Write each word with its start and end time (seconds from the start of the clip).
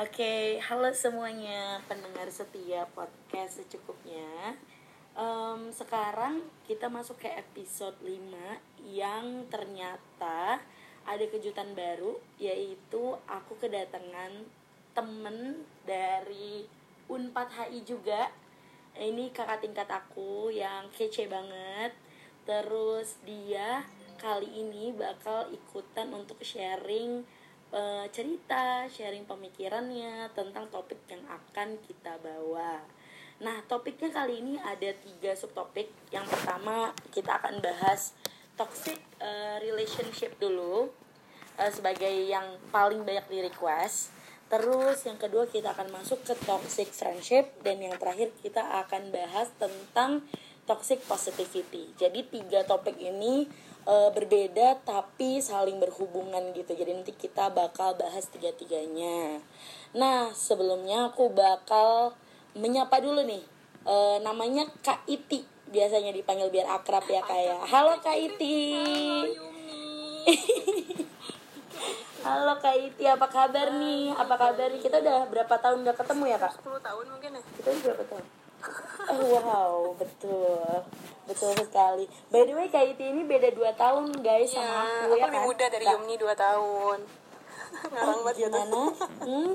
Oke, 0.00 0.56
halo 0.64 0.96
semuanya 0.96 1.76
pendengar 1.84 2.24
setia 2.32 2.88
podcast 2.96 3.60
secukupnya. 3.60 4.56
Em, 5.12 5.68
sekarang 5.76 6.40
kita 6.64 6.88
masuk 6.88 7.20
ke 7.20 7.28
episode 7.28 8.00
5 8.00 8.16
yang 8.80 9.44
ternyata 9.52 10.56
ada 11.04 11.24
kejutan 11.28 11.76
baru 11.76 12.16
yaitu 12.40 13.12
aku 13.28 13.60
kedatangan 13.60 14.48
temen 14.96 15.68
dari 15.84 16.64
Unpad 17.04 17.68
HI 17.68 17.84
juga. 17.84 18.32
Ini 18.96 19.28
kakak 19.36 19.68
tingkat 19.68 19.92
aku 19.92 20.48
yang 20.48 20.88
kece 20.96 21.28
banget. 21.28 21.92
Terus 22.48 23.20
dia 23.28 23.84
kali 24.16 24.48
ini 24.64 24.96
bakal 24.96 25.52
ikutan 25.52 26.08
untuk 26.16 26.40
sharing 26.40 27.20
eh, 27.70 28.06
cerita, 28.10 28.86
sharing 28.90 29.26
pemikirannya 29.26 30.30
tentang 30.34 30.66
topik 30.70 30.98
yang 31.10 31.22
akan 31.26 31.78
kita 31.86 32.18
bawa. 32.22 32.82
Nah, 33.40 33.56
topiknya 33.64 34.12
kali 34.12 34.44
ini 34.44 34.54
ada 34.60 34.92
tiga 35.00 35.32
subtopik. 35.32 35.88
Yang 36.12 36.28
pertama 36.28 36.92
kita 37.08 37.40
akan 37.40 37.64
bahas 37.64 38.12
toxic 38.60 39.00
eh, 39.16 39.56
relationship 39.64 40.36
dulu 40.36 40.92
eh, 41.56 41.72
sebagai 41.72 42.12
yang 42.28 42.60
paling 42.68 43.00
banyak 43.06 43.26
di 43.32 43.38
request. 43.48 44.12
Terus 44.50 45.06
yang 45.06 45.16
kedua 45.16 45.46
kita 45.46 45.72
akan 45.72 45.94
masuk 45.94 46.26
ke 46.26 46.34
toxic 46.42 46.90
friendship 46.90 47.54
dan 47.62 47.78
yang 47.78 47.94
terakhir 47.96 48.34
kita 48.42 48.60
akan 48.82 49.14
bahas 49.14 49.46
tentang 49.56 50.26
toxic 50.66 51.00
positivity. 51.06 51.94
Jadi 51.94 52.26
tiga 52.26 52.66
topik 52.66 52.98
ini 52.98 53.46
eh, 53.90 54.10
berbeda 54.14 54.78
tapi 54.86 55.42
saling 55.42 55.82
berhubungan 55.82 56.54
gitu. 56.54 56.70
Jadi 56.78 56.90
nanti 56.94 57.12
kita 57.18 57.50
bakal 57.50 57.98
bahas 57.98 58.30
tiga-tiganya. 58.30 59.42
Nah, 59.98 60.30
sebelumnya 60.30 61.10
aku 61.10 61.34
bakal 61.34 62.14
menyapa 62.54 63.02
dulu 63.02 63.26
nih. 63.26 63.42
Eh, 63.82 64.16
namanya 64.22 64.70
Kak 64.86 65.10
Iti. 65.10 65.42
Biasanya 65.70 66.14
dipanggil 66.14 66.50
biar 66.50 66.66
akrab 66.70 67.06
ya 67.10 67.22
kayak. 67.26 67.66
Halo 67.66 67.98
Kak 67.98 68.14
Iti. 68.14 68.58
Halo 72.20 72.52
Kak 72.60 72.76
Iti, 72.76 73.08
apa 73.08 73.26
kabar 73.32 73.72
nih? 73.80 74.12
Apa 74.12 74.36
kabar 74.36 74.68
nih? 74.68 74.76
Kita 74.84 75.00
udah 75.00 75.24
berapa 75.32 75.56
tahun 75.56 75.88
gak 75.88 76.04
ketemu 76.04 76.24
ya 76.28 76.36
Kak? 76.36 76.52
10 76.60 76.76
tahun 76.84 77.04
mungkin 77.08 77.30
ya 77.32 77.40
Kita 77.40 77.68
udah 77.72 77.80
berapa 77.80 78.04
tahun? 78.12 78.24
Oh, 79.08 79.24
wow, 79.34 79.72
betul. 79.96 80.60
Betul 81.24 81.52
sekali. 81.56 82.04
By 82.28 82.42
the 82.42 82.54
way 82.54 82.66
Kak 82.66 82.84
Iti 82.86 83.04
ini 83.06 83.22
beda 83.22 83.48
2 83.50 83.62
tahun 83.74 84.04
guys 84.18 84.50
sama 84.50 84.66
Iya, 84.66 84.74
aku 84.74 84.90
aku 85.06 85.14
ya 85.14 85.24
lebih 85.24 85.40
kan? 85.40 85.46
muda 85.46 85.64
dari 85.70 85.84
Kak, 85.84 85.92
Yumni 85.94 86.14
2 86.16 86.34
tahun. 86.34 86.98
Ngarang 87.94 88.20
banget 88.20 88.36
gitu. 88.36 88.50
Gimana? 88.50 88.82
Hmm? 89.30 89.52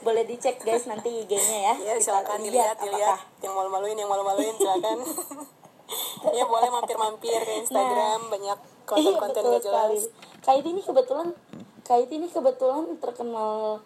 Boleh 0.00 0.22
dicek 0.22 0.56
guys 0.60 0.86
nanti 0.86 1.10
IG-nya 1.20 1.58
ya. 1.58 1.74
Ya 1.82 1.92
silakan 1.98 2.38
dilihat, 2.40 2.78
apakah- 2.78 2.86
dilihat 2.86 3.18
Yang 3.42 3.54
malu-maluin, 3.54 3.96
yang 3.96 4.10
malu-maluin 4.10 4.54
silakan. 4.54 4.98
Ya 6.30 6.44
boleh 6.46 6.68
mampir-mampir 6.70 7.36
ke 7.36 7.52
Instagram 7.60 8.32
Banyak 8.32 8.58
konten-konten 8.84 9.42
Iya, 9.42 9.50
gak 9.52 9.62
jelas. 9.62 10.02
Iti 10.44 10.68
ini 10.70 10.80
kebetulan 10.80 11.28
Kak 11.84 11.98
Iti 12.00 12.14
ini 12.16 12.28
kebetulan 12.30 12.96
terkenal 12.96 13.82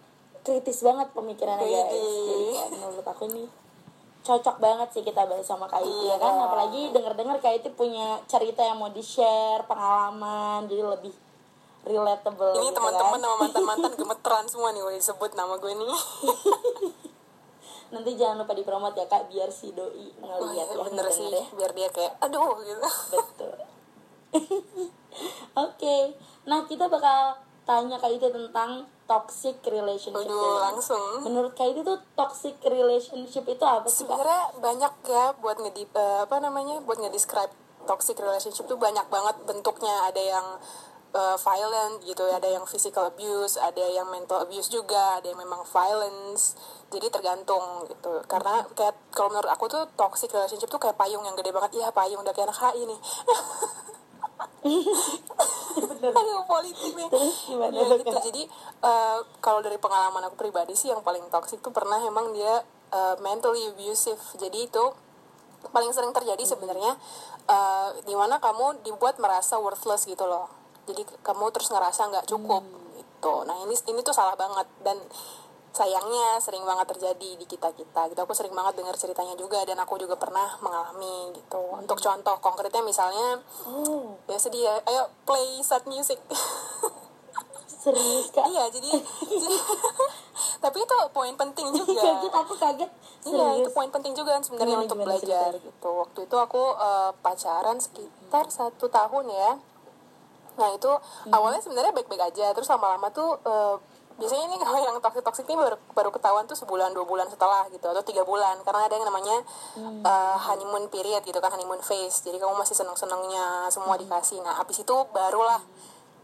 kritis 0.49 0.81
banget 0.81 1.13
pemikirannya 1.13 1.69
guys. 1.69 1.93
Jadi 1.93 2.45
kayak 2.49 2.69
menurut 2.73 3.05
aku 3.05 3.25
nih 3.29 3.49
cocok 4.19 4.57
banget 4.59 4.89
sih 4.93 5.03
kita 5.05 5.25
bahas 5.25 5.45
sama 5.45 5.65
Kak 5.65 5.81
Iti 5.81 6.05
ya 6.07 6.17
kan. 6.17 6.33
Iya. 6.33 6.43
Apalagi 6.49 6.81
denger-dengar 6.91 7.37
Kak 7.39 7.53
Iti 7.55 7.69
punya 7.71 8.19
cerita 8.25 8.61
yang 8.61 8.77
mau 8.77 8.89
di-share, 8.89 9.63
pengalaman, 9.65 10.65
jadi 10.65 10.85
lebih 10.85 11.13
relatable 11.85 12.53
Ini 12.53 12.69
gitu 12.69 12.77
teman-teman 12.77 13.15
kan. 13.15 13.23
sama 13.23 13.37
mantan-mantan 13.39 13.93
gemeteran 13.95 14.45
semua 14.45 14.69
nih 14.73 14.83
Woi 14.83 14.99
sebut 14.99 15.31
nama 15.33 15.57
gue 15.57 15.73
nih 15.73 15.89
Nanti 17.95 18.11
jangan 18.21 18.45
lupa 18.45 18.53
dipromot 18.53 18.93
ya 18.93 19.09
Kak 19.09 19.33
biar 19.33 19.49
si 19.49 19.73
doi 19.73 20.13
Oh, 20.21 20.45
ngeliat 20.45 20.69
iya, 20.69 20.69
ya. 20.69 20.85
bener 20.85 21.07
sih 21.09 21.25
ngedenger 21.25 21.41
ya. 21.41 21.57
Biar 21.57 21.71
dia 21.73 21.89
kayak 21.89 22.13
aduh 22.21 22.61
gitu 22.61 22.81
Betul. 23.09 23.57
Oke, 25.59 25.97
nah 26.45 26.63
kita 26.69 26.87
bakal 26.87 27.35
tanya 27.69 28.01
Kak 28.01 28.09
Iti 28.09 28.33
tentang 28.33 28.89
toxic 29.05 29.61
relationship. 29.69 30.25
Waduh 30.25 30.33
dulu. 30.33 30.65
langsung. 30.65 31.05
Menurut 31.21 31.53
Kak 31.53 31.69
Iti 31.69 31.85
tuh 31.85 32.01
toxic 32.17 32.57
relationship 32.65 33.45
itu 33.45 33.65
apa 33.69 33.85
sih 33.85 34.09
sebenarnya 34.09 34.57
banyak 34.57 34.93
ya 35.05 35.37
buat 35.37 35.61
ngedi 35.61 35.85
eh, 35.85 36.25
apa 36.25 36.41
namanya 36.41 36.81
buat 36.89 36.97
ngedescribe 36.97 37.53
toxic 37.85 38.17
relationship 38.17 38.65
tuh 38.65 38.81
banyak 38.81 39.05
banget 39.13 39.37
bentuknya. 39.45 40.09
Ada 40.09 40.23
yang 40.25 40.47
eh, 41.13 41.37
violent 41.37 42.01
gitu 42.09 42.25
ada 42.25 42.49
yang 42.49 42.65
physical 42.65 43.13
abuse 43.13 43.61
ada 43.61 43.85
yang 43.85 44.09
mental 44.09 44.49
abuse 44.49 44.73
juga 44.73 45.21
ada 45.21 45.29
yang 45.29 45.37
memang 45.37 45.61
violence. 45.69 46.57
Jadi 46.89 47.13
tergantung 47.13 47.85
gitu. 47.85 48.25
Karena 48.25 48.65
kayak 48.73 48.97
kalau 49.13 49.29
menurut 49.29 49.53
aku 49.53 49.69
tuh 49.69 49.85
toxic 49.93 50.33
relationship 50.33 50.73
tuh 50.73 50.81
kayak 50.81 50.97
payung 50.97 51.21
yang 51.21 51.37
gede 51.37 51.53
banget. 51.53 51.85
Ya 51.85 51.93
payung 51.93 52.25
udah 52.25 52.33
kayak 52.33 52.49
anak 52.49 52.61
HI 52.73 52.89
nih 52.89 53.01
aduh 56.19 56.43
politik 56.45 56.93
nih 56.95 57.09
Terus 57.11 57.37
gimana? 57.49 57.75
Ya, 57.75 57.87
gitu. 57.99 58.19
Jadi 58.31 58.43
eh, 58.83 59.19
kalau 59.43 59.61
dari 59.61 59.79
pengalaman 59.81 60.27
aku 60.29 60.37
pribadi 60.37 60.75
sih 60.75 60.91
yang 60.91 61.01
paling 61.03 61.25
toxic 61.31 61.63
tuh 61.63 61.73
pernah 61.73 61.99
emang 62.03 62.35
dia 62.35 62.63
eh, 62.93 63.17
mentally 63.23 63.69
abusive. 63.71 64.21
Jadi 64.39 64.69
itu 64.71 64.85
paling 65.75 65.91
sering 65.91 66.15
terjadi 66.15 66.45
sebenarnya 66.47 66.95
eh, 67.51 67.89
di 68.05 68.15
mana 68.15 68.39
kamu 68.39 68.85
dibuat 68.87 69.19
merasa 69.23 69.59
worthless 69.59 70.07
gitu 70.07 70.25
loh. 70.27 70.51
Jadi 70.89 71.05
kamu 71.21 71.53
terus 71.53 71.69
ngerasa 71.69 72.09
nggak 72.09 72.27
cukup 72.31 72.65
gitu. 72.97 73.35
Nah 73.45 73.57
ini 73.67 73.75
ini 73.75 74.01
tuh 74.01 74.15
salah 74.17 74.39
banget. 74.39 74.67
Dan 74.81 74.99
sayangnya 75.71 76.37
sering 76.39 76.63
banget 76.63 76.91
terjadi 76.91 77.31
di 77.35 77.45
kita 77.45 77.71
kita 77.71 78.09
gitu 78.09 78.19
aku 78.19 78.33
sering 78.33 78.51
banget 78.51 78.75
dengar 78.75 78.95
ceritanya 78.95 79.35
juga 79.35 79.63
dan 79.63 79.77
aku 79.77 79.95
juga 79.97 80.15
pernah 80.15 80.59
mengalami 80.59 81.31
gitu 81.33 81.61
untuk 81.73 81.97
contoh 81.97 82.37
konkretnya 82.39 82.81
misalnya 82.81 83.39
Oh, 83.63 84.17
ya 84.27 84.37
sedih 84.37 84.63
ya 84.63 84.75
ayo 84.85 85.07
play 85.23 85.61
sad 85.61 85.85
music 85.85 86.19
serius 87.79 88.27
Kak? 88.31 88.43
iya 88.45 88.67
jadi, 88.69 88.91
jadi- 89.23 89.63
tapi 90.65 90.79
itu 90.81 90.95
poin 91.09 91.31
penting 91.33 91.71
juga 91.71 91.95
kaget 91.95 92.35
aku 92.35 92.55
kaget. 92.57 92.91
Iya, 93.25 93.47
itu 93.57 93.71
poin 93.71 93.87
penting 93.89 94.13
juga 94.13 94.35
sebenarnya 94.41 94.67
Gimana, 94.73 94.85
untuk 94.85 94.99
gimana 94.99 95.09
belajar 95.09 95.49
ceritanya? 95.49 95.63
gitu. 95.65 95.89
Waktu 95.95 96.19
itu 96.25 96.37
aku 96.37 96.63
eh, 96.75 97.11
pacaran 97.17 97.79
sekitar 97.79 98.45
satu 98.49 98.87
tahun 98.89 99.27
ya. 99.29 99.51
Nah 100.57 100.69
itu 100.71 100.91
Hmm. 100.91 101.31
awalnya 101.31 101.61
sebenarnya 101.61 101.93
baik-baik 101.93 102.19
aja, 102.25 102.51
terus 102.51 102.67
lama-lama 102.67 103.09
tuh 103.11 103.39
eh, 103.39 103.77
biasanya 104.19 104.45
ini 104.45 104.57
kalau 104.59 104.79
yang 104.79 104.99
toxic 104.99 105.23
toxic 105.23 105.47
ini 105.47 105.55
baru, 105.55 105.79
baru 105.95 106.11
ketahuan 106.11 106.45
tuh 106.45 106.59
sebulan 106.59 106.91
dua 106.91 107.07
bulan 107.07 107.27
setelah 107.27 107.71
gitu 107.71 107.87
atau 107.87 108.03
tiga 108.03 108.23
bulan 108.23 108.59
karena 108.61 108.85
ada 108.85 108.95
yang 108.95 109.07
namanya 109.07 109.37
Hmm. 109.73 110.03
eh, 110.03 110.37
honeymoon 110.37 110.91
period 110.91 111.23
gitu 111.23 111.39
kan 111.39 111.49
honeymoon 111.49 111.79
phase. 111.81 112.23
Jadi 112.23 112.37
kamu 112.37 112.55
masih 112.55 112.75
seneng 112.75 112.95
senengnya 112.95 113.67
semua 113.69 113.95
Hmm. 113.95 114.03
dikasih. 114.03 114.43
Nah 114.43 114.59
abis 114.59 114.83
itu 114.83 114.97
barulah 115.09 115.63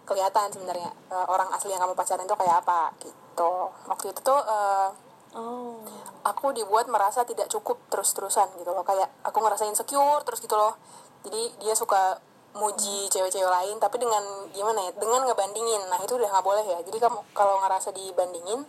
kelihatan 0.05 0.51
sebenarnya 0.51 0.91
eh, 1.09 1.27
orang 1.27 1.49
asli 1.49 1.71
yang 1.71 1.81
kamu 1.81 1.95
pacaran 1.95 2.23
itu 2.23 2.35
kayak 2.35 2.61
apa 2.61 2.93
gitu. 2.99 3.53
Waktu 3.87 4.11
itu 4.11 4.21
tuh 4.21 4.41
eh, 4.43 4.89
Oh. 5.35 5.83
aku 6.23 6.55
dibuat 6.55 6.87
merasa 6.87 7.27
tidak 7.27 7.51
cukup 7.51 7.75
terus-terusan 7.91 8.55
gitu 8.55 8.71
loh 8.71 8.87
kayak 8.87 9.11
aku 9.27 9.43
ngerasa 9.43 9.67
insecure 9.67 10.23
terus 10.23 10.39
gitu 10.39 10.55
loh 10.55 10.79
jadi 11.27 11.51
dia 11.59 11.75
suka 11.75 12.23
muji 12.55 13.11
cewek-cewek 13.11 13.51
lain 13.51 13.77
tapi 13.83 13.99
dengan 13.99 14.23
gimana 14.55 14.87
ya 14.87 14.93
dengan 14.95 15.27
ngebandingin. 15.27 15.83
Nah 15.91 15.99
itu 16.03 16.15
udah 16.15 16.29
nggak 16.31 16.47
boleh 16.47 16.65
ya. 16.65 16.79
Jadi 16.87 16.99
kamu 17.03 17.19
kalau 17.35 17.59
ngerasa 17.67 17.91
dibandingin 17.91 18.63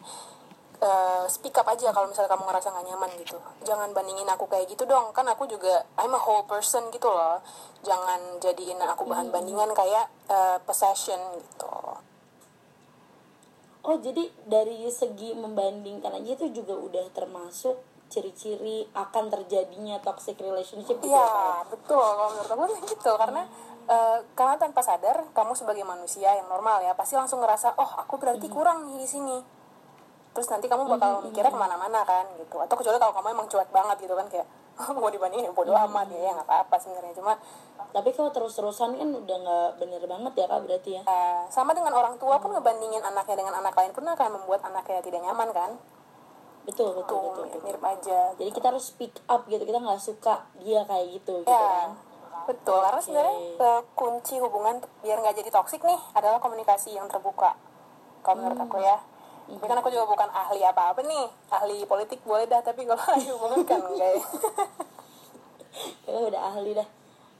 eh, 0.81 1.23
speak 1.29 1.55
up 1.61 1.69
aja 1.69 1.93
kalau 1.93 2.09
misalnya 2.09 2.33
kamu 2.33 2.43
ngerasa 2.49 2.67
nggak 2.73 2.85
nyaman 2.89 3.11
gitu. 3.21 3.37
Jangan 3.61 3.93
bandingin 3.93 4.25
aku 4.25 4.49
kayak 4.49 4.65
gitu 4.73 4.89
dong. 4.89 5.13
Kan 5.13 5.29
aku 5.29 5.45
juga 5.45 5.85
I'm 6.01 6.17
a 6.17 6.19
whole 6.19 6.49
person 6.49 6.89
gitu 6.89 7.07
loh. 7.07 7.45
Jangan 7.85 8.41
jadiin 8.41 8.81
aku 8.81 9.05
bahan 9.05 9.29
bandingan 9.29 9.69
kayak 9.77 10.09
eh, 10.33 10.57
possession 10.65 11.21
gitu. 11.37 12.01
Oh, 13.85 14.01
jadi 14.01 14.33
dari 14.49 14.81
segi 14.89 15.37
membandingkan 15.37 16.09
aja 16.09 16.33
itu 16.33 16.49
juga 16.49 16.73
udah 16.73 17.05
termasuk 17.13 17.77
ciri-ciri 18.09 18.85
akan 18.97 19.29
terjadinya 19.29 20.01
toxic 20.01 20.37
relationship 20.41 20.97
gitu 21.01 21.13
ya, 21.13 21.21
Kak, 21.21 21.29
ya? 21.29 21.29
Iya, 21.29 21.57
betul. 21.69 22.01
Kalau 22.01 22.29
menurut 22.33 22.49
aku 22.49 22.65
gitu. 22.89 23.11
Karena 23.13 23.43
eh, 23.85 24.17
karena 24.33 24.55
tanpa 24.55 24.79
sadar, 24.79 25.25
kamu 25.29 25.53
sebagai 25.53 25.81
manusia 25.81 26.29
yang 26.31 26.45
normal 26.45 26.79
ya, 26.79 26.93
pasti 26.93 27.13
langsung 27.13 27.39
ngerasa, 27.39 27.73
oh 27.75 27.91
aku 27.97 28.17
berarti 28.17 28.47
kurang 28.47 28.85
nih 28.85 28.97
di 28.97 29.07
sini. 29.07 29.37
Terus 30.31 30.51
nanti 30.51 30.67
kamu 30.67 30.83
bakal 30.89 31.23
mikirnya 31.23 31.47
ke 31.47 31.55
mana-mana 31.55 32.03
kan 32.03 32.27
gitu. 32.35 32.59
Atau 32.59 32.75
kecuali 32.75 32.97
kalau 32.97 33.13
kamu 33.13 33.27
emang 33.31 33.47
cuek 33.47 33.71
banget 33.71 34.03
gitu 34.03 34.13
kan 34.13 34.27
kayak 34.27 34.43
mau 34.91 35.07
dibandingin 35.07 35.55
bodo 35.55 35.71
amat 35.71 36.11
ya, 36.11 36.19
ya 36.19 36.31
nggak 36.35 36.43
apa-apa 36.43 36.75
sebenarnya. 36.75 37.15
Cuma 37.15 37.39
Tapi 37.87 38.11
kalau 38.11 38.27
terus-terusan 38.27 38.99
kan 38.99 39.09
udah 39.15 39.37
nggak 39.39 39.69
bener 39.79 40.03
banget 40.03 40.33
ya 40.35 40.45
kak 40.45 40.59
berarti 40.61 40.89
ya. 40.91 41.01
eh, 41.01 41.41
sama 41.47 41.71
dengan 41.71 41.95
orang 41.95 42.19
tua 42.19 42.35
pun 42.35 42.51
ngebandingin 42.51 42.99
anaknya 42.99 43.39
dengan 43.39 43.55
anak 43.55 43.71
lain 43.71 43.95
pun 43.95 44.03
akan 44.03 44.29
membuat 44.35 44.59
anaknya 44.61 44.99
tidak 44.99 45.23
nyaman 45.23 45.49
kan. 45.49 45.71
Betul 46.67 46.91
betul 46.91 47.15
Tuh, 47.15 47.23
betul. 47.31 47.43
betul. 47.47 47.59
mirip 47.63 47.83
aja. 47.85 48.19
Jadi 48.35 48.49
kita 48.51 48.67
harus 48.67 48.91
speak 48.91 49.15
up 49.25 49.47
gitu. 49.47 49.63
Kita 49.63 49.79
nggak 49.79 50.01
suka 50.01 50.43
dia 50.59 50.83
kayak 50.83 51.15
gitu 51.15 51.39
gitu 51.39 51.47
Ya, 51.47 51.63
kan. 51.87 51.89
Betul. 52.43 52.79
Karena 52.83 53.01
sebenarnya 53.01 53.35
eh, 53.55 53.81
kunci 53.95 54.35
hubungan 54.43 54.83
biar 54.99 55.17
nggak 55.23 55.35
jadi 55.39 55.49
toksik 55.49 55.81
nih 55.87 55.99
adalah 56.11 56.43
komunikasi 56.43 56.91
yang 56.93 57.07
terbuka. 57.07 57.55
Kalau 58.21 58.35
menurut 58.43 58.59
aku 58.59 58.79
ya. 58.83 58.97
tapi 59.45 59.61
kan 59.69 59.77
aku 59.77 59.93
juga 59.93 60.09
bukan 60.09 60.25
ahli 60.33 60.65
apa-apa 60.65 61.05
nih 61.05 61.29
ahli 61.53 61.85
politik 61.85 62.17
boleh 62.25 62.49
dah 62.49 62.65
tapi 62.65 62.81
kalau 62.81 62.97
ahli 63.13 63.29
hubungan 63.29 63.61
kan 63.61 63.77
enggak 63.77 64.17
ya 64.17 64.23
udah 66.33 66.41
ahli 66.49 66.73
dah 66.73 66.87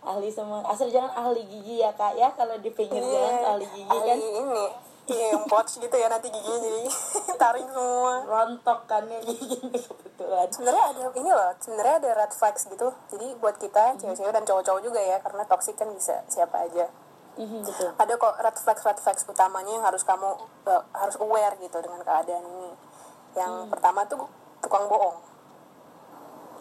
ahli 0.05 0.29
semua 0.29 0.61
asal 0.69 0.85
jangan 0.93 1.09
ahli 1.17 1.41
gigi 1.49 1.81
ya 1.81 1.89
kak 1.97 2.13
ya 2.13 2.29
kalau 2.37 2.61
di 2.61 2.69
pinggir 2.69 3.01
jalan 3.01 3.33
Iya, 3.33 3.47
ahli 3.57 3.65
gigi 3.73 3.97
kan 3.97 4.17
ahli 4.21 4.29
ini 4.37 4.65
iya 5.05 5.37
yang 5.37 5.45
pots 5.45 5.77
gitu 5.77 5.93
ya 5.93 6.09
nanti 6.09 6.33
giginya 6.33 6.59
jadi 6.61 6.81
taring 7.41 7.69
semua. 7.69 8.13
Rontok 8.25 8.79
kan 8.89 9.05
ya 9.05 9.19
giginya 9.21 9.77
kebetulan. 9.77 10.47
Sebenarnya 10.49 10.83
ada 10.91 11.01
ini 11.13 11.31
loh 11.31 11.51
sebenarnya 11.61 11.95
ada 12.01 12.09
red 12.25 12.33
flags 12.33 12.65
gitu. 12.65 12.87
Jadi 13.13 13.27
buat 13.37 13.55
kita 13.61 14.01
cewek-cewek 14.01 14.33
dan 14.33 14.43
cowok-cowok 14.43 14.81
juga 14.81 15.01
ya 15.01 15.17
karena 15.21 15.45
toxic 15.45 15.77
kan 15.77 15.89
bisa 15.93 16.25
siapa 16.25 16.65
aja. 16.65 16.89
Mhm, 17.35 17.67
betul. 17.67 17.89
Ada 17.99 18.13
kok 18.15 18.33
red 18.39 18.57
flags 18.57 18.81
red 18.81 18.99
flags 18.99 19.21
utamanya 19.27 19.71
yang 19.77 19.85
harus 19.85 20.01
kamu 20.07 20.29
uh, 20.65 20.83
harus 20.95 21.15
aware 21.21 21.53
gitu 21.61 21.77
dengan 21.83 22.01
keadaan 22.01 22.45
ini. 22.47 22.71
Yang 23.35 23.53
pertama 23.69 24.07
tuh 24.07 24.25
tukang 24.63 24.87
bohong. 24.87 25.19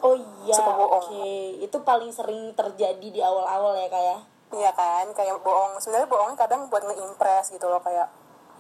Oh 0.05 0.17
iya 0.45 0.53
Suka 0.53 0.69
bohong. 0.75 0.91
oke. 1.01 1.33
Itu 1.65 1.81
paling 1.81 2.13
sering 2.13 2.53
terjadi 2.53 3.09
di 3.09 3.21
awal-awal 3.25 3.73
ya 3.79 3.89
kak 3.89 4.05
ya? 4.05 4.19
Iya 4.53 4.71
kan 4.77 5.07
kayak 5.15 5.41
bohong. 5.41 5.81
Sebenarnya 5.81 6.11
bohongnya 6.11 6.37
kadang 6.37 6.69
buat 6.69 6.85
ngeimpress 6.85 7.55
gitu 7.55 7.71
loh 7.71 7.81
kayak 7.81 8.11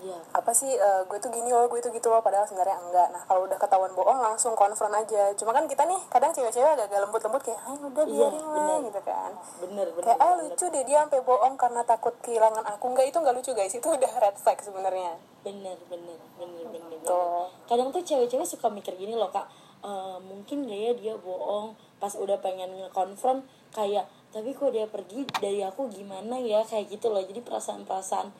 iya. 0.04 0.18
Apa 0.30 0.52
sih 0.52 0.68
eh, 0.70 1.00
gue 1.02 1.16
tuh 1.16 1.32
gini 1.32 1.48
loh 1.48 1.64
gue 1.64 1.80
tuh 1.80 1.88
gitu 1.88 2.06
loh 2.06 2.20
padahal 2.20 2.44
sebenarnya 2.44 2.76
enggak. 2.78 3.08
Nah 3.08 3.24
kalau 3.24 3.48
udah 3.48 3.56
ketahuan 3.56 3.90
bohong 3.90 4.20
langsung 4.20 4.52
konfront 4.52 4.92
aja. 4.92 5.32
Cuma 5.32 5.50
kan 5.50 5.64
kita 5.64 5.82
nih 5.82 5.96
kadang 6.06 6.30
cewek-cewek 6.30 6.76
agak 6.76 6.92
lembut-lembut 6.92 7.40
kayak 7.40 7.60
ah 7.60 7.72
udah 7.72 8.04
Iya, 8.04 8.28
biarin 8.28 8.44
lah 8.44 8.52
bener. 8.52 8.78
gitu 8.86 9.00
kan. 9.00 9.30
Bener 9.58 9.86
bener 9.90 10.04
kayak 10.04 10.20
ah 10.20 10.32
bener. 10.34 10.44
lucu 10.52 10.64
deh 10.68 10.84
dia 10.84 10.98
sampai 11.00 11.20
bohong 11.20 11.54
karena 11.56 11.80
takut 11.82 12.14
kehilangan 12.20 12.64
aku. 12.68 12.84
Enggak 12.92 13.06
itu 13.08 13.16
enggak 13.18 13.34
lucu 13.34 13.50
guys. 13.50 13.72
Itu 13.72 13.88
udah 13.88 14.12
red 14.14 14.36
flag 14.36 14.58
sebenarnya. 14.60 15.12
Bener 15.40 15.80
bener 15.88 16.20
bener 16.36 16.64
bener, 16.68 16.98
Tuh. 17.00 17.48
bener. 17.48 17.64
kadang 17.64 17.88
tuh 17.88 18.00
cewek-cewek 18.00 18.44
suka 18.44 18.68
mikir 18.68 18.92
gini 18.94 19.12
loh 19.12 19.28
kak. 19.28 19.48
"Eh, 19.80 20.18
mungkin 20.20 20.64
gak 20.64 20.76
ya 20.78 20.92
dia 20.92 21.14
bohong 21.14 21.72
pas 21.96 22.12
udah 22.14 22.36
pengen 22.38 22.68
ngekonfront 22.74 23.44
kayak 23.70 24.04
tapi 24.28 24.50
kok 24.50 24.72
dia 24.72 24.84
pergi? 24.84 25.22
Dari 25.30 25.62
aku 25.62 25.86
gimana 25.88 26.34
ya? 26.36 26.60
Kayak 26.60 26.90
gitu 26.90 27.06
loh. 27.08 27.20
Jadi 27.20 27.38
perasaan-perasaan 27.38 28.34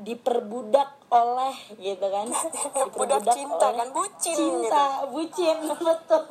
diperbudak 0.00 0.96
oleh 1.12 1.54
gitu 1.76 2.06
kan? 2.08 2.26
Budak 2.96 3.22
cinta 3.28 3.66
oleh 3.68 3.84
kan, 3.84 3.88
bucin 3.92 4.36
cinta 4.36 4.84
bucin 5.10 5.56
betul. 5.88 6.22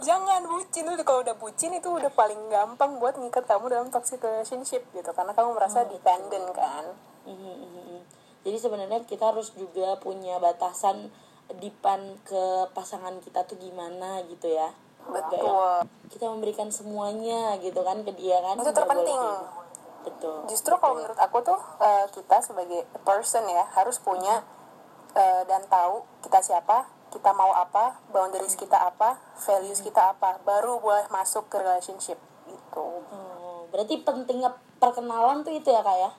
Jangan 0.00 0.40
bucin 0.48 0.84
lu 0.88 0.94
kalau 1.04 1.20
udah 1.20 1.36
bucin 1.36 1.76
itu 1.76 1.88
udah 1.90 2.08
paling 2.14 2.40
gampang 2.48 2.96
buat 2.96 3.20
ngikat 3.20 3.44
kamu 3.44 3.68
dalam 3.68 3.88
toxic 3.92 4.22
relationship 4.24 4.86
gitu. 4.96 5.10
Karena 5.12 5.36
kamu 5.36 5.52
merasa 5.52 5.84
dependent 5.84 6.48
kan? 6.56 6.96
Mhm, 7.28 7.36
mhm, 7.36 7.68
mhm. 7.76 8.00
Jadi 8.40 8.56
sebenarnya 8.56 9.00
kita 9.04 9.36
harus 9.36 9.52
juga 9.52 10.00
punya 10.00 10.40
batasan 10.40 11.12
dipan 11.60 12.16
ke 12.24 12.70
pasangan 12.72 13.20
kita 13.20 13.44
tuh 13.44 13.60
gimana 13.60 14.24
gitu 14.32 14.48
ya. 14.48 14.72
Nggak 15.04 15.28
betul. 15.28 15.76
Kita 16.08 16.24
memberikan 16.32 16.72
semuanya 16.72 17.60
gitu 17.60 17.84
kan 17.84 18.00
ke 18.00 18.16
dia 18.16 18.40
kan. 18.40 18.56
Itu 18.56 18.72
terpenting. 18.72 19.20
Betul. 20.00 20.48
justru 20.48 20.72
kalau 20.76 20.96
menurut 20.96 21.16
aku 21.16 21.44
tuh 21.44 21.60
eh, 21.78 22.08
kita 22.08 22.40
sebagai 22.40 22.88
person 23.04 23.44
ya 23.44 23.68
harus 23.76 24.00
punya 24.00 24.40
eh, 25.12 25.42
dan 25.44 25.60
tahu 25.66 26.02
kita 26.22 26.40
siapa 26.40 26.88
kita 27.10 27.34
mau 27.34 27.50
apa 27.52 27.98
boundaries 28.08 28.54
kita 28.54 28.78
apa 28.78 29.18
values 29.42 29.82
kita 29.82 30.14
apa 30.14 30.38
baru 30.40 30.78
boleh 30.78 31.04
masuk 31.10 31.50
ke 31.50 31.58
relationship 31.58 32.16
gitu 32.46 32.86
Oh, 33.10 33.66
berarti 33.68 34.00
pentingnya 34.00 34.50
perkenalan 34.78 35.42
tuh 35.42 35.50
itu 35.50 35.68
ya 35.68 35.82
kak 35.82 35.96
ya? 35.98 36.10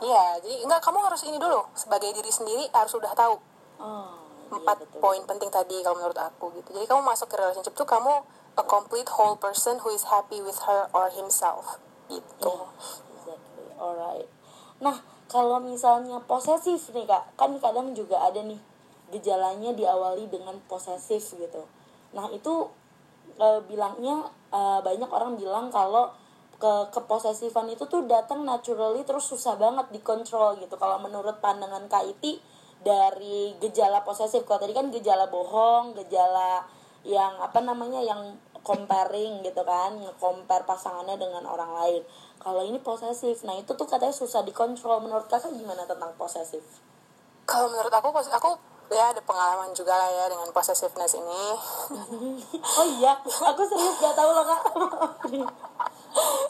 iya 0.00 0.24
jadi 0.40 0.64
enggak 0.64 0.80
kamu 0.80 0.98
harus 1.02 1.22
ini 1.22 1.36
dulu 1.36 1.62
sebagai 1.72 2.10
diri 2.10 2.30
sendiri 2.30 2.66
harus 2.72 2.90
sudah 2.90 3.12
tahu 3.12 3.36
Oh, 3.78 4.10
iya 4.50 4.58
empat 4.58 4.76
betul. 4.80 4.98
poin 4.98 5.22
penting 5.22 5.52
tadi 5.52 5.84
kalau 5.84 5.96
menurut 5.96 6.16
aku 6.16 6.50
gitu 6.56 6.72
jadi 6.72 6.88
kamu 6.88 7.04
masuk 7.04 7.28
ke 7.28 7.36
relationship 7.36 7.76
tuh 7.76 7.84
kamu 7.84 8.24
a 8.56 8.64
complete 8.64 9.06
whole 9.12 9.36
person 9.36 9.78
who 9.84 9.92
is 9.92 10.02
happy 10.08 10.40
with 10.40 10.58
her 10.64 10.88
or 10.90 11.12
himself 11.12 11.78
gitu 12.08 12.54
Exactly. 13.18 13.68
Alright. 13.76 14.28
Nah, 14.80 14.96
kalau 15.28 15.60
misalnya 15.60 16.16
posesif 16.24 16.88
nih 16.96 17.04
kak, 17.04 17.36
kan 17.36 17.52
kadang 17.60 17.92
juga 17.92 18.24
ada 18.24 18.40
nih 18.40 18.58
gejalanya 19.12 19.76
diawali 19.76 20.28
dengan 20.28 20.56
posesif 20.68 21.36
gitu. 21.36 21.64
Nah 22.16 22.28
itu 22.32 22.68
e, 23.36 23.46
bilangnya 23.68 24.28
e, 24.52 24.60
banyak 24.80 25.08
orang 25.08 25.36
bilang 25.36 25.68
kalau 25.68 26.12
ke 26.58 26.90
keposesifan 26.90 27.70
itu 27.70 27.86
tuh 27.86 28.02
datang 28.10 28.42
naturally 28.42 29.06
terus 29.06 29.28
susah 29.28 29.54
banget 29.60 29.88
dikontrol 29.94 30.58
gitu. 30.58 30.74
Kalau 30.74 30.98
menurut 30.98 31.38
pandangan 31.38 31.86
Kak 31.86 32.04
Iti 32.08 32.42
dari 32.82 33.54
gejala 33.62 34.02
posesif, 34.02 34.42
kalau 34.42 34.58
tadi 34.58 34.74
kan 34.74 34.90
gejala 34.90 35.30
bohong, 35.30 35.94
gejala 36.02 36.66
yang 37.06 37.38
apa 37.38 37.62
namanya 37.62 38.02
yang 38.02 38.36
comparing 38.68 39.40
gitu 39.40 39.64
kan 39.64 39.96
nge-compare 39.96 40.68
pasangannya 40.68 41.16
dengan 41.16 41.48
orang 41.48 41.72
lain. 41.80 42.02
Kalau 42.36 42.60
ini 42.60 42.76
posesif 42.84 43.40
nah 43.48 43.56
itu 43.56 43.72
tuh 43.72 43.88
katanya 43.88 44.12
susah 44.12 44.44
dikontrol. 44.44 45.00
Menurut 45.00 45.24
kakak 45.32 45.56
gimana 45.56 45.88
tentang 45.88 46.12
posesif? 46.20 46.60
Kalau 47.48 47.72
menurut 47.72 47.88
aku 47.88 48.12
pos- 48.12 48.28
aku 48.28 48.60
ya 48.92 49.12
ada 49.12 49.20
pengalaman 49.24 49.72
juga 49.72 49.96
lah 49.96 50.08
ya 50.12 50.24
dengan 50.28 50.52
possessiveness 50.52 51.16
ini. 51.16 51.44
Oh 52.78 52.86
iya 53.00 53.16
aku 53.24 53.62
serius 53.64 53.96
gak 53.98 54.14
tahu 54.14 54.30
loh 54.36 54.44
kak. 54.44 54.62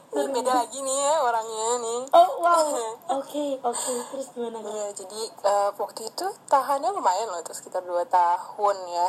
Ini 0.08 0.24
beda 0.34 0.52
lagi 0.64 0.78
nih 0.80 0.96
ya 0.98 1.14
orangnya 1.22 1.68
nih. 1.84 2.00
Oh 2.10 2.30
wow. 2.42 2.64
Oke 3.18 3.60
oke. 3.60 3.92
Terus 4.10 4.26
gimana 4.34 4.58
Iya, 4.64 4.86
jadi 4.96 5.20
eh, 5.30 5.70
waktu 5.76 6.08
itu 6.08 6.26
tahannya 6.48 6.90
lumayan 6.90 7.28
loh, 7.28 7.40
itu 7.40 7.52
sekitar 7.54 7.84
2 7.84 8.02
tahun 8.08 8.76
ya. 8.88 9.08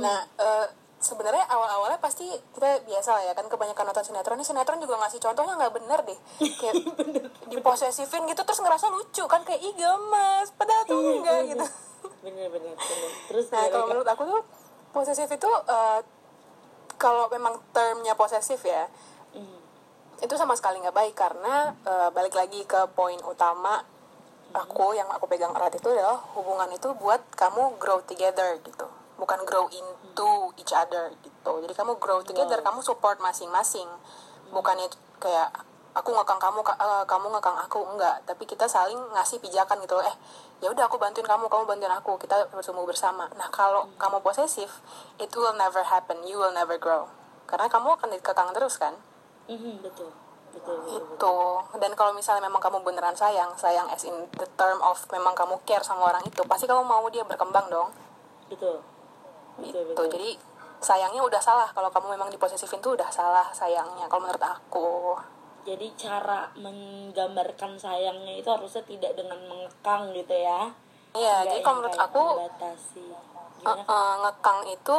Nah, 0.00 0.24
eh, 0.40 0.66
sebenarnya 1.04 1.44
awal-awalnya 1.52 2.00
pasti 2.00 2.24
kita 2.56 2.80
biasa 2.88 3.08
lah 3.12 3.22
ya 3.28 3.32
kan 3.36 3.44
kebanyakan 3.46 3.92
nonton 3.92 4.04
sinetron. 4.08 4.40
Ini 4.40 4.46
sinetron 4.48 4.80
juga 4.80 4.96
ngasih 5.04 5.20
contohnya 5.20 5.54
nggak 5.60 5.74
bener 5.76 6.00
deh. 6.08 6.18
Kayak 6.60 6.74
diposesifin 7.52 8.24
gitu 8.24 8.42
terus 8.42 8.60
ngerasa 8.64 8.88
lucu 8.88 9.24
kan 9.28 9.44
kayak 9.44 9.60
ih 9.60 9.74
gemes 9.76 10.48
padahal 10.56 10.82
tuh 10.88 11.20
enggak 11.20 11.40
gitu. 11.52 11.66
Bener 12.24 12.48
bener 12.48 12.72
bener. 12.72 13.10
Terus 13.28 13.52
nah 13.52 13.68
kalau 13.68 13.88
menurut 13.88 14.08
aku 14.08 14.22
tuh 14.24 14.40
posesif 14.92 15.28
itu 15.28 15.50
eh, 15.68 16.00
kalau 16.96 17.28
memang 17.28 17.60
termnya 17.76 18.16
posesif 18.16 18.64
ya 18.64 18.88
Hmm. 19.34 19.58
itu 20.22 20.30
sama 20.38 20.54
sekali 20.54 20.78
nggak 20.78 20.94
baik 20.94 21.14
karena 21.18 21.74
eh, 21.82 22.08
balik 22.14 22.38
lagi 22.38 22.62
ke 22.62 22.86
poin 22.94 23.18
utama 23.26 23.82
aku 24.54 24.94
yang 24.94 25.10
aku 25.10 25.26
pegang 25.26 25.50
erat 25.58 25.74
itu 25.74 25.90
adalah 25.90 26.22
hubungan 26.38 26.70
itu 26.70 26.94
buat 26.94 27.18
kamu 27.34 27.74
grow 27.82 27.98
together 28.06 28.62
gitu. 28.62 28.86
Bukan 29.18 29.42
grow 29.42 29.66
into 30.14 30.30
each 30.54 30.70
other 30.70 31.10
gitu. 31.26 31.52
Jadi 31.66 31.74
kamu 31.74 31.98
grow 31.98 32.22
together 32.22 32.62
kamu 32.62 32.78
support 32.78 33.18
masing-masing. 33.18 33.90
Bukannya 34.54 34.86
kayak 35.18 35.50
aku 35.90 36.14
ngekang 36.14 36.38
kamu 36.38 36.62
ka- 36.62 36.78
eh, 36.78 37.02
kamu 37.10 37.34
ngekang 37.34 37.58
aku 37.58 37.82
enggak. 37.82 38.22
Tapi 38.22 38.46
kita 38.46 38.70
saling 38.70 38.94
ngasih 39.10 39.42
pijakan 39.42 39.82
gitu 39.82 39.98
eh 39.98 40.14
ya 40.62 40.70
udah 40.70 40.86
aku 40.86 41.02
bantuin 41.02 41.26
kamu 41.26 41.50
kamu 41.50 41.66
bantuin 41.66 41.90
aku. 41.90 42.14
Kita 42.22 42.46
bertumbuh 42.54 42.86
bersama. 42.86 43.26
Nah 43.34 43.50
kalau 43.50 43.90
kamu 43.98 44.22
posesif 44.22 44.70
it 45.18 45.34
will 45.34 45.58
never 45.58 45.82
happen. 45.82 46.22
You 46.22 46.38
will 46.38 46.54
never 46.54 46.78
grow. 46.78 47.10
Karena 47.50 47.66
kamu 47.66 47.98
akan 47.98 48.14
dikekang 48.14 48.54
terus 48.54 48.78
kan? 48.78 48.94
Mhm, 49.50 49.82
betul. 49.82 50.14
Betul 50.54 50.86
betul, 50.86 51.02
betul. 51.02 51.18
itu 51.18 51.34
dan 51.82 51.90
kalau 51.98 52.14
misalnya 52.14 52.46
memang 52.46 52.62
kamu 52.62 52.86
beneran 52.86 53.18
sayang 53.18 53.50
sayang 53.58 53.90
as 53.90 54.06
in 54.06 54.14
the 54.38 54.46
term 54.54 54.78
of 54.86 54.94
memang 55.10 55.34
kamu 55.34 55.58
care 55.66 55.82
sama 55.82 56.14
orang 56.14 56.22
itu 56.22 56.46
pasti 56.46 56.70
kamu 56.70 56.86
mau 56.86 57.02
dia 57.10 57.26
berkembang 57.26 57.66
dong. 57.66 57.90
Betul 58.46 58.93
gitu 59.62 59.78
betul. 59.92 60.06
Jadi 60.10 60.30
sayangnya 60.82 61.22
udah 61.24 61.40
salah. 61.40 61.68
Kalau 61.70 61.88
kamu 61.90 62.18
memang 62.18 62.28
diposesifin 62.28 62.82
tuh 62.82 62.98
udah 62.98 63.08
salah 63.08 63.48
sayangnya 63.54 64.10
kalau 64.10 64.26
menurut 64.26 64.44
aku. 64.44 65.16
Jadi 65.64 65.96
cara 65.96 66.52
menggambarkan 66.60 67.80
sayangnya 67.80 68.36
itu 68.36 68.48
harusnya 68.52 68.84
tidak 68.84 69.16
dengan 69.16 69.40
mengekang 69.48 70.12
gitu 70.12 70.34
ya. 70.34 70.68
Iya 71.14 71.46
jadi 71.46 71.62
kalau 71.62 71.80
menurut 71.80 71.96
aku 71.96 72.24
uh, 73.64 73.70
uh, 73.70 74.14
ngekang 74.26 74.60
itu 74.66 74.98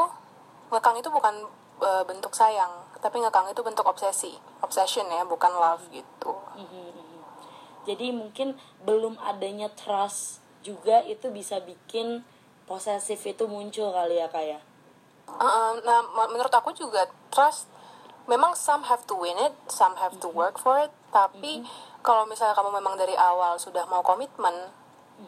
ngekang 0.71 0.95
itu 0.97 1.09
bukan 1.11 1.35
uh, 1.83 2.03
bentuk 2.07 2.31
sayang 2.33 2.71
tapi 2.97 3.21
ngekang 3.21 3.45
itu 3.53 3.61
bentuk 3.61 3.85
obsesi. 3.85 4.33
Obsession 4.65 5.05
ya 5.13 5.21
bukan 5.21 5.53
love 5.53 5.85
gitu. 5.93 6.33
Mhm, 6.57 6.65
mhm. 6.89 7.21
Jadi 7.85 8.09
mungkin 8.09 8.57
belum 8.81 9.21
adanya 9.21 9.69
trust 9.69 10.41
juga 10.65 11.05
itu 11.05 11.29
bisa 11.29 11.61
bikin 11.61 12.25
posesif 12.65 13.21
itu 13.25 13.45
muncul 13.45 13.93
kali 13.93 14.17
ya 14.21 14.27
kayak. 14.29 14.61
Uh, 15.25 15.77
nah, 15.81 16.05
menurut 16.29 16.53
aku 16.53 16.69
juga 16.73 17.09
trust 17.33 17.69
memang 18.25 18.57
some 18.57 18.85
have 18.85 19.05
to 19.05 19.13
win 19.17 19.37
it, 19.37 19.53
some 19.69 19.97
have 19.97 20.17
to 20.21 20.29
work 20.29 20.57
for 20.57 20.77
it. 20.81 20.91
Tapi 21.13 21.65
kalau 22.01 22.25
misalnya 22.25 22.57
kamu 22.57 22.77
memang 22.81 22.97
dari 22.97 23.13
awal 23.17 23.57
sudah 23.57 23.85
mau 23.89 24.01
komitmen, 24.01 24.73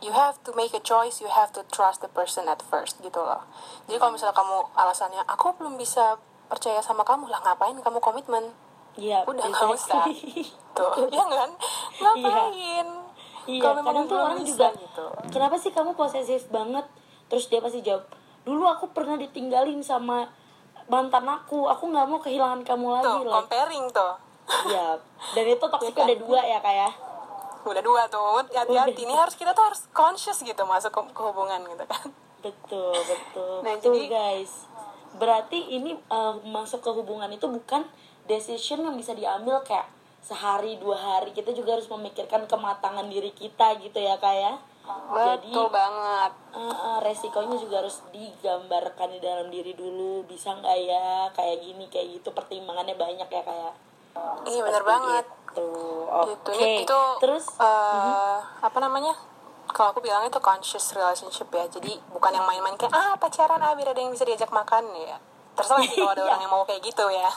you 0.02 0.12
have 0.14 0.38
to 0.44 0.52
make 0.54 0.74
a 0.74 0.82
choice, 0.82 1.22
you 1.22 1.30
have 1.30 1.54
to 1.54 1.64
trust 1.70 2.02
the 2.02 2.12
person 2.12 2.50
at 2.50 2.60
first 2.62 3.00
gitu 3.02 3.22
loh. 3.22 3.46
Jadi 3.88 3.98
kalau 4.02 4.14
misalnya 4.14 4.36
kamu 4.36 4.58
alasannya 4.76 5.22
aku 5.30 5.56
belum 5.58 5.78
bisa 5.78 6.18
percaya 6.48 6.80
sama 6.82 7.06
kamu 7.06 7.30
lah 7.30 7.42
ngapain 7.46 7.78
kamu 7.80 8.00
komitmen? 8.02 8.54
Iya. 8.98 9.24
Udah 9.30 9.46
nggak 9.46 9.70
usah. 9.78 10.06
Tuh, 10.78 10.94
ya 11.10 11.26
kan? 11.26 11.52
Ngapain? 12.02 12.88
Iya, 13.48 13.64
Kalau 13.64 13.80
memang 13.80 13.96
kadang 13.96 14.06
tuh 14.12 14.20
orang 14.20 14.40
bisa 14.44 14.52
juga 14.52 14.68
gitu. 14.76 15.06
kenapa 15.32 15.56
sih 15.56 15.72
kamu 15.72 15.96
posesif 15.96 16.52
banget? 16.52 16.84
Terus 17.28 17.52
dia 17.52 17.60
pasti 17.60 17.84
jawab 17.84 18.08
dulu 18.48 18.64
aku 18.64 18.96
pernah 18.96 19.20
ditinggalin 19.20 19.84
sama 19.84 20.32
mantan 20.88 21.28
aku. 21.28 21.68
Aku 21.68 21.92
nggak 21.92 22.08
mau 22.08 22.20
kehilangan 22.24 22.64
kamu 22.64 22.88
lagi 23.00 23.06
tuh 23.06 23.28
lah 23.28 23.44
comparing 23.44 23.86
tuh. 23.92 24.14
Ya 24.72 24.96
dan 25.36 25.44
itu 25.44 25.60
toksiknya 25.60 26.04
ada 26.08 26.16
dua 26.16 26.40
ya 26.40 26.60
kayak 26.64 26.92
udah 27.68 27.84
dua 27.84 28.02
tuh. 28.08 28.48
Hati-hati. 28.48 29.04
Ini 29.04 29.14
harus 29.14 29.36
kita 29.36 29.52
tuh 29.52 29.68
harus 29.68 29.84
conscious 29.92 30.40
gitu 30.40 30.64
masuk 30.64 30.90
ke, 30.96 31.02
ke 31.12 31.22
hubungan 31.22 31.60
gitu 31.68 31.84
kan. 31.84 32.08
Betul 32.40 32.96
betul. 32.96 33.56
Nah, 33.68 33.76
betul 33.76 34.00
jadi- 34.00 34.10
guys. 34.10 34.52
Berarti 35.20 35.60
ini 35.68 36.00
eh, 36.00 36.34
masuk 36.48 36.80
ke 36.80 36.92
hubungan 36.96 37.28
itu 37.28 37.44
bukan 37.52 37.84
decision 38.32 38.88
yang 38.88 38.96
bisa 38.96 39.12
diambil 39.12 39.60
kayak 39.68 39.92
sehari 40.24 40.80
dua 40.80 40.96
hari. 40.96 41.36
Kita 41.36 41.52
juga 41.52 41.76
harus 41.76 41.92
memikirkan 41.92 42.48
kematangan 42.48 43.12
diri 43.12 43.36
kita 43.36 43.76
gitu 43.84 44.00
ya 44.00 44.16
kayak 44.16 44.64
jadi 44.88 45.40
betul 45.44 45.68
banget. 45.68 46.32
eh, 46.52 46.60
eh, 46.64 46.98
resikonya 47.02 47.56
juga 47.56 47.76
harus 47.80 48.02
digambarkan 48.10 49.10
di 49.10 49.20
dalam 49.20 49.48
diri 49.48 49.72
dulu. 49.72 50.24
Bisa 50.24 50.52
nggak 50.54 50.78
ya? 50.80 51.08
Kayak 51.32 51.58
gini 51.62 51.86
kayak 51.88 52.08
gitu. 52.14 52.30
Pertimbangannya 52.32 52.94
banyak 52.94 53.26
ya 53.26 53.42
kayak 53.42 53.74
iya 54.44 54.62
bener 54.62 54.82
banget. 54.84 55.26
itu 55.48 55.70
oke 56.06 56.28
gitu. 56.32 56.50
Ini- 56.56 56.82
itu 56.82 57.00
terus? 57.18 57.46
eh, 57.58 58.38
apa 58.60 58.78
namanya? 58.78 59.14
Kalau 59.68 59.92
aku 59.92 60.00
bilang 60.00 60.24
itu 60.24 60.38
conscious 60.40 60.92
relationship 60.92 61.50
ya. 61.50 61.66
Jadi 61.68 61.98
bukan 62.10 62.32
yang 62.32 62.46
main-main 62.46 62.74
kayak 62.76 62.90
ah 62.90 63.14
pacaran 63.16 63.60
ah 63.60 63.74
biar 63.74 63.90
ada 63.90 64.00
yang 64.00 64.10
bisa 64.10 64.24
diajak 64.24 64.50
makan 64.50 64.90
ya. 64.96 65.18
Terserah 65.54 65.82
sih 65.84 65.98
kalau 65.98 66.12
ada 66.12 66.22
Iya. 66.22 66.30
orang 66.30 66.42
yang 66.42 66.52
mau 66.52 66.64
kayak 66.64 66.82
gitu 66.82 67.06
ya. 67.08 67.30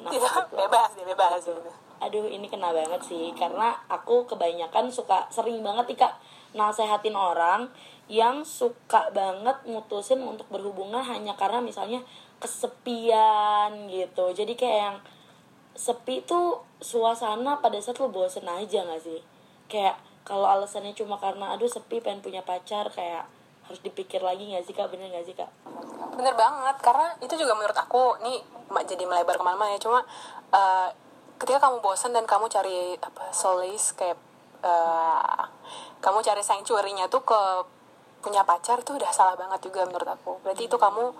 Nah, 0.00 0.10
Tidak, 0.10 0.32
betul. 0.44 0.56
bebas 0.60 0.90
dia 0.92 1.04
bebas. 1.04 1.40
Gitu. 1.40 1.72
aduh 1.96 2.26
ini 2.26 2.46
kena 2.46 2.68
banget 2.68 3.00
sih. 3.00 3.32
Karena 3.32 3.74
aku 3.86 4.22
kebanyakan 4.24 4.86
suka 4.88 5.24
sering 5.28 5.60
banget 5.60 5.86
nih 5.88 5.98
kak 6.00 6.12
nasehatin 6.54 7.18
orang 7.18 7.68
yang 8.06 8.46
suka 8.46 9.10
banget 9.10 9.56
mutusin 9.66 10.22
untuk 10.22 10.46
berhubungan 10.48 11.02
hanya 11.02 11.34
karena 11.34 11.58
misalnya 11.60 12.00
kesepian 12.38 13.90
gitu. 13.90 14.30
Jadi 14.30 14.54
kayak 14.54 14.78
yang 14.78 14.96
sepi 15.74 16.22
tuh 16.22 16.62
suasana 16.78 17.58
pada 17.58 17.80
saat 17.82 17.98
lo 17.98 18.08
bosen 18.08 18.46
aja 18.46 18.86
gak 18.86 19.02
sih? 19.02 19.20
Kayak 19.66 19.98
kalau 20.22 20.46
alasannya 20.46 20.94
cuma 20.94 21.18
karena 21.18 21.52
aduh 21.56 21.68
sepi 21.68 22.00
pengen 22.00 22.22
punya 22.22 22.40
pacar 22.46 22.88
kayak 22.92 23.26
harus 23.64 23.80
dipikir 23.80 24.20
lagi 24.20 24.46
gak 24.52 24.64
sih 24.68 24.76
kak? 24.76 24.86
Bener 24.92 25.10
gak 25.10 25.26
sih 25.26 25.34
kak? 25.34 25.50
Bener 26.14 26.36
banget 26.36 26.76
karena 26.84 27.16
itu 27.18 27.34
juga 27.34 27.56
menurut 27.56 27.74
aku 27.74 28.20
nih 28.22 28.38
ma- 28.70 28.86
jadi 28.86 29.02
melebar 29.08 29.40
ke 29.40 29.44
mana-mana 29.44 29.74
ya. 29.74 29.80
Cuma 29.80 30.04
eh, 30.52 30.88
ketika 31.40 31.66
kamu 31.66 31.80
bosan 31.80 32.12
dan 32.14 32.28
kamu 32.28 32.46
cari 32.52 32.94
apa 33.00 33.32
solace 33.34 33.96
kayak 33.96 34.20
eh, 34.64 35.42
kamu 36.00 36.24
cari 36.24 36.40
sanctuary-nya 36.40 37.12
tuh 37.12 37.20
ke 37.20 37.40
punya 38.24 38.40
pacar 38.40 38.80
itu 38.80 38.96
udah 38.96 39.12
salah 39.12 39.36
banget 39.36 39.68
juga 39.68 39.84
menurut 39.84 40.08
aku. 40.08 40.40
Berarti 40.40 40.64
itu 40.64 40.76
kamu 40.80 41.12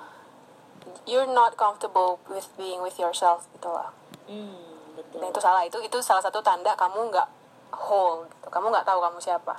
you're 1.04 1.28
not 1.28 1.52
comfortable 1.60 2.16
with 2.32 2.48
being 2.56 2.80
with 2.80 2.96
yourself 2.96 3.44
gitu 3.52 3.68
lah. 3.68 3.92
Hmm 4.24 4.74
betul. 4.96 5.18
Dan 5.20 5.28
itu 5.30 5.40
salah. 5.42 5.62
Itu 5.66 5.78
itu 5.82 5.98
salah 6.00 6.22
satu 6.22 6.40
tanda 6.40 6.72
kamu 6.78 7.10
nggak 7.12 7.28
whole 7.74 8.24
gitu. 8.30 8.48
Kamu 8.48 8.70
nggak 8.70 8.86
tahu 8.86 8.98
kamu 9.02 9.18
siapa 9.20 9.54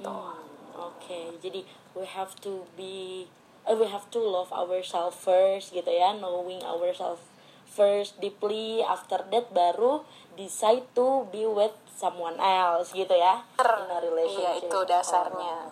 gitu. 0.00 0.08
Hmm, 0.08 0.40
Oke, 0.80 1.36
jadi 1.44 1.60
we 1.92 2.08
have 2.08 2.32
to 2.40 2.64
be, 2.72 3.28
uh, 3.68 3.76
we 3.76 3.84
have 3.84 4.08
to 4.08 4.16
love 4.16 4.48
ourselves 4.48 5.12
first 5.12 5.76
gitu 5.76 5.92
ya, 5.92 6.16
knowing 6.16 6.64
ourselves 6.64 7.20
first 7.68 8.16
deeply. 8.16 8.80
After 8.80 9.20
that 9.28 9.52
baru 9.52 10.08
decide 10.40 10.88
to 10.96 11.28
be 11.28 11.44
with 11.44 11.76
someone 12.00 12.40
else 12.40 12.96
gitu 12.96 13.12
ya, 13.12 13.44
in 13.60 13.92
a 13.92 13.98
relationship. 14.00 14.40
iya 14.40 14.52
itu 14.64 14.78
dasarnya. 14.88 15.68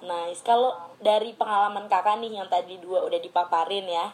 Nice. 0.00 0.40
Kalau 0.40 0.72
dari 0.96 1.36
pengalaman 1.36 1.84
kakak 1.92 2.24
nih 2.24 2.40
yang 2.40 2.48
tadi 2.48 2.80
dua 2.80 3.04
udah 3.04 3.20
dipaparin 3.20 3.84
ya, 3.84 4.08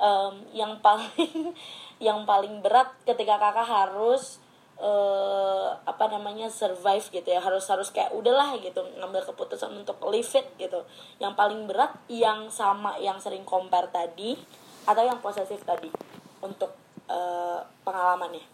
em, 0.00 0.34
yang 0.56 0.80
paling 0.84 1.52
yang 2.00 2.24
paling 2.24 2.64
berat 2.64 2.88
ketika 3.04 3.36
kakak 3.36 3.68
harus 3.68 4.40
eh 4.74 5.70
apa 5.70 6.10
namanya 6.10 6.48
survive 6.48 7.04
gitu 7.12 7.28
ya. 7.28 7.44
Harus 7.44 7.68
harus 7.68 7.92
kayak 7.92 8.16
udahlah 8.16 8.56
gitu 8.64 8.80
ngambil 8.96 9.28
keputusan 9.28 9.76
untuk 9.76 10.00
leave 10.08 10.32
it 10.32 10.48
gitu. 10.56 10.88
Yang 11.20 11.34
paling 11.36 11.68
berat 11.68 11.92
yang 12.08 12.48
sama 12.48 12.96
yang 12.96 13.20
sering 13.20 13.44
compare 13.44 13.92
tadi 13.92 14.40
atau 14.88 15.04
yang 15.04 15.20
posesif 15.20 15.60
tadi 15.68 15.92
untuk 16.40 16.72
eh, 17.12 17.60
pengalamannya 17.84 18.53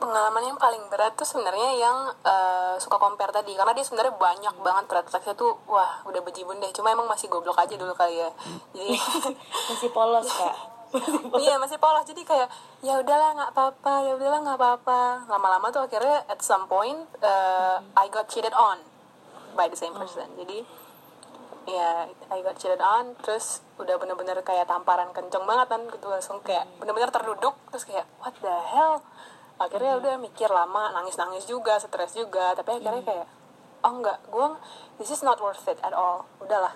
pengalaman 0.00 0.42
yang 0.42 0.56
paling 0.56 0.80
berat 0.88 1.12
tuh 1.14 1.28
sebenarnya 1.28 1.76
yang 1.76 1.96
eh, 2.24 2.74
suka 2.80 2.96
compare 2.96 3.30
tadi. 3.30 3.52
Karena 3.52 3.76
dia 3.76 3.84
sebenarnya 3.84 4.16
banyak 4.16 4.54
banget 4.64 4.84
flagsnya 4.88 5.36
tuh 5.36 5.60
wah 5.68 6.00
udah 6.08 6.24
bejibun 6.24 6.56
deh. 6.58 6.72
Cuma 6.72 6.90
emang 6.90 7.06
masih 7.06 7.28
goblok 7.28 7.60
aja 7.60 7.76
dulu 7.76 7.92
kali 7.92 8.18
ya. 8.18 8.30
Jadi 8.72 8.96
masih 9.70 9.90
polos 9.92 10.26
kak. 10.26 10.56
Iya 11.38 11.54
masih 11.62 11.78
polos. 11.78 12.02
Jadi 12.02 12.26
kayak 12.26 12.50
ya 12.82 12.98
udahlah 12.98 13.30
nggak 13.38 13.50
apa-apa 13.54 13.94
ya 14.08 14.12
udahlah 14.16 14.40
nggak 14.42 14.58
apa-apa. 14.58 15.00
Lama-lama 15.30 15.70
tuh 15.70 15.86
akhirnya 15.86 16.26
at 16.26 16.40
some 16.42 16.66
point 16.66 16.98
eh, 17.22 17.76
I 17.94 18.10
got 18.10 18.26
cheated 18.26 18.56
on 18.56 18.82
by 19.54 19.70
the 19.70 19.78
same 19.78 19.94
person. 19.94 20.26
Jadi 20.34 20.66
ya 21.70 22.10
I 22.32 22.42
got 22.42 22.58
cheated 22.58 22.82
on. 22.82 23.14
Terus 23.22 23.62
udah 23.78 24.00
bener-bener 24.02 24.42
kayak 24.42 24.66
tamparan 24.66 25.14
kenceng 25.14 25.46
banget 25.46 25.70
kan 25.70 25.82
gitu 25.86 26.10
langsung 26.10 26.42
kayak 26.42 26.66
bener-bener 26.82 27.14
terduduk. 27.14 27.54
Terus 27.70 27.84
kayak 27.86 28.10
what 28.18 28.34
the 28.42 28.56
hell 28.74 29.04
akhirnya 29.60 30.00
udah 30.00 30.14
mikir 30.16 30.48
lama 30.48 30.88
nangis-nangis 30.96 31.44
juga 31.44 31.76
stres 31.76 32.16
juga. 32.16 32.56
Tapi 32.56 32.80
akhirnya 32.80 33.04
kayak 33.04 33.28
oh 33.84 33.92
enggak 33.92 34.18
gue 34.32 34.46
this 34.96 35.12
is 35.12 35.20
not 35.20 35.36
worth 35.38 35.68
it 35.68 35.76
at 35.84 35.92
all. 35.92 36.24
Udahlah. 36.40 36.72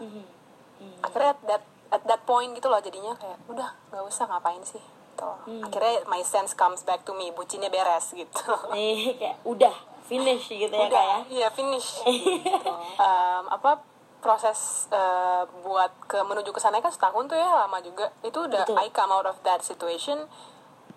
Akhirnya 1.00 1.32
at 1.32 1.40
that 1.48 1.62
at 1.88 2.02
that 2.04 2.22
point 2.28 2.52
gitu 2.52 2.68
loh 2.68 2.78
jadinya 2.84 3.16
kayak 3.16 3.40
udah 3.48 3.72
nggak 3.88 4.04
usah 4.04 4.28
ngapain 4.28 4.60
sih? 4.62 4.82
Gitu. 5.14 5.30
akhirnya 5.62 6.02
my 6.10 6.26
sense 6.26 6.58
comes 6.58 6.82
back 6.82 7.06
to 7.06 7.14
me 7.14 7.32
bucinnya 7.32 7.72
beres 7.72 8.12
gitu. 8.12 8.44
Nih 8.74 9.16
kayak 9.16 9.40
udah 9.46 9.74
finish 10.04 10.52
gitu 10.52 10.74
ya 10.74 10.90
kak 10.90 10.92
ya? 10.92 11.00
udah 11.00 11.16
iya 11.32 11.48
finish. 11.48 11.88
Gitu. 12.04 12.72
Em, 13.00 13.44
apa 13.48 13.80
proses 14.20 14.88
eh, 14.92 15.44
buat 15.64 15.92
ke 16.08 16.20
menuju 16.20 16.52
ke 16.52 16.60
sana 16.60 16.80
kan 16.80 16.92
setahun 16.92 17.28
tuh 17.30 17.38
ya 17.38 17.64
lama 17.64 17.80
juga. 17.80 18.12
Itu 18.20 18.44
udah 18.44 18.68
Betul. 18.68 18.76
I 18.80 18.88
come 18.92 19.12
out 19.14 19.24
of 19.24 19.36
that 19.46 19.64
situation 19.64 20.28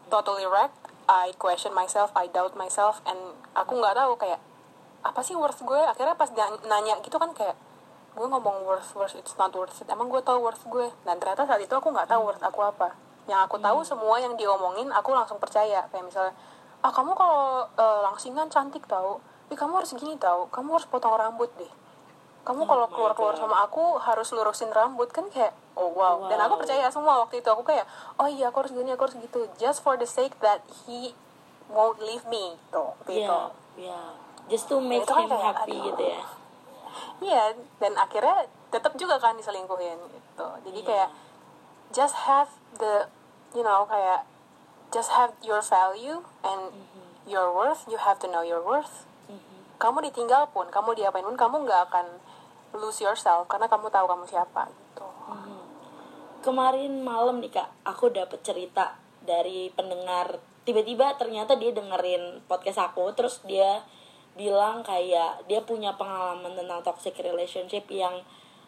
totally 0.08 0.48
wrecked 0.48 0.87
I 1.08 1.32
question 1.40 1.72
myself 1.72 2.12
I 2.14 2.28
doubt 2.28 2.60
myself 2.60 3.00
and 3.08 3.18
aku 3.56 3.80
nggak 3.80 3.96
tahu 3.96 4.20
kayak 4.20 4.44
apa 5.08 5.24
sih 5.24 5.40
worth 5.40 5.64
gue? 5.64 5.80
Akhirnya 5.80 6.20
pas 6.20 6.28
nanya 6.68 7.00
gitu 7.00 7.16
kan 7.16 7.32
kayak 7.32 7.56
gue 8.18 8.28
ngomong 8.28 8.68
worth 8.68 8.92
worth 8.94 9.16
it's 9.16 9.40
not 9.40 9.56
worth 9.56 9.80
it. 9.80 9.88
Emang 9.88 10.12
gue 10.12 10.20
tahu 10.20 10.44
worth 10.44 10.68
gue? 10.68 10.92
Dan 11.08 11.16
ternyata 11.18 11.48
saat 11.48 11.64
itu 11.64 11.72
aku 11.72 11.96
nggak 11.96 12.12
tahu 12.12 12.28
worth 12.28 12.44
aku 12.44 12.60
apa. 12.60 12.92
Yang 13.28 13.40
aku 13.48 13.56
tahu 13.64 13.80
semua 13.88 14.16
yang 14.20 14.36
diomongin 14.36 14.92
aku 14.92 15.16
langsung 15.16 15.40
percaya. 15.40 15.88
Kayak 15.90 16.12
misalnya 16.12 16.34
ah 16.84 16.92
kamu 16.92 17.16
kalau 17.16 17.66
eh, 17.66 18.00
langsingan 18.04 18.52
cantik 18.52 18.86
tahu 18.86 19.18
Ih, 19.48 19.56
kamu 19.56 19.80
harus 19.80 19.96
gini 19.96 20.20
tahu 20.20 20.52
kamu 20.52 20.76
harus 20.76 20.88
potong 20.92 21.16
rambut 21.16 21.48
deh. 21.56 21.72
Kamu 22.44 22.68
kalau 22.68 22.88
my 22.88 22.92
keluar 22.92 23.14
keluar 23.16 23.36
sama 23.40 23.64
aku 23.64 23.96
harus 23.96 24.28
lurusin 24.36 24.72
rambut. 24.76 25.08
Kan 25.16 25.32
kayak 25.32 25.56
oh 25.78 25.90
wow. 25.90 26.26
dan 26.26 26.42
aku 26.42 26.58
Wow. 26.58 26.62
percaya 26.62 26.90
semua 26.90 27.22
waktu 27.22 27.38
itu 27.38 27.48
aku 27.48 27.62
kayak 27.62 27.86
oh 28.18 28.26
iya 28.26 28.50
aku 28.50 28.60
harus 28.60 28.74
gini 28.74 28.90
aku 28.90 29.06
harus 29.06 29.16
gitu 29.16 29.46
just 29.56 29.80
for 29.80 29.94
the 29.94 30.06
sake 30.06 30.34
that 30.40 30.60
he 30.84 31.14
won't 31.68 32.00
leave 32.00 32.26
me 32.26 32.58
tuh 32.68 32.98
gitu 33.06 33.30
Iya, 33.78 33.94
iya. 33.94 34.02
Just 34.48 34.66
to 34.66 34.80
make 34.80 35.04
Itu 35.04 35.12
kan 35.12 35.22
him 35.22 35.30
kayak, 35.30 35.44
happy 35.54 35.76
aduh. 35.76 35.86
gitu 35.86 36.04
ya. 36.08 36.22
Iya, 37.20 37.44
dan 37.78 37.94
akhirnya 37.96 38.38
tetap 38.68 38.96
juga 38.96 39.18
kan 39.18 39.36
diselingkuhin 39.36 40.00
gitu. 40.08 40.48
Jadi 40.64 40.80
Iya. 40.82 40.88
kayak 40.88 41.10
just 41.90 42.16
have 42.24 42.48
the 42.74 43.12
you 43.52 43.60
know 43.60 43.84
kayak 43.86 44.24
just 44.90 45.12
have 45.12 45.36
your 45.42 45.60
value 45.60 46.24
and 46.42 46.72
Mm-hmm. 46.72 47.06
your 47.28 47.52
worth, 47.52 47.84
you 47.86 48.00
have 48.00 48.16
to 48.18 48.26
know 48.26 48.40
your 48.40 48.64
worth. 48.64 49.04
Kamu 49.78 50.00
ditinggal 50.02 50.48
pun, 50.50 50.72
kamu 50.72 50.96
diapain 50.96 51.22
pun 51.22 51.36
kamu 51.36 51.68
nggak 51.68 51.92
akan 51.92 52.08
lose 52.74 52.98
yourself 52.98 53.46
karena 53.46 53.68
kamu 53.68 53.92
tahu 53.92 54.08
kamu 54.08 54.24
siapa 54.26 54.66
gitu. 54.66 54.87
Kemarin 56.38 57.02
malam 57.02 57.42
nih 57.42 57.50
kak, 57.50 57.70
aku 57.82 58.14
dapet 58.14 58.46
cerita 58.46 58.94
dari 59.26 59.74
pendengar. 59.74 60.38
Tiba-tiba 60.62 61.18
ternyata 61.18 61.58
dia 61.58 61.74
dengerin 61.74 62.46
podcast 62.46 62.94
aku, 62.94 63.10
terus 63.18 63.42
dia 63.44 63.82
bilang 64.38 64.86
kayak 64.86 65.50
dia 65.50 65.66
punya 65.66 65.98
pengalaman 65.98 66.54
tentang 66.54 66.86
toxic 66.86 67.18
relationship 67.18 67.90
yang 67.90 68.22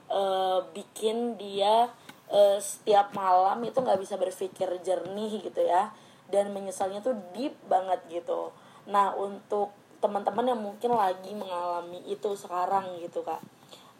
eh, 0.09 0.59
bikin 0.73 1.37
dia 1.37 1.93
eh, 2.33 2.57
setiap 2.57 3.13
malam 3.13 3.61
itu 3.61 3.77
nggak 3.77 4.01
bisa 4.01 4.17
berpikir 4.17 4.65
jernih 4.81 5.45
gitu 5.45 5.61
ya 5.61 5.93
dan 6.33 6.49
menyesalnya 6.49 7.05
tuh 7.05 7.13
deep 7.37 7.53
banget 7.69 8.01
gitu 8.09 8.49
nah 8.89 9.13
untuk 9.13 9.69
teman-teman 10.01 10.49
yang 10.49 10.61
mungkin 10.61 10.97
lagi 10.97 11.37
mengalami 11.37 12.01
itu 12.09 12.33
sekarang 12.33 12.97
gitu 12.97 13.21
kak 13.21 13.41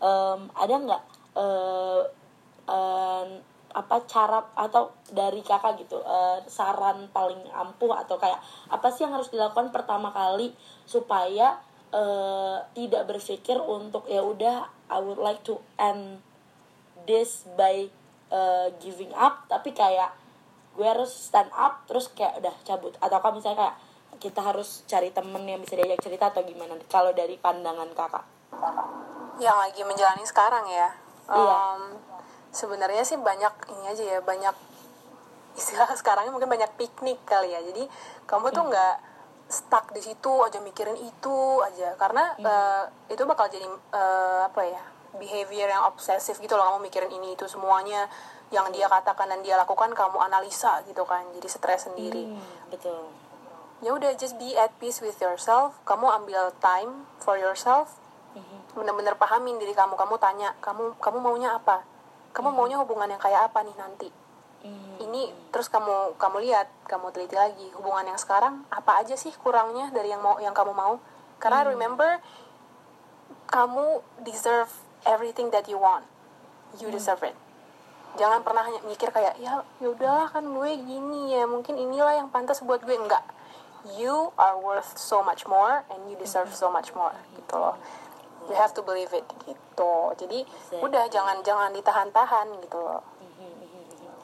em, 0.01 0.49
ada 0.57 0.73
nggak 0.73 1.01
eh, 1.37 2.01
apa 3.69 4.01
cara 4.09 4.41
atau 4.57 4.89
dari 5.13 5.45
kakak 5.45 5.85
gitu 5.85 6.01
eh, 6.01 6.41
saran 6.49 7.05
paling 7.13 7.37
ampuh 7.53 7.93
atau 7.93 8.17
kayak 8.17 8.41
apa 8.69 8.87
sih 8.89 9.05
yang 9.05 9.13
harus 9.13 9.29
dilakukan 9.29 9.69
pertama 9.69 10.09
kali 10.09 10.53
supaya 10.89 11.61
eh, 11.93 12.57
tidak 12.73 13.05
berpikir 13.05 13.61
untuk 13.61 14.09
ya 14.09 14.25
udah 14.25 14.65
I 14.89 14.97
would 14.97 15.21
like 15.21 15.45
to 15.45 15.61
end 15.77 16.25
this 17.05 17.45
by 17.53 17.89
uh, 18.33 18.73
giving 18.81 19.13
up 19.13 19.45
tapi 19.45 19.73
kayak 19.73 20.13
gue 20.79 20.87
harus 20.87 21.11
stand 21.11 21.51
up 21.51 21.83
terus 21.91 22.07
kayak 22.15 22.39
udah 22.39 22.55
cabut. 22.63 22.95
Atau 23.03 23.19
kan 23.19 23.35
misalnya 23.35 23.57
kayak 23.67 23.75
kita 24.19 24.39
harus 24.39 24.87
cari 24.87 25.11
temen 25.11 25.43
yang 25.43 25.59
bisa 25.59 25.75
diajak 25.75 25.99
cerita 25.99 26.31
atau 26.31 26.43
gimana 26.47 26.79
kalau 26.87 27.11
dari 27.11 27.35
pandangan 27.35 27.91
kakak? 27.91 28.25
Yang 29.43 29.57
lagi 29.59 29.81
menjalani 29.83 30.23
sekarang 30.23 30.65
ya? 30.71 30.89
Iya. 31.29 31.59
Sebenarnya 32.49 33.05
sih 33.05 33.17
banyak 33.17 33.53
ini 33.69 33.85
aja 33.93 34.03
ya 34.17 34.19
banyak 34.25 34.55
istilah 35.57 35.89
sekarangnya 35.99 36.33
mungkin 36.33 36.49
banyak 36.49 36.71
piknik 36.79 37.21
kali 37.25 37.53
ya. 37.53 37.61
Jadi 37.61 37.85
kamu 38.25 38.49
tuh 38.53 38.63
nggak 38.69 38.95
stuck 39.49 39.89
di 39.93 40.01
situ 40.01 40.29
aja 40.41 40.57
mikirin 40.61 40.97
itu 40.97 41.37
aja. 41.61 41.93
Karena 41.97 42.33
eh, 42.39 42.83
itu 43.13 43.21
bakal 43.27 43.49
jadi 43.49 43.65
eh, 43.69 44.41
apa 44.45 44.61
ya 44.65 44.81
behavior 45.17 45.67
yang 45.69 45.89
obsesif 45.89 46.37
gitu 46.37 46.53
loh 46.53 46.69
kamu 46.69 46.85
mikirin 46.85 47.09
ini 47.09 47.33
itu 47.33 47.49
semuanya 47.49 48.05
yang 48.53 48.69
dia 48.69 48.85
katakan 48.85 49.25
dan 49.25 49.41
dia 49.41 49.57
lakukan 49.57 49.93
kamu 49.93 50.17
analisa 50.21 50.81
gitu 50.89 51.05
kan. 51.05 51.21
Jadi 51.37 51.47
stres 51.49 51.85
sendiri. 51.89 52.33
Hmm, 52.33 52.41
betul. 52.73 53.09
Ya 53.79 53.95
udah 53.95 54.11
just 54.17 54.35
be 54.35 54.57
at 54.57 54.73
peace 54.81 54.99
with 54.99 55.17
yourself. 55.21 55.77
Kamu 55.85 56.09
ambil 56.09 56.51
time 56.59 57.05
for 57.21 57.37
yourself. 57.37 57.95
Bener-bener 58.73 59.17
pahamin 59.17 59.57
diri 59.61 59.73
kamu. 59.73 59.93
Kamu 59.97 60.17
tanya 60.17 60.53
kamu 60.61 60.97
kamu 60.97 61.17
maunya 61.21 61.57
apa 61.57 61.98
kamu 62.39 62.55
maunya 62.55 62.79
hubungan 62.79 63.11
yang 63.11 63.19
kayak 63.19 63.51
apa 63.51 63.67
nih 63.67 63.75
nanti? 63.75 64.07
Hmm, 64.63 64.95
ini 65.03 65.27
terus 65.51 65.67
kamu 65.67 66.15
kamu 66.15 66.39
lihat 66.47 66.71
kamu 66.87 67.11
teliti 67.11 67.35
lagi. 67.35 67.67
Hubungan 67.75 68.07
yang 68.07 68.15
sekarang 68.15 68.63
apa 68.71 69.03
aja 69.03 69.19
sih 69.19 69.35
kurangnya 69.43 69.91
dari 69.91 70.15
yang 70.15 70.23
mau 70.23 70.39
yang 70.39 70.55
kamu 70.55 70.71
mau? 70.71 71.03
Karena 71.43 71.67
remember 71.67 72.23
kamu 73.51 73.99
deserve 74.23 74.71
everything 75.03 75.51
that 75.51 75.67
you 75.67 75.75
want. 75.75 76.07
You 76.79 76.87
deserve 76.87 77.27
it. 77.27 77.35
Jangan 78.15 78.39
pernah 78.39 78.63
hanya 78.63 78.79
mikir 78.87 79.11
kayak 79.11 79.35
ya 79.43 79.67
yaudahlah 79.83 80.31
kan 80.31 80.47
gue 80.47 80.71
gini 80.79 81.35
ya 81.35 81.43
mungkin 81.43 81.75
inilah 81.75 82.23
yang 82.23 82.31
pantas 82.31 82.63
buat 82.63 82.79
gue. 82.87 82.95
Enggak. 82.95 83.27
You 83.99 84.31
are 84.39 84.55
worth 84.55 84.95
so 84.95 85.19
much 85.27 85.43
more 85.43 85.83
and 85.91 86.07
you 86.07 86.15
deserve 86.15 86.55
so 86.55 86.71
much 86.71 86.95
more 86.95 87.15
gitu 87.35 87.59
loh 87.59 87.75
you 88.49 88.55
have 88.57 88.73
to 88.73 88.81
believe 88.81 89.13
it. 89.13 89.25
Gitu. 89.45 89.93
Jadi 90.19 90.39
udah 90.81 91.05
jangan 91.07 91.39
jangan 91.45 91.71
ditahan-tahan 91.71 92.47
gitu 92.65 92.77
loh. 92.81 93.01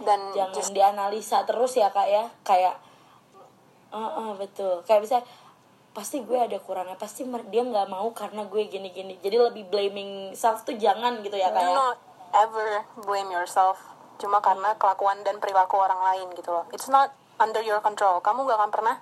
Dan 0.01 0.20
jangan 0.36 0.51
just 0.51 0.75
dianalisa 0.75 1.46
terus 1.48 1.77
ya 1.77 1.94
kak 1.94 2.10
ya. 2.10 2.25
Kayak 2.44 2.75
eh 3.94 4.01
eh, 4.01 4.32
betul. 4.36 4.84
Kayak 4.84 5.01
bisa 5.05 5.17
pasti 5.96 6.25
gue 6.25 6.36
ada 6.36 6.58
kurangnya. 6.60 6.98
Pasti 7.00 7.24
dia 7.48 7.63
nggak 7.63 7.88
mau 7.88 8.12
karena 8.12 8.44
gue 8.50 8.67
gini 8.67 8.91
gini 8.91 9.15
jadi 9.24 9.39
lebih 9.39 9.72
blaming 9.72 10.36
self 10.36 10.67
tuh 10.67 10.75
jangan 10.75 11.24
gitu 11.24 11.39
ya 11.39 11.55
kak 11.55 11.63
do 11.63 11.72
ya 11.72 11.72
not 11.72 11.98
ever 12.36 12.84
blame 13.08 13.32
yourself 13.32 13.96
cuma 14.20 14.39
karena 14.39 14.75
kelakuan 14.79 15.20
dan 15.27 15.39
perilaku 15.44 15.75
orang 15.79 16.00
lain 16.00 16.27
gitu 16.36 16.51
loh. 16.51 16.65
It's 16.72 16.88
not 16.88 17.12
under 17.39 17.60
your 17.63 17.84
control. 17.84 18.24
Kamu 18.24 18.48
gak 18.48 18.58
akan 18.60 18.72
pernah 18.72 18.96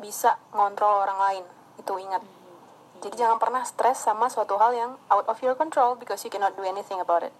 bisa 0.00 0.40
ngontrol 0.56 1.04
orang 1.04 1.18
lain. 1.20 1.44
Itu 1.80 2.00
ingat 2.00 2.22
jadi 3.04 3.28
jangan 3.28 3.36
pernah 3.36 3.60
stres 3.68 4.00
sama 4.00 4.32
suatu 4.32 4.56
hal 4.56 4.72
yang 4.72 4.96
out 5.12 5.28
of 5.28 5.36
your 5.44 5.52
control 5.52 5.92
because 5.92 6.24
you 6.24 6.32
cannot 6.32 6.56
do 6.56 6.64
anything 6.64 6.96
about 7.04 7.20
it. 7.20 7.36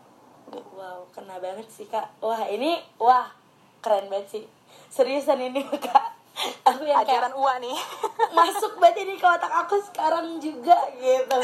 Gitu. 0.52 0.60
wow 0.76 1.08
kena 1.16 1.40
banget 1.40 1.64
sih 1.72 1.88
kak. 1.88 2.12
Wah 2.20 2.44
ini 2.52 2.84
wah 3.00 3.32
keren 3.80 4.12
banget 4.12 4.28
sih. 4.28 4.44
Seriusan 4.92 5.40
ini 5.40 5.64
kak. 5.88 6.20
Aku 6.68 6.84
yang 6.84 7.00
kayak 7.00 7.32
ajaran 7.32 7.32
UA 7.32 7.54
nih. 7.64 7.78
masuk 8.36 8.76
banget 8.76 9.08
ini 9.08 9.16
ke 9.16 9.24
otak 9.24 9.48
aku 9.48 9.80
sekarang 9.88 10.36
juga 10.36 10.76
gitu. 11.00 11.38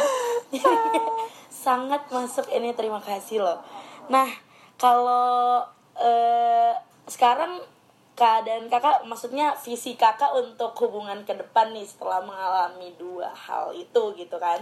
Jadi, 0.52 1.00
sangat 1.64 2.04
masuk 2.12 2.44
ini. 2.52 2.76
Terima 2.76 3.00
kasih 3.00 3.40
loh. 3.40 3.64
Nah 4.12 4.28
kalau 4.76 5.64
eh, 5.96 6.76
sekarang 7.08 7.64
keadaan 8.20 8.68
kakak 8.68 9.00
maksudnya 9.08 9.56
visi 9.64 9.96
kakak 9.96 10.28
untuk 10.36 10.76
hubungan 10.84 11.24
ke 11.24 11.32
depan 11.32 11.72
nih 11.72 11.88
setelah 11.88 12.20
mengalami 12.20 12.92
dua 13.00 13.32
hal 13.32 13.72
itu 13.72 14.12
gitu 14.12 14.36
kan? 14.36 14.60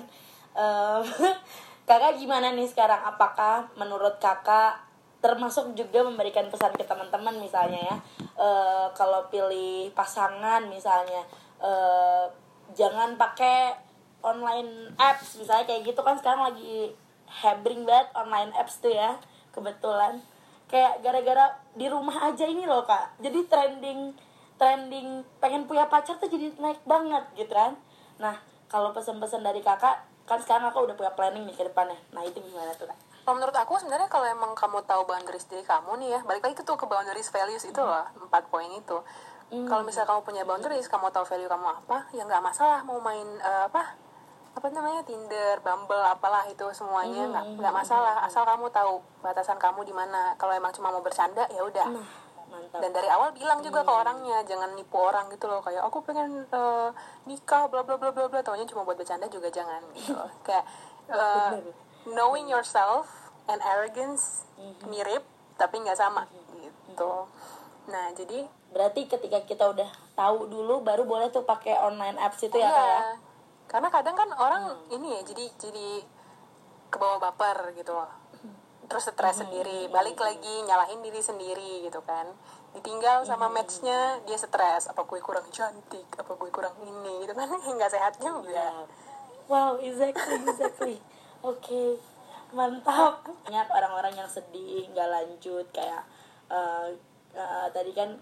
Eh, 0.54 1.02
kakak 1.90 2.22
gimana 2.22 2.54
nih 2.54 2.70
sekarang? 2.70 3.02
Apakah 3.02 3.66
menurut 3.74 4.22
kakak 4.22 4.78
termasuk 5.18 5.74
juga 5.74 6.06
memberikan 6.06 6.46
pesan 6.46 6.70
ke 6.78 6.86
teman-teman 6.86 7.34
misalnya 7.42 7.82
ya? 7.82 7.96
Eh, 8.38 8.86
kalau 8.94 9.26
pilih 9.26 9.90
pasangan 9.90 10.62
misalnya 10.70 11.26
eh, 11.58 12.30
jangan 12.78 13.18
pakai 13.18 13.74
online 14.22 14.94
apps 15.02 15.34
misalnya 15.34 15.66
kayak 15.66 15.82
gitu 15.82 16.00
kan 16.06 16.14
sekarang 16.14 16.54
lagi 16.54 16.94
hebring 17.26 17.82
banget 17.82 18.14
online 18.14 18.54
apps 18.54 18.78
tuh 18.78 18.94
ya 18.94 19.18
kebetulan 19.50 20.22
kayak 20.68 21.00
gara-gara 21.00 21.56
di 21.74 21.88
rumah 21.88 22.28
aja 22.28 22.44
ini 22.44 22.68
loh 22.68 22.84
kak. 22.84 23.18
Jadi 23.24 23.48
trending 23.48 24.12
trending 24.60 25.24
pengen 25.40 25.64
punya 25.64 25.88
pacar 25.88 26.20
tuh 26.20 26.28
jadi 26.28 26.52
naik 26.60 26.84
banget 26.84 27.24
gitu 27.34 27.52
kan. 27.52 27.74
Nah 28.20 28.36
kalau 28.68 28.92
pesan-pesan 28.92 29.40
dari 29.40 29.64
kakak 29.64 30.04
kan 30.28 30.38
sekarang 30.44 30.68
aku 30.68 30.84
udah 30.84 30.94
punya 30.94 31.12
planning 31.16 31.48
nih 31.48 31.56
ke 31.56 31.64
depannya. 31.64 31.96
Nah 32.12 32.20
itu 32.22 32.38
gimana 32.44 32.70
tuh 32.76 32.84
kak? 32.86 32.98
Kalau 33.24 33.36
menurut 33.36 33.56
aku 33.56 33.76
sebenarnya 33.76 34.08
kalau 34.08 34.24
emang 34.24 34.52
kamu 34.56 34.84
tahu 34.88 35.04
boundaries 35.04 35.44
diri 35.48 35.60
kamu 35.60 36.00
nih 36.00 36.08
ya, 36.16 36.20
balik 36.24 36.48
lagi 36.48 36.56
ke 36.56 36.64
tuh 36.64 36.80
ke 36.80 36.88
boundaries 36.88 37.28
values 37.28 37.60
itu 37.60 37.76
loh, 37.76 38.08
empat 38.24 38.48
poin 38.48 38.72
itu. 38.72 38.96
Kalau 39.48 39.80
misalnya 39.84 40.08
kamu 40.12 40.20
punya 40.24 40.42
boundaries, 40.48 40.88
kamu 40.88 41.12
tahu 41.12 41.24
value 41.24 41.48
kamu 41.48 41.68
apa, 41.72 42.08
ya 42.16 42.24
nggak 42.24 42.40
masalah 42.40 42.84
mau 42.84 43.00
main 43.00 43.24
eh, 43.40 43.64
apa 43.68 43.96
apa 44.58 44.74
namanya 44.74 45.06
Tinder, 45.06 45.62
Bumble, 45.62 46.02
apalah 46.02 46.42
itu 46.50 46.66
semuanya 46.74 47.30
nggak 47.30 47.62
nggak 47.62 47.74
masalah, 47.74 48.18
asal 48.26 48.42
kamu 48.42 48.66
tahu 48.74 48.98
batasan 49.22 49.54
kamu 49.54 49.86
di 49.86 49.94
mana. 49.94 50.34
Kalau 50.34 50.50
emang 50.50 50.74
cuma 50.74 50.90
mau 50.90 50.98
bercanda 50.98 51.46
ya 51.46 51.62
udah. 51.62 51.86
nah 51.94 52.08
mantap 52.48 52.80
Dan 52.80 52.90
dari 52.90 53.06
awal 53.06 53.30
bilang 53.36 53.60
juga 53.60 53.84
ke 53.84 53.92
orangnya, 53.92 54.40
jangan 54.42 54.72
nipu 54.74 54.98
orang 54.98 55.28
gitu 55.30 55.46
loh, 55.46 55.60
kayak 55.60 55.84
aku 55.84 56.00
pengen 56.02 56.42
eh, 56.42 56.88
nikah, 57.28 57.68
bla 57.68 57.84
bla 57.84 57.94
bla 57.94 58.10
bla 58.10 58.26
bla, 58.26 58.40
taunya 58.42 58.64
cuma 58.64 58.82
buat 58.82 58.96
bercanda 58.96 59.28
juga 59.28 59.46
jangan 59.52 59.78
gitu. 59.94 60.16
loh. 60.16 60.26
kayak 60.48 60.64
eh, 61.06 61.60
knowing 62.08 62.48
yourself 62.48 63.06
and 63.46 63.60
arrogance 63.62 64.48
mirip 64.84 65.22
tapi 65.54 65.78
nggak 65.78 65.94
sama 65.94 66.24
gitu. 66.56 67.12
Nah 67.86 68.10
jadi 68.12 68.48
berarti 68.68 69.06
ketika 69.06 69.38
kita 69.44 69.64
udah 69.68 69.88
tahu 70.12 70.48
dulu 70.48 70.80
baru 70.80 71.04
boleh 71.04 71.28
tuh 71.28 71.44
pakai 71.44 71.78
online 71.78 72.16
apps 72.16 72.42
itu 72.42 72.56
ya 72.56 72.68
kak 72.68 72.84
ya 72.84 72.84
Iya. 72.84 73.27
Karena 73.68 73.92
kadang 73.92 74.16
kan 74.16 74.32
orang 74.32 74.88
ini 74.88 75.12
ya 75.12 75.20
jadi 75.28 75.44
jadi 75.60 75.88
kebawa 76.88 77.20
baper 77.20 77.76
gitu 77.76 77.92
loh. 77.92 78.08
Terus 78.88 79.04
stres 79.12 79.44
sendiri, 79.44 79.92
balik 79.92 80.16
lagi 80.16 80.64
nyalahin 80.64 81.04
diri 81.04 81.20
sendiri 81.20 81.84
gitu 81.84 82.00
kan. 82.08 82.24
Ditinggal 82.72 83.28
sama 83.28 83.52
matchnya 83.52 84.24
dia 84.24 84.40
stres, 84.40 84.88
apa 84.88 85.04
gue 85.04 85.20
kurang 85.20 85.44
cantik, 85.52 86.08
apa 86.16 86.32
gue 86.32 86.48
kurang 86.48 86.72
ini 86.80 87.28
gitu 87.28 87.36
kan 87.36 87.52
nggak 87.76 87.92
sehat 87.92 88.16
juga. 88.16 88.88
Wow, 89.48 89.76
exactly, 89.80 90.40
exactly. 90.40 90.96
Oke, 91.44 92.00
mantap. 92.56 93.28
Banyak 93.44 93.68
orang-orang 93.68 94.16
yang 94.16 94.28
sedih, 94.28 94.88
nggak 94.96 95.08
lanjut 95.12 95.68
kayak 95.68 96.08
eh, 96.48 96.96
eh, 97.36 97.66
tadi 97.76 97.92
kan 97.92 98.16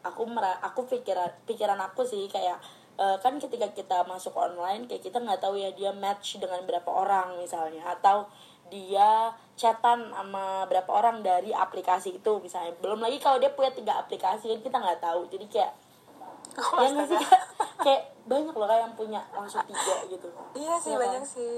aku 0.00 0.22
mera 0.24 0.56
aku 0.62 0.86
pikiran 0.86 1.28
pikiran 1.44 1.80
aku 1.82 2.06
sih 2.06 2.30
kayak 2.30 2.56
eh, 2.96 3.16
kan 3.20 3.36
ketika 3.36 3.68
kita 3.70 4.02
masuk 4.04 4.32
online 4.32 4.84
kayak 4.84 5.00
kita 5.00 5.18
nggak 5.18 5.38
tahu 5.38 5.56
ya 5.56 5.70
dia 5.72 5.92
match 5.92 6.36
dengan 6.36 6.64
berapa 6.64 6.88
orang 6.88 7.36
misalnya 7.36 7.84
atau 7.86 8.26
dia 8.66 9.30
chatan 9.54 10.10
sama 10.10 10.66
berapa 10.66 10.90
orang 10.90 11.22
dari 11.22 11.54
aplikasi 11.54 12.18
itu 12.18 12.32
misalnya 12.40 12.74
belum 12.82 12.98
lagi 12.98 13.16
kalau 13.16 13.38
dia 13.38 13.48
punya 13.48 13.70
tiga 13.70 13.96
aplikasi 13.96 14.50
kan 14.50 14.60
kita 14.60 14.76
nggak 14.76 15.00
tahu 15.00 15.28
jadi 15.28 15.46
kayak 15.46 15.72
Oh, 16.56 16.80
ya 16.80 16.88
nggak 16.88 17.04
sih. 17.06 17.18
Kak? 17.20 17.40
kayak 17.84 18.02
banyak 18.24 18.54
loh 18.56 18.64
kayak 18.64 18.88
yang 18.88 18.94
punya 18.96 19.20
langsung 19.28 19.60
tiga 19.68 20.08
gitu 20.08 20.24
Iya 20.56 20.74
sih 20.80 20.88
Iya 20.88 20.98
banyak 20.98 21.20
kan? 21.20 21.28
sih. 21.28 21.56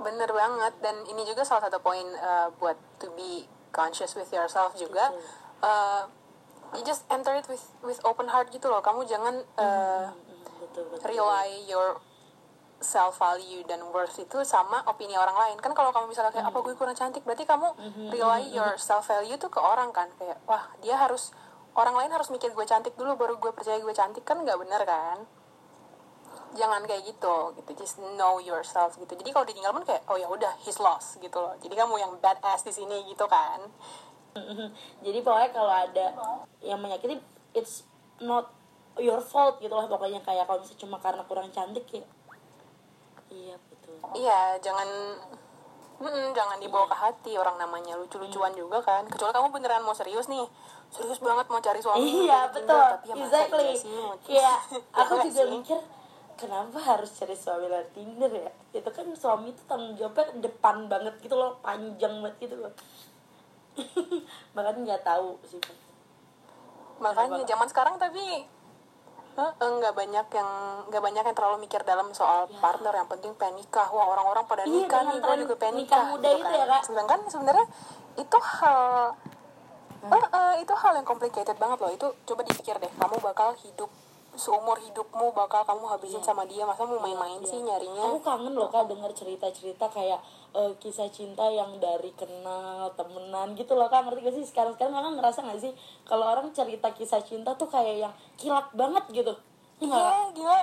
Bener 0.00 0.30
banget 0.32 0.74
dan 0.80 0.96
ini 1.04 1.22
juga 1.22 1.44
salah 1.44 1.68
satu 1.68 1.76
poin 1.78 2.08
uh, 2.16 2.48
buat 2.56 2.78
to 2.96 3.12
be 3.12 3.44
conscious 3.68 4.16
with 4.16 4.32
yourself 4.32 4.72
juga. 4.72 5.12
Uh, 5.60 6.08
you 6.74 6.82
just 6.86 7.02
enter 7.10 7.34
it 7.34 7.46
with 7.50 7.62
with 7.82 7.98
open 8.06 8.30
heart 8.30 8.50
gitu 8.54 8.70
loh. 8.70 8.78
Kamu 8.82 9.02
jangan 9.06 9.42
uh, 9.58 10.14
betul 10.62 10.86
betul. 10.92 11.06
rely 11.10 11.48
your 11.66 11.98
self 12.80 13.20
value 13.20 13.60
dan 13.68 13.84
worth 13.92 14.16
itu 14.16 14.40
sama 14.46 14.80
opini 14.88 15.12
orang 15.18 15.36
lain. 15.36 15.56
Kan 15.60 15.76
kalau 15.76 15.92
kamu 15.92 16.14
misalnya 16.14 16.32
kayak 16.32 16.48
apa 16.48 16.58
gue 16.64 16.74
kurang 16.78 16.96
cantik? 16.96 17.22
Berarti 17.26 17.44
kamu 17.44 17.68
rely 18.08 18.54
your 18.56 18.78
self 18.80 19.10
value 19.10 19.36
tuh 19.36 19.52
ke 19.52 19.60
orang 19.60 19.92
kan. 19.92 20.08
Kayak 20.16 20.40
wah 20.48 20.70
dia 20.80 20.96
harus 20.96 21.34
orang 21.76 21.94
lain 21.94 22.10
harus 22.10 22.32
mikir 22.32 22.50
gue 22.56 22.66
cantik 22.66 22.96
dulu 22.96 23.14
baru 23.20 23.36
gue 23.36 23.52
percaya 23.52 23.76
gue 23.76 23.94
cantik. 23.94 24.24
Kan 24.24 24.46
nggak 24.46 24.56
bener 24.56 24.82
kan? 24.88 25.18
Jangan 26.56 26.82
kayak 26.88 27.04
gitu 27.04 27.52
gitu. 27.60 27.70
Just 27.76 28.00
know 28.16 28.40
yourself 28.40 28.96
gitu. 28.96 29.12
Jadi 29.12 29.28
kalau 29.28 29.44
ditinggal 29.44 29.76
pun 29.76 29.84
kayak 29.84 30.02
oh 30.08 30.16
ya 30.16 30.30
udah 30.30 30.56
he's 30.64 30.80
lost 30.80 31.20
gitu 31.20 31.36
loh. 31.36 31.52
Jadi 31.60 31.76
kamu 31.76 32.00
yang 32.00 32.12
badass 32.22 32.64
di 32.64 32.72
sini 32.72 33.04
gitu 33.12 33.28
kan 33.28 33.60
jadi 35.04 35.18
pokoknya 35.20 35.50
kalau 35.50 35.72
ada 35.72 36.06
yang 36.62 36.78
menyakiti 36.78 37.18
it's 37.54 37.82
not 38.22 38.52
your 38.98 39.18
fault 39.18 39.58
gitu 39.58 39.72
lah 39.72 39.86
pokoknya. 39.90 40.20
Kayak 40.22 40.46
kalau 40.46 40.62
misalnya 40.62 40.80
cuma 40.82 40.96
karena 40.98 41.22
kurang 41.26 41.48
cantik 41.50 41.86
ya. 41.90 42.04
Iya 43.30 43.54
betul. 43.70 43.96
Iya 44.14 44.40
jangan 44.62 44.88
Mm-mm, 46.00 46.32
jangan 46.32 46.56
dibawa 46.56 46.88
ke 46.88 46.96
hati. 46.96 47.32
Orang 47.36 47.60
namanya 47.60 47.92
lucu-lucuan 48.00 48.56
juga 48.56 48.80
kan. 48.80 49.04
Kecuali 49.04 49.36
kamu 49.36 49.48
beneran 49.52 49.84
mau 49.84 49.92
serius 49.92 50.32
nih. 50.32 50.48
Serius 50.90 51.20
banget 51.20 51.46
mau 51.46 51.60
cari 51.62 51.78
suami 51.78 52.02
iya 52.26 52.50
betul 52.50 52.74
tapi 52.74 53.06
ya 53.06 53.14
masa 53.14 53.46
exactly. 53.46 53.62
iya 53.62 53.78
sih 53.78 53.94
kayak 54.26 54.58
aku 54.90 55.14
juga 55.30 55.42
sih. 55.46 55.50
mikir 55.54 55.78
kenapa 56.34 56.78
harus 56.82 57.14
cari 57.14 57.36
suami 57.38 57.70
lewat 57.70 57.94
Tinder 57.94 58.32
ya? 58.34 58.50
Itu 58.74 58.90
kan 58.90 59.06
suami 59.14 59.54
itu 59.54 59.62
tanggung 59.70 59.94
jawabnya 59.94 60.34
depan 60.42 60.90
banget 60.90 61.14
gitu 61.22 61.38
loh 61.38 61.62
panjang 61.62 62.10
banget 62.18 62.50
gitu 62.50 62.58
loh 62.58 62.72
bahkan 64.56 64.76
nggak 64.82 65.02
tahu 65.04 65.36
sih. 65.46 65.60
Makanya 67.00 67.42
zaman 67.48 67.68
sekarang 67.68 67.94
tapi 67.96 68.44
eh, 69.40 69.52
nggak 69.56 69.94
banyak 69.96 70.26
yang 70.36 70.50
nggak 70.92 71.02
banyak 71.02 71.24
yang 71.24 71.36
terlalu 71.36 71.56
mikir 71.64 71.80
dalam 71.82 72.12
soal 72.12 72.44
partner. 72.60 72.92
Yang 72.92 73.08
penting 73.16 73.32
pengen 73.40 73.64
nikah. 73.64 73.88
Wah 73.88 74.06
orang-orang 74.12 74.44
pada 74.44 74.62
Iya, 74.68 74.84
nikah 74.84 75.00
nih. 75.08 75.18
Gue 75.20 75.36
juga 75.48 75.54
pengen 75.56 75.76
nikah 75.80 76.00
nikah 76.04 76.12
muda 76.12 76.28
gitu 76.28 76.40
itu 76.44 76.52
ya, 76.52 76.66
Kak. 76.68 76.82
sedangkan 76.84 77.20
sebenarnya 77.30 77.66
itu 78.20 78.38
hal 78.38 78.82
eh, 80.00 80.26
eh, 80.28 80.54
itu 80.60 80.74
hal 80.76 80.92
yang 80.96 81.06
complicated 81.08 81.56
banget 81.56 81.78
loh. 81.80 81.90
Itu 81.92 82.06
coba 82.28 82.40
dipikir 82.44 82.76
deh. 82.76 82.92
Kamu 83.00 83.16
bakal 83.24 83.56
hidup 83.64 83.88
seumur 84.32 84.78
hidupmu 84.78 85.30
bakal 85.30 85.62
kamu 85.62 85.84
habisin 85.86 86.20
sama 86.20 86.42
dia 86.44 86.62
masa 86.62 86.82
mau 86.82 86.96
main-main 86.96 87.42
sih 87.42 87.58
nyarinya? 87.58 88.06
Aku 88.06 88.20
kangen 88.20 88.52
loh 88.52 88.66
kak 88.66 88.86
denger 88.86 89.10
cerita-cerita 89.10 89.86
kayak 89.86 90.20
eh, 90.52 90.72
kisah 90.76 91.08
cinta 91.08 91.44
yang 91.46 91.76
dari 91.76 92.14
kenal 92.14 92.88
temenan 92.94 93.52
gitu 93.52 93.74
loh 93.74 93.86
kak. 93.86 94.02
Ngerti 94.02 94.20
gak 94.22 94.34
sih? 94.34 94.44
Sekarang 94.44 94.72
sekarang 94.72 94.94
kakak 94.94 95.14
ngerasa 95.16 95.38
gak 95.44 95.60
sih? 95.60 95.72
Kalau 96.02 96.26
orang 96.26 96.48
cerita 96.50 96.88
kisah 96.90 97.20
cinta 97.20 97.52
tuh 97.54 97.66
kayak 97.66 97.96
yang 98.00 98.14
kilat 98.34 98.70
banget 98.72 99.04
gitu. 99.10 99.34
Iya 99.78 99.96
iya 99.96 100.20
gila. 100.30 100.58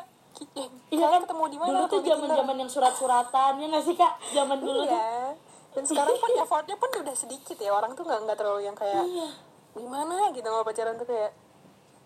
Eh, 0.54 0.70
Iya 0.90 1.06
kan? 1.08 1.22
ketemu 1.24 1.44
di 1.48 1.58
mana 1.58 1.70
dulu 1.74 1.86
tuh 1.88 2.00
di 2.00 2.08
zaman 2.08 2.22
Tinder. 2.24 2.38
zaman 2.40 2.56
yang 2.58 2.70
surat-suratan 2.70 3.52
ya 3.58 3.66
nggak 3.68 3.84
sih 3.84 3.96
kak? 3.96 4.14
Zaman 4.32 4.58
dulu 4.58 4.82
tuh. 4.82 4.94
Iya. 4.94 5.34
Dan 5.74 5.84
sekarang 5.84 6.16
pun 6.16 6.30
effortnya 6.36 6.76
pun 6.76 6.90
udah 6.96 7.16
sedikit 7.16 7.58
ya. 7.58 7.70
Orang 7.70 7.94
tuh 7.94 8.02
nggak 8.02 8.20
nggak 8.24 8.38
terlalu 8.38 8.62
yang 8.64 8.74
kayak 8.74 9.02
Iya. 9.04 9.30
gimana 9.74 10.30
gitu 10.32 10.46
mau 10.46 10.62
pacaran 10.62 10.96
tuh 10.96 11.06
kayak 11.06 11.32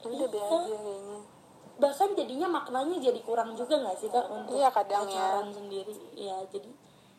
ya 0.01 0.09
udah 0.09 0.27
Iya. 0.27 0.57
aja 0.57 0.75
kayaknya. 0.77 1.19
Bahkan 1.81 2.13
jadinya 2.13 2.45
maknanya 2.45 3.01
jadi 3.01 3.17
kurang 3.25 3.57
juga 3.57 3.81
nggak 3.81 3.97
sih 3.97 4.09
kak 4.13 4.29
untuk 4.29 4.53
Iya, 4.61 4.69
kadang 4.69 5.09
ya. 5.09 5.17
pacaran 5.17 5.49
sendiri? 5.49 5.93
Ya 6.13 6.37
jadi 6.53 6.69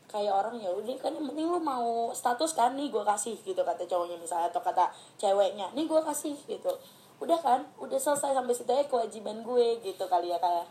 kayak 0.07 0.31
orang 0.31 0.61
ya 0.61 0.71
udah 0.71 0.95
kan 1.01 1.11
yang 1.17 1.25
penting 1.27 1.49
lu 1.51 1.59
mau 1.59 2.13
status 2.13 2.53
kan 2.55 2.77
nih 2.79 2.93
gue 2.93 3.01
kasih 3.03 3.35
gitu 3.43 3.59
kata 3.65 3.83
cowoknya 3.89 4.21
misalnya 4.21 4.53
atau 4.53 4.61
kata 4.63 4.93
ceweknya 5.19 5.67
nih 5.75 5.85
gue 5.91 6.01
kasih 6.05 6.37
gitu. 6.47 6.71
Udah 7.19 7.39
kan 7.43 7.67
udah 7.83 7.99
selesai 7.99 8.39
sampai 8.39 8.55
situ 8.55 8.71
aja 8.71 8.87
kewajiban 8.87 9.43
gue 9.43 9.83
gitu 9.83 10.05
kali 10.07 10.31
ya 10.31 10.39
kayak 10.39 10.71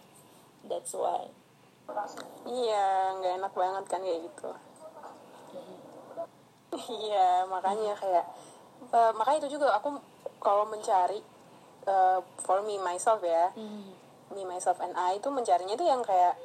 that's 0.72 0.96
why. 0.96 1.28
Iya, 2.48 3.18
nggak 3.20 3.34
enak 3.44 3.54
banget 3.54 3.84
kan 3.92 4.00
kayak 4.00 4.24
gitu. 4.24 4.50
Iya, 6.72 7.44
makanya 7.52 7.92
kayak 8.00 8.26
eh, 8.88 9.12
makanya 9.12 9.38
itu 9.44 9.60
juga 9.60 9.76
aku 9.76 10.00
kalau 10.40 10.64
mencari 10.64 11.20
eh, 11.84 12.20
for 12.38 12.62
me 12.62 12.78
myself 12.78 13.22
ya, 13.22 13.50
Hmm. 13.52 13.94
me 14.32 14.44
myself 14.44 14.80
and 14.80 14.94
I 14.94 15.18
itu 15.18 15.28
mencarinya 15.28 15.74
itu 15.74 15.84
yang 15.84 16.02
kayak 16.02 16.38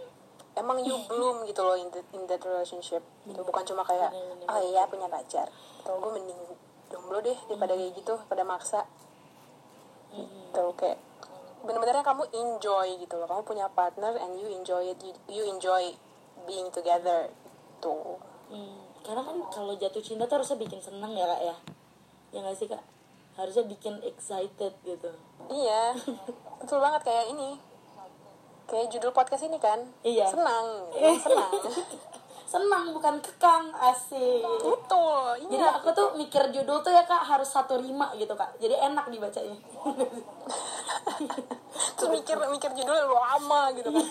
emang 0.55 0.81
you 0.81 0.97
bloom 1.09 1.45
gitu 1.45 1.61
loh 1.61 1.75
in, 1.75 1.89
that- 1.91 2.09
in 2.11 2.25
that 2.27 2.41
relationship 2.41 3.01
gitu. 3.25 3.41
Bukan 3.41 3.63
cuma 3.65 3.83
kayak 3.83 4.11
oh 4.45 4.61
iya 4.63 4.85
punya 4.85 5.07
pacar. 5.07 5.49
Atau 5.81 5.99
gue 5.99 6.11
mending 6.13 6.41
jomblo 6.87 7.19
deh 7.19 7.37
daripada 7.47 7.75
kayak 7.75 7.93
gitu 7.95 8.15
pada 8.25 8.43
maksa. 8.43 8.83
Gitu 10.13 10.65
kayak 10.75 10.99
bener-bener 11.61 11.99
kamu 12.01 12.25
enjoy 12.33 12.89
gitu 12.97 13.15
loh. 13.17 13.27
Kamu 13.27 13.43
punya 13.43 13.67
partner 13.69 14.17
and 14.17 14.35
you 14.35 14.49
enjoy 14.49 14.87
it 14.87 14.99
you, 15.01 15.13
you 15.29 15.43
enjoy 15.45 15.93
being 16.45 16.71
together 16.71 17.29
tuh 17.79 18.17
Hmm, 18.47 18.79
karena 19.03 19.27
kan 19.27 19.43
kalau 19.51 19.75
jatuh 19.75 19.99
cinta 19.99 20.23
tuh 20.23 20.39
harusnya 20.39 20.55
bikin 20.57 20.79
seneng 20.79 21.11
ya 21.13 21.27
kak 21.27 21.43
ya. 21.43 21.57
Ya 22.31 22.39
nggak 22.41 22.55
sih 22.55 22.71
kak 22.71 22.79
harusnya 23.37 23.65
bikin 23.69 24.01
excited 24.03 24.73
gitu. 24.83 25.11
Iya. 25.53 25.93
Betul 26.61 26.81
banget 26.81 27.05
kayak 27.05 27.31
ini. 27.31 27.61
Kayak 28.67 28.91
judul 28.91 29.13
podcast 29.15 29.47
ini 29.47 29.61
kan? 29.63 29.79
Iya. 30.03 30.27
senang 30.27 30.91
senang 31.23 31.53
senang 32.47 32.95
bukan 32.95 33.19
kekang 33.19 33.75
asik 33.75 34.47
betul 34.63 35.35
Jadi 35.51 35.59
iya 35.59 35.75
aku 35.83 35.91
tuh 35.91 36.15
mikir 36.15 36.47
judul 36.55 36.79
tuh 36.81 36.95
ya 36.95 37.03
kak 37.03 37.27
harus 37.27 37.51
satu 37.51 37.77
rima 37.83 38.15
gitu 38.15 38.33
kak. 38.39 38.55
Jadi 38.63 38.75
enak 38.79 39.11
dibacanya. 39.11 39.59
terus 41.97 42.09
mikir 42.09 42.37
mikir 42.41 42.71
judul 42.73 43.13
lama 43.13 43.69
gitu 43.77 43.89
kan 43.93 44.07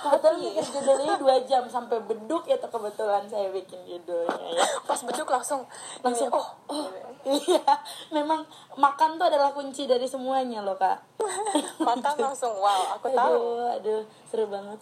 Kebetulan 0.00 0.36
mikir 0.40 0.64
judulnya 0.64 1.14
dua 1.20 1.36
jam 1.44 1.64
sampai 1.68 2.00
beduk 2.08 2.48
ya 2.48 2.56
tuh 2.56 2.72
kebetulan 2.72 3.28
saya 3.28 3.52
bikin 3.52 3.76
judulnya 3.84 4.56
ya. 4.56 4.64
pas 4.88 4.96
beduk 5.04 5.28
langsung 5.28 5.68
Langsung 6.00 6.32
ini, 6.32 6.36
oh, 6.36 6.48
oh 6.72 6.86
iya. 7.28 7.60
Memang 8.08 8.48
makan 8.80 9.20
tuh 9.20 9.28
adalah 9.28 9.52
kunci 9.52 9.84
dari 9.84 10.08
semuanya 10.08 10.64
loh 10.64 10.80
kak. 10.80 10.96
makan 11.88 12.14
langsung 12.16 12.56
wow 12.56 12.96
aku 12.96 13.12
tahu 13.12 13.60
Aduh, 13.60 13.76
aduh 13.76 14.02
seru 14.28 14.48
banget. 14.48 14.80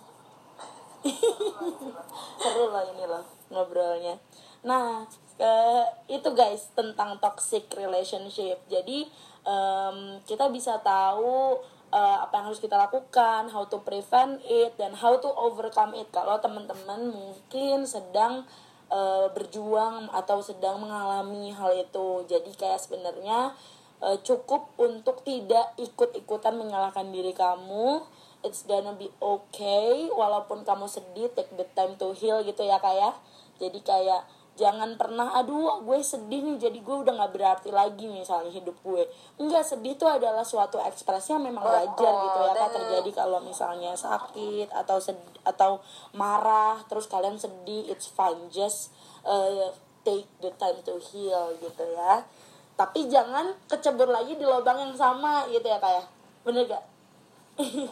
seru 2.41 2.65
loh 2.71 2.85
ini 2.95 3.05
loh 3.07 3.25
ngobrolnya. 3.53 4.19
Nah 4.67 5.07
eh, 5.39 5.87
itu 6.11 6.29
guys 6.35 6.71
tentang 6.75 7.17
toxic 7.23 7.71
relationship. 7.75 8.59
Jadi 8.67 9.07
em, 9.47 10.19
kita 10.27 10.51
bisa 10.51 10.83
tahu 10.83 11.59
eh, 11.95 12.19
apa 12.21 12.43
yang 12.43 12.47
harus 12.51 12.61
kita 12.61 12.77
lakukan, 12.77 13.49
how 13.49 13.65
to 13.67 13.81
prevent 13.87 14.43
it 14.45 14.75
dan 14.77 14.93
how 14.99 15.17
to 15.17 15.31
overcome 15.39 15.95
it. 15.95 16.11
Kalau 16.11 16.37
teman-teman 16.43 17.09
mungkin 17.09 17.87
sedang 17.87 18.45
eh, 18.91 19.27
berjuang 19.33 20.11
atau 20.11 20.43
sedang 20.43 20.83
mengalami 20.83 21.55
hal 21.55 21.73
itu. 21.79 22.27
Jadi 22.27 22.51
kayak 22.59 22.83
sebenarnya 22.83 23.55
eh, 24.03 24.19
cukup 24.27 24.75
untuk 24.77 25.23
tidak 25.23 25.79
ikut-ikutan 25.79 26.59
menyalahkan 26.59 27.09
diri 27.15 27.33
kamu 27.33 28.03
it's 28.46 28.62
gonna 28.66 28.94
be 28.94 29.11
okay 29.18 30.07
walaupun 30.14 30.62
kamu 30.62 30.87
sedih 30.87 31.31
take 31.35 31.51
the 31.59 31.66
time 31.74 31.98
to 31.98 32.14
heal 32.14 32.38
gitu 32.46 32.62
ya 32.62 32.79
kayak 32.79 33.18
jadi 33.59 33.79
kayak 33.83 34.22
jangan 34.59 34.98
pernah 34.98 35.38
aduh 35.38 35.87
gue 35.87 36.03
sedih 36.03 36.42
nih 36.42 36.59
jadi 36.59 36.79
gue 36.83 36.96
udah 37.07 37.14
nggak 37.14 37.31
berarti 37.31 37.70
lagi 37.70 38.11
misalnya 38.11 38.51
hidup 38.51 38.74
gue. 38.83 39.07
Enggak 39.38 39.62
sedih 39.62 39.94
itu 39.94 40.03
adalah 40.03 40.42
suatu 40.42 40.83
ekspresi 40.83 41.31
yang 41.31 41.46
memang 41.46 41.62
wajar 41.62 42.12
gitu 42.27 42.38
ya 42.42 42.53
kan 42.59 42.66
dan- 42.66 42.74
terjadi 42.74 43.11
kalau 43.22 43.38
misalnya 43.38 43.94
sakit 43.94 44.66
atau 44.74 44.98
sedih, 44.98 45.31
atau 45.46 45.79
marah 46.11 46.83
terus 46.90 47.07
kalian 47.07 47.38
sedih 47.38 47.87
it's 47.87 48.11
fine 48.11 48.51
just 48.51 48.90
uh, 49.22 49.70
take 50.03 50.27
the 50.42 50.51
time 50.59 50.83
to 50.83 50.98
heal 50.98 51.55
gitu 51.62 51.85
ya. 51.94 52.27
Tapi 52.74 53.07
jangan 53.07 53.55
kecebur 53.70 54.11
lagi 54.11 54.35
di 54.35 54.42
lubang 54.42 54.83
yang 54.83 54.94
sama 54.98 55.46
gitu 55.55 55.70
ya 55.70 55.79
kayak 55.79 56.03
bener 56.42 56.66
gak 56.66 56.83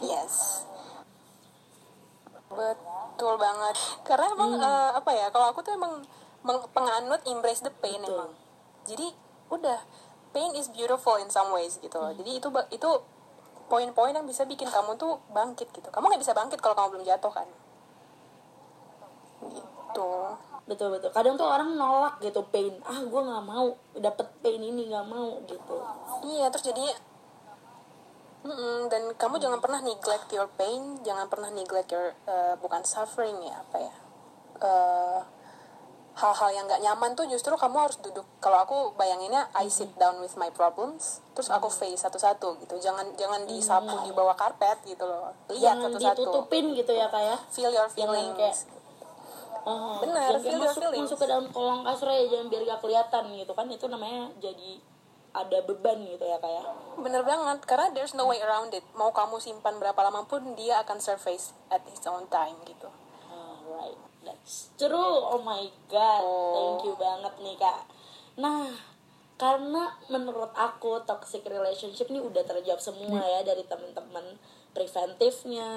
yes. 0.01 0.63
Betul 2.47 3.33
banget. 3.35 3.75
Karena 4.07 4.25
emang 4.31 4.51
eh, 4.55 4.91
apa 4.95 5.11
ya 5.11 5.27
kalau 5.29 5.51
aku 5.51 5.59
tuh 5.61 5.75
emang 5.75 6.03
penganut 6.71 7.19
embrace 7.27 7.61
the 7.63 7.71
pain 7.83 7.99
Betul. 7.99 8.15
emang. 8.15 8.31
Jadi 8.87 9.07
udah 9.51 9.79
pain 10.31 10.51
is 10.55 10.71
beautiful 10.71 11.19
in 11.19 11.27
some 11.27 11.51
ways 11.51 11.75
gitu 11.83 11.99
loh. 11.99 12.15
Jadi 12.15 12.39
itu 12.39 12.47
itu 12.71 12.89
poin-poin 13.67 14.15
yang 14.15 14.23
bisa 14.23 14.47
bikin 14.47 14.71
kamu 14.71 14.95
tuh 14.95 15.19
bangkit 15.35 15.67
gitu. 15.75 15.87
Kamu 15.91 16.07
nggak 16.07 16.23
bisa 16.23 16.31
bangkit 16.31 16.59
kalau 16.63 16.75
kamu 16.75 16.87
belum 16.97 17.05
jatuh 17.05 17.31
kan? 17.35 17.47
Gitu. 19.51 20.11
Betul 20.67 20.87
betul. 20.95 21.11
Kadang 21.11 21.35
tuh 21.35 21.47
orang 21.47 21.75
nolak 21.75 22.19
gitu 22.23 22.43
pain. 22.47 22.75
Ah 22.87 23.03
gue 23.03 23.21
nggak 23.23 23.43
mau 23.43 23.75
dapet 23.99 24.27
pain 24.39 24.59
ini 24.59 24.87
nggak 24.87 25.07
mau 25.07 25.35
gitu. 25.47 25.75
Iya, 26.27 26.47
terus 26.51 26.71
jadinya 26.71 26.95
Mm-mm, 28.39 28.87
dan 28.87 29.11
kamu 29.13 29.37
jangan 29.37 29.59
pernah 29.59 29.81
neglect 29.81 30.29
your 30.29 30.47
pain, 30.53 31.01
jangan 31.01 31.25
pernah 31.25 31.49
neglect 31.49 31.89
your 31.89 32.13
eh, 32.23 32.53
bukan 32.55 32.81
suffering 32.83 33.37
ya 33.41 33.57
apa 33.59 33.77
ya 33.79 33.95
Eh, 34.57 35.19
hal-hal 36.15 36.49
yang 36.51 36.65
nggak 36.65 36.81
nyaman 36.81 37.13
tuh 37.13 37.25
justru 37.25 37.53
kamu 37.53 37.77
harus 37.79 37.97
duduk. 37.99 38.25
Kalau 38.37 38.57
aku 38.57 38.77
bayanginnya 38.93 39.45
I 39.53 39.69
sit 39.69 39.93
down 39.95 40.17
with 40.17 40.33
my 40.33 40.49
problems, 40.49 41.21
terus 41.31 41.45
aku 41.47 41.69
face 41.69 42.01
satu-satu 42.01 42.57
gitu. 42.57 42.73
Jangan 42.79 43.13
jangan 43.13 43.45
disapu 43.45 43.93
di 44.01 44.09
bawah 44.09 44.33
karpet 44.33 44.81
gitu 44.83 45.05
loh. 45.05 45.29
Lihat 45.47 45.77
jangan 45.77 45.93
satu-satu. 45.93 46.17
ditutupin 46.17 46.65
gitu 46.73 46.89
ya 46.89 47.05
kayak 47.07 47.37
Feel 47.47 47.69
your 47.69 47.85
Jangan 47.87 48.17
feelings. 48.17 48.33
kayak- 48.33 48.65
jangan 49.67 50.15
kayak 50.15 50.31
feel 50.39 50.55
your 50.55 50.65
masuk, 50.65 50.81
feelings. 50.81 51.05
masuk 51.05 51.17
ke 51.19 51.25
dalam 51.27 51.45
kolong 51.51 51.81
kasur 51.83 52.07
aja 52.07 52.25
jangan 52.25 52.47
biar 52.47 52.61
gak 52.65 52.79
kelihatan 52.79 53.23
gitu 53.35 53.51
kan 53.51 53.65
itu 53.67 53.85
namanya 53.85 54.21
jadi 54.39 54.69
ada 55.37 55.57
beban 55.61 56.01
gitu 56.01 56.25
ya 56.25 56.41
kayak 56.41 56.65
Bener 56.97 57.21
banget, 57.21 57.61
karena 57.69 57.93
there's 57.93 58.17
no 58.17 58.25
way 58.25 58.41
around 58.41 58.73
it. 58.73 58.81
Mau 58.97 59.13
kamu 59.13 59.37
simpan 59.37 59.77
berapa 59.77 59.97
lama 60.01 60.25
pun 60.25 60.57
dia 60.57 60.81
akan 60.81 60.97
surface 60.97 61.53
at 61.69 61.85
its 61.93 62.09
own 62.09 62.25
time 62.33 62.57
gitu. 62.65 62.89
Alright, 63.29 64.01
that's 64.25 64.73
true. 64.81 65.21
Oh 65.29 65.41
my 65.45 65.69
god, 65.85 66.25
thank 66.57 66.89
you 66.89 66.97
banget 66.97 67.33
nih 67.37 67.55
kak. 67.61 67.85
Nah, 68.41 68.73
karena 69.37 69.93
menurut 70.09 70.49
aku 70.57 71.05
toxic 71.05 71.45
relationship 71.45 72.09
ini 72.09 72.17
udah 72.17 72.41
terjawab 72.41 72.81
semua 72.81 73.21
ya 73.21 73.45
dari 73.45 73.61
temen-temen. 73.61 74.41
Preventifnya 74.75 75.69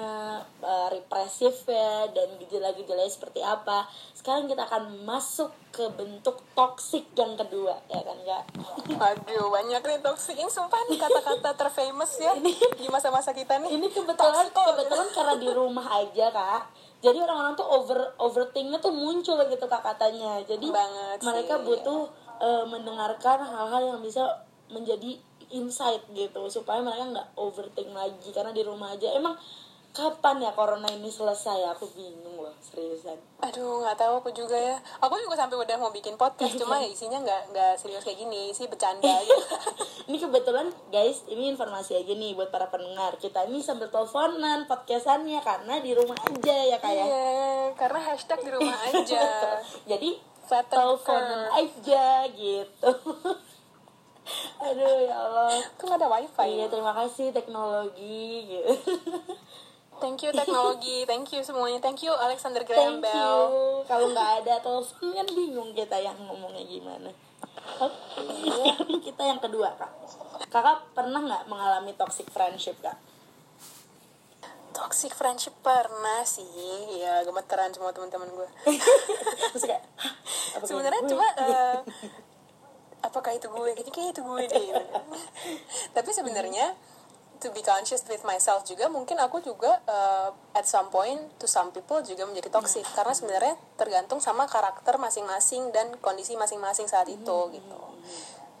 uh, 0.61 0.87
represifnya 0.93 2.05
dan 2.13 2.37
gejala-gejalanya 2.37 3.09
seperti 3.09 3.41
apa. 3.41 3.89
Sekarang 4.13 4.45
kita 4.45 4.63
akan 4.69 5.01
masuk 5.03 5.49
ke 5.73 5.87
bentuk 5.95 6.37
toxic 6.53 7.09
yang 7.17 7.33
kedua 7.33 7.79
ya 7.89 8.01
kan 8.03 8.17
kak? 8.21 8.43
Aduh, 9.09 9.49
banyak 9.49 9.81
nih 9.81 9.99
toxic 10.05 10.37
ini 10.37 10.51
sumpah 10.51 10.77
nih 10.91 11.01
kata-kata 11.01 11.49
terfamous 11.57 12.13
ya 12.21 12.35
di 12.77 12.87
masa-masa 12.91 13.33
kita 13.33 13.57
nih. 13.57 13.73
ini 13.79 13.87
kebetulan 13.89 14.47
Toxic. 14.51 14.69
kebetulan 14.69 15.07
karena 15.15 15.35
di 15.39 15.49
rumah 15.49 15.87
aja 15.97 16.27
kak. 16.29 16.63
Jadi 17.01 17.17
orang-orang 17.17 17.57
tuh 17.57 17.65
over 17.65 18.13
overthinknya 18.21 18.77
tuh 18.77 18.93
muncul 18.93 19.41
gitu 19.49 19.65
kak 19.65 19.81
katanya. 19.81 20.37
Jadi 20.45 20.69
Banget 20.69 21.19
mereka 21.25 21.57
sih. 21.57 21.65
butuh 21.65 22.01
eh, 22.37 22.65
mendengarkan 22.69 23.41
hal-hal 23.41 23.97
yang 23.97 23.99
bisa 24.05 24.45
menjadi 24.69 25.17
insight 25.51 26.03
gitu 26.11 26.47
supaya 26.47 26.79
mereka 26.79 27.05
nggak 27.11 27.27
overthink 27.35 27.91
lagi 27.91 28.29
karena 28.31 28.49
di 28.49 28.61
rumah 28.61 28.91
aja. 28.91 29.11
Emang 29.11 29.35
kapan 29.91 30.39
ya 30.39 30.55
corona 30.55 30.87
ini 30.87 31.11
selesai? 31.11 31.67
Aku 31.75 31.83
bingung 31.91 32.39
loh 32.39 32.55
seriusan. 32.63 33.19
Aduh, 33.43 33.83
nggak 33.83 33.99
tahu 33.99 34.23
aku 34.23 34.31
juga 34.31 34.55
ya. 34.55 34.79
Aku 35.03 35.19
juga 35.19 35.35
sampai 35.35 35.59
udah 35.59 35.75
mau 35.75 35.91
bikin 35.91 36.15
podcast, 36.15 36.55
cuma 36.55 36.79
ya 36.79 36.87
isinya 36.95 37.19
nggak 37.19 37.51
nggak 37.51 37.73
serius 37.75 37.99
kayak 38.01 38.23
gini, 38.23 38.55
sih 38.55 38.71
bercanda 38.71 39.03
aja. 39.19 39.35
ini 40.07 40.15
kebetulan 40.15 40.71
guys 40.89 41.27
ini 41.27 41.51
informasi 41.51 41.99
aja 41.99 42.13
nih 42.15 42.31
buat 42.33 42.47
para 42.47 42.71
pendengar. 42.71 43.19
Kita 43.19 43.43
ini 43.43 43.59
sambil 43.59 43.91
teleponan 43.91 44.63
podcastannya 44.63 45.43
karena 45.43 45.83
di 45.83 45.91
rumah 45.91 46.15
aja 46.23 46.55
ya 46.55 46.77
kayak 46.79 47.05
Iya, 47.05 47.27
karena 47.75 47.99
hashtag 47.99 48.39
di 48.41 48.51
rumah 48.55 48.77
aja. 48.95 49.23
jadi 49.83 50.09
teleponan 50.47 51.47
aja 51.53 52.27
gitu 52.31 52.91
aduh 54.65 54.97
ya 55.01 55.15
Allah. 55.17 55.49
Nggak 55.81 55.97
ada 55.97 56.07
wifi. 56.07 56.47
iya 56.47 56.65
terima 56.69 56.93
kasih 56.93 57.33
teknologi 57.33 58.47
gitu. 58.49 58.73
Thank 60.01 60.25
you 60.25 60.33
teknologi, 60.33 61.05
thank 61.05 61.29
you 61.29 61.45
semuanya, 61.45 61.77
thank 61.77 62.01
you 62.01 62.09
Alexander 62.09 62.65
Graham 62.65 62.97
thank 62.97 63.13
you. 63.13 63.21
Bell. 63.21 63.85
kalau 63.85 64.09
nggak 64.09 64.41
ada 64.41 64.57
telepon 64.57 65.13
kan 65.21 65.27
bingung 65.29 65.77
kita 65.77 65.93
yang 66.01 66.17
ngomongnya 66.25 66.65
gimana. 66.65 67.13
Oke. 67.77 68.25
Kita 68.97 69.21
yang 69.21 69.37
kedua 69.37 69.77
kak. 69.77 69.93
Kakak 70.49 70.97
pernah 70.97 71.21
nggak 71.21 71.45
mengalami 71.45 71.93
toxic 71.93 72.25
friendship 72.33 72.81
kak? 72.81 72.97
Toxic 74.73 75.13
friendship 75.13 75.53
pernah 75.61 76.25
sih, 76.25 76.49
ya 76.97 77.21
gemeteran 77.21 77.69
semua 77.69 77.93
teman-teman 77.93 78.33
gue. 78.33 78.49
terus 79.53 79.69
kayak 79.69 79.85
"Hah, 80.01 80.13
apa 80.57 80.65
kayak 80.65 80.65
Sebenarnya 80.65 81.01
gue?" 81.05 81.11
cuma 81.13 81.27
eh, 81.45 81.77
apakah 83.05 83.20
itu 83.35 83.47
gue? 83.47 83.69
Kayaknya 83.75 83.93
kayak 83.93 84.09
itu 84.13 84.21
gue 84.21 84.41
deh. 84.47 84.65
Tapi 85.95 86.09
sebenarnya 86.11 86.75
to 87.41 87.49
be 87.49 87.65
conscious 87.65 88.05
with 88.05 88.21
myself 88.21 88.61
juga 88.69 88.85
mungkin 88.85 89.17
aku 89.17 89.41
juga 89.41 89.81
eh, 89.89 90.29
at 90.53 90.65
some 90.69 90.93
point 90.93 91.17
to 91.41 91.49
some 91.49 91.73
people 91.73 91.97
juga 92.05 92.29
menjadi 92.29 92.53
toxic 92.53 92.85
karena 92.93 93.17
sebenarnya 93.17 93.57
tergantung 93.81 94.21
sama 94.21 94.45
karakter 94.45 95.01
masing-masing 95.01 95.73
dan 95.73 95.89
kondisi 96.05 96.37
masing-masing 96.37 96.85
saat 96.85 97.09
itu 97.09 97.37
gitu. 97.49 97.81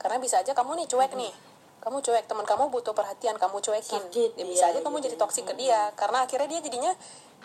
Karena 0.01 0.17
bisa 0.17 0.41
aja 0.41 0.57
kamu 0.57 0.81
nih 0.81 0.87
cuek 0.89 1.13
nih. 1.13 1.33
Kamu 1.81 1.97
cuek, 1.97 2.29
teman 2.29 2.45
kamu 2.45 2.69
butuh 2.69 2.93
perhatian, 2.93 3.41
kamu 3.41 3.57
cuekin. 3.57 4.05
Sakit 4.05 4.37
ya, 4.37 4.45
bisa 4.45 4.69
dia 4.69 4.77
aja 4.77 4.79
kamu 4.85 5.01
gitu 5.01 5.05
jadi 5.09 5.17
toxic 5.17 5.45
ke 5.49 5.53
dia 5.57 5.89
karena 5.97 6.25
akhirnya 6.25 6.49
dia 6.57 6.61
jadinya 6.61 6.93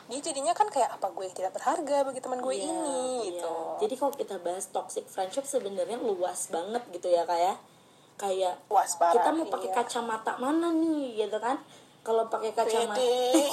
dia 0.07 0.21
jadinya 0.23 0.55
kan 0.55 0.71
kayak 0.71 0.95
apa 0.95 1.11
gue 1.11 1.27
tidak 1.35 1.59
berharga 1.59 2.07
bagi 2.07 2.21
teman 2.23 2.39
gue 2.39 2.55
Iya, 2.55 2.71
ini 2.71 2.95
iya. 2.95 3.25
gitu. 3.35 3.55
Jadi 3.83 3.95
kalau 3.99 4.13
kita 4.15 4.37
bahas 4.39 4.71
toxic 4.71 5.05
friendship 5.11 5.43
sebenarnya 5.43 5.99
luas 5.99 6.47
banget 6.51 6.83
gitu 6.95 7.11
ya 7.11 7.27
kayak 7.27 7.59
kayak 8.17 8.55
Luas 8.73 8.97
parah, 8.97 9.13
kita 9.19 9.29
mau 9.35 9.47
pakai 9.51 9.71
iya. 9.71 9.77
kacamata 9.77 10.33
mana 10.41 10.73
nih 10.73 11.27
gitu 11.27 11.37
kan? 11.37 11.61
Kalau 12.07 12.31
pakai 12.31 12.55
kacamata 12.55 13.03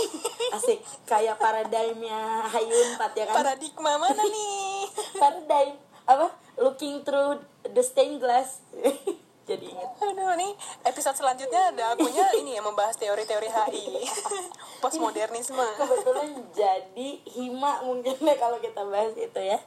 asik 0.55 0.79
kayak 1.09 1.35
paradigmnya 1.41 2.45
Hayun 2.47 2.95
4 3.01 3.17
ya 3.17 3.25
kan? 3.27 3.35
Paradigma 3.43 3.91
mana 3.97 4.23
nih? 4.23 4.87
Paradigm 5.21 5.75
apa? 6.05 6.27
Looking 6.61 7.01
through 7.01 7.41
the 7.65 7.81
stained 7.81 8.21
glass. 8.21 8.61
Jadi 9.43 9.65
inget. 9.75 9.89
Aduh 9.99 10.33
nih 10.39 10.55
episode 10.87 11.19
selanjutnya 11.19 11.75
ada 11.75 11.83
akunya 11.95 12.23
ini 12.39 12.55
ya 12.55 12.61
membahas 12.63 12.95
teori-teori 12.95 13.49
HI 13.51 14.07
postmodernisme. 14.83 15.67
Kebetulan 15.75 16.29
jadi 16.55 17.09
hima 17.27 17.83
mungkin 17.83 18.15
ya 18.23 18.35
kalau 18.39 18.57
kita 18.63 18.87
bahas 18.87 19.11
itu 19.19 19.41
ya. 19.43 19.59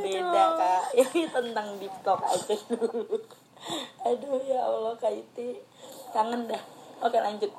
Beda 0.00 0.44
kak. 0.56 0.82
Ini 1.02 1.26
tentang 1.28 1.74
TikTok 1.76 2.20
aja 2.22 2.54
dulu. 2.70 3.18
Aduh 4.06 4.40
ya 4.46 4.62
Allah 4.62 4.94
Kak 4.96 5.12
Iti. 5.12 5.58
Kangen 6.14 6.46
dah. 6.46 6.62
Oke 7.02 7.18
lanjut. 7.18 7.50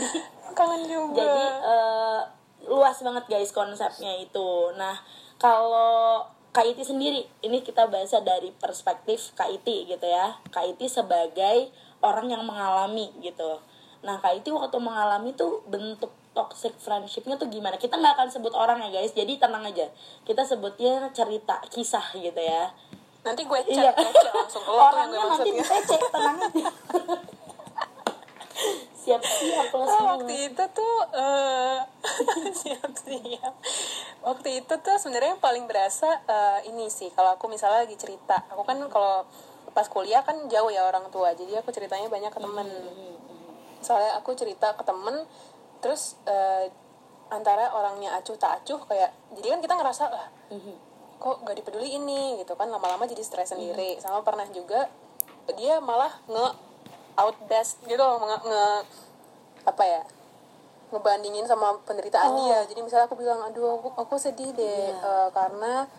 Kangen 0.58 0.82
juga. 0.88 1.20
Jadi 1.20 1.44
eh, 1.62 2.20
luas 2.66 2.96
banget 3.04 3.24
guys 3.28 3.52
konsepnya 3.52 4.12
itu. 4.18 4.72
Nah 4.74 4.96
kalau 5.36 6.24
Kak 6.56 6.64
Iti 6.64 6.88
sendiri, 6.88 7.20
ini 7.44 7.60
kita 7.60 7.84
bahasa 7.84 8.24
dari 8.24 8.48
perspektif 8.48 9.36
Kak 9.36 9.60
Iti 9.60 9.92
gitu 9.92 10.08
ya. 10.08 10.40
Kak 10.48 10.64
Iti 10.64 10.88
sebagai 10.88 11.68
orang 12.00 12.32
yang 12.32 12.48
mengalami 12.48 13.12
gitu. 13.20 13.60
Nah 14.00 14.16
Kak 14.24 14.40
Iti 14.40 14.48
waktu 14.48 14.80
mengalami 14.80 15.36
tuh 15.36 15.60
bentuk 15.68 16.08
toxic 16.32 16.72
friendshipnya 16.80 17.36
tuh 17.36 17.52
gimana? 17.52 17.76
Kita 17.76 18.00
nggak 18.00 18.16
akan 18.16 18.28
sebut 18.32 18.56
orang 18.56 18.80
ya 18.88 18.90
guys, 19.00 19.12
jadi 19.12 19.36
tenang 19.36 19.68
aja. 19.68 19.84
Kita 20.24 20.48
sebutnya 20.48 21.12
cerita, 21.12 21.60
kisah 21.68 22.16
gitu 22.16 22.40
ya. 22.40 22.72
nanti 23.20 23.42
gue 23.42 23.60
chat, 23.74 23.90
Iya. 23.90 24.30
langsung 24.32 24.62
lo 24.64 24.70
tuh 24.70 24.78
yang 25.02 25.10
Orangnya 25.12 25.18
gue 25.18 25.30
nanti 25.34 25.50
di 25.50 25.58
ya. 25.58 25.64
PC, 25.66 25.90
tenang 26.08 26.36
aja. 26.40 26.66
Siap-siap 29.06 29.70
lo 29.70 29.84
Oh, 29.86 30.02
waktu 30.18 30.50
itu 30.50 30.64
tuh 30.74 30.96
eh, 31.14 31.78
siap-siap. 32.66 33.54
Waktu 34.26 34.48
itu 34.66 34.74
tuh 34.82 34.96
sebenarnya 34.98 35.38
yang 35.38 35.42
paling 35.42 35.70
berasa 35.70 36.18
eh, 36.26 36.66
ini 36.74 36.90
sih 36.90 37.14
kalau 37.14 37.38
aku 37.38 37.46
misalnya 37.46 37.86
lagi 37.86 37.94
cerita. 37.94 38.42
Aku 38.50 38.66
kan 38.66 38.82
kalau 38.90 39.22
pas 39.70 39.86
kuliah 39.86 40.26
kan 40.26 40.34
jauh 40.50 40.74
ya 40.74 40.82
orang 40.82 41.06
tua. 41.14 41.30
Jadi 41.38 41.54
aku 41.54 41.70
ceritanya 41.70 42.10
banyak 42.10 42.34
ke 42.34 42.40
temen. 42.42 42.66
Soalnya 43.78 44.18
aku 44.18 44.34
cerita 44.34 44.74
ke 44.74 44.82
temen 44.82 45.22
terus 45.78 46.18
eh, 46.26 46.66
antara 47.30 47.70
orangnya 47.74 48.18
acuh 48.18 48.34
tak 48.34 48.62
acuh 48.62 48.82
kayak 48.86 49.10
jadi 49.38 49.58
kan 49.58 49.60
kita 49.62 49.74
ngerasa 49.74 50.04
lah 50.10 50.26
kok 51.16 51.42
gak 51.42 51.56
dipeduli 51.58 51.96
ini 51.96 52.38
gitu 52.38 52.54
kan 52.54 52.68
lama-lama 52.70 53.08
jadi 53.08 53.24
stres 53.24 53.50
sendiri 53.50 53.98
sama 53.98 54.22
pernah 54.22 54.46
juga 54.52 54.86
dia 55.56 55.80
malah 55.82 56.12
nge 56.28 56.48
outbest 57.16 57.80
gitu 57.82 57.98
loh, 57.98 58.20
nge, 58.20 58.36
nge- 58.42 58.84
apa 59.64 59.82
ya 59.82 60.02
ngebandingin 60.86 61.42
sama 61.42 61.74
penderitaan 61.82 62.30
Oh. 62.30 62.38
dia 62.40 62.62
jadi 62.62 62.78
misalnya 62.78 63.06
aku 63.06 63.18
bilang 63.18 63.42
aduh 63.42 63.74
aku, 63.76 63.90
aku 63.92 64.14
sedih 64.16 64.52
deh 64.52 64.62
Iya. 64.86 65.02
eh, 65.02 65.28
karena 65.30 65.90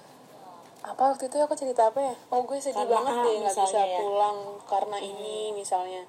apa 0.80 1.04
waktu 1.06 1.28
itu 1.28 1.36
aku 1.38 1.52
cerita 1.52 1.92
apa 1.92 2.00
ya 2.02 2.16
oh 2.30 2.42
gue 2.42 2.56
sedih 2.58 2.80
Karena 2.80 2.96
banget 2.96 3.14
A 3.14 3.24
deh 3.28 3.34
nggak 3.38 3.56
bisa 3.58 3.82
ya. 3.84 4.00
pulang 4.00 4.38
karena 4.64 4.98
ini 4.98 5.52
misalnya 5.52 6.08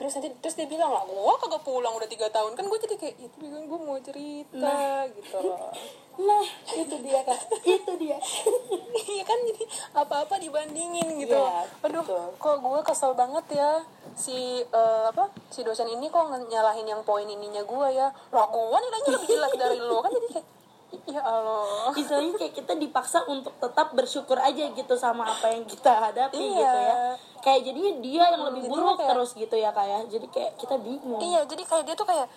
terus 0.00 0.16
nanti 0.16 0.32
terus 0.40 0.56
dia 0.56 0.64
bilang 0.64 0.96
lah 0.96 1.04
gue 1.04 1.34
kagak 1.44 1.60
pulang 1.60 1.92
udah 1.92 2.08
tiga 2.08 2.32
tahun. 2.32 2.56
Kan 2.56 2.72
gue 2.72 2.78
jadi 2.80 2.96
kayak 2.96 3.14
itu 3.20 3.36
bilang 3.36 3.68
gue 3.68 3.78
mau 3.84 4.00
cerita 4.00 5.04
gitu 5.12 5.36
loh. 5.44 5.68
Nah, 6.20 6.44
itu 6.76 7.00
dia 7.00 7.24
kak. 7.24 7.48
Itu 7.64 7.96
dia. 7.96 8.20
iya 9.16 9.24
kan 9.24 9.40
jadi 9.40 9.64
apa-apa 9.96 10.36
dibandingin 10.36 11.16
gitu. 11.16 11.32
Iya, 11.32 11.64
aduh 11.80 12.04
betul. 12.04 12.24
kok 12.36 12.56
gue 12.60 12.80
kesel 12.84 13.12
banget 13.16 13.56
ya. 13.56 13.80
Si 14.12 14.60
eh, 14.60 15.04
apa 15.08 15.32
si 15.48 15.64
dosen 15.64 15.88
ini 15.88 16.12
kok 16.12 16.28
nyalahin 16.28 16.84
yang 16.84 17.00
poin 17.08 17.24
ininya 17.24 17.64
gue 17.64 17.88
ya. 17.96 18.12
Lah 18.36 18.46
gue 18.52 18.78
nilainya 18.84 19.10
lebih 19.16 19.28
jelek 19.32 19.54
dari 19.56 19.78
lo 19.80 20.04
kan 20.04 20.12
jadi 20.12 20.28
kayak 20.36 20.59
ya 21.06 21.20
Allah 21.20 21.90
Istilahnya 21.92 22.34
kayak 22.34 22.54
kita 22.54 22.72
dipaksa 22.74 23.22
untuk 23.24 23.54
tetap 23.56 23.90
bersyukur 23.90 24.36
aja 24.36 24.64
gitu 24.66 24.94
sama 24.94 25.24
apa 25.24 25.46
yang 25.48 25.62
kita 25.64 25.90
hadapi 26.02 26.34
Iya. 26.34 26.54
gitu 26.56 26.78
ya. 26.78 26.94
Kayak 27.40 27.60
jadinya 27.64 27.92
dia 27.98 28.24
yang 28.28 28.42
lebih 28.44 28.62
jadinya 28.62 28.76
buruk 28.76 28.96
kayak- 28.96 29.10
terus 29.10 29.30
gitu 29.34 29.56
ya 29.56 29.70
kayak. 29.70 30.00
Jadi 30.08 30.26
kayak 30.28 30.52
kita 30.56 30.74
bingung. 30.76 31.20
iya 31.20 31.40
jadi 31.42 31.62
kayak 31.62 31.84
dia 31.84 31.94
tuh 31.94 32.04
kayak 32.04 32.28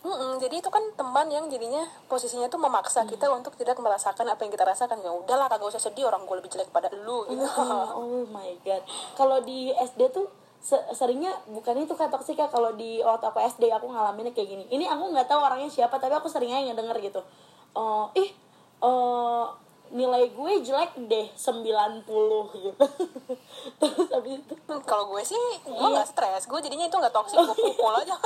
Mm-mm, 0.00 0.40
jadi 0.40 0.56
itu 0.56 0.70
kan 0.70 0.80
teman 0.94 1.28
yang 1.28 1.44
jadinya 1.46 1.84
posisinya 2.06 2.48
tuh 2.48 2.56
memaksa 2.56 3.04
kita 3.04 3.28
untuk 3.28 3.52
tidak 3.54 3.76
merasakan 3.76 4.24
apa 4.26 4.40
yang 4.40 4.48
kita 4.48 4.64
rasakan 4.64 4.96
ya 4.98 5.12
udahlah 5.12 5.44
kagak 5.46 5.68
usah 5.68 5.76
sedih 5.78 6.08
orang 6.08 6.24
gue 6.24 6.34
lebih 6.34 6.48
jelek 6.48 6.70
pada 6.70 6.88
lu 6.96 7.28
gitu 7.28 7.44
Oh 7.92 8.24
my 8.26 8.56
god. 8.60 8.80
Kalau 9.12 9.38
di 9.40 9.68
SD 9.70 10.08
tuh 10.08 10.24
se- 10.56 10.88
seringnya 10.90 11.36
bukan 11.46 11.76
itu 11.78 11.92
kata 11.92 12.08
toksik 12.10 12.32
ya 12.34 12.48
kalau 12.48 12.72
di 12.72 13.00
waktu 13.00 13.24
aku 13.26 13.40
SD 13.42 13.68
aku 13.68 13.86
ngalaminnya 13.86 14.32
kayak 14.32 14.48
gini. 14.50 14.64
Ini 14.70 14.88
aku 14.88 15.12
nggak 15.12 15.24
tahu 15.26 15.36
orangnya 15.38 15.68
siapa 15.68 15.92
tapi 15.94 16.12
aku 16.12 16.26
seringnya 16.26 16.64
yang 16.64 16.74
denger 16.74 16.96
gitu. 16.98 17.20
Eh, 17.70 18.06
ih 18.16 18.30
eh, 18.80 19.44
nilai 19.90 20.24
gue 20.28 20.52
jelek 20.60 20.94
deh 21.04 21.26
90 21.28 22.06
gitu. 22.56 22.84
Terus 23.80 24.08
habis 24.08 24.32
itu 24.38 24.54
kalau 24.84 25.04
gue 25.08 25.22
sih 25.22 25.38
gue 25.60 25.74
Iya. 25.74 25.90
nggak 25.92 26.08
stres 26.08 26.46
gue 26.46 26.58
jadinya 26.60 26.86
itu 26.86 26.94
nggak 26.94 27.10
toksik 27.10 27.36
gue 27.36 27.56
pukul 27.56 27.94
aja 27.96 28.14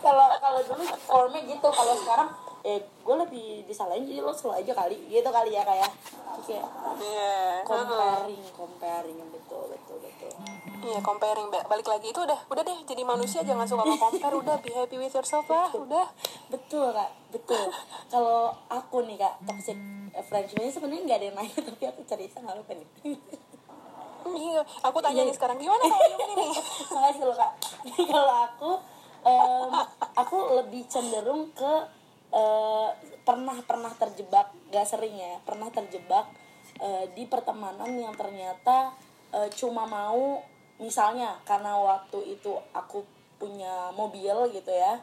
kalau 0.00 0.26
kalau 0.38 0.60
dulu 0.62 0.84
formnya 1.00 1.42
gitu 1.44 1.68
kalau 1.68 1.94
sekarang 1.96 2.28
eh 2.62 2.76
gue 2.78 3.16
lebih 3.18 3.46
disalahin 3.64 4.02
jadi 4.02 4.20
lo 4.20 4.30
slow 4.30 4.52
aja 4.52 4.70
kali 4.70 4.96
gitu 5.06 5.26
kali 5.26 5.50
ya 5.50 5.62
kayak. 5.62 5.90
Kayak 6.40 6.66
Iya. 6.96 7.60
comparing 7.62 8.42
comparing 8.50 9.18
betul 9.28 9.64
betul 9.66 9.96
betul. 9.98 10.32
Iya, 10.80 10.98
comparing 11.00 11.48
Ba- 11.48 11.66
balik 11.66 11.84
lagi 11.86 12.08
itu 12.08 12.16
udah 12.18 12.36
udah 12.46 12.62
deh 12.62 12.78
jadi 12.84 13.02
manusia 13.02 13.40
jangan 13.42 13.64
suka 13.64 13.84
compare 13.90 14.34
udah 14.34 14.56
be 14.58 14.70
happy 14.70 14.96
with 14.96 15.10
yourself 15.10 15.44
lah 15.46 15.68
udah. 15.70 16.06
Betul 16.48 16.90
kak. 16.90 17.10
Betul. 17.30 17.68
Kalau 18.06 18.50
aku 18.66 19.04
nih 19.04 19.16
kak 19.16 19.34
toxic 19.42 19.76
friendship 20.22 20.58
ini 20.58 20.68
sebenarnya 20.68 21.02
nggak 21.02 21.18
ada 21.18 21.26
yang 21.26 21.36
nanya 21.36 21.58
tapi 21.68 21.82
aku 21.84 22.00
cerita 22.04 22.40
nggak 22.40 22.56
lupa 22.56 22.72
nih 22.74 22.88
iya 24.30 24.60
aku 24.80 25.00
tanya 25.00 25.22
nih 25.22 25.32
sekarang 25.32 25.56
gimana 25.56 25.80
kalau 25.80 26.06
ini? 26.28 26.46
Makasih 26.86 27.24
loh 27.24 27.34
kak. 27.34 27.52
Jadi 27.82 28.02
kalau 28.06 28.34
aku 28.44 28.70
em, 29.22 29.70
aku 30.14 30.36
lebih 30.54 30.82
cenderung 30.86 31.48
ke 31.50 31.72
eh, 32.30 32.88
pernah 33.22 33.58
pernah 33.66 33.92
terjebak 33.94 34.50
gak 34.70 34.86
sering 34.86 35.14
ya 35.14 35.38
pernah 35.42 35.68
terjebak 35.70 36.30
eh, 36.80 37.06
di 37.14 37.26
pertemanan 37.26 37.90
yang 37.94 38.14
ternyata 38.14 38.94
eh, 39.34 39.50
cuma 39.54 39.86
mau 39.86 40.42
misalnya 40.80 41.36
karena 41.44 41.76
waktu 41.76 42.40
itu 42.40 42.56
aku 42.72 43.04
punya 43.36 43.92
mobil 43.92 44.48
gitu 44.54 44.72
ya 44.72 45.00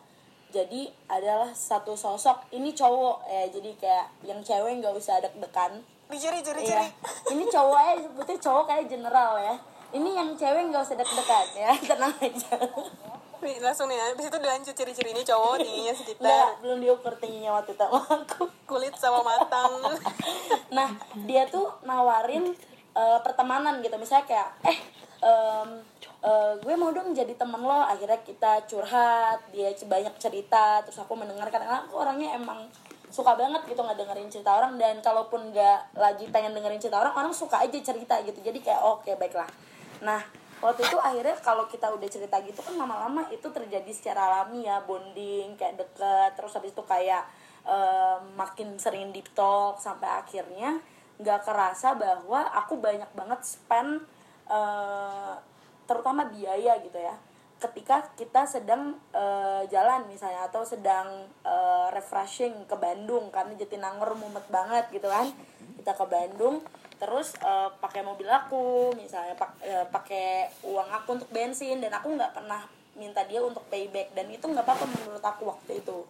jadi 0.48 0.88
adalah 1.12 1.52
satu 1.52 1.94
sosok 1.94 2.50
ini 2.56 2.72
cowok 2.72 3.28
ya 3.28 3.44
jadi 3.52 3.72
kayak 3.78 4.08
yang 4.24 4.40
cewek 4.42 4.80
nggak 4.80 4.96
usah 4.96 5.20
deg-degan 5.20 5.84
dicuri 6.08 6.40
curi 6.40 6.62
curi 6.64 6.88
Ini 7.36 7.44
cowok 7.52 7.80
aja 7.84 8.00
sebetulnya 8.08 8.40
cowok 8.40 8.64
kayak 8.64 8.86
general 8.88 9.32
ya. 9.44 9.56
Ini 9.92 10.10
yang 10.16 10.30
cewek 10.40 10.72
nggak 10.72 10.84
usah 10.84 10.96
deg-degan 10.96 11.48
ya, 11.56 11.72
tenang 11.92 12.16
aja. 12.24 12.56
Nih, 13.38 13.62
langsung 13.62 13.86
nih 13.86 14.00
habis 14.02 14.26
itu 14.26 14.38
dilanjut 14.42 14.74
ciri-ciri 14.74 15.14
ini 15.14 15.22
cowok 15.22 15.62
tingginya 15.62 15.94
sekitar 15.94 16.58
belum 16.62 16.82
diukur 16.82 17.14
tingginya 17.22 17.62
waktu 17.62 17.78
itu 17.78 17.86
sama 17.86 18.02
aku. 18.02 18.44
kulit 18.66 18.96
sama 18.98 19.22
matang 19.22 19.78
Nah, 20.78 20.90
dia 21.30 21.46
tuh 21.46 21.70
nawarin 21.86 22.52
eh, 22.98 23.20
pertemanan 23.22 23.80
gitu. 23.86 23.94
Misalnya 24.02 24.26
kayak, 24.26 24.50
eh, 24.66 24.80
em, 25.22 25.70
eh, 26.26 26.54
gue 26.66 26.76
mau 26.76 26.90
dong 26.90 27.14
jadi 27.14 27.34
temen 27.38 27.62
lo. 27.62 27.78
Akhirnya 27.86 28.20
kita 28.26 28.66
curhat, 28.66 29.46
dia 29.54 29.70
banyak 29.86 30.18
cerita. 30.18 30.82
Terus 30.82 30.98
aku 30.98 31.14
mendengarkan. 31.14 31.62
Karena 31.62 31.86
aku 31.86 32.02
orangnya 32.02 32.34
emang 32.36 32.66
suka 33.08 33.40
banget 33.40 33.64
gitu 33.72 33.80
nggak 33.80 33.98
dengerin 33.98 34.28
cerita 34.28 34.52
orang 34.60 34.76
dan 34.76 35.00
kalaupun 35.00 35.56
nggak 35.56 35.96
lagi 35.96 36.28
pengen 36.28 36.52
dengerin 36.52 36.76
cerita 36.76 37.00
orang 37.00 37.16
orang 37.16 37.32
suka 37.32 37.64
aja 37.64 37.80
cerita 37.80 38.20
gitu 38.28 38.44
jadi 38.44 38.60
kayak 38.60 38.82
oke 38.84 39.08
baiklah 39.16 39.48
nah 40.04 40.20
waktu 40.58 40.82
itu 40.86 40.98
akhirnya 40.98 41.38
kalau 41.46 41.70
kita 41.70 41.88
udah 41.94 42.10
cerita 42.10 42.42
gitu 42.42 42.60
kan 42.66 42.74
lama-lama 42.76 43.30
itu 43.30 43.46
terjadi 43.54 43.92
secara 43.94 44.26
alami 44.26 44.66
ya 44.66 44.82
bonding 44.82 45.54
kayak 45.54 45.78
deket 45.78 46.34
terus 46.34 46.58
habis 46.58 46.74
itu 46.74 46.84
kayak 46.84 47.24
eh, 47.68 48.18
makin 48.34 48.78
sering 48.82 49.14
deep 49.14 49.30
talk 49.38 49.78
sampai 49.78 50.10
akhirnya 50.10 50.82
nggak 51.18 51.42
kerasa 51.46 51.98
bahwa 51.98 52.46
aku 52.54 52.78
banyak 52.78 53.10
banget 53.14 53.42
spend 53.46 54.06
eh, 54.50 55.36
terutama 55.88 56.28
biaya 56.30 56.78
gitu 56.84 57.00
ya. 57.00 57.16
Ketika 57.58 58.14
kita 58.14 58.46
sedang 58.46 59.02
eh, 59.16 59.66
jalan 59.74 60.06
misalnya 60.06 60.46
atau 60.46 60.62
sedang 60.62 61.26
eh, 61.42 61.88
refreshing 61.94 62.70
ke 62.70 62.76
Bandung 62.78 63.34
karena 63.34 63.58
Jatinangor 63.58 64.14
mumet 64.14 64.46
banget 64.54 64.86
gitu 64.94 65.10
kan. 65.10 65.26
Kita 65.78 65.98
ke 65.98 66.06
Bandung 66.06 66.62
terus 66.98 67.38
eh, 67.40 67.70
pakai 67.78 68.02
mobil 68.02 68.26
aku 68.26 68.94
misalnya 68.98 69.38
pak- 69.38 69.62
eh, 69.62 69.86
pakai 69.90 70.50
uang 70.66 70.90
aku 70.90 71.10
untuk 71.22 71.30
bensin 71.30 71.78
dan 71.78 71.94
aku 71.94 72.14
nggak 72.14 72.34
pernah 72.34 72.66
minta 72.98 73.22
dia 73.30 73.42
untuk 73.46 73.62
payback 73.70 74.14
dan 74.18 74.26
itu 74.34 74.42
nggak 74.42 74.66
apa-apa 74.66 74.86
menurut 74.90 75.22
aku 75.22 75.50
waktu 75.50 75.82
itu. 75.86 76.02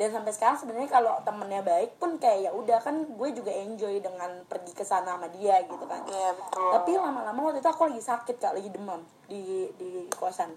Dan 0.00 0.08
sampai 0.08 0.32
sekarang 0.32 0.56
sebenarnya 0.56 0.88
kalau 0.88 1.20
temennya 1.20 1.60
baik 1.60 2.00
pun 2.00 2.16
kayak 2.16 2.48
ya 2.48 2.50
udah 2.56 2.80
kan 2.80 3.04
gue 3.04 3.28
juga 3.36 3.52
enjoy 3.52 4.00
dengan 4.00 4.40
pergi 4.48 4.72
ke 4.72 4.82
sana 4.82 5.20
sama 5.20 5.28
dia 5.28 5.60
gitu 5.68 5.84
kan. 5.84 6.00
Iya 6.08 6.32
betul. 6.32 6.70
Tapi 6.80 6.90
lama-lama 6.96 7.52
waktu 7.52 7.60
itu 7.60 7.68
aku 7.68 7.92
lagi 7.92 8.00
sakit 8.00 8.36
kak 8.40 8.56
lagi 8.56 8.72
demam 8.72 9.04
di 9.28 9.68
di 9.76 10.08
kosan. 10.16 10.48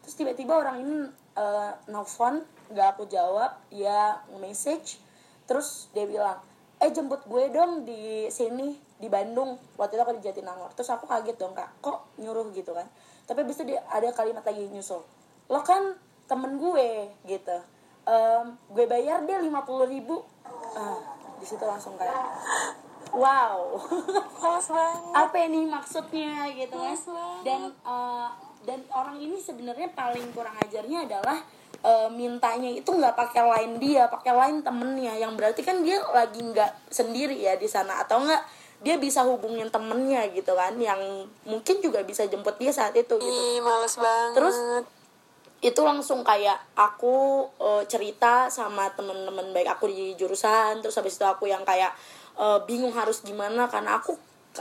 Terus 0.00 0.14
tiba-tiba 0.16 0.56
orang 0.56 0.80
ini 0.80 0.96
eh, 1.36 1.70
nelfon 1.92 2.40
nggak 2.72 2.88
aku 2.96 3.04
jawab 3.10 3.52
dia 3.68 4.22
message 4.38 5.02
terus 5.50 5.90
dia 5.90 6.06
bilang 6.06 6.38
eh 6.78 6.90
jemput 6.94 7.26
gue 7.26 7.50
dong 7.50 7.82
di 7.82 8.30
sini 8.30 8.78
di 9.00 9.08
Bandung 9.08 9.56
waktu 9.80 9.96
itu 9.96 10.02
aku 10.04 10.14
di 10.20 10.24
Jatinangor. 10.28 10.70
Terus 10.76 10.92
aku 10.92 11.08
kaget 11.08 11.40
dong 11.40 11.56
kak. 11.56 11.72
Kok 11.80 12.20
nyuruh 12.20 12.52
gitu 12.52 12.76
kan? 12.76 12.84
Tapi 13.24 13.48
itu 13.48 13.64
dia 13.64 13.80
ada 13.88 14.12
kalimat 14.12 14.44
lagi 14.44 14.68
nyusul. 14.68 15.00
Lo 15.48 15.60
kan 15.64 15.96
temen 16.28 16.60
gue 16.60 17.08
gitu. 17.24 17.58
Em, 18.04 18.54
gue 18.70 18.84
bayar 18.84 19.24
dia 19.24 19.40
lima 19.40 19.64
puluh 19.64 19.88
ribu. 19.88 20.20
Ah 20.76 21.20
di 21.40 21.46
situ 21.48 21.64
langsung 21.64 21.96
kayak 21.96 22.20
wow. 23.16 23.80
Apa 25.24 25.36
ini 25.48 25.64
maksudnya 25.64 26.46
gitu 26.52 26.76
kan? 26.76 26.94
Dan 27.42 27.72
eh, 27.72 28.28
dan 28.68 28.80
orang 28.92 29.16
ini 29.16 29.40
sebenarnya 29.40 29.88
paling 29.96 30.36
kurang 30.36 30.52
ajarnya 30.60 31.08
adalah 31.08 31.40
eh, 31.80 32.08
mintanya 32.12 32.68
itu 32.68 32.92
nggak 32.92 33.16
pakai 33.16 33.42
line 33.56 33.74
dia 33.80 34.06
pakai 34.06 34.36
line 34.36 34.60
temennya. 34.60 35.16
Yang 35.16 35.32
berarti 35.40 35.60
kan 35.64 35.80
dia 35.80 35.98
lagi 36.12 36.44
nggak 36.44 36.92
sendiri 36.92 37.40
ya 37.40 37.56
di 37.56 37.66
sana 37.66 38.04
atau 38.04 38.20
enggak 38.20 38.44
dia 38.80 38.96
bisa 38.96 39.20
hubungin 39.28 39.68
temennya 39.68 40.24
gitu 40.32 40.56
kan 40.56 40.72
yang 40.80 41.28
mungkin 41.44 41.84
juga 41.84 42.00
bisa 42.00 42.24
jemput 42.24 42.56
dia 42.56 42.72
saat 42.72 42.96
itu 42.96 43.20
gitu. 43.20 43.28
Ih, 43.28 43.60
males 43.60 43.94
banget. 44.00 44.36
Terus, 44.40 44.56
itu 45.60 45.80
langsung 45.84 46.24
kayak 46.24 46.56
aku 46.72 47.44
eh, 47.60 47.84
cerita 47.84 48.48
sama 48.48 48.88
temen-temen 48.96 49.52
baik 49.52 49.76
aku 49.76 49.92
di 49.92 50.16
jurusan 50.16 50.80
terus 50.80 50.96
habis 50.96 51.20
itu 51.20 51.24
aku 51.28 51.52
yang 51.52 51.60
kayak 51.68 51.92
eh, 52.40 52.58
bingung 52.64 52.96
harus 52.96 53.20
gimana 53.20 53.68
karena 53.68 54.00
aku 54.00 54.16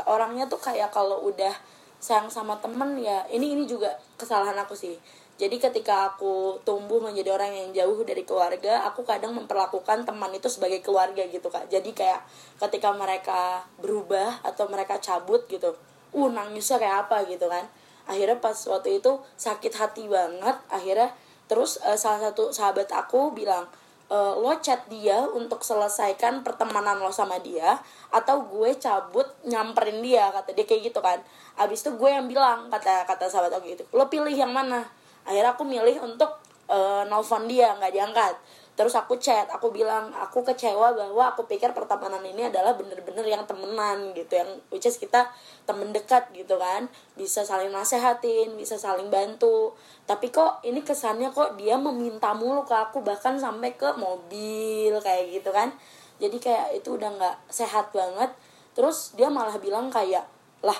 orangnya 0.05 0.45
tuh 0.51 0.60
kayak 0.60 0.91
kalau 0.91 1.23
udah 1.23 1.55
sayang 1.99 2.27
sama 2.32 2.60
temen 2.60 2.99
ya 2.99 3.23
ini 3.32 3.55
ini 3.55 3.63
juga 3.67 3.95
kesalahan 4.19 4.55
aku 4.60 4.75
sih 4.75 4.95
jadi 5.39 5.56
ketika 5.56 6.12
aku 6.12 6.60
tumbuh 6.67 6.99
menjadi 6.99 7.32
orang 7.32 7.56
yang 7.56 7.71
jauh 7.71 8.04
dari 8.04 8.28
keluarga 8.28 8.84
aku 8.84 9.08
kadang 9.08 9.32
memperlakukan 9.32 10.04
teman 10.04 10.36
itu 10.36 10.52
sebagai 10.52 10.84
keluarga 10.84 11.23
gitu 11.32 11.47
kak. 11.47 11.71
Jadi 11.71 11.95
kayak 11.95 12.28
ketika 12.60 12.91
mereka 12.91 13.63
berubah 13.80 14.43
atau 14.43 14.67
mereka 14.67 14.99
cabut 14.99 15.47
gitu 15.47 15.71
uh 16.12 16.30
nangisnya 16.30 16.84
kayak 16.84 17.08
apa? 17.08 17.23
gitu 17.32 17.47
kan. 17.47 17.63
Akhirnya 18.04 18.36
pas 18.43 18.58
waktu 18.67 18.99
itu 18.99 19.15
sakit 19.39 19.80
hati 19.80 20.12
banget 20.12 20.60
akhirnya 20.67 21.15
terus 21.47 21.80
eh, 21.88 21.95
salah 21.95 22.19
satu 22.19 22.52
sahabat 22.52 22.91
aku 22.91 23.32
bilang 23.32 23.63
e, 24.12 24.17
lo 24.17 24.54
chat 24.60 24.86
dia 24.91 25.23
untuk 25.23 25.63
selesaikan 25.65 26.43
pertemanan 26.45 26.99
lo 26.99 27.10
sama 27.10 27.39
dia 27.41 27.80
atau 28.13 28.43
gue 28.45 28.75
cabut 28.78 29.25
nyamperin 29.45 30.04
dia 30.04 30.30
kata 30.36 30.52
dia 30.52 30.65
kayak 30.67 30.91
gitu 30.91 30.99
kan. 30.99 31.23
Abis 31.56 31.88
itu 31.88 31.95
gue 31.95 32.10
yang 32.12 32.28
bilang 32.28 32.67
kata 32.67 33.08
kata 33.08 33.32
sahabat 33.32 33.56
aku 33.56 33.65
gitu 33.71 33.84
lo 33.95 34.12
pilih 34.12 34.36
yang 34.36 34.52
mana 34.52 34.98
akhirnya 35.27 35.55
aku 35.55 35.63
milih 35.67 35.99
untuk 36.03 36.39
eh, 36.69 37.03
nelfon 37.08 37.49
dia 37.49 37.75
nggak 37.75 37.93
diangkat. 37.93 38.36
Terus 38.79 38.95
aku 38.95 39.19
chat 39.19 39.43
aku 39.51 39.75
bilang 39.75 40.08
aku 40.15 40.39
kecewa 40.39 40.95
bahwa 40.95 41.36
aku 41.36 41.43
pikir 41.43 41.75
pertemanan 41.75 42.23
ini 42.23 42.47
adalah 42.47 42.79
bener-bener 42.79 43.27
yang 43.27 43.43
temenan 43.43 44.15
gitu 44.15 44.39
yang 44.39 44.47
which 44.71 44.88
is 44.88 44.95
kita 44.95 45.27
temen 45.67 45.91
dekat 45.91 46.32
gitu 46.32 46.55
kan. 46.55 46.88
Bisa 47.19 47.43
saling 47.43 47.75
nasehatin 47.75 48.55
bisa 48.55 48.79
saling 48.79 49.12
bantu. 49.12 49.75
Tapi 50.08 50.32
kok 50.32 50.63
ini 50.63 50.79
kesannya 50.79 51.27
kok 51.36 51.60
dia 51.60 51.75
meminta 51.75 52.32
mulu 52.32 52.63
ke 52.63 52.71
aku 52.71 53.03
bahkan 53.03 53.36
sampai 53.36 53.75
ke 53.75 53.91
mobil 53.99 54.95
kayak 55.03 55.27
gitu 55.27 55.51
kan. 55.51 55.75
Jadi 56.23 56.39
kayak 56.39 56.79
itu 56.79 56.95
udah 56.95 57.12
nggak 57.19 57.51
sehat 57.51 57.91
banget. 57.91 58.32
Terus 58.79 59.12
dia 59.19 59.27
malah 59.27 59.60
bilang 59.60 59.91
kayak 59.91 60.23
lah 60.63 60.79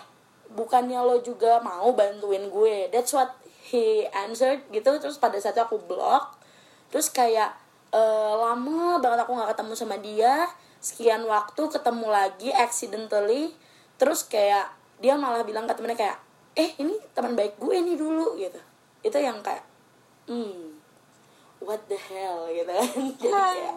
bukannya 0.56 1.04
lo 1.04 1.20
juga 1.20 1.60
mau 1.60 1.92
bantuin 1.92 2.48
gue? 2.48 2.88
That's 2.96 3.12
what 3.12 3.39
he 3.70 4.04
answered 4.12 4.66
gitu 4.74 4.90
terus 4.98 5.22
pada 5.22 5.38
saat 5.38 5.54
itu 5.56 5.64
aku 5.64 5.78
block 5.86 6.38
terus 6.90 7.14
kayak 7.14 7.54
eh, 7.94 8.34
lama 8.36 8.98
banget 8.98 9.24
aku 9.24 9.32
nggak 9.38 9.54
ketemu 9.54 9.74
sama 9.78 9.96
dia 10.02 10.50
sekian 10.80 11.24
waktu 11.30 11.62
ketemu 11.70 12.08
lagi 12.10 12.50
accidentally 12.56 13.54
terus 14.00 14.26
kayak 14.26 14.72
dia 15.00 15.16
malah 15.16 15.44
bilang 15.48 15.64
ke 15.68 15.74
temennya 15.76 15.96
kayak 15.96 16.18
eh 16.60 16.76
ini 16.84 16.96
teman 17.16 17.40
baik 17.40 17.56
gue 17.56 17.76
nih 17.80 17.96
dulu 17.96 18.36
gitu. 18.36 18.60
Itu 19.00 19.18
yang 19.20 19.40
kayak 19.40 19.64
hmm 20.28 20.76
what 21.64 21.80
the 21.88 21.96
hell 21.96 22.48
gitu 22.52 22.68
kan. 22.68 22.84
Jadi 23.20 23.32
kayak 23.32 23.76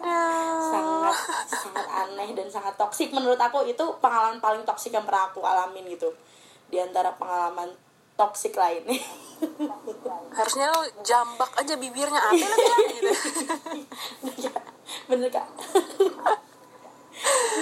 sangat 0.71 1.17
sangat 1.47 1.87
aneh 1.87 2.29
dan 2.35 2.47
sangat 2.51 2.75
toksik 2.75 3.11
menurut 3.15 3.39
aku 3.39 3.63
itu 3.67 3.83
pengalaman 4.03 4.39
paling 4.43 4.63
toksik 4.67 4.91
yang 4.91 5.07
pernah 5.07 5.31
aku 5.31 5.39
alamin 5.43 5.87
gitu. 5.91 6.11
Di 6.67 6.83
antara 6.83 7.15
pengalaman 7.15 7.71
toksik 8.15 8.53
lainnya 8.55 9.01
harusnya 10.33 10.71
lo 10.71 10.81
jambak 11.05 11.51
aja 11.59 11.75
bibirnya 11.77 12.21
apa 12.21 12.33
lo 12.33 12.55
bilang 12.57 12.85
gitu. 12.89 13.13
Bener 15.09 15.29
kak. 15.29 15.47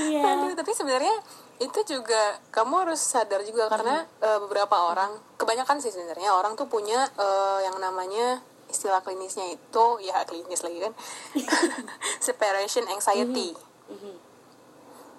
Iya. 0.08 0.22
Aduh, 0.24 0.54
tapi 0.56 0.72
sebenarnya 0.72 1.16
itu 1.62 1.80
juga 1.86 2.42
kamu 2.50 2.88
harus 2.88 3.02
sadar 3.02 3.46
juga 3.46 3.70
karena 3.70 4.02
eh, 4.24 4.40
beberapa 4.42 4.74
orang 4.74 5.14
kebanyakan 5.38 5.78
sih 5.78 5.94
sebenarnya 5.94 6.34
orang 6.34 6.58
tuh 6.58 6.66
punya 6.66 7.06
eh, 7.18 7.60
yang 7.70 7.78
namanya 7.78 8.42
istilah 8.72 9.04
klinisnya 9.04 9.52
itu 9.52 9.86
ya 10.02 10.26
klinis 10.26 10.64
lagi 10.66 10.80
kan 10.82 10.94
separation 12.26 12.88
anxiety 12.90 13.54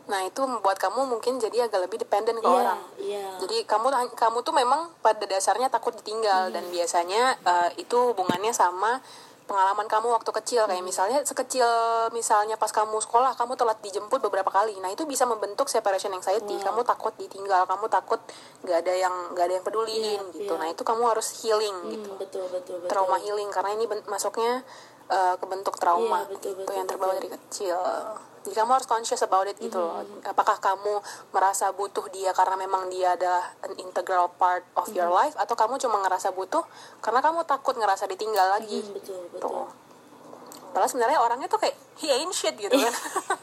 nah 0.02 0.18
itu 0.20 0.42
membuat 0.42 0.76
kamu 0.76 1.06
mungkin 1.06 1.38
jadi 1.38 1.66
agak 1.66 1.86
lebih 1.86 2.02
dependen 2.02 2.34
ke 2.36 2.42
Iya, 2.42 2.52
orang. 2.52 2.80
iya. 2.98 3.26
jadi 3.38 3.62
kamu 3.62 3.86
kamu 4.12 4.38
tuh 4.42 4.50
memang 4.50 4.90
pada 4.98 5.22
dasarnya 5.22 5.68
takut 5.68 5.94
ditinggal. 5.94 6.50
Dan 6.50 6.66
biasanya 6.68 7.38
eh, 7.38 7.70
itu 7.78 7.94
hubungannya 8.10 8.50
sama 8.50 8.98
pengalaman 9.42 9.86
kamu 9.86 10.10
waktu 10.10 10.30
kecil. 10.32 10.66
Kayak 10.66 10.82
misalnya 10.82 11.18
sekecil 11.22 11.66
misalnya 12.10 12.54
pas 12.56 12.70
kamu 12.70 12.98
sekolah 12.98 13.34
kamu 13.34 13.54
telat 13.54 13.78
dijemput 13.78 14.18
beberapa 14.20 14.48
kali. 14.48 14.74
Nah 14.78 14.88
itu 14.88 15.02
bisa 15.04 15.22
membentuk 15.22 15.66
separation 15.66 16.10
anxiety. 16.10 16.58
Kamu 16.58 16.82
takut 16.82 17.14
ditinggal 17.14 17.62
kamu 17.64 17.86
takut 17.86 18.18
nggak 18.62 18.82
ada 18.82 18.94
yang 18.96 19.14
nggak 19.34 19.44
ada 19.44 19.54
yang 19.54 19.66
peduliin 19.66 20.18
Iya, 20.18 20.34
gitu. 20.34 20.52
iya. 20.52 20.60
nah 20.60 20.66
itu 20.66 20.82
kamu 20.82 21.02
harus 21.06 21.28
healing 21.42 21.76
gitu. 21.90 22.10
Hmm, 22.10 22.18
betul 22.18 22.44
betul 22.48 22.76
betul. 22.80 22.88
trauma 22.88 23.18
healing 23.18 23.50
karena 23.50 23.70
ini 23.76 23.84
masuknya 24.06 24.62
uh, 25.06 25.34
ke 25.36 25.44
bentuk 25.46 25.74
trauma 25.76 26.26
Iya, 26.26 26.30
betul, 26.32 26.50
gitu 26.54 26.60
betul, 26.62 26.74
yang 26.74 26.86
terbawa 26.86 27.12
betul. 27.12 27.18
dari 27.18 27.28
kecil 27.36 27.78
jadi 28.42 28.54
kamu 28.58 28.70
harus 28.72 28.86
conscious 28.86 29.22
about 29.22 29.46
it 29.46 29.56
gitu 29.56 29.76
loh 29.76 30.02
Mm-hmm. 30.02 30.26
apakah 30.26 30.56
kamu 30.56 30.98
merasa 31.30 31.70
butuh 31.70 32.06
dia 32.08 32.30
karena 32.30 32.56
memang 32.56 32.86
dia 32.88 33.12
adalah 33.12 33.54
an 33.60 33.72
integral 33.76 34.30
part 34.34 34.66
of 34.74 34.90
your 34.90 35.06
Mm-hmm. 35.06 35.30
life 35.30 35.36
atau 35.36 35.54
kamu 35.54 35.78
cuma 35.78 36.00
ngerasa 36.00 36.30
butuh 36.30 36.62
karena 36.98 37.18
kamu 37.18 37.42
takut 37.42 37.74
ngerasa 37.74 38.06
ditinggal 38.06 38.48
lagi 38.52 38.80
Hmm, 38.80 38.92
betul 38.92 39.20
betul. 39.28 39.40
tuh 39.42 39.66
padahal 40.68 40.88
sebenarnya 40.88 41.20
orangnya 41.20 41.46
tuh 41.46 41.60
kayak 41.60 41.76
he 41.96 42.08
ain't 42.08 42.32
shit 42.32 42.56
gitu 42.56 42.72
kan 42.72 42.94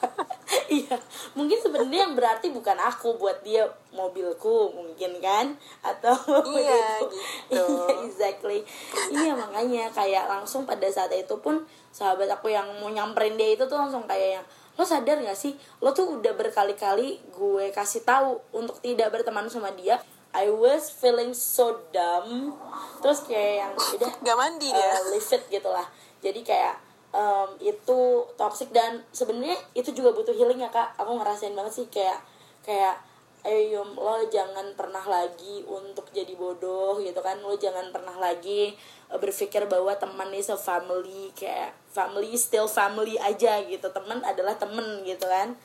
iya 0.82 0.98
mungkin 1.32 1.54
sebenarnya 1.56 2.00
yang 2.04 2.14
berarti 2.14 2.50
bukan 2.50 2.74
aku 2.76 3.14
buat 3.16 3.42
dia 3.42 3.70
mobilku 3.92 4.74
mungkin 4.74 5.22
kan 5.22 5.54
atau 5.80 6.18
Iya, 6.50 6.74
gitu. 7.00 7.06
gitu. 7.06 7.16
Iya, 7.54 7.66
exactly 8.04 8.66
iya 9.10 9.38
makanya 9.38 9.94
kayak 9.94 10.26
langsung 10.26 10.66
pada 10.66 10.90
saat 10.90 11.14
itu 11.14 11.38
pun 11.38 11.62
sahabat 11.90 12.26
aku 12.30 12.50
yang 12.50 12.66
mau 12.82 12.90
nyamperin 12.90 13.38
dia 13.38 13.54
itu 13.54 13.62
tuh 13.64 13.78
langsung 13.78 14.06
kayak 14.06 14.42
yang 14.42 14.46
lo 14.80 14.88
sadar 14.88 15.20
gak 15.20 15.36
sih? 15.36 15.60
Lo 15.84 15.92
tuh 15.92 16.24
udah 16.24 16.32
berkali-kali 16.40 17.20
gue 17.36 17.66
kasih 17.76 18.08
tahu 18.08 18.40
untuk 18.56 18.80
tidak 18.80 19.12
berteman 19.12 19.52
sama 19.52 19.76
dia. 19.76 20.00
I 20.32 20.48
was 20.48 20.88
feeling 20.88 21.36
so 21.36 21.84
dumb. 21.92 22.56
Terus 23.04 23.28
kayak 23.28 23.68
yang 23.68 23.74
udah 24.00 24.12
gak 24.24 24.38
mandi 24.40 24.72
dia. 24.72 24.80
uh, 24.80 25.12
leave 25.12 25.28
it 25.28 25.44
gitu 25.52 25.68
lah 25.68 25.84
jadi 26.20 26.40
kayak 26.44 26.76
um, 27.16 27.50
itu 27.64 28.00
toxic 28.36 28.70
dan 28.76 29.04
sebenarnya 29.16 29.56
itu 29.74 29.96
juga 29.96 30.12
butuh 30.12 30.36
healing 30.36 30.60
ya 30.60 30.70
kak. 30.70 30.96
Aku 31.00 31.16
ngerasain 31.16 31.56
banget 31.56 31.74
sih 31.84 31.88
kayak 31.88 32.20
kayak 32.64 33.00
ayo 33.48 33.80
Yum, 33.80 33.96
lo 33.96 34.20
jangan 34.28 34.76
pernah 34.76 35.02
lagi 35.08 35.64
untuk 35.64 36.12
jadi 36.12 36.36
bodoh 36.36 37.00
gitu 37.00 37.20
kan. 37.24 37.40
Lo 37.40 37.56
jangan 37.56 37.92
pernah 37.96 38.16
lagi 38.20 38.76
uh, 39.08 39.16
berpikir 39.16 39.64
bahwa 39.72 39.96
teman 39.96 40.34
a 40.36 40.58
family 40.60 41.32
kayak 41.38 41.72
family 41.90 42.36
still 42.36 42.68
family 42.68 43.16
aja 43.22 43.64
gitu. 43.64 43.88
Teman 43.92 44.20
adalah 44.28 44.60
temen 44.60 45.08
gitu 45.08 45.24
kan. 45.24 45.56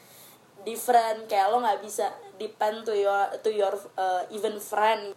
Different 0.63 1.27
kayak 1.27 1.51
lo 1.51 1.61
nggak 1.61 1.83
bisa 1.83 2.15
depend 2.39 2.87
to 2.87 2.95
your 2.95 3.31
to 3.43 3.51
your 3.51 3.75
uh, 3.99 4.23
even 4.31 4.57
friend 4.63 5.15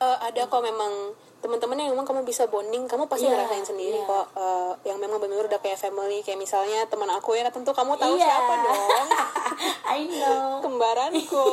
Eh, 0.00 0.18
ada 0.18 0.48
kok 0.48 0.64
memang 0.64 1.12
teman-teman 1.40 1.76
yang 1.76 1.92
memang 1.92 2.04
kamu 2.04 2.24
bisa 2.24 2.48
bonding 2.48 2.84
kamu 2.84 3.04
pasti 3.04 3.24
Iya, 3.24 3.36
ngerasain 3.36 3.64
sendiri 3.66 3.96
iya. 3.96 4.08
kok 4.08 4.26
eh, 4.34 4.72
yang 4.84 4.96
memang 4.96 5.16
benar 5.16 5.44
udah 5.44 5.56
kayak 5.56 5.76
family 5.76 6.20
kayak 6.20 6.36
misalnya 6.36 6.88
teman 6.88 7.08
aku 7.08 7.32
ya 7.32 7.44
tentu 7.48 7.68
kamu 7.70 7.96
tahu 7.96 8.16
Iya. 8.16 8.24
siapa 8.26 8.54
dong. 8.62 9.06
I 9.92 10.00
know. 10.06 10.64
Kembaranku. 10.64 11.48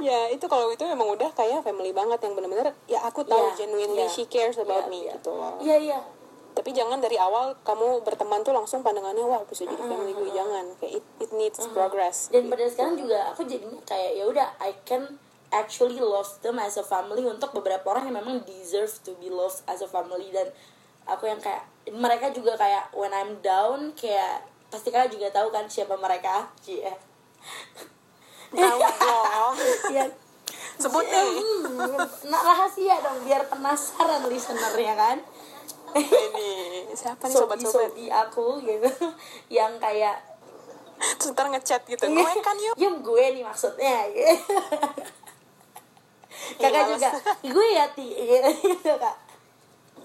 Ya 0.00 0.30
itu 0.30 0.46
kalau 0.46 0.70
itu 0.70 0.86
memang 0.86 1.10
udah 1.10 1.34
kayak 1.34 1.60
family 1.60 1.90
banget 1.90 2.22
yang 2.22 2.32
benar-benar 2.32 2.70
ya 2.86 3.02
aku 3.02 3.26
tahu 3.26 3.50
Iya, 3.50 3.66
genuinely 3.66 4.00
iya. 4.00 4.08
she 4.08 4.24
cares 4.24 4.54
about 4.56 4.86
Iya, 4.86 4.90
me 4.90 4.98
iya. 5.00 5.12
gitu 5.18 5.30
loh. 5.34 5.58
Iya 5.58 5.76
iya. 5.76 5.98
Tapi 6.50 6.70
jangan 6.70 6.98
dari 6.98 7.14
awal 7.16 7.58
kamu 7.60 8.00
berteman 8.00 8.40
tuh 8.40 8.50
langsung 8.50 8.80
pandangannya 8.80 9.22
wah 9.22 9.42
bisa 9.44 9.66
jadi 9.66 9.74
family 9.76 10.14
gue. 10.14 10.30
jangan. 10.30 10.70
Kayak 10.78 11.02
it, 11.02 11.04
it 11.20 11.30
needs 11.32 11.58
progress. 11.68 12.30
Dan 12.30 12.46
pada 12.46 12.62
sekarang 12.64 12.94
juga 12.94 13.26
aku 13.28 13.42
jadinya 13.42 13.82
kayak 13.82 14.14
ya 14.14 14.24
udah 14.24 14.54
I 14.58 14.70
can 14.82 15.18
actually 15.50 15.98
love 15.98 16.30
them 16.42 16.58
as 16.62 16.78
a 16.78 16.86
family 16.86 17.26
untuk 17.26 17.50
beberapa 17.54 17.90
orang 17.90 18.10
yang 18.10 18.22
memang 18.22 18.46
deserve 18.46 18.90
to 19.02 19.14
be 19.18 19.28
loved 19.30 19.62
as 19.66 19.82
a 19.82 19.88
family. 19.90 20.30
Dan 20.30 20.50
aku 21.06 21.26
yang 21.26 21.42
kayak 21.42 21.66
mereka 21.90 22.30
juga 22.30 22.54
kayak 22.54 22.94
when 22.94 23.10
I'm 23.10 23.42
down 23.42 23.94
kayak 23.98 24.46
pasti 24.70 24.94
kalian 24.94 25.10
juga 25.10 25.28
tahu 25.34 25.50
kan 25.50 25.66
siapa 25.66 25.98
mereka? 25.98 26.46
Cie. 26.62 26.86
tahu 28.54 28.78
dong. 29.02 29.54
Ya. 29.90 30.06
Sebut 30.80 31.04
hmm, 31.04 31.92
nah 32.32 32.40
rahasia 32.40 32.96
dong 33.04 33.20
biar 33.28 33.44
penasaran 33.52 34.24
listener 34.32 34.72
ya 34.80 34.94
kan? 34.96 35.18
Ini? 35.92 36.88
Siapa 36.94 37.28
nih 37.28 37.36
sobat-sobat? 37.36 37.90
Sobi 37.92 38.06
aku 38.08 38.62
gitu. 38.64 38.88
Yang 39.52 39.72
kayak 39.82 40.16
terus 41.00 41.32
ntar 41.32 41.48
ngechat 41.48 41.80
gitu 41.88 42.04
gue 42.12 42.32
kan 42.44 42.56
yuk? 42.60 42.76
Yum 42.76 43.00
gue 43.00 43.24
nih 43.40 43.42
maksudnya 43.44 44.08
gitu. 44.12 44.36
Kakak 46.56 46.82
males. 46.82 46.94
juga 46.94 47.10
gue 47.44 47.66
ya 47.70 47.84
ti 47.90 48.06
gitu 48.66 48.92
kak. 48.94 49.16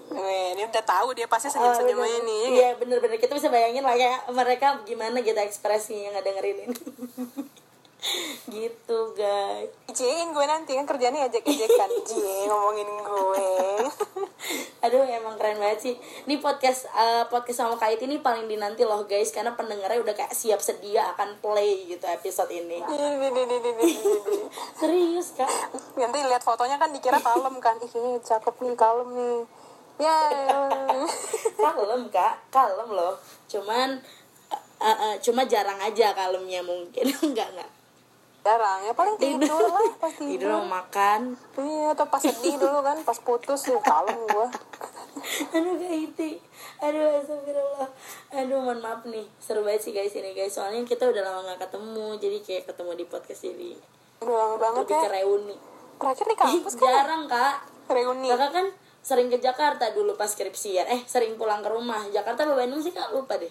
Weh, 0.06 0.54
ini 0.54 0.62
udah 0.62 0.84
tahu 0.84 1.12
dia 1.12 1.26
pasti 1.26 1.48
Oh, 1.48 1.52
senyum-senyum 1.52 1.98
bener. 1.98 2.06
aja 2.06 2.18
nih. 2.22 2.42
Iya 2.52 2.68
bener-bener 2.76 3.18
kita 3.18 3.34
bisa 3.34 3.48
bayangin 3.48 3.82
lah 3.82 3.92
kayak 3.92 4.30
mereka 4.30 4.78
gimana 4.82 5.18
gitu 5.18 5.34
ekspresinya 5.34 6.14
nggak 6.14 6.24
dengerin 6.24 6.58
ini. 6.62 6.76
gitu 8.46 8.98
guys. 9.18 9.70
Ijein 9.90 10.30
gue 10.30 10.46
nanti 10.46 10.78
kan 10.78 10.86
kerjanya 10.86 11.26
ejek-ejekan. 11.26 11.90
Cie 12.08 12.46
ngomongin 12.46 12.86
gue. 12.86 13.50
Aduh 14.86 15.02
emang 15.02 15.34
keren 15.34 15.58
banget 15.58 15.78
sih. 15.82 15.94
Ini 16.30 16.38
podcast 16.38 16.86
eh, 16.94 17.24
podcast 17.26 17.66
sama 17.66 17.74
Kait 17.76 17.98
ini 18.06 18.22
paling 18.22 18.46
dinanti 18.46 18.86
loh 18.86 19.02
guys 19.04 19.34
karena 19.34 19.58
pendengarnya 19.58 19.98
udah 20.02 20.14
kayak 20.14 20.32
siap 20.32 20.62
sedia 20.62 21.10
akan 21.16 21.38
play 21.42 21.90
gitu 21.90 22.06
episode 22.06 22.50
ini. 22.54 22.78
Serius 24.80 25.34
kak. 25.34 25.50
Nanti 25.98 26.18
lihat 26.22 26.46
fotonya 26.46 26.78
kan 26.78 26.94
dikira 26.94 27.18
kalem 27.18 27.58
kan. 27.58 27.74
Ih, 27.82 27.90
ini 27.90 28.22
cakep 28.22 28.54
nih, 28.62 28.74
kalem 28.78 29.08
nih. 29.10 29.38
Ya. 29.96 30.20
kalem 31.56 32.12
kak 32.12 32.36
kalem 32.52 32.88
loh 32.92 33.16
cuman 33.48 33.96
eh, 34.76 34.96
eh, 35.08 35.14
cuma 35.24 35.48
jarang 35.48 35.80
aja 35.80 36.12
kalemnya 36.12 36.60
mungkin 36.60 37.08
enggak 37.24 37.48
enggak 37.56 37.70
Jarang. 38.46 38.80
Ya 38.86 38.92
paling 38.94 39.16
tidur 39.18 39.58
lah 39.58 39.90
pas 39.98 40.14
tidur 40.14 40.46
tidur. 40.46 40.62
mau 40.62 40.78
makan. 40.78 41.34
Iya, 41.58 41.98
atau 41.98 42.06
pas 42.06 42.22
sedih 42.22 42.54
dulu 42.62 42.78
kan, 42.78 42.94
pas 43.02 43.18
putus 43.18 43.66
ya 43.66 43.78
kalem 43.82 44.14
gue. 44.22 44.48
aduh 45.56 45.74
kaiti 45.80 46.38
aduh 46.78 47.18
astagfirullah. 47.18 47.90
Aduh 48.38 48.58
mohon 48.62 48.78
maaf 48.78 49.02
nih. 49.02 49.26
Seru 49.42 49.66
banget 49.66 49.90
sih 49.90 49.92
guys 49.96 50.14
ini 50.14 50.30
guys. 50.30 50.54
Soalnya 50.54 50.86
kita 50.86 51.10
udah 51.10 51.22
lama 51.26 51.40
nggak 51.50 51.66
ketemu 51.66 52.06
jadi 52.22 52.38
kayak 52.46 52.64
ketemu 52.70 52.90
di 52.94 53.04
podcast 53.10 53.42
ini. 53.50 53.70
Udah 54.22 54.36
lama 54.36 54.56
banget 54.62 54.84
lebih 54.86 55.02
ya. 55.02 55.10
reuni. 55.10 55.56
Terakhir 55.98 56.26
di 56.30 56.36
kampus 56.38 56.74
kan 56.78 56.86
jarang 56.86 57.22
kak. 57.26 57.54
Reuni. 57.90 58.28
kakak 58.30 58.50
kan 58.54 58.66
sering 59.02 59.26
ke 59.26 59.38
Jakarta 59.42 59.90
dulu 59.90 60.14
pas 60.14 60.30
skripsian. 60.30 60.86
Eh 60.86 61.00
sering 61.08 61.34
pulang 61.34 61.66
ke 61.66 61.70
rumah. 61.72 62.06
Jakarta 62.14 62.46
apa 62.46 62.54
Bandung 62.54 62.78
sih 62.78 62.94
kak? 62.94 63.10
Lupa 63.10 63.40
deh. 63.40 63.50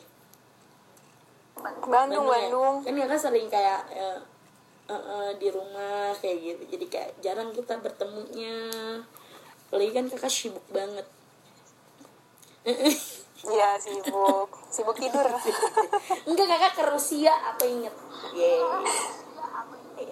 Bandung, 1.83 2.29
ya? 2.29 2.45
Bandung. 2.45 2.75
kan 2.85 2.93
ya 2.93 3.05
kan 3.09 3.19
sering 3.19 3.47
kayak 3.49 3.79
eh, 3.89 4.19
eh, 4.85 4.93
eh, 4.93 5.29
di 5.41 5.47
rumah 5.49 6.13
kayak 6.21 6.37
gitu 6.41 6.63
jadi 6.77 6.85
kayak 6.89 7.11
jarang 7.21 7.49
kita 7.53 7.77
bertemunya 7.81 8.57
apalagi 9.69 9.91
kan 9.91 10.05
kakak 10.09 10.31
sibuk 10.33 10.65
banget 10.71 11.07
Iya, 13.45 13.77
sibuk. 13.77 14.49
Sibuk 14.73 14.97
tidur. 14.97 15.21
enggak 16.27 16.47
kakak 16.49 16.73
ke 16.73 16.83
Rusia 16.89 17.29
apa 17.29 17.61
inget 17.61 17.93
Yeay. 18.33 18.57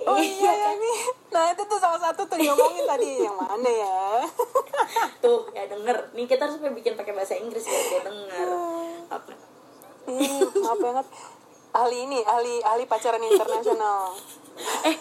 Oh 0.05 0.19
iya 0.19 0.51
ya 0.53 0.69
ini. 0.77 0.93
Nah 1.33 1.49
itu 1.51 1.63
tuh 1.65 1.79
salah 1.81 1.99
satu 1.99 2.23
tuh 2.29 2.37
ngomongin 2.39 2.85
tadi 2.87 3.09
yang 3.25 3.35
mana 3.35 3.67
ya? 3.67 4.21
tuh 5.23 5.49
ya 5.51 5.65
denger 5.67 6.13
nih 6.15 6.25
kita 6.29 6.45
harus 6.47 6.61
bikin 6.61 6.93
pakai 6.95 7.15
bahasa 7.15 7.35
Inggris 7.35 7.65
biar 7.65 7.83
dia 7.89 8.01
denger 8.05 8.49
apa 9.11 9.31
Ih, 10.03 10.43
maaf 10.59 10.79
banget. 10.83 11.07
Ahli 11.73 11.97
ini, 12.05 12.19
ahli 12.27 12.59
ahli 12.59 12.83
pacaran 12.85 13.23
internasional. 13.23 14.13
Eh 14.87 14.95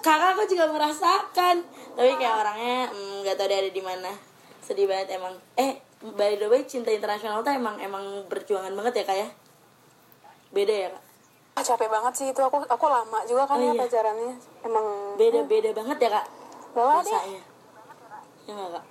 kakak 0.00 0.36
aku 0.36 0.42
juga 0.48 0.68
merasakan. 0.68 1.56
Tapi 1.94 2.10
kayak 2.18 2.34
orangnya 2.40 2.78
mm, 2.90 3.24
nggak 3.24 3.36
tahu 3.38 3.46
dia 3.48 3.58
ada 3.62 3.70
di 3.70 3.82
mana. 3.84 4.10
Sedih 4.60 4.88
banget 4.88 5.16
emang. 5.16 5.34
Eh 5.56 5.80
by 6.04 6.36
the 6.36 6.48
way 6.48 6.64
cinta 6.68 6.92
internasional 6.92 7.40
tuh 7.40 7.52
emang 7.52 7.80
emang 7.80 8.24
berjuangan 8.28 8.72
banget 8.76 9.00
ya 9.00 9.04
kak 9.04 9.18
ya? 9.18 9.28
Beda 10.52 10.74
ya 10.74 10.88
kak? 10.92 11.02
Ah, 11.54 11.62
capek 11.62 11.86
banget 11.86 12.12
sih 12.18 12.26
itu. 12.34 12.40
Aku 12.42 12.58
aku 12.66 12.84
lama 12.90 13.22
juga 13.24 13.46
kan 13.46 13.56
Oh, 13.56 13.64
ya 13.64 13.72
iya. 13.72 13.80
pacarannya. 13.86 14.34
Emang 14.66 14.86
beda 15.14 15.40
beda 15.46 15.70
banget 15.70 15.98
ya 16.02 16.10
kak? 16.20 16.26
Bawa 16.74 17.00
deh. 17.00 17.14
rasanya 17.14 17.42
ya. 18.44 18.52
nggak 18.52 18.70
kak? 18.74 18.84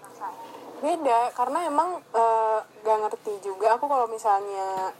Beda 0.83 1.19
karena 1.31 1.59
emang 1.67 1.89
eh, 2.11 2.59
gak 2.83 2.97
ngerti 3.07 3.33
juga. 3.39 3.75
Aku 3.79 3.87
kalau 3.87 4.07
misalnya 4.07 4.91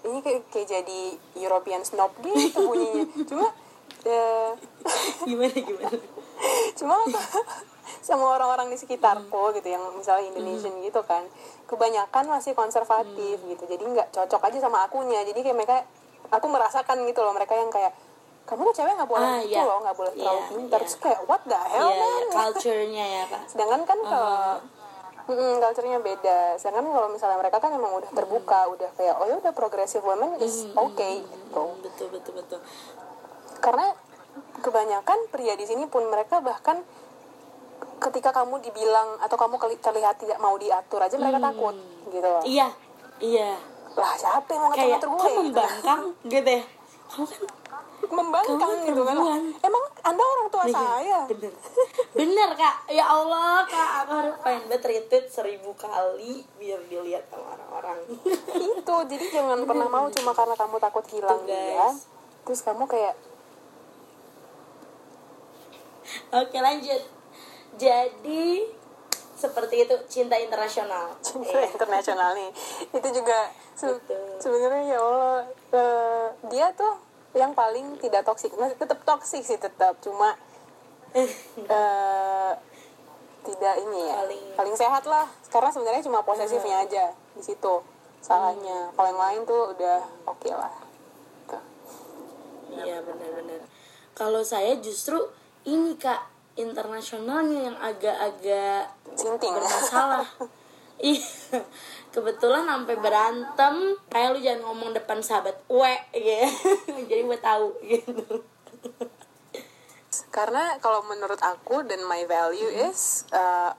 ini 0.00 0.18
kayak, 0.24 0.48
kayak 0.50 0.66
jadi 0.80 1.02
European 1.36 1.84
snob 1.84 2.10
gitu 2.22 2.64
bunyinya. 2.68 3.04
Cuma 3.26 3.48
eh, 4.02 4.50
gimana 5.28 5.52
gimana 5.52 5.98
cuma 6.72 6.96
sama 8.00 8.32
orang-orang 8.32 8.68
di 8.68 8.76
sekitarku 8.76 9.52
gitu 9.52 9.68
yang 9.68 9.82
misalnya 9.92 10.24
Indonesian 10.26 10.72
gitu 10.80 11.02
kan 11.02 11.26
kebanyakan 11.66 12.24
masih 12.28 12.52
konservatif 12.52 13.36
gitu 13.38 13.62
jadi 13.62 13.82
nggak 13.82 14.08
cocok 14.10 14.40
aja 14.42 14.58
sama 14.60 14.82
akunya 14.82 15.20
jadi 15.22 15.36
kayak 15.38 15.56
mereka 15.56 15.76
aku 16.28 16.46
merasakan 16.46 17.04
gitu 17.04 17.20
loh 17.20 17.32
mereka 17.32 17.52
yang 17.52 17.68
kayak 17.68 17.92
kamu 18.42 18.66
tuh 18.66 18.76
cewek 18.76 18.94
nggak 18.94 19.06
boleh 19.06 19.28
Ah, 19.28 19.38
itu 19.38 19.52
iya. 19.52 19.62
loh 19.62 19.78
nggak 19.78 19.94
boleh 19.94 20.12
terlalu 20.12 20.40
Iya, 20.40 20.48
pintar 20.48 20.80
iya. 20.80 20.82
Terus 20.82 20.94
kayak 20.98 21.20
what 21.24 21.42
the 21.44 21.60
hell 21.60 21.86
Iya, 21.86 22.00
man 22.00 22.10
iya, 22.16 22.32
culture-nya 22.32 23.04
ya 23.06 23.24
kak. 23.28 23.42
sedangkan 23.46 23.80
kan 23.84 23.98
Uh-huh. 24.00 24.10
kalau 24.10 24.38
mm, 25.30 25.54
culture-nya 25.60 25.98
beda 26.00 26.38
sedangkan 26.56 26.86
kalau 26.88 27.08
misalnya 27.08 27.38
mereka 27.38 27.58
kan 27.58 27.70
emang 27.70 27.92
udah 27.92 28.10
terbuka 28.10 28.58
Uh-huh. 28.64 28.74
udah 28.74 28.90
kayak 28.96 29.14
oh 29.14 29.26
ya 29.26 29.34
udah 29.36 29.52
progressive 29.52 30.02
women 30.02 30.34
is 30.38 30.66
okay 30.72 31.20
gitu 31.20 31.60
Hmm, 31.60 31.78
betul 31.80 32.06
betul 32.08 32.32
betul. 32.34 32.58
Karena 33.60 33.92
kebanyakan 34.60 35.18
pria 35.28 35.54
di 35.54 35.64
sini 35.64 35.84
pun 35.86 36.04
mereka 36.06 36.40
bahkan 36.40 36.80
ketika 38.00 38.32
kamu 38.32 38.60
dibilang 38.60 39.20
atau 39.20 39.36
kamu 39.36 39.56
terlihat 39.78 40.16
tidak 40.16 40.40
mau 40.40 40.56
diatur 40.56 41.00
aja 41.00 41.16
mereka 41.16 41.40
takut 41.40 41.76
gitu 42.08 42.24
loh. 42.24 42.42
Iya, 42.44 42.68
iya. 43.20 43.56
lah 43.90 44.14
siapa 44.14 44.46
yang 44.48 44.62
mau 44.62 44.72
Kayak 44.72 44.88
ngatur 44.96 45.08
gue 45.08 45.18
kok 45.18 45.26
gitu. 45.26 45.40
membangkang? 45.44 46.02
Gitu 46.24 46.50
ya. 46.50 46.62
Kamu 47.10 47.26
kan 47.26 47.42
membangkang 48.00 48.56
Kamu 48.56 48.86
gitu 48.86 49.02
kan. 49.04 49.16
emang 49.60 49.84
anda 50.00 50.22
orang 50.24 50.48
tua 50.48 50.64
Iya, 50.64 50.72
saya? 50.72 51.18
bener. 51.28 51.52
Bener 52.20 52.48
kak. 52.54 52.76
Ya 52.88 53.04
Allah 53.04 53.62
kak. 53.68 53.90
Aku 54.06 54.12
harus 54.16 54.34
pengen 54.40 54.62
banget 54.66 54.82
retweet 54.88 55.26
seribu 55.28 55.70
kali 55.76 56.40
biar 56.56 56.80
dilihat 56.88 57.28
sama 57.28 57.52
orang-orang? 57.52 57.98
Itu 58.56 58.94
jadi 59.04 59.24
jangan 59.30 59.58
pernah 59.62 59.86
mau 59.86 60.06
cuma 60.08 60.32
karena 60.32 60.54
kamu 60.56 60.76
takut 60.80 61.04
hilang 61.12 61.40
Tuh, 61.44 61.50
guys. 61.50 61.68
dia 61.68 61.86
terus 62.40 62.60
kamu 62.64 62.88
kayak 62.88 63.14
oke 66.30 66.58
lanjut. 66.58 67.02
Jadi 67.76 68.66
seperti 69.34 69.88
itu 69.88 69.94
cinta 70.10 70.36
internasional. 70.36 71.16
Cinta 71.24 71.64
internasional 71.64 72.36
nih. 72.36 72.50
Itu 72.92 73.08
juga 73.08 73.48
se- 73.72 73.96
Betul. 73.96 74.36
sebenarnya 74.36 74.84
ya 74.92 74.98
Allah 75.00 75.40
eh, 75.72 76.26
dia 76.52 76.66
tuh 76.76 77.00
yang 77.32 77.56
paling 77.56 77.96
tidak 77.98 78.26
toksik. 78.28 78.52
Masih 78.60 78.76
tetap 78.76 79.00
toksik 79.02 79.40
sih 79.40 79.56
tetap 79.56 79.96
cuma 80.04 80.36
eh 81.16 82.52
tidak 83.40 83.74
ini 83.80 84.00
ya. 84.12 84.16
Paling- 84.20 84.48
paling 84.60 84.76
sehat 84.76 85.08
lah. 85.08 85.24
Karena 85.48 85.70
sebenarnya 85.72 86.04
cuma 86.04 86.20
posesifnya 86.20 86.84
aja 86.84 87.16
di 87.32 87.42
situ. 87.42 87.80
Salahnya. 88.20 88.92
Kalau 88.92 89.08
yang 89.08 89.22
lain 89.24 89.40
tuh 89.48 89.72
udah 89.72 90.04
oke 90.28 90.50
lah. 90.52 90.74
Tuh. 91.48 91.64
iya 92.76 93.00
benar-benar. 93.00 93.64
Kalau 94.12 94.44
saya 94.44 94.76
justru 94.76 95.16
ini 95.68 95.96
kak 96.00 96.30
internasionalnya 96.56 97.72
yang 97.72 97.76
agak-agak 97.80 98.92
bermasalah. 99.40 100.28
Iya. 101.00 101.24
Kebetulan 102.12 102.68
sampai 102.68 102.92
berantem. 103.00 103.96
Kayak 104.12 104.36
lu 104.36 104.38
jangan 104.44 104.60
ngomong 104.68 104.92
depan 104.92 105.24
sahabat 105.24 105.56
we 105.64 105.96
gitu. 106.12 106.44
Jadi 107.08 107.24
gue 107.24 107.40
tahu 107.40 107.72
gitu. 107.88 108.44
Karena 110.28 110.76
kalau 110.84 111.00
menurut 111.08 111.40
aku 111.40 111.88
dan 111.88 112.04
my 112.04 112.28
value 112.28 112.68
is 112.84 113.24
uh, 113.32 113.72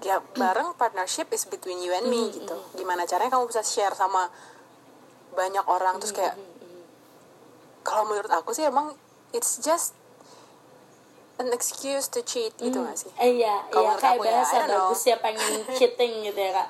ya 0.00 0.24
bareng 0.32 0.72
partnership 0.80 1.28
is 1.36 1.44
between 1.44 1.84
you 1.84 1.92
and 1.92 2.08
me 2.08 2.32
gitu. 2.32 2.56
Gimana 2.72 3.04
caranya 3.04 3.36
kamu 3.36 3.52
bisa 3.52 3.60
share 3.60 3.92
sama 3.92 4.32
banyak 5.36 5.68
orang 5.68 6.00
terus 6.00 6.16
kayak 6.16 6.40
kalau 7.84 8.08
menurut 8.08 8.32
aku 8.32 8.56
sih 8.56 8.64
emang 8.64 8.96
it's 9.36 9.60
just 9.60 9.92
an 11.40 11.48
excuse 11.52 12.08
to 12.12 12.20
cheat 12.24 12.52
gitu 12.60 12.82
gak 12.82 12.96
sih? 12.96 13.10
Eh, 13.16 13.40
iya 13.40 13.64
Kalau 13.72 13.92
iya 13.92 14.00
kayak 14.00 14.18
ya, 14.20 14.32
bahasa 14.42 14.56
bagus 14.68 15.02
ya 15.08 15.16
pengen 15.20 15.52
cheating 15.78 16.12
gitu 16.28 16.40
ya 16.40 16.52
kak. 16.52 16.68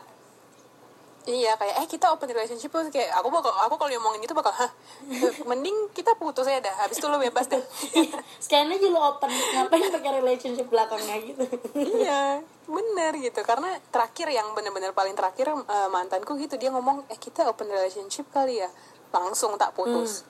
Iya 1.22 1.54
kayak 1.54 1.74
eh 1.78 1.86
kita 1.86 2.10
open 2.10 2.34
relationship 2.34 2.66
terus 2.74 2.90
kayak 2.90 3.14
aku 3.14 3.30
bakal 3.30 3.54
aku 3.54 3.78
kalau 3.78 3.90
ngomongin 3.94 4.26
gitu 4.26 4.34
bakal 4.34 4.50
hah? 4.50 4.70
Mending 5.50 5.94
kita 5.94 6.18
putus 6.18 6.50
aja 6.50 6.58
dah 6.58 6.74
habis 6.82 6.98
itu 6.98 7.06
lo 7.06 7.14
bebas 7.22 7.46
deh. 7.46 7.62
Sekalian 8.42 8.74
aja 8.74 8.86
lu 8.90 8.98
open 8.98 9.30
ngapain 9.30 9.86
pakai 9.94 10.18
relationship 10.18 10.66
belakangnya 10.66 11.22
gitu? 11.22 11.46
Iya 11.78 12.42
bener 12.66 13.12
gitu 13.18 13.42
karena 13.42 13.78
terakhir 13.90 14.30
yang 14.30 14.50
bener-bener 14.54 14.90
paling 14.94 15.14
terakhir 15.18 15.50
eh, 15.50 15.88
mantanku 15.90 16.34
gitu 16.38 16.58
dia 16.58 16.70
ngomong 16.74 17.06
eh 17.10 17.18
kita 17.18 17.46
open 17.46 17.70
relationship 17.70 18.26
kali 18.30 18.62
ya 18.62 18.70
langsung 19.12 19.54
tak 19.60 19.76
putus 19.76 20.24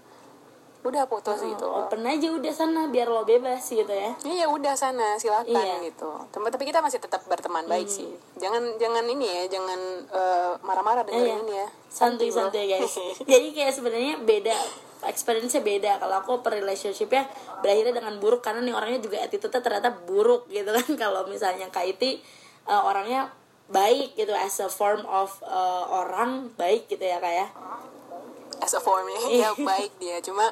udah 0.82 1.06
putus 1.06 1.38
gitu 1.38 1.62
loh. 1.62 1.86
open 1.86 2.02
aja 2.02 2.26
udah 2.28 2.50
sana 2.50 2.86
biar 2.86 3.06
lo 3.06 3.22
bebas 3.22 3.62
gitu 3.62 3.86
ya 3.86 4.10
Iya 4.20 4.46
udah 4.46 4.74
sana 4.74 5.14
silakan 5.14 5.46
Iya. 5.48 5.78
gitu. 5.84 6.10
Tem- 6.28 6.42
Tapi 6.44 6.64
kita 6.64 6.78
masih 6.78 6.98
tetap 6.98 7.22
berteman 7.24 7.62
baik 7.64 7.86
sih. 7.86 8.10
Jangan 8.34 8.74
jangan 8.76 9.06
ini 9.06 9.22
ya, 9.22 9.42
jangan 9.48 9.78
eh, 10.04 10.52
marah-marah 10.60 11.02
dengerin 11.02 11.22
Iya. 11.24 11.38
ini 11.40 11.54
ya. 11.56 11.68
santuy 11.88 12.28
santuy 12.28 12.66
guys 12.66 12.88
jadi 13.30 13.52
kayak 13.52 13.68
sebenarnya 13.70 14.16
beda 14.18 14.56
experience-nya 15.02 15.60
beda 15.60 15.98
kalau 15.98 16.18
aku 16.18 16.40
per 16.40 16.56
relationship-nya 16.56 17.28
berakhirnya 17.60 17.94
dengan 17.94 18.16
buruk 18.16 18.40
karena 18.40 18.58
nih 18.60 18.72
orangnya 18.72 18.96
juga 18.98 19.20
attitude-nya 19.20 19.60
ternyata 19.60 19.90
buruk 20.02 20.48
gitu 20.48 20.66
kan 20.66 20.88
kalau 21.02 21.26
misalnya 21.26 21.68
Kak 21.68 21.84
Iti 21.86 22.24
uh, 22.64 22.82
orangnya 22.82 23.28
baik 23.68 24.14
gitu 24.14 24.32
as 24.32 24.56
a 24.58 24.66
form 24.66 25.04
of 25.04 25.36
uh, 25.42 25.84
orang 26.00 26.48
baik 26.54 26.88
gitu 26.88 27.00
ya 27.02 27.16
kak 27.18 27.34
ya 27.34 27.46
As 28.62 28.72
a 28.72 28.80
form 28.80 29.10
ya, 29.10 29.18
Iya. 29.26 29.50
ya 29.50 29.50
baik 29.58 29.92
dia. 29.98 30.22
Cuma 30.22 30.46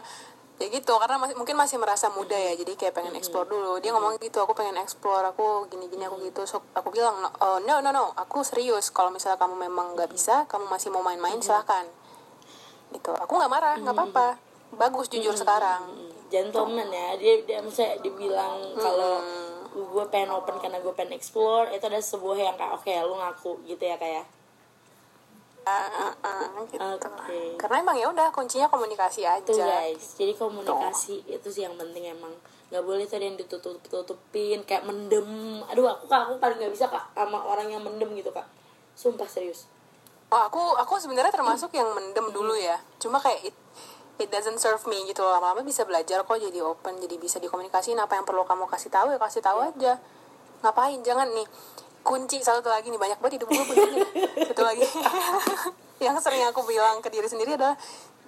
ya 0.61 0.67
gitu 0.69 0.93
karena 0.99 1.17
masih, 1.17 1.39
mungkin 1.41 1.57
masih 1.57 1.81
merasa 1.81 2.13
muda 2.13 2.37
ya 2.37 2.53
jadi 2.53 2.77
kayak 2.77 2.93
pengen 2.93 3.15
explore 3.15 3.47
dulu. 3.47 3.79
Dia 3.79 3.95
ngomong 3.95 4.19
gitu 4.19 4.43
aku 4.43 4.53
pengen 4.53 4.77
explore 4.77 5.25
aku 5.25 5.71
gini 5.71 5.87
gini 5.87 6.05
aku 6.05 6.21
gitu. 6.21 6.43
So, 6.45 6.61
aku 6.75 6.91
bilang 6.91 7.23
"No, 7.23 7.31
oh, 7.41 7.59
no 7.63 7.81
no 7.81 7.95
no 7.95 8.11
aku 8.19 8.43
serius. 8.43 8.91
Kalau 8.91 9.09
misalnya 9.09 9.39
kamu 9.39 9.57
memang 9.57 9.95
nggak 9.95 10.11
bisa 10.11 10.45
kamu 10.51 10.67
masih 10.69 10.91
mau 10.91 11.01
main-main 11.01 11.39
silahkan. 11.39 11.87
Gitu. 12.91 13.15
Aku 13.15 13.33
nggak 13.39 13.49
marah 13.49 13.79
nggak 13.79 13.95
apa-apa. 13.95 14.29
Bagus 14.75 15.07
jujur 15.09 15.33
sekarang. 15.33 16.11
gentleman 16.31 16.87
ya 16.95 17.19
dia 17.19 17.43
dia 17.43 17.59
misalnya 17.59 17.99
dibilang 18.07 18.55
kalau 18.79 19.19
gue 19.75 20.05
pengen 20.15 20.31
open 20.31 20.63
karena 20.63 20.79
gue 20.79 20.95
pengen 20.95 21.19
explore 21.19 21.67
itu 21.75 21.83
ada 21.83 21.99
sebuah 21.99 22.39
yang 22.39 22.55
kayak 22.55 22.79
oke 22.79 22.87
lu 22.87 23.19
ngaku 23.19 23.53
gitu 23.67 23.83
ya 23.83 23.99
kayak 23.99 24.23
Ah, 25.69 26.13
gitu. 26.67 26.81
Karena 27.61 27.77
emang 27.85 27.97
ya 28.01 28.09
udah 28.09 28.33
kuncinya 28.33 28.67
komunikasi 28.73 29.29
tuh 29.45 29.61
aja 29.61 29.85
guys. 29.85 30.17
Jadi 30.17 30.33
komunikasi 30.35 31.29
itu 31.29 31.49
sih 31.53 31.63
yang 31.69 31.77
penting 31.77 32.11
emang. 32.11 32.33
Nggak 32.71 32.85
boleh 32.87 33.05
tadi 33.05 33.29
yang 33.29 33.37
ditutup 33.37 33.77
tutupin 33.85 34.63
kayak 34.65 34.87
mendem. 34.89 35.61
Aduh 35.69 35.87
aku 35.91 36.09
kak 36.09 36.31
aku 36.31 36.41
paling 36.41 36.57
nggak 36.59 36.73
bisa 36.73 36.87
kak 36.89 37.13
sama 37.13 37.45
orang 37.45 37.69
yang 37.69 37.83
mendem 37.85 38.09
gitu 38.17 38.33
kak. 38.33 38.47
Sumpah 38.97 39.29
serius. 39.29 39.69
Oh, 40.31 40.43
aku 40.47 40.63
aku 40.79 40.97
sebenarnya 41.03 41.35
termasuk 41.35 41.75
yang 41.75 41.91
mendem 41.91 42.31
dulu 42.31 42.55
ya. 42.55 42.79
Cuma 43.03 43.19
kayak 43.19 43.51
it 43.51 43.57
it 44.21 44.29
doesn't 44.31 44.63
serve 44.63 44.81
me 44.87 45.03
gitu 45.09 45.21
loh. 45.27 45.37
Lama-lama 45.37 45.67
bisa 45.67 45.83
belajar 45.83 46.23
kok 46.23 46.39
jadi 46.39 46.63
open, 46.63 47.03
jadi 47.03 47.17
bisa 47.19 47.43
dikomunikasiin 47.43 47.99
apa 47.99 48.15
yang 48.15 48.25
perlu 48.25 48.47
kamu 48.47 48.71
kasih 48.71 48.93
tahu 48.93 49.11
ya 49.13 49.19
kasih 49.19 49.43
tahu 49.43 49.59
aja. 49.61 49.99
Ngapain? 50.63 51.01
Jangan 51.03 51.33
nih 51.35 51.49
kunci 52.01 52.41
satu 52.41 52.69
lagi 52.69 52.89
nih 52.89 53.01
banyak 53.01 53.19
banget 53.21 53.43
hidup 53.43 53.49
gue 53.53 53.65
begini. 53.65 54.01
Satu 54.51 54.63
lagi. 54.65 54.85
yang 56.05 56.17
sering 56.17 56.49
aku 56.49 56.65
bilang 56.65 57.05
ke 57.05 57.13
diri 57.13 57.29
sendiri 57.29 57.61
adalah 57.61 57.77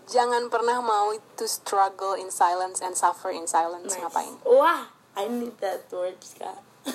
jangan 0.05 0.53
pernah 0.53 0.79
mau 0.85 1.15
to 1.41 1.49
struggle 1.49 2.13
in 2.13 2.29
silence 2.29 2.85
and 2.85 2.93
suffer 2.93 3.33
in 3.33 3.49
silence. 3.49 3.97
Nice. 3.97 4.03
Ngapain? 4.05 4.35
wah 4.45 4.93
I 5.17 5.29
need 5.29 5.57
that 5.61 5.89
words 5.93 6.37
kak 6.37 6.61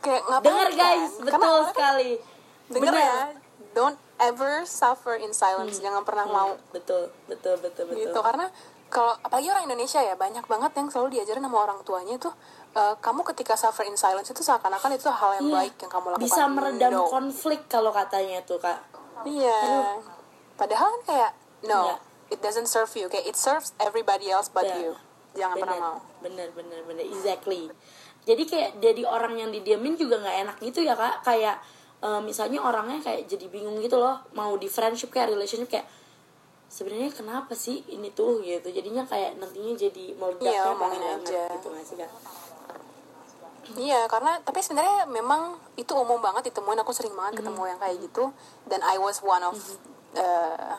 Kayak 0.00 0.22
ngapain? 0.28 0.44
dengar 0.44 0.68
kan? 0.72 0.80
guys 0.80 1.12
Karena 1.20 1.28
betul 1.28 1.56
kan 1.60 1.70
sekali 1.72 2.12
Bener. 2.70 2.94
ya, 2.94 3.34
don't 3.74 3.98
ever 4.22 4.62
suffer 4.62 5.18
in 5.18 5.34
silence. 5.34 5.82
Jangan 5.82 6.06
pernah 6.06 6.22
mau 6.28 6.54
betul 6.70 7.10
betul 7.26 7.58
betul 7.58 7.90
betul 7.90 7.98
gitu 7.98 8.20
karena 8.22 8.46
kalau 8.90 9.14
apalagi 9.22 9.50
orang 9.50 9.64
Indonesia 9.70 10.02
ya 10.02 10.14
banyak 10.18 10.44
banget 10.50 10.70
yang 10.78 10.88
selalu 10.90 11.18
diajarin 11.18 11.46
sama 11.46 11.58
orang 11.62 11.78
tuanya 11.86 12.14
tuh 12.18 12.34
eh, 12.70 12.94
kamu 12.96 13.20
ketika 13.26 13.54
suffer 13.54 13.82
in 13.82 13.94
silence 13.94 14.28
itu 14.28 14.40
seakan-akan 14.40 14.94
itu 14.94 15.06
hal 15.06 15.30
yang 15.36 15.46
Iya. 15.46 15.56
baik 15.56 15.74
yang 15.78 15.90
kamu 15.90 16.06
lakukan. 16.08 16.24
bisa 16.24 16.42
meredam 16.46 16.90
No. 16.92 17.04
konflik 17.06 17.60
kalau 17.66 17.90
katanya 17.90 18.38
tuh 18.42 18.56
kak. 18.56 18.78
Iya. 19.22 19.58
Padahal 20.54 20.88
kan 20.92 21.02
kayak 21.04 21.30
no 21.62 21.80
Enggak. 21.84 21.98
it 22.28 22.38
doesn't 22.40 22.66
serve 22.66 22.88
you 22.94 23.06
kayak 23.06 23.26
it 23.26 23.34
serves 23.34 23.74
everybody 23.78 24.28
else 24.28 24.46
but 24.46 24.62
Ya. 24.62 24.76
you. 24.78 24.92
Jangan 25.32 25.56
pernah 25.56 25.76
mau. 25.78 25.96
Bener 26.20 26.50
bener 26.50 26.82
bener. 26.84 27.04
Exactly. 27.04 27.70
Jadi 28.20 28.42
kayak 28.44 28.70
jadi 28.78 29.02
orang 29.02 29.34
yang 29.36 29.50
didiamin 29.50 29.94
juga 29.94 30.18
nggak 30.18 30.36
enak 30.40 30.56
gitu 30.60 30.80
ya 30.80 30.94
kak. 30.94 31.22
Kayak 31.22 31.58
eh, 31.98 32.20
misalnya 32.20 32.60
orangnya 32.60 33.00
kayak 33.00 33.26
jadi 33.26 33.46
bingung 33.46 33.76
gitu 33.78 33.96
loh 33.96 34.20
mau 34.32 34.54
di 34.54 34.66
friendship 34.66 35.10
kayak 35.10 35.30
relationship 35.30 35.68
kayak 35.68 35.84
sebenarnya 36.66 37.10
kenapa 37.10 37.50
sih 37.52 37.82
ini 37.88 38.08
tuh? 38.10 38.40
gitu. 38.40 38.70
Jadinya 38.70 39.02
kayak 39.02 39.36
nantinya 39.36 39.74
jadi 39.74 40.14
meledak 40.14 40.44
Iya, 40.44 40.62
kayak 40.62 40.76
parah 40.76 40.78
banget 40.78 41.20
aja. 41.26 41.42
gitu 41.50 41.66
nggak 41.68 41.84
sih 41.84 41.96
kak 41.98 42.10
Iya, 43.74 44.06
karena 44.06 44.42
tapi 44.42 44.58
sebenarnya 44.58 45.06
memang 45.06 45.54
itu 45.74 45.92
umum 45.92 46.18
banget 46.18 46.50
ditemuin. 46.50 46.80
Aku 46.82 46.90
sering 46.90 47.14
banget 47.14 47.38
Mm-hmm. 47.38 47.46
ketemu 47.46 47.62
yang 47.66 47.78
kayak 47.78 47.96
gitu. 48.02 48.24
Dan 48.66 48.80
I 48.82 48.96
was 48.96 49.20
one 49.20 49.42
of 49.42 49.54
uh, 50.14 50.74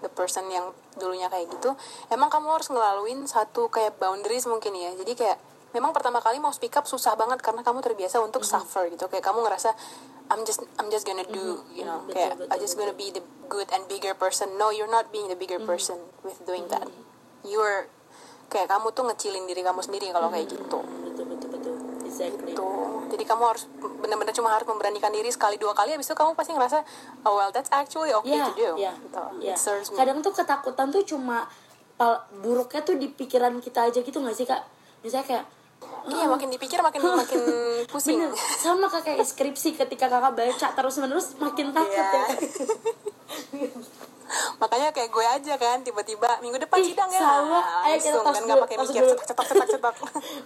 the 0.00 0.10
person 0.10 0.46
yang 0.48 0.70
dulunya 0.96 1.26
kayak 1.26 1.50
gitu. 1.50 1.74
Emang 2.08 2.26
kamu 2.28 2.50
harus 2.50 2.66
ngelaluin 2.66 3.26
satu 3.26 3.68
kayak 3.68 3.98
boundaries 3.98 4.46
mungkin 4.46 4.74
ya. 4.74 4.90
Jadi 4.94 5.14
kayak 5.14 5.38
memang 5.72 5.94
pertama 5.94 6.18
kali 6.18 6.36
mau 6.36 6.50
speak 6.50 6.74
up 6.74 6.84
susah 6.84 7.14
banget 7.14 7.38
karena 7.40 7.62
kamu 7.62 7.78
terbiasa 7.78 8.18
untuk 8.18 8.42
Mm-hmm. 8.42 8.58
suffer 8.58 8.90
gitu. 8.90 9.06
Kayak 9.06 9.22
kamu 9.22 9.46
ngerasa 9.46 9.70
I'm 10.30 10.42
just 10.42 10.64
I'm 10.80 10.88
just 10.88 11.04
gonna 11.04 11.26
do, 11.26 11.62
you 11.70 11.84
know, 11.84 12.02
Mm-hmm. 12.02 12.08
Betul, 12.08 12.16
kayak 12.16 12.32
betul, 12.40 12.48
I 12.50 12.56
just 12.58 12.74
gonna 12.74 12.96
be 12.96 13.10
the 13.10 13.20
good 13.46 13.68
and 13.70 13.84
bigger 13.86 14.14
person. 14.14 14.56
No, 14.56 14.72
you're 14.72 14.88
not 14.88 15.12
being 15.12 15.28
the 15.28 15.36
bigger 15.36 15.60
person 15.60 16.00
with 16.22 16.40
doing 16.42 16.66
that. 16.68 16.88
You're 17.42 17.86
kayak 18.48 18.68
kamu 18.68 18.92
tuh 18.92 19.08
ngecilin 19.08 19.48
diri 19.48 19.64
kamu 19.64 19.80
sendiri 19.80 20.12
kalau 20.12 20.28
kayak 20.28 20.44
gitu 20.44 20.76
Hmm, 20.76 20.76
betul 20.76 20.84
betul 20.84 20.92
betul 20.92 21.01
exactly 22.12 22.52
gitu 22.52 22.68
jadi 23.08 23.24
kamu 23.24 23.42
harus 23.48 23.64
benar-benar 23.80 24.36
cuma 24.36 24.52
harus 24.52 24.68
memberanikan 24.68 25.08
diri 25.08 25.32
sekali 25.32 25.56
dua 25.56 25.72
kali 25.72 25.96
habis 25.96 26.04
itu 26.04 26.12
kamu 26.12 26.36
pasti 26.36 26.52
ngerasa 26.52 26.84
oh 27.24 27.32
well 27.34 27.48
that's 27.48 27.72
actually 27.72 28.12
okay 28.12 28.36
Iya, 28.36 28.44
to 28.44 28.52
do 28.52 28.70
iya, 28.76 28.92
gitu. 28.92 29.24
iya. 29.40 29.54
It 29.56 29.88
me. 29.88 29.96
Kadang 29.96 30.18
tuh 30.20 30.32
ketakutan 30.32 30.88
tuh 30.88 31.02
cuma 31.04 31.48
buruknya 32.42 32.82
tuh 32.82 32.98
di 32.98 33.08
pikiran 33.08 33.56
kita 33.62 33.86
aja 33.86 34.02
gitu 34.02 34.18
gak 34.18 34.34
sih 34.34 34.42
kak? 34.42 34.58
Misalnya 35.00 35.26
kayak 35.28 35.44
iya 36.08 36.26
makin 36.26 36.50
dipikir 36.50 36.78
makin 36.78 36.98
makin 37.22 37.40
pusing 37.86 38.18
bener 38.18 38.34
sama 38.58 38.86
kayak 38.86 39.22
skripsi 39.22 39.74
ketika 39.74 40.06
kakak 40.06 40.34
baca 40.34 40.68
terus 40.74 40.98
menerus 40.98 41.34
makin 41.38 41.70
takut 41.70 41.94
Iya. 41.94 42.06
ya. 42.10 42.26
makanya 44.56 44.88
kayak 44.94 45.10
gue 45.12 45.24
aja 45.24 45.54
kan 45.60 45.78
tiba-tiba 45.84 46.40
minggu 46.40 46.58
depan 46.60 46.78
Ih, 46.80 46.86
sidang 46.92 47.10
ya. 47.12 47.20
sama. 47.20 47.60
Ayo 47.84 47.96
kita 48.00 48.18
tos 48.20 48.34
kan 48.34 48.42
nggak 48.48 48.62
pakai 48.64 48.76
tos 48.80 48.88
mikir 48.88 49.04
cetak 49.04 49.24
cetak 49.26 49.46
cetak 49.46 49.68
cetak 49.68 49.94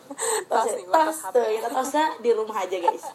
tos 0.50 0.70
nih 0.74 0.86
tos 0.86 1.18
tuh 1.30 1.44
kita 1.46 1.68
tasnya 1.70 2.06
di 2.22 2.30
rumah 2.34 2.56
aja 2.62 2.76
guys. 2.82 3.04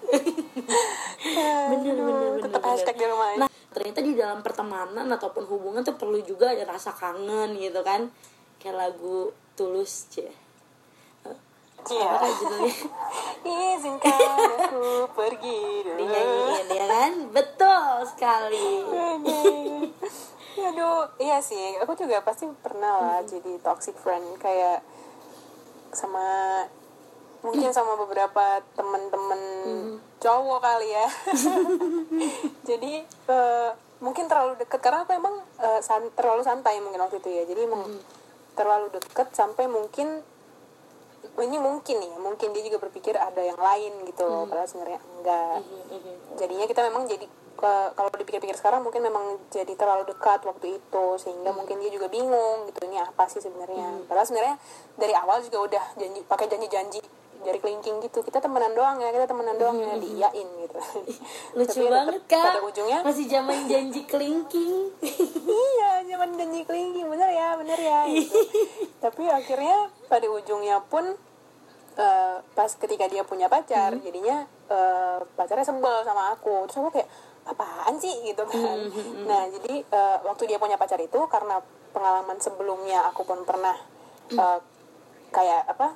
Bener 1.71 1.95
bener 1.95 2.15
bener 2.35 2.41
tetap 2.43 2.61
hashtag 2.65 2.95
di 2.97 3.05
rumah 3.07 3.27
aja. 3.31 3.37
nah 3.45 3.49
ternyata 3.71 3.99
di 4.03 4.13
dalam 4.15 4.39
pertemanan 4.43 5.07
ataupun 5.15 5.43
hubungan 5.47 5.81
tuh 5.83 5.95
perlu 5.95 6.19
juga 6.23 6.51
ada 6.51 6.67
rasa 6.67 6.91
kangen 6.95 7.55
gitu 7.59 7.81
kan. 7.83 8.11
Kayak 8.61 8.75
lagu 8.77 9.33
tulus 9.57 10.07
cie 10.13 10.29
iya. 11.89 12.09
apa 12.13 12.27
judulnya? 12.29 12.75
Izinkan 13.73 14.37
aku 14.69 15.09
pergi 15.17 15.59
dulu 15.81 15.97
dinyanyiin 15.97 16.67
ya 16.69 16.85
kan? 16.85 17.11
Betul 17.33 18.05
sekali 18.05 18.69
Aduh, 20.57 21.07
iya 21.21 21.39
sih. 21.39 21.79
Aku 21.79 21.95
juga 21.95 22.19
pasti 22.25 22.47
pernah 22.59 22.99
lah 22.99 23.19
jadi 23.23 23.55
toxic 23.63 23.95
friend 23.95 24.35
kayak 24.35 24.83
sama 25.95 26.63
mungkin 27.41 27.73
sama 27.73 27.97
beberapa 27.97 28.61
temen-temen 28.75 29.41
cowok 30.19 30.59
kali 30.59 30.89
ya. 30.91 31.07
jadi 32.69 32.93
eh, 33.07 33.69
mungkin 34.03 34.27
terlalu 34.27 34.59
deket. 34.59 34.79
Karena 34.83 35.07
aku 35.07 35.15
emang 35.15 35.35
eh, 35.59 35.79
san- 35.79 36.11
terlalu 36.13 36.43
santai 36.43 36.83
mungkin 36.83 36.99
waktu 36.99 37.23
itu 37.23 37.29
ya. 37.31 37.43
Jadi 37.47 37.61
emang 37.65 37.87
terlalu 38.53 38.91
deket 38.91 39.31
sampai 39.31 39.71
mungkin 39.71 40.19
ini 41.31 41.57
mungkin 41.57 41.97
ya 42.01 42.17
mungkin 42.19 42.51
dia 42.51 42.63
juga 42.65 42.77
berpikir 42.81 43.15
ada 43.15 43.39
yang 43.39 43.57
lain 43.57 44.03
gitu 44.03 44.27
loh. 44.27 44.45
Padahal 44.45 44.67
sebenarnya 44.67 44.99
enggak. 44.99 45.59
Jadinya 46.37 46.65
kita 46.67 46.81
memang 46.91 47.07
jadi 47.07 47.25
ke- 47.61 47.91
kalau 47.93 48.09
dipikir-pikir 48.11 48.57
sekarang 48.57 48.81
mungkin 48.81 48.99
memang 48.99 49.21
jadi 49.47 49.69
terlalu 49.71 50.09
dekat 50.09 50.41
waktu 50.41 50.75
itu 50.75 51.05
sehingga 51.15 51.53
mungkin 51.53 51.77
dia 51.77 51.89
juga 51.89 52.09
bingung 52.09 52.65
gitu 52.65 52.81
ini 52.83 52.97
apa 52.97 53.29
sih 53.29 53.37
sebenarnya. 53.37 54.01
Padahal 54.03 54.25
sebenarnya 54.25 54.55
dari 54.95 55.13
awal 55.13 55.39
juga 55.39 55.57
udah 55.63 55.85
janji 55.93 56.19
pakai 56.23 56.47
janji-janji 56.47 57.01
dari 57.39 57.57
kelingking 57.57 58.01
gitu. 58.01 58.21
Kita 58.21 58.37
temenan 58.37 58.73
doang 58.73 58.97
ya 58.97 59.09
kita 59.09 59.25
temenan 59.25 59.55
doang 59.55 59.77
ya 59.77 59.93
diiyain 59.95 60.47
gitu. 60.59 60.77
Lucu 61.57 61.69
Tapi 61.79 61.85
banget 61.87 62.21
kak. 62.25 62.41
pada 62.43 62.61
ujungnya 62.61 62.99
masih 63.01 63.25
zaman 63.25 63.57
janji 63.65 64.01
kelingking. 64.11 64.73
Iya 65.43 65.91
zaman 66.03 66.29
janji 66.33 66.61
kelingking 66.63 67.05
bener 67.07 67.29
ya 67.29 67.53
bener 67.55 67.77
ya 67.77 67.99
gitu. 68.07 68.37
tapi 68.97 69.25
akhirnya 69.25 69.77
pada 70.05 70.25
ujungnya 70.27 70.81
pun 70.83 71.17
eh, 71.93 72.35
pas 72.53 72.71
ketika 72.71 73.05
dia 73.05 73.21
punya 73.21 73.45
pacar 73.45 73.97
jadinya 73.97 74.45
eh, 74.67 75.17
pacarnya 75.31 75.61
sebel 75.63 76.01
sama 76.01 76.33
aku. 76.33 76.65
Terus 76.65 76.77
aku 76.79 76.89
kayak 76.91 77.09
apaan 77.47 77.95
sih? 77.97 78.13
gitu 78.25 78.43
kan. 78.45 78.77
Nah 79.25 79.49
jadi 79.49 79.81
eh, 79.81 80.17
waktu 80.25 80.43
dia 80.49 80.57
punya 80.61 80.77
pacar 80.77 80.99
itu 81.01 81.19
karena 81.27 81.61
pengalaman 81.91 82.37
sebelumnya 82.39 83.07
aku 83.11 83.25
pun 83.27 83.43
pernah 83.43 83.75
eh, 84.31 84.59
kayak 85.31 85.63
apa 85.71 85.95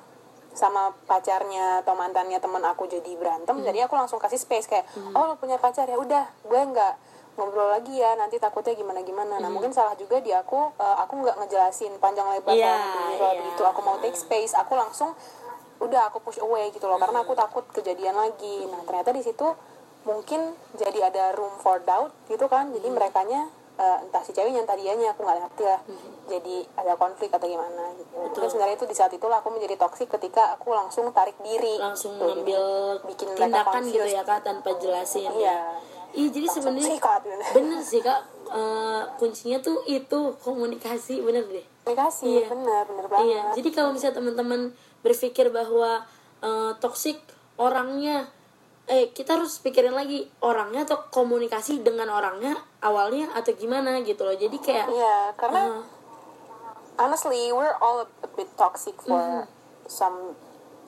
sama 0.56 0.88
pacarnya 1.04 1.84
atau 1.84 1.92
mantannya 1.92 2.40
teman 2.40 2.64
aku 2.64 2.88
jadi 2.88 3.12
berantem 3.20 3.60
jadi 3.60 3.84
aku 3.84 3.92
langsung 3.92 4.16
kasih 4.16 4.40
space 4.40 4.64
kayak 4.64 4.88
oh 5.12 5.28
lo 5.28 5.34
punya 5.36 5.60
pacar 5.60 5.84
ya 5.84 6.00
udah 6.00 6.24
gue 6.48 6.60
nggak 6.72 6.94
ngobrol 7.36 7.68
lagi 7.68 8.00
ya 8.00 8.16
nanti 8.16 8.40
takutnya 8.40 8.72
gimana 8.72 9.04
gimana 9.04 9.36
nah 9.36 9.52
mungkin 9.52 9.68
salah 9.76 9.92
juga 10.00 10.16
di 10.24 10.32
aku 10.32 10.72
eh, 10.80 10.96
aku 11.04 11.20
nggak 11.20 11.36
ngejelasin 11.44 12.00
panjang 12.00 12.24
lebar 12.32 12.56
kalau 12.56 13.32
iya. 13.32 13.40
begitu. 13.44 13.62
Aku 13.68 13.80
mau 13.84 13.96
take 14.00 14.16
space 14.16 14.56
aku 14.56 14.72
langsung 14.72 15.12
udah 15.76 16.08
aku 16.08 16.24
push 16.24 16.40
away 16.40 16.72
gitu 16.72 16.88
loh 16.88 16.96
karena 16.96 17.20
aku 17.20 17.36
takut 17.36 17.64
kejadian 17.68 18.16
lagi. 18.16 18.64
Nah 18.64 18.80
ternyata 18.88 19.12
di 19.12 19.20
situ 19.20 19.52
mungkin 20.06 20.54
jadi 20.78 21.10
ada 21.10 21.34
room 21.34 21.52
for 21.58 21.82
doubt 21.82 22.14
gitu 22.30 22.46
kan. 22.46 22.70
Jadi 22.70 22.86
merekanya 22.88 23.50
eh, 23.76 23.98
entah 24.06 24.22
si 24.24 24.32
ceweknya 24.32 24.62
entah 24.64 24.78
dianya 24.78 25.12
aku 25.12 25.26
nggak 25.26 25.38
ngerti 25.42 25.64
lah. 25.66 25.80
Jadi 26.30 26.56
ada 26.78 26.94
konflik 26.96 27.28
atau 27.34 27.44
gimana 27.44 27.92
gitu. 27.98 28.14
Mungkin 28.14 28.48
sebenarnya 28.48 28.76
itu 28.78 28.86
di 28.86 28.96
saat 28.96 29.12
itulah 29.12 29.42
aku 29.42 29.50
menjadi 29.52 29.76
toksik 29.76 30.08
ketika 30.08 30.56
aku 30.56 30.72
langsung 30.72 31.10
tarik 31.10 31.36
diri. 31.42 31.76
Langsung 31.76 32.16
gitu. 32.16 32.24
ngambil 32.24 32.62
bikin 33.04 33.28
mereka 33.34 33.44
tindakan 33.66 33.82
gitu 33.90 34.06
ya 34.06 34.22
kak 34.22 34.40
tanpa 34.46 34.70
jelasin 34.78 35.28
iya. 35.36 35.76
Ih 36.16 36.32
jadi 36.32 36.48
Langsung 36.48 36.64
sebenarnya 36.72 36.96
gitu. 36.96 37.44
bener 37.58 37.80
sih 37.82 38.00
kak. 38.00 38.20
Eh, 38.46 39.02
kuncinya 39.18 39.58
tuh 39.58 39.82
itu 39.90 40.18
komunikasi 40.40 41.18
bener 41.20 41.44
deh. 41.50 41.66
Komunikasi 41.82 42.46
Iya. 42.46 42.46
bener 42.48 42.82
bener 42.86 43.06
banget. 43.10 43.26
Iya, 43.26 43.42
jadi 43.58 43.68
kalau 43.74 43.90
misalnya 43.90 44.16
teman-teman 44.22 44.60
berpikir 45.02 45.50
bahwa 45.50 46.06
eh, 46.40 46.72
toksik 46.80 47.18
orangnya 47.58 48.30
eh 48.86 49.10
kita 49.10 49.34
harus 49.34 49.58
pikirin 49.58 49.90
lagi 49.90 50.30
orangnya 50.40 50.86
atau 50.86 51.10
komunikasi 51.10 51.82
dengan 51.82 52.06
orangnya 52.06 52.54
awalnya 52.78 53.26
atau 53.34 53.50
gimana 53.52 53.98
gitu 54.00 54.22
loh. 54.22 54.32
Jadi 54.32 54.56
kayak 54.56 54.86
Iya, 54.86 55.16
karena 55.34 55.62
eh, 55.66 55.82
honestly 56.96 57.50
we're 57.50 57.74
all 57.78 58.06
a, 58.06 58.28
bit 58.32 58.48
toxic 58.56 58.94
for 59.00 59.18
Mm-hmm. 59.18 59.44
some 59.86 60.34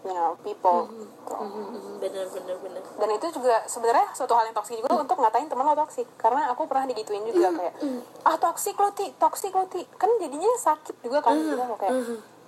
you 0.03 0.15
know 0.15 0.39
people. 0.41 0.87
Mm, 0.87 1.43
mm, 1.43 1.99
bener 1.99 2.27
bener 2.29 2.57
bener. 2.57 2.83
dan 2.83 3.09
itu 3.11 3.27
juga 3.35 3.67
sebenarnya 3.67 4.07
suatu 4.15 4.31
hal 4.33 4.47
yang 4.47 4.55
toksik 4.55 4.79
juga 4.79 4.95
untuk 4.95 5.19
ngatain 5.19 5.47
teman 5.47 5.67
lo 5.67 5.75
toksik 5.77 6.07
karena 6.15 6.49
aku 6.49 6.65
pernah 6.65 6.87
digituin 6.87 7.27
juga 7.27 7.51
kayak 7.53 7.75
ah 8.23 8.39
toksik 8.39 8.79
lo 8.79 8.95
ti 8.95 9.11
toksik 9.15 9.51
lo 9.51 9.67
ti. 9.67 9.83
Kan 9.99 10.09
jadinya 10.17 10.49
sakit 10.55 11.03
juga 11.03 11.19
kan 11.19 11.35
gitu 11.35 11.59
loh 11.59 11.75
kayak 11.75 11.95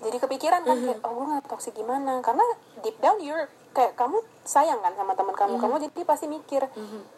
jadi 0.00 0.16
kepikiran 0.16 0.62
kan 0.62 0.76
kayak 0.80 0.98
oh 1.02 1.10
gue 1.12 1.24
nggak 1.26 1.44
toksik 1.50 1.74
gimana? 1.74 2.22
Karena 2.22 2.46
deep 2.80 2.96
down 2.98 3.18
you're 3.18 3.50
kayak 3.70 3.94
kamu 3.94 4.18
sayang 4.42 4.80
kan 4.82 4.92
sama 4.98 5.12
teman 5.14 5.34
kamu. 5.34 5.54
Kamu 5.58 5.74
jadi 5.90 6.00
pasti 6.02 6.26
mikir 6.26 6.62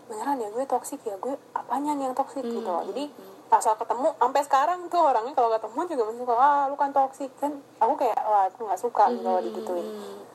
beneran 0.08 0.36
ya 0.40 0.48
gue 0.52 0.64
toksik 0.68 1.00
ya? 1.04 1.16
Gue 1.16 1.36
apanya 1.56 1.96
nih 1.96 2.10
yang 2.10 2.16
toksik 2.16 2.44
gitu. 2.44 2.60
loh 2.60 2.84
jadi 2.88 3.08
asal 3.52 3.76
ketemu 3.76 4.16
sampai 4.16 4.42
sekarang 4.48 4.80
tuh 4.88 4.96
orangnya 4.96 5.36
kalau 5.36 5.52
ketemu 5.52 5.80
juga 5.92 6.02
masih 6.08 6.20
suka 6.24 6.34
ah 6.40 6.64
lu 6.72 6.76
kan 6.80 6.88
toksik 6.88 7.28
kan 7.36 7.52
aku 7.76 8.00
kayak 8.00 8.16
wah 8.24 8.48
aku 8.48 8.64
nggak 8.64 8.80
suka 8.80 9.12
gitu 9.12 9.28
kalau 9.28 9.40
digituin. 9.44 9.86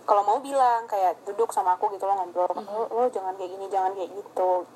kalau 0.06 0.22
mau 0.22 0.38
bilang 0.38 0.86
kayak 0.86 1.18
duduk 1.26 1.50
sama 1.50 1.74
aku 1.74 1.90
gitu 1.98 2.06
loh 2.06 2.14
ngobrol 2.14 2.46
lo, 2.54 2.86
lo 2.94 3.04
jangan 3.10 3.34
kayak 3.34 3.58
gini 3.58 3.66
jangan 3.74 3.92
kayak 3.98 4.14
gitu. 4.14 4.70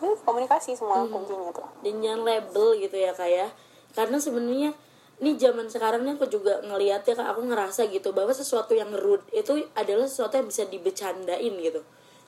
Jadi 0.00 0.12
komunikasi 0.24 0.72
semua 0.72 1.04
kuncinya 1.04 1.52
tuh. 1.52 1.68
Dan 1.84 2.00
jangan 2.00 2.24
label 2.24 2.80
gitu 2.80 2.96
ya 2.96 3.12
kak 3.12 3.28
ya. 3.28 3.48
Karena 3.92 4.16
sebenarnya 4.16 4.70
ini 5.16 5.40
zaman 5.40 5.64
sekarang 5.72 6.04
nih 6.04 6.20
aku 6.20 6.28
juga 6.28 6.60
ngeliat 6.60 7.08
ya 7.08 7.16
aku 7.16 7.48
ngerasa 7.48 7.88
gitu 7.88 8.12
bahwa 8.12 8.36
sesuatu 8.36 8.76
yang 8.76 8.92
rude 8.92 9.24
itu 9.32 9.64
adalah 9.72 10.04
sesuatu 10.04 10.36
yang 10.36 10.48
bisa 10.52 10.68
dibecandain 10.68 11.54
gitu. 11.56 11.80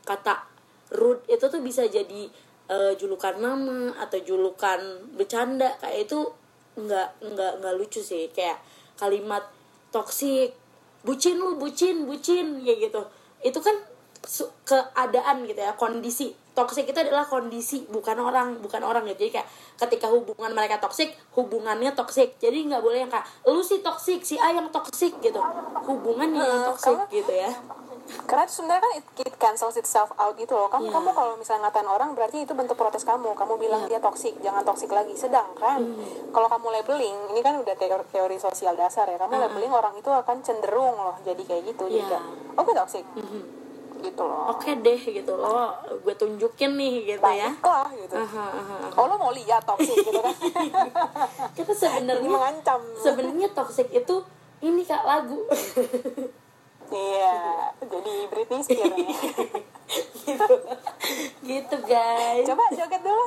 Kata 0.09 0.49
rude 0.97 1.21
itu 1.29 1.45
tuh 1.53 1.61
bisa 1.61 1.85
jadi 1.85 2.33
eh, 2.73 2.93
julukan 2.97 3.37
nama 3.37 3.93
atau 4.01 4.17
julukan 4.25 5.05
bercanda 5.13 5.77
kayak 5.85 6.09
itu 6.09 6.33
nggak 6.81 7.09
nggak 7.29 7.53
nggak 7.61 7.75
lucu 7.77 8.01
sih. 8.01 8.33
Kayak 8.33 8.65
kalimat 8.97 9.45
toksik 9.93 10.57
bucin 11.05 11.37
lu 11.37 11.61
bucin 11.61 12.09
bucin 12.09 12.65
kayak 12.65 12.89
gitu. 12.89 13.05
Itu 13.45 13.61
kan 13.61 13.77
keadaan 14.65 15.45
gitu 15.45 15.61
ya 15.61 15.77
kondisi 15.77 16.33
toksik 16.59 16.85
itu 16.85 16.99
adalah 16.99 17.23
kondisi 17.23 17.87
bukan 17.87 18.19
orang 18.19 18.59
bukan 18.59 18.83
orang 18.83 19.07
gitu. 19.07 19.23
Jadi 19.23 19.31
kayak 19.33 19.49
ketika 19.79 20.11
hubungan 20.11 20.51
mereka 20.51 20.77
toksik 20.77 21.15
hubungannya 21.33 21.95
toksik 21.95 22.35
jadi 22.37 22.59
nggak 22.67 22.83
boleh 22.83 22.99
yang 23.01 23.09
kayak 23.09 23.23
lu 23.47 23.63
sih 23.63 23.79
toksik 23.79 24.21
si 24.21 24.35
A 24.37 24.51
yang 24.51 24.67
toksik 24.69 25.15
gitu. 25.19 25.39
Hubungannya 25.85 26.37
yang 26.37 26.61
Eh, 26.61 26.67
toksik 26.67 26.99
karena- 26.99 27.07
gitu 27.09 27.33
ya. 27.33 27.53
Karena 28.25 28.43
itu 28.43 28.55
sebenarnya 28.55 28.81
kan 28.81 28.93
it, 28.95 29.05
it 29.21 29.35
cancels 29.37 29.77
itself 29.77 30.09
out 30.17 30.33
gitu 30.35 30.51
loh. 30.51 30.67
Kamu 30.67 30.81
Iya. 30.83 30.97
kamu 30.97 31.11
kalau 31.13 31.37
misalnya 31.37 31.69
ngatain 31.69 31.85
orang 31.87 32.17
berarti 32.17 32.41
itu 32.41 32.53
bentuk 32.53 32.73
protes 32.75 33.05
kamu. 33.05 33.37
Kamu 33.37 33.55
bilang 33.55 33.85
Iya. 33.85 33.89
dia 33.95 34.01
toksik 34.01 34.41
jangan 34.41 34.65
toksik 34.65 34.89
lagi. 34.89 35.13
Sedangkan 35.13 35.85
Hmm. 35.85 36.33
kalau 36.33 36.49
kamu 36.49 36.73
labeling 36.75 37.17
ini 37.29 37.41
kan 37.41 37.55
udah 37.55 37.77
teori, 37.77 38.05
teori 38.09 38.37
sosial 38.37 38.73
dasar 38.75 39.05
ya. 39.07 39.21
Kamu 39.21 39.37
labeling 39.39 39.69
orang 39.71 39.93
itu 39.95 40.09
akan 40.09 40.41
cenderung 40.41 40.97
loh 40.97 41.21
jadi 41.21 41.43
kayak 41.45 41.63
gitu. 41.69 41.85
Jadi 41.87 42.01
Iya. 42.03 42.21
oke 42.57 42.73
toksik 42.75 43.05
gitu 44.03 44.23
loh. 44.27 44.51
Oke 44.51 44.75
deh 44.83 44.99
gitu 44.99 45.33
loh 45.39 45.71
gue 46.03 46.15
tunjukin 46.19 46.75
nih 46.75 47.15
gitu 47.15 47.23
ya. 47.23 47.53
Baiklah 47.53 47.89
gitu. 47.95 48.15
Aha, 48.17 48.47
aha, 48.51 48.77
aha. 48.89 48.99
oh 48.99 49.05
lo 49.07 49.15
mau 49.21 49.31
lihat 49.31 49.63
toksik 49.63 49.95
gitu 49.95 50.19
kan. 50.19 50.35
Kita 51.57 51.73
sebenarnya 51.77 52.29
mengancam. 52.29 52.81
sebenarnya 52.99 53.49
toksik 53.55 53.93
itu 53.95 54.17
ini 54.65 54.83
kak 54.83 55.05
lagu. 55.07 55.45
Iya 56.89 57.69
jadi 57.85 58.15
Britney 58.33 58.65
Spears 58.65 58.97
nih. 58.97 59.13
gitu. 60.25 60.55
Gitu 61.45 61.77
guys. 61.85 62.49
Coba 62.49 62.65
joget 62.73 63.03
dulu. 63.05 63.27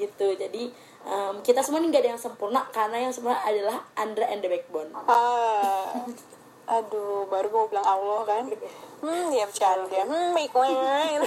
Gitu 0.00 0.26
jadi 0.40 0.62
em, 1.04 1.34
kita 1.44 1.60
kita 1.60 1.68
semua 1.68 1.84
ini 1.84 1.92
nggak 1.92 2.00
ada 2.00 2.10
yang 2.16 2.22
sempurna 2.24 2.64
karena 2.72 2.96
yang 3.04 3.12
sempurna 3.12 3.36
adalah 3.44 3.84
Andra 3.92 4.24
and 4.32 4.40
the 4.40 4.48
Backbone. 4.48 4.88
Ah 5.04 5.92
aduh 6.70 7.26
baru 7.26 7.46
gue 7.50 7.58
mau 7.58 7.68
bilang 7.68 7.88
Allah 7.88 8.20
kan? 8.22 8.44
Hmm 9.02 9.24
dia 9.34 9.44
bercanda. 9.50 10.00
Hmm 10.06 10.30
baik 10.30 10.54
banget. 10.54 11.20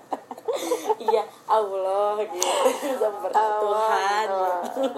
iya 1.12 1.22
Allah 1.44 2.16
gitu. 2.24 2.48
Allah, 3.36 3.60
Tuhan. 3.60 4.26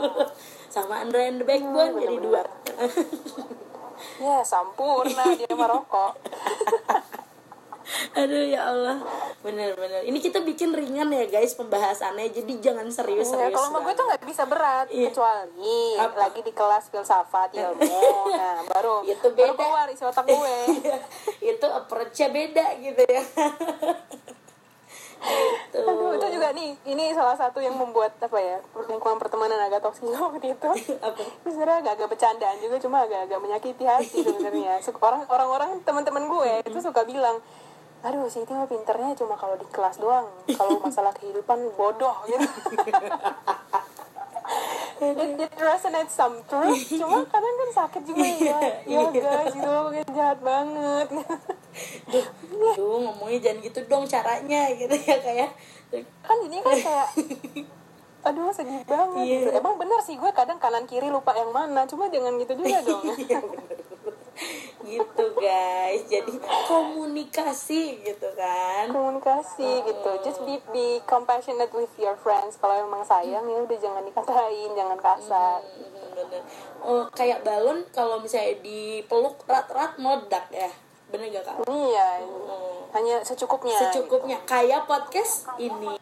Sama 0.75 1.03
Andra 1.03 1.27
and 1.27 1.43
the 1.43 1.45
Backbone 1.45 1.99
jadi 1.99 2.17
dua. 2.23 2.43
Ya 4.21 4.45
sampurna 4.45 5.25
dia 5.33 5.53
merokok 5.53 6.13
aduh 8.21 8.45
ya 8.47 8.69
Allah 8.69 9.01
bener-bener. 9.41 10.05
Ini 10.05 10.18
kita 10.18 10.41
bikin 10.41 10.70
ringan 10.70 11.09
ya 11.09 11.24
guys 11.26 11.53
pembahasannya. 11.55 12.28
Jadi 12.28 12.61
jangan 12.61 12.84
Ya, 12.84 12.95
serius-serius 12.95 13.51
kalau 13.51 13.68
sama 13.70 13.80
gue 13.80 13.95
tuh 13.95 14.05
nggak 14.05 14.20
bisa 14.22 14.45
berat 14.45 14.86
Iya. 14.86 15.09
kecuali 15.09 15.80
Apa? 15.97 16.16
lagi 16.18 16.41
di 16.41 16.53
kelas 16.53 16.84
filsafat 16.88 17.49
ilmu 17.59 18.05
nah 18.30 18.61
baru 18.66 19.01
Itu 19.03 19.32
baru 19.32 19.53
beda. 19.53 19.59
keluar 19.59 19.86
isi 19.88 20.05
otak 20.05 20.24
gue. 20.24 20.57
Itu 21.51 21.66
approach-nya 21.66 22.28
beda 22.28 22.66
gitu 22.78 23.03
ya. 23.03 23.22
Gitu. 25.20 25.76
Aduh, 25.76 26.16
itu 26.16 26.26
juga 26.32 26.49
nih 26.57 26.72
ini 26.88 27.12
salah 27.12 27.36
satu 27.36 27.61
yang 27.61 27.76
membuat 27.76 28.16
apa 28.18 28.41
ya 28.41 28.57
lingkungan 28.88 29.20
pertemanan 29.20 29.61
agak 29.61 29.84
toksik 29.84 30.09
waktu 30.09 30.57
itu. 30.57 30.70
Apa? 30.97 31.20
Sebenarnya 31.45 31.76
agak-agak 31.84 32.09
bercandaan 32.09 32.57
juga 32.57 32.80
cuma 32.80 33.05
agak-agak 33.05 33.36
menyakiti 33.38 33.84
hati 33.84 34.24
sebenarnya. 34.24 34.80
Orang 34.97 35.28
orang-orang 35.28 35.70
teman-teman 35.84 36.24
gue 36.24 36.53
itu 36.64 36.78
suka 36.80 37.05
bilang 37.05 37.36
aduh 38.01 38.25
si 38.27 38.41
Tio 38.43 38.65
pinternya 38.65 39.13
cuma 39.13 39.37
kalau 39.37 39.55
di 39.55 39.67
kelas 39.69 40.01
doang. 40.01 40.25
Kalau 40.59 40.81
masalah 40.81 41.13
kehidupan 41.13 41.77
bodoh 41.77 42.17
gitu. 42.25 42.41
It, 45.01 45.17
it 45.17 45.53
resonates 45.57 46.13
some 46.13 46.45
truth 46.45 46.77
cuma 46.93 47.25
kadang 47.33 47.55
kan 47.57 47.71
sakit 47.73 48.03
juga 48.05 48.21
ya. 48.21 48.59
Ya 48.85 49.01
guys 49.09 49.49
gitu 49.57 49.65
kayak 49.65 50.09
jahat 50.13 50.39
banget. 50.45 51.09
Duh, 52.77 52.99
ngomongnya 53.01 53.39
jangan 53.41 53.59
gitu 53.65 53.79
dong 53.89 54.05
caranya 54.05 54.69
gitu 54.77 54.93
ya 54.93 55.17
kayak 55.23 55.51
kan 56.21 56.37
ini 56.45 56.61
kan 56.61 56.77
kayak 56.77 57.09
aduh 58.21 58.53
sedih 58.53 58.85
banget 58.85 59.25
Iya. 59.25 59.39
gitu. 59.41 59.51
emang 59.57 59.75
bener 59.81 59.97
sih 60.05 60.21
gue 60.21 60.29
kadang 60.37 60.61
kanan 60.61 60.85
kiri 60.85 61.09
lupa 61.09 61.33
yang 61.33 61.49
mana 61.49 61.89
cuma 61.89 62.13
jangan 62.13 62.37
gitu 62.37 62.53
juga 62.61 62.79
dong. 62.85 63.01
Iya, 63.17 63.41
bener. 63.41 63.65
gitu 64.89 65.24
guys. 65.37 66.03
Jadi 66.09 66.33
komunikasi 66.66 68.01
gitu 68.05 68.28
kan? 68.35 68.89
Komunikasi 68.89 69.85
gitu. 69.85 70.11
Just 70.24 70.41
be 70.49 70.59
be 70.72 71.03
compassionate 71.05 71.72
with 71.74 71.93
your 72.01 72.16
friends. 72.20 72.57
Kalau 72.57 72.74
emang 72.76 73.05
sayang 73.05 73.45
ya 73.45 73.59
udah 73.61 73.78
jangan 73.78 74.03
dikatain 74.07 74.70
jangan 74.72 74.99
kasar. 74.99 75.61
Hmm, 75.61 76.14
bener. 76.16 76.43
Oh 76.81 77.05
kayak 77.12 77.45
balon 77.45 77.85
kalau 77.93 78.22
misalnya 78.22 78.57
dipeluk 78.64 79.43
rat-rat 79.45 80.01
meledak 80.01 80.49
ya? 80.53 80.70
Bener 81.11 81.26
gak 81.35 81.45
kak? 81.45 81.57
Iya. 81.66 82.09
Hmm. 82.22 82.78
hanya 82.91 83.22
secukupnya. 83.22 83.78
Secukupnya. 83.78 84.39
Kayak 84.47 84.87
podcast 84.87 85.47
ini 85.59 85.95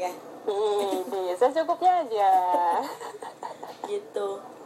ya? 0.00 0.12
Iya, 0.48 1.34
secukupnya 1.36 2.04
aja. 2.04 2.32
Gitu 3.90 4.59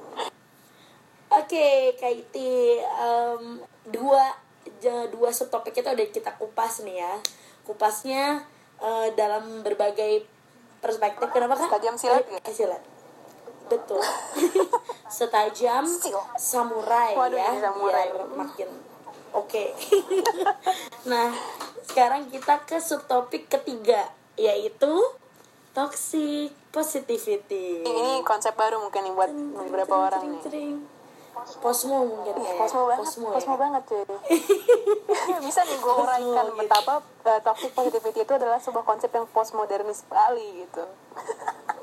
oke 1.37 1.66
Kaiti 1.95 2.53
em, 2.78 3.43
dua 3.87 4.22
ja- 4.78 5.09
dua 5.09 5.28
subtopik 5.28 5.72
itu 5.72 5.85
udah 5.85 6.09
kita 6.09 6.30
kupas 6.35 6.80
nih 6.80 6.99
ya. 6.99 7.12
Kupasnya 7.62 8.45
eh, 8.76 9.09
dalam 9.12 9.61
berbagai 9.61 10.24
perspektif 10.78 11.28
kenapa 11.30 11.57
kan 11.57 11.66
Setajam 11.66 11.95
silat 11.97 12.24
ya? 12.24 12.39
Eh, 12.39 12.53
silat. 12.53 12.82
Betul. 13.64 14.01
Setajam 15.09 15.85
samurai 16.37 17.16
Waduh, 17.16 17.35
ya 17.35 17.51
samurai. 17.59 18.09
biar 18.09 18.28
makin 18.30 18.68
oke. 19.32 19.64
Nah 21.05 21.32
sekarang 21.85 22.28
kita 22.28 22.64
ke 22.64 22.76
subtopik 22.76 23.49
ketiga 23.49 24.09
yaitu 24.37 24.93
toxic 25.72 26.53
positivity. 26.68 27.82
Ini 27.82 28.20
konsep 28.22 28.53
baru 28.53 28.78
mungkin 28.78 29.05
nih 29.05 29.12
buat 29.12 29.30
beberapa 29.64 29.95
orang 30.09 30.22
nih. 30.30 30.43
Posmo 31.35 31.97
mungkin 32.07 32.35
ya. 32.39 32.53
Posmo 32.55 32.80
banget, 32.87 33.01
Posmo, 33.05 33.26
posmo, 33.35 33.55
ya. 33.55 33.59
banget 33.59 33.82
cuy. 33.91 34.05
Bisa 35.47 35.61
nih 35.66 35.76
gue 35.82 35.95
uraikan 35.99 36.47
gitu. 36.47 36.59
betapa 36.62 36.95
uh, 37.03 37.41
toxic 37.43 37.70
positivity 37.74 38.22
itu 38.22 38.32
adalah 38.32 38.62
sebuah 38.62 38.87
konsep 38.87 39.11
yang 39.11 39.26
postmodernis 39.35 40.07
sekali 40.07 40.62
gitu. 40.62 40.85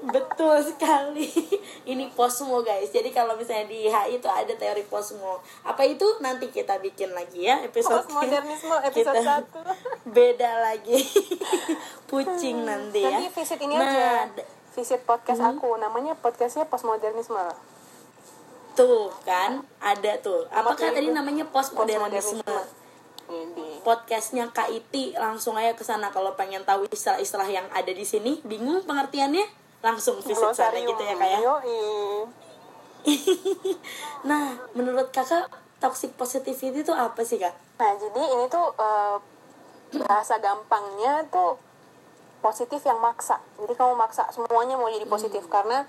Betul 0.01 0.65
sekali. 0.65 1.29
Ini 1.91 2.09
posmo 2.17 2.65
guys. 2.65 2.89
Jadi 2.89 3.13
kalau 3.13 3.37
misalnya 3.37 3.69
di 3.69 3.85
HI 3.85 4.17
itu 4.17 4.25
ada 4.31 4.53
teori 4.55 4.81
posmo. 4.89 5.43
Apa 5.61 5.85
itu 5.85 6.05
nanti 6.23 6.49
kita 6.49 6.81
bikin 6.81 7.13
lagi 7.13 7.45
ya 7.45 7.61
episode 7.61 8.07
Postmodernisme 8.09 8.75
episode 8.81 9.19
Kita 9.21 9.45
1. 10.09 10.09
Beda 10.09 10.51
lagi. 10.65 11.05
Pucing 12.09 12.65
nanti 12.65 13.05
ya. 13.05 13.13
Nanti 13.13 13.29
visit 13.29 13.59
ini 13.61 13.75
Nah, 13.77 14.25
aja. 14.25 14.41
Visit 14.71 15.03
podcast 15.03 15.43
aku, 15.43 15.75
namanya 15.77 16.15
podcastnya 16.15 16.63
postmodernisme. 16.65 17.71
Tuh 18.75 19.11
kan 19.27 19.61
ada 19.83 20.11
tuh. 20.23 20.47
Apakah 20.51 20.95
tadi 20.95 21.11
namanya 21.11 21.47
postmodernisme? 21.49 22.43
Podcastnya 23.81 24.51
KIT 24.51 25.15
langsung 25.15 25.55
aja 25.55 25.71
ke 25.73 25.81
sana 25.81 26.11
kalau 26.11 26.35
pengen 26.35 26.61
tahu 26.67 26.85
istilah-istilah 26.91 27.47
yang 27.47 27.67
ada 27.71 27.89
di 27.89 28.03
sini. 28.03 28.39
Bingung 28.43 28.83
pengertiannya? 28.83 29.47
Langsung 29.81 30.21
visit 30.21 30.53
sana 30.53 30.77
gitu 30.77 31.01
ya 31.01 31.15
kayak. 31.17 31.39
Yoi. 31.41 31.79
Nah, 34.29 34.53
menurut 34.77 35.09
kakak 35.09 35.49
toxic 35.81 36.13
positivity 36.13 36.85
itu 36.85 36.93
apa 36.93 37.25
sih 37.25 37.41
kak? 37.41 37.57
Nah, 37.81 37.97
jadi 37.97 38.21
ini 38.21 38.45
tuh 38.45 38.69
eh, 38.77 39.17
bahasa 40.05 40.37
gampangnya 40.37 41.25
tuh 41.33 41.57
positif 42.41 42.81
yang 42.85 43.01
maksa. 43.01 43.41
Jadi 43.57 43.73
kamu 43.73 43.97
maksa 43.97 44.29
semuanya 44.29 44.77
mau 44.77 44.89
jadi 44.89 45.05
positif 45.05 45.45
karena 45.49 45.85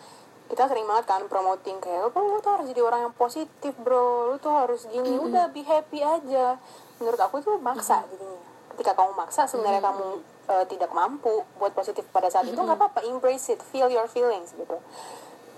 kita 0.53 0.69
sering 0.69 0.85
banget 0.85 1.09
kan 1.09 1.25
promoting 1.33 1.81
kayak 1.81 2.13
oh, 2.13 2.13
lu 2.13 2.37
tuh 2.45 2.61
harus 2.61 2.69
jadi 2.69 2.85
orang 2.85 3.09
yang 3.09 3.15
positif 3.17 3.73
bro. 3.81 4.29
Lu 4.29 4.37
tuh 4.37 4.53
harus 4.53 4.85
gini. 4.85 5.17
Udah 5.17 5.49
be 5.49 5.65
happy 5.65 6.05
aja. 6.05 6.61
Menurut 7.01 7.17
aku 7.17 7.41
itu 7.41 7.57
maksa 7.57 8.05
jadinya 8.13 8.45
ketika 8.77 8.93
kamu 8.93 9.13
maksa 9.17 9.49
sebenarnya 9.49 9.81
kamu 9.81 10.21
eh, 10.53 10.65
tidak 10.69 10.93
mampu 10.93 11.45
buat 11.57 11.73
positif 11.73 12.05
pada 12.13 12.29
saat 12.29 12.45
itu 12.53 12.61
nggak 12.61 12.77
apa-apa. 12.77 13.01
Embrace 13.09 13.57
it. 13.57 13.65
Feel 13.65 13.89
your 13.89 14.05
feelings 14.05 14.53
gitu. 14.53 14.77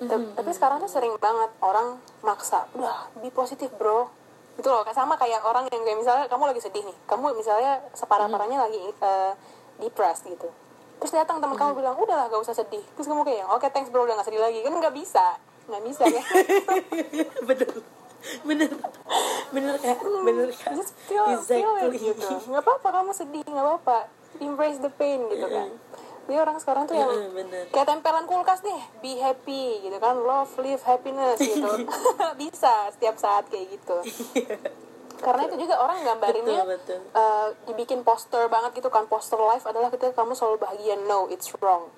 Ta- 0.07 0.31
tapi 0.39 0.51
sekarang 0.55 0.79
tuh 0.79 0.91
sering 0.91 1.19
banget 1.19 1.51
orang 1.59 1.99
maksa 2.23 2.71
udah 2.79 3.11
be 3.19 3.35
positif 3.35 3.75
bro. 3.75 4.07
Itu 4.55 4.71
loh. 4.71 4.87
Kayak 4.87 4.95
sama 4.95 5.19
kayak 5.19 5.43
orang 5.43 5.67
yang 5.75 5.83
kayak 5.83 5.99
misalnya 5.99 6.25
kamu 6.31 6.55
lagi 6.55 6.63
sedih 6.63 6.87
nih. 6.87 6.97
Kamu 7.11 7.35
misalnya 7.35 7.83
separah 7.99 8.31
parahnya 8.31 8.63
lagi 8.63 8.79
eh, 8.79 9.33
depressed 9.83 10.31
gitu 10.31 10.47
terus 11.01 11.13
datang 11.13 11.39
teman 11.43 11.57
kamu 11.59 11.83
bilang 11.83 11.97
udahlah 11.99 12.27
gak 12.31 12.43
usah 12.43 12.57
sedih. 12.57 12.83
Terus 12.95 13.07
kamu 13.07 13.23
kayak 13.27 13.45
oke 13.51 13.67
thanks 13.71 13.91
bro 13.91 14.05
udah 14.07 14.19
gak 14.19 14.29
sedih 14.29 14.43
lagi. 14.43 14.61
Kan 14.65 14.75
nggak 14.79 14.95
bisa. 14.95 15.37
Nggak 15.71 15.83
bisa 15.85 16.05
ya. 16.09 16.23
Bener 17.49 17.71
bener. 18.45 18.71
Bener 19.53 19.75
kak. 19.77 19.99
Bener 20.01 20.49
kak. 20.49 20.73
just 20.73 20.97
feel, 21.05 21.29
feel 21.45 21.77
it 21.77 21.93
exactly. 21.93 22.09
gitu. 22.09 22.29
Nggak 22.49 22.63
apa-apa 22.65 22.89
kamu 23.01 23.11
sedih 23.13 23.45
nggak 23.45 23.67
apa-apa. 23.69 23.99
Embrace 24.41 24.81
the 24.81 24.91
pain 24.91 25.21
gitu 25.29 25.47
kan. 25.47 25.69
Jadi 26.25 26.41
orang 26.41 26.57
sekarang 26.57 26.89
tuh 26.89 26.97
yang 26.97 27.13
bener. 27.37 27.69
kayak 27.69 27.85
tempelan 27.85 28.25
kulkas 28.25 28.65
deh 28.65 28.83
be 29.05 29.21
happy 29.21 29.85
gitu 29.85 29.97
kan. 30.01 30.17
Love 30.17 30.57
live 30.65 30.81
happiness 30.89 31.37
gitu. 31.37 31.69
Bisa 32.41 32.89
setiap 32.97 33.21
saat 33.21 33.45
kayak 33.53 33.77
gitu 33.77 33.97
karena 35.25 35.43
itu 35.47 35.57
juga 35.59 35.75
orang 35.79 35.99
gambarinnya 36.05 36.61
Betul, 36.61 36.71
betul. 36.71 36.99
eh, 37.13 37.49
dibikin 37.65 38.01
poster 38.01 38.45
banget 38.47 38.77
gitu 38.77 38.89
kan 38.89 39.05
poster 39.05 39.37
life 39.37 39.65
adalah 39.65 39.89
ketika 39.89 40.13
kamu 40.15 40.33
selalu 40.33 40.61
bahagia 40.61 40.95
no 41.01 41.27
it's 41.27 41.49
wrong 41.57 41.89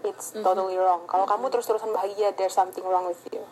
it's 0.00 0.32
Mhm. 0.32 0.40
totally 0.40 0.74
wrong 0.74 1.04
kalau 1.04 1.24
kamu 1.24 1.46
terus-terusan 1.48 1.90
bahagia 1.90 2.32
there's 2.32 2.52
something 2.52 2.82
wrong 2.82 3.04
with 3.04 3.20
you 3.28 3.44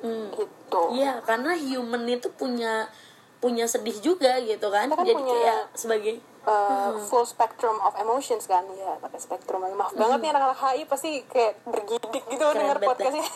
Hmm. 0.00 0.30
gitu 0.32 0.82
Iya, 0.92 1.22
karena 1.22 1.54
human 1.54 2.02
itu 2.06 2.26
punya 2.28 2.90
punya 3.38 3.66
sedih 3.66 3.94
juga 3.98 4.38
gitu 4.38 4.66
kan. 4.68 4.86
Kan 4.88 4.98
Jadi 5.00 5.14
punya- 5.14 5.30
kayak 5.32 5.62
sebagai 5.74 6.14
uh, 6.46 6.98
full 7.06 7.26
spectrum 7.26 7.78
of 7.82 7.94
emotions 7.98 8.46
kan 8.50 8.66
ya 8.74 8.98
pakai 8.98 9.18
spektrum 9.18 9.62
maaf 9.62 9.94
banget 9.94 10.18
nih 10.26 10.30
anak-anak 10.34 10.58
HI 10.58 10.82
pasti 10.86 11.10
kayak 11.30 11.58
bergidik 11.66 12.24
gitu 12.26 12.42
Keren 12.42 12.58
denger 12.58 12.78
podcastnya. 12.82 13.26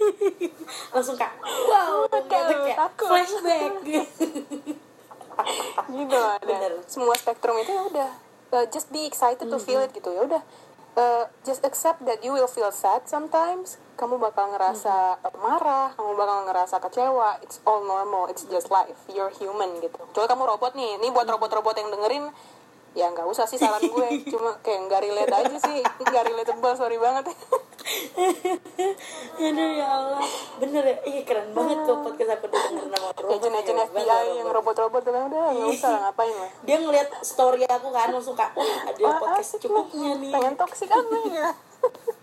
Langsung 0.94 1.16
kak 1.16 1.32
wow 1.42 2.04
kayak 2.30 2.76
takut. 2.76 3.08
flashback. 3.08 3.72
Gitu 5.88 6.18
ada 6.20 6.84
semua 6.84 7.16
spektrum 7.16 7.56
itu 7.64 7.72
ya 7.72 7.82
udah 7.88 8.10
uh, 8.52 8.64
just 8.68 8.92
be 8.92 9.08
excited 9.08 9.48
to 9.48 9.56
feel 9.56 9.80
it 9.80 9.88
gitu. 9.96 10.12
Ya 10.12 10.28
udah 10.28 10.42
uh, 11.00 11.24
just 11.48 11.64
accept 11.64 12.04
that 12.04 12.20
you 12.20 12.36
will 12.36 12.50
feel 12.50 12.68
sad 12.68 13.08
sometimes 13.08 13.80
kamu 14.00 14.16
bakal 14.16 14.48
ngerasa 14.56 15.20
uh, 15.20 15.36
marah 15.36 15.92
kamu 15.92 16.16
bakal 16.16 16.48
ngerasa 16.48 16.80
kecewa 16.80 17.36
it's 17.44 17.60
all 17.68 17.84
normal 17.84 18.24
it's 18.32 18.48
just 18.48 18.72
life 18.72 18.96
you're 19.12 19.28
human 19.36 19.76
gitu. 19.84 20.00
Coba 20.16 20.24
kamu 20.32 20.48
robot 20.56 20.72
nih 20.72 20.96
ini 20.96 21.12
buat 21.12 21.28
robot-robot 21.28 21.76
yang 21.76 21.92
dengerin 21.92 22.32
ya 22.90 23.06
nggak 23.06 23.22
usah 23.22 23.46
sih 23.46 23.54
saran 23.54 23.78
gue 23.86 24.08
cuma 24.34 24.58
kayak 24.66 24.90
nggak 24.90 25.00
relate 25.06 25.30
aja 25.30 25.56
sih 25.62 25.78
nggak 25.84 26.24
relatable 26.32 26.74
sorry 26.80 26.96
banget. 26.96 27.28
Aduh 29.40 29.70
ya 29.76 29.86
Allah. 29.88 30.24
Bener 30.58 30.82
ya 30.84 30.96
Iya 31.04 31.22
keren 31.28 31.52
banget 31.52 31.84
kok 31.84 32.00
podcast 32.00 32.30
aku 32.40 32.46
denger 32.48 32.86
nama 32.88 33.08
robot 33.12 33.36
agent-agent 33.36 33.78
Hebat 33.78 33.92
FBI 33.92 34.24
yang 34.40 34.48
robot. 34.48 34.56
robot-robot 34.80 35.00
tuh 35.04 35.12
kan 35.12 35.22
udah 35.28 35.42
nggak 35.52 35.68
usah 35.76 35.92
ngapain 36.08 36.34
lah. 36.34 36.50
Dia 36.64 36.76
ngeliat 36.80 37.08
story 37.20 37.68
aku 37.68 37.88
kan 37.92 38.08
Langsung 38.16 38.32
Wah 38.32 38.50
ada 38.88 39.00
Wah, 39.04 39.18
podcast 39.20 39.60
cukupnya 39.60 40.16
nih. 40.16 40.32
Pengen 40.32 40.54
toksik 40.56 40.88
nih 40.88 41.24
ya 41.36 41.50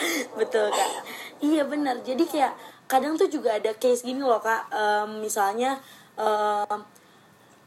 Betul 0.38 0.72
kak. 0.72 0.90
Iya 1.40 1.62
benar. 1.68 2.00
Jadi 2.04 2.24
kayak 2.26 2.54
Kadang 2.90 3.14
tuh 3.14 3.30
juga 3.30 3.54
ada 3.54 3.70
case 3.78 4.02
gini 4.02 4.18
loh 4.18 4.42
kak. 4.42 4.66
Em, 4.74 5.22
Misalnya 5.22 5.78
em, 6.18 6.80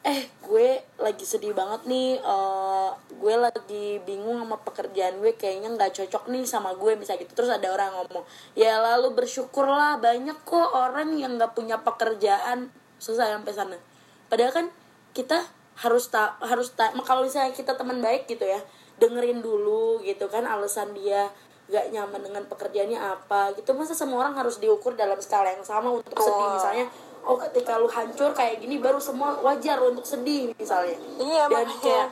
Eh 0.04 0.28
gue 0.44 0.84
lagi 1.00 1.24
sedih 1.24 1.56
banget 1.56 1.88
nih. 1.88 2.20
Eh, 2.20 2.92
Gue 3.24 3.40
lagi 3.40 4.04
bingung 4.04 4.36
sama 4.44 4.60
pekerjaan 4.60 5.24
gue. 5.24 5.32
Kayaknya 5.40 5.80
nggak 5.80 5.92
cocok 5.96 6.28
nih 6.28 6.44
sama 6.44 6.76
gue 6.76 7.00
Misalnya 7.00 7.24
gitu. 7.24 7.40
Terus 7.40 7.56
ada 7.56 7.72
orang 7.72 7.96
ngomong 7.96 8.28
Ya 8.52 8.84
lalu 8.84 9.16
bersyukurlah 9.16 10.04
Banyak 10.04 10.44
kok 10.44 10.76
orang 10.76 11.16
yang 11.16 11.40
nggak 11.40 11.56
punya 11.56 11.80
pekerjaan. 11.80 12.68
Susah 13.00 13.32
sampai 13.32 13.56
sana. 13.56 13.78
Padahal 14.28 14.52
kan 14.52 14.68
kita 15.16 15.40
harus 15.74 16.12
tak 16.14 16.38
harus 16.44 16.70
tak 16.78 16.94
kalau 17.02 17.26
misalnya 17.26 17.50
kita 17.50 17.74
teman 17.74 17.98
baik 17.98 18.30
gitu 18.30 18.46
ya 18.46 18.62
dengerin 19.02 19.42
dulu 19.42 20.06
gitu 20.06 20.30
kan 20.30 20.46
alasan 20.46 20.94
dia 20.94 21.34
gak 21.66 21.86
nyaman 21.90 22.22
dengan 22.22 22.44
pekerjaannya 22.46 23.00
apa 23.00 23.56
gitu 23.56 23.72
masa 23.72 23.94
semua 23.94 24.22
orang 24.22 24.36
harus 24.36 24.60
diukur 24.60 24.94
dalam 24.94 25.18
skala 25.18 25.50
yang 25.50 25.64
sama 25.64 25.90
untuk 25.94 26.12
sedih 26.14 26.36
Betul. 26.36 26.56
misalnya 26.56 26.86
oh 27.24 27.38
ketika 27.40 27.80
lu 27.80 27.88
hancur 27.88 28.32
kayak 28.32 28.60
gini 28.60 28.78
baru 28.78 29.00
semua 29.00 29.40
wajar 29.40 29.80
untuk 29.80 30.04
sedih 30.04 30.52
misalnya 30.54 31.00
Iya, 31.18 31.48
dan 31.48 31.64
makanya. 31.66 31.80
kayak 31.80 32.08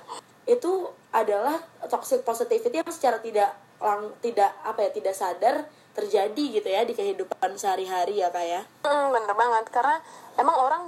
itu 0.48 0.72
adalah 1.12 1.60
toxic 1.86 2.24
positivity 2.24 2.80
yang 2.80 2.88
secara 2.88 3.20
tidak 3.20 3.52
lang 3.78 4.14
tidak 4.20 4.56
apa 4.62 4.88
ya 4.88 4.90
tidak 4.92 5.12
sadar 5.12 5.56
terjadi 5.92 6.44
gitu 6.56 6.70
ya 6.72 6.88
di 6.88 6.96
kehidupan 6.96 7.52
sehari-hari 7.54 8.24
ya 8.24 8.32
kayak 8.32 8.64
Hmm, 8.82 9.12
bener 9.12 9.36
banget 9.36 9.68
karena 9.68 10.00
emang 10.36 10.56
orang 10.56 10.84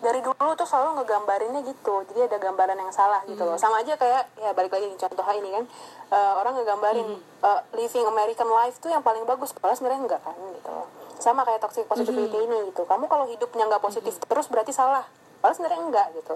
dari 0.00 0.20
dulu 0.24 0.50
tuh 0.56 0.64
selalu 0.64 1.02
ngegambarinnya 1.02 1.60
gitu. 1.68 1.94
Jadi 2.08 2.20
ada 2.32 2.36
gambaran 2.40 2.76
yang 2.80 2.92
salah 2.92 3.20
gitu 3.28 3.42
loh. 3.44 3.60
Sama 3.60 3.84
aja 3.84 3.92
kayak 3.94 4.32
ya 4.40 4.50
balik 4.56 4.72
lagi 4.72 4.88
contoh 4.96 5.26
ini 5.36 5.52
kan 5.52 5.64
eh, 6.10 6.32
orang 6.40 6.56
ngegambarin 6.56 7.08
eh, 7.20 7.60
living 7.76 8.06
American 8.08 8.48
life 8.48 8.80
tuh 8.80 8.88
yang 8.88 9.04
paling 9.04 9.22
bagus 9.28 9.52
padahal 9.52 9.76
sebenarnya 9.76 10.00
enggak 10.08 10.20
kan 10.24 10.34
gitu 10.36 10.70
loh. 10.72 10.86
Sama 11.20 11.44
kayak 11.44 11.60
toxic 11.60 11.84
positivity 11.84 12.38
ini 12.40 12.72
gitu. 12.72 12.88
Kamu 12.88 13.04
kalau 13.06 13.28
hidupnya 13.28 13.68
nggak 13.68 13.84
positif 13.84 14.16
terus 14.24 14.48
berarti 14.48 14.72
salah. 14.72 15.04
Padahal 15.44 15.56
sebenarnya 15.56 15.80
enggak 15.84 16.06
gitu. 16.16 16.34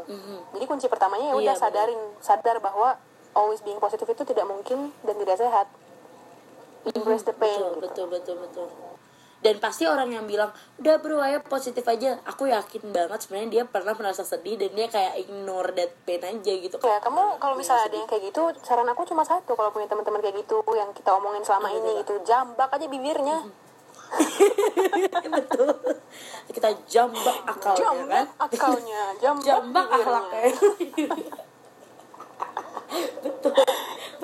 Jadi 0.57 0.65
kunci 0.69 0.87
pertamanya 0.93 1.33
ya 1.33 1.37
udah 1.37 1.45
Iya, 1.45 1.55
bener. 1.57 1.63
sadarin 1.65 2.01
sadar 2.21 2.57
bahwa 2.61 2.97
always 3.33 3.61
being 3.65 3.81
positive 3.81 4.09
itu 4.09 4.23
tidak 4.29 4.45
mungkin 4.45 4.93
dan 5.05 5.17
tidak 5.17 5.37
sehat. 5.41 5.67
Embrace 6.85 7.25
the 7.25 7.33
pain 7.33 7.57
betul, 7.57 7.81
gitu. 7.81 7.81
betul 7.81 8.07
betul 8.13 8.37
betul 8.69 8.94
dan 9.45 9.61
pasti 9.61 9.85
orang 9.85 10.09
yang 10.09 10.25
bilang 10.25 10.49
udah 10.81 10.97
bro 11.05 11.21
ayo 11.21 11.45
positif 11.45 11.85
aja. 11.85 12.17
Aku 12.25 12.49
yakin 12.49 12.97
banget 12.97 13.29
sebenarnya 13.29 13.61
dia 13.61 13.63
pernah 13.69 13.93
merasa 13.93 14.25
sedih 14.25 14.57
dan 14.57 14.73
dia 14.73 14.89
kayak 14.89 15.21
ignore 15.21 15.69
that 15.77 15.93
pain 16.09 16.25
aja 16.25 16.53
gitu. 16.65 16.81
Ya, 16.81 16.97
kamu 17.05 17.37
kalau 17.37 17.53
misalnya 17.53 17.93
ada 17.93 17.97
yang 18.01 18.09
kayak 18.09 18.33
gitu, 18.33 18.41
saran 18.65 18.89
aku 18.89 19.05
cuma 19.05 19.21
satu. 19.21 19.53
Kalau 19.53 19.69
punya 19.69 19.85
teman-teman 19.85 20.25
kayak 20.25 20.41
gitu 20.41 20.65
yang 20.73 20.89
kita 20.97 21.13
omongin 21.13 21.45
selama 21.45 21.69
ini 21.77 22.01
gitu, 22.01 22.17
jambak 22.25 22.73
aja 22.73 22.89
bibirnya. 22.89 23.45
betul. 25.37 25.77
Kita 26.49 26.73
jambak 26.89 27.37
akalnya 27.45 27.85
kan 27.85 27.85
Jambak 27.85 28.27
akalnya, 28.49 29.03
jambak, 29.21 29.45
jambak 29.45 29.87
akhlaknya 29.93 30.41
betul. 33.25 33.53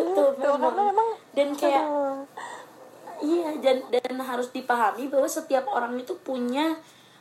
Betul 0.00 0.32
Tuh, 0.32 0.56
karena 0.56 0.64
memang. 0.64 0.96
emang 0.96 1.08
dan 1.36 1.48
kayak. 1.52 1.84
Iya 3.20 3.50
dan 3.60 3.76
dan 3.86 4.16
harus 4.18 4.48
dipahami 4.48 5.06
bahwa 5.06 5.26
setiap 5.26 5.64
orang 5.66 5.94
itu 5.94 6.16
punya 6.16 6.76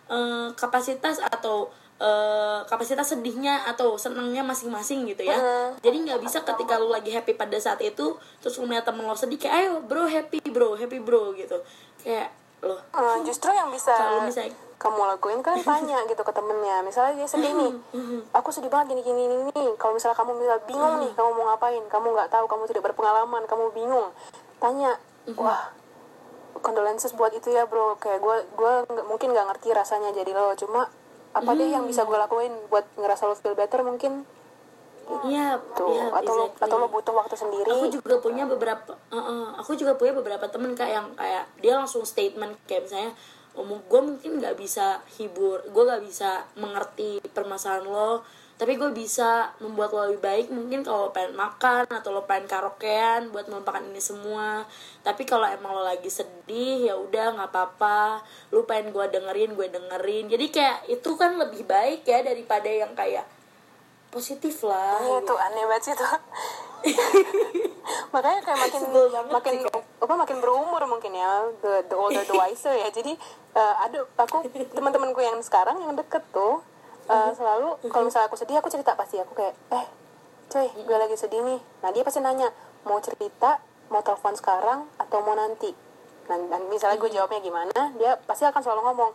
eh, 0.08 0.48
kapasitas 0.54 1.20
atau 1.20 1.68
eh, 1.96 2.60
kapasitas 2.66 3.10
sedihnya 3.10 3.68
atau 3.68 3.94
senangnya 3.96 4.42
masing-masing 4.42 5.04
gitu 5.06 5.24
ya. 5.24 5.36
Jadi 5.80 5.98
nggak 6.04 6.20
bisa 6.20 6.42
ketika 6.42 6.76
lu 6.76 6.88
lagi 6.88 7.12
happy 7.12 7.34
pada 7.34 7.56
saat 7.56 7.80
itu 7.80 8.16
terus 8.40 8.56
lu 8.56 8.66
melihat 8.66 8.88
temen 8.88 9.04
lo 9.04 9.14
sedih 9.14 9.36
kayak 9.36 9.56
ayo 9.60 9.74
bro 9.82 10.08
happy 10.08 10.40
bro 10.48 10.74
happy 10.74 11.00
bro 11.00 11.36
gitu. 11.36 11.60
Kayak 12.00 12.32
lo 12.60 12.76
Eh, 12.76 13.18
justru 13.24 13.52
yang 13.52 13.68
bisa 13.70 13.92
Kalau 13.92 14.24
misalnya- 14.24 14.68
kamu 14.80 14.96
lakuin 15.12 15.44
kan 15.44 15.60
tanya 15.60 16.00
gitu 16.10 16.24
ke 16.24 16.32
temennya. 16.32 16.80
Misalnya 16.80 17.20
dia 17.20 17.28
sedih 17.28 17.52
nih 17.52 17.72
aku 18.38 18.48
sedih 18.50 18.72
banget 18.72 18.96
gini 18.96 19.04
gini 19.04 19.24
nih 19.52 19.76
kalau 19.76 19.92
misalnya 19.92 20.16
kamu 20.16 20.40
misal 20.40 20.60
bingung 20.64 20.96
nih 20.98 21.12
kamu 21.12 21.30
mau 21.36 21.52
ngapain? 21.52 21.84
Kamu 21.86 22.08
nggak 22.10 22.30
tahu 22.30 22.48
kamu 22.48 22.64
tidak 22.66 22.84
berpengalaman 22.88 23.44
kamu 23.44 23.76
bingung. 23.76 24.08
Tanya 24.58 24.96
wah 25.36 25.68
condolences 26.62 27.16
buat 27.16 27.32
itu 27.34 27.52
ya 27.52 27.66
bro. 27.66 27.98
Kayak 27.98 28.20
gue 28.24 28.38
gue 28.56 28.74
mungkin 29.08 29.32
nggak 29.36 29.48
ngerti 29.56 29.74
rasanya 29.74 30.14
jadi 30.16 30.32
lo. 30.32 30.54
Cuma 30.56 30.88
apa 31.30 31.52
deh 31.54 31.70
yang 31.70 31.86
bisa 31.86 32.04
gue 32.06 32.18
lakuin 32.18 32.54
buat 32.74 32.86
ngerasa 32.98 33.30
lo 33.30 33.36
feel 33.38 33.54
better 33.54 33.86
mungkin? 33.86 34.26
Iya, 35.26 35.58
tuh 35.74 35.90
iya, 35.90 36.14
atau 36.14 36.34
lo 36.38 36.46
exactly. 36.54 36.66
atau 36.70 36.76
lo 36.78 36.88
butuh 36.94 37.14
waktu 37.18 37.34
sendiri. 37.34 37.66
Aku 37.66 37.90
juga 37.90 38.22
punya 38.22 38.46
beberapa 38.46 38.94
uh, 39.10 39.18
uh, 39.18 39.46
aku 39.58 39.74
juga 39.74 39.98
punya 39.98 40.14
beberapa 40.14 40.46
temen 40.46 40.78
kayak 40.78 40.94
yang 40.94 41.08
kayak 41.18 41.44
dia 41.58 41.74
langsung 41.74 42.06
statement 42.06 42.54
kayak 42.70 42.86
misalnya 42.86 43.12
omong 43.58 43.82
gue 43.90 44.02
mungkin 44.06 44.32
nggak 44.38 44.56
bisa 44.56 45.02
hibur 45.18 45.66
gue 45.66 45.84
nggak 45.84 46.04
bisa 46.06 46.46
mengerti 46.62 47.18
permasalahan 47.34 47.90
lo 47.90 48.22
tapi 48.60 48.76
gue 48.76 48.92
bisa 48.92 49.56
membuat 49.64 49.96
lo 49.96 50.12
lebih 50.12 50.20
baik 50.20 50.48
mungkin 50.52 50.84
kalau 50.84 51.08
lo 51.08 51.12
pengen 51.16 51.32
makan 51.32 51.88
atau 51.88 52.12
lo 52.12 52.28
pengen 52.28 52.44
karaokean 52.44 53.32
buat 53.32 53.48
melupakan 53.48 53.80
ini 53.80 54.04
semua 54.04 54.68
tapi 55.00 55.24
kalau 55.24 55.48
emang 55.48 55.72
lo 55.72 55.88
lagi 55.88 56.12
sedih 56.12 56.92
ya 56.92 57.00
udah 57.00 57.40
nggak 57.40 57.56
apa-apa 57.56 58.20
lu 58.52 58.68
pengen 58.68 58.92
gue 58.92 59.06
dengerin 59.16 59.56
gue 59.56 59.68
dengerin 59.72 60.28
jadi 60.28 60.46
kayak 60.52 60.78
itu 60.92 61.10
kan 61.16 61.40
lebih 61.40 61.64
baik 61.64 62.04
ya 62.04 62.20
daripada 62.20 62.68
yang 62.68 62.92
kayak 63.00 63.24
positif 64.12 64.60
lah 64.68 65.00
Iya 65.00 65.22
gitu. 65.22 65.34
tuh 65.34 65.38
aneh 65.38 65.64
banget 65.70 65.84
sih 65.86 65.94
tuh. 65.94 66.10
Makanya 68.14 68.42
kayak 68.42 68.58
makin 68.58 68.82
makin 69.30 69.56
apa 70.02 70.14
makin 70.18 70.38
berumur 70.42 70.82
mungkin 70.90 71.14
ya 71.14 71.46
the, 71.62 71.86
the 71.86 71.94
older 71.94 72.26
the 72.26 72.34
wiser 72.34 72.74
ya. 72.74 72.90
Jadi 72.90 73.14
eh, 73.54 73.76
ada 73.78 74.02
aku 74.18 74.50
teman-temanku 74.50 75.22
yang 75.22 75.38
sekarang 75.46 75.78
yang 75.78 75.94
deket 75.94 76.26
tuh 76.34 76.66
eh, 77.10 77.32
selalu 77.34 77.70
kalau 77.90 78.06
misalnya 78.06 78.30
aku 78.30 78.38
sedih 78.38 78.62
aku 78.62 78.70
cerita 78.70 78.94
pasti 78.94 79.18
aku 79.18 79.34
kayak 79.34 79.58
eh 79.74 79.86
coy 80.50 80.68
gue 80.70 80.98
lagi 80.98 81.16
sedih 81.18 81.42
nih. 81.42 81.60
Nah 81.82 81.90
dia 81.90 82.04
pasti 82.06 82.22
nanya 82.22 82.54
mau 82.86 83.02
cerita 83.02 83.62
mau 83.90 84.06
telepon 84.06 84.38
sekarang 84.38 84.86
atau 85.02 85.18
mau 85.26 85.34
nanti. 85.34 85.74
Nah, 86.30 86.38
dan 86.38 86.62
misalnya 86.70 87.02
gue 87.02 87.10
jawabnya 87.10 87.42
gimana, 87.42 87.82
dia 87.98 88.14
pasti 88.30 88.46
akan 88.46 88.62
selalu 88.62 88.82
ngomong 88.86 89.12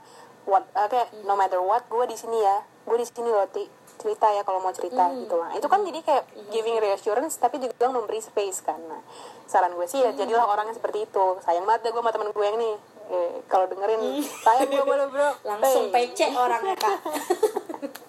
what 0.51 0.67
eh, 0.75 0.89
kayak 0.91 1.09
no 1.25 1.39
matter 1.39 1.63
what 1.63 1.87
gue 1.87 2.05
di 2.11 2.19
sini 2.19 2.43
ya, 2.43 2.59
gue 2.85 2.97
di 2.99 3.07
sini 3.07 3.31
loh 3.31 3.47
Ti. 3.49 3.87
cerita 3.95 4.27
ya 4.27 4.43
kalau 4.43 4.59
mau 4.59 4.75
cerita 4.75 5.07
gitu 5.15 5.39
lah. 5.39 5.55
Itu 5.55 5.71
kan 5.71 5.87
jadi 5.87 6.03
kayak 6.03 6.51
giving 6.51 6.83
reassurance 6.83 7.39
tapi 7.39 7.63
juga 7.63 7.87
memberi 7.87 8.19
space 8.19 8.67
kan. 8.67 8.77
Nah, 8.91 8.99
saran 9.47 9.71
gue 9.79 9.87
sih 9.87 10.03
ya 10.03 10.11
jadilah 10.11 10.51
orang 10.51 10.67
yang 10.67 10.77
seperti 10.77 11.07
itu. 11.07 11.25
Sayang 11.47 11.63
banget 11.63 11.89
deh 11.89 11.91
gue 11.95 12.03
sama 12.03 12.11
temen 12.11 12.35
gue 12.35 12.45
yang 12.45 12.59
nih. 12.59 12.75
Eh, 13.05 13.33
kalau 13.51 13.67
dengerin 13.69 14.23
sayang 14.25 14.71
gue 14.73 14.85
boleh 14.85 15.07
bro. 15.13 15.31
langsung 15.45 15.93
Hey. 15.93 16.09
PC 16.09 16.33
orangnya 16.33 16.75
kak. 16.77 16.99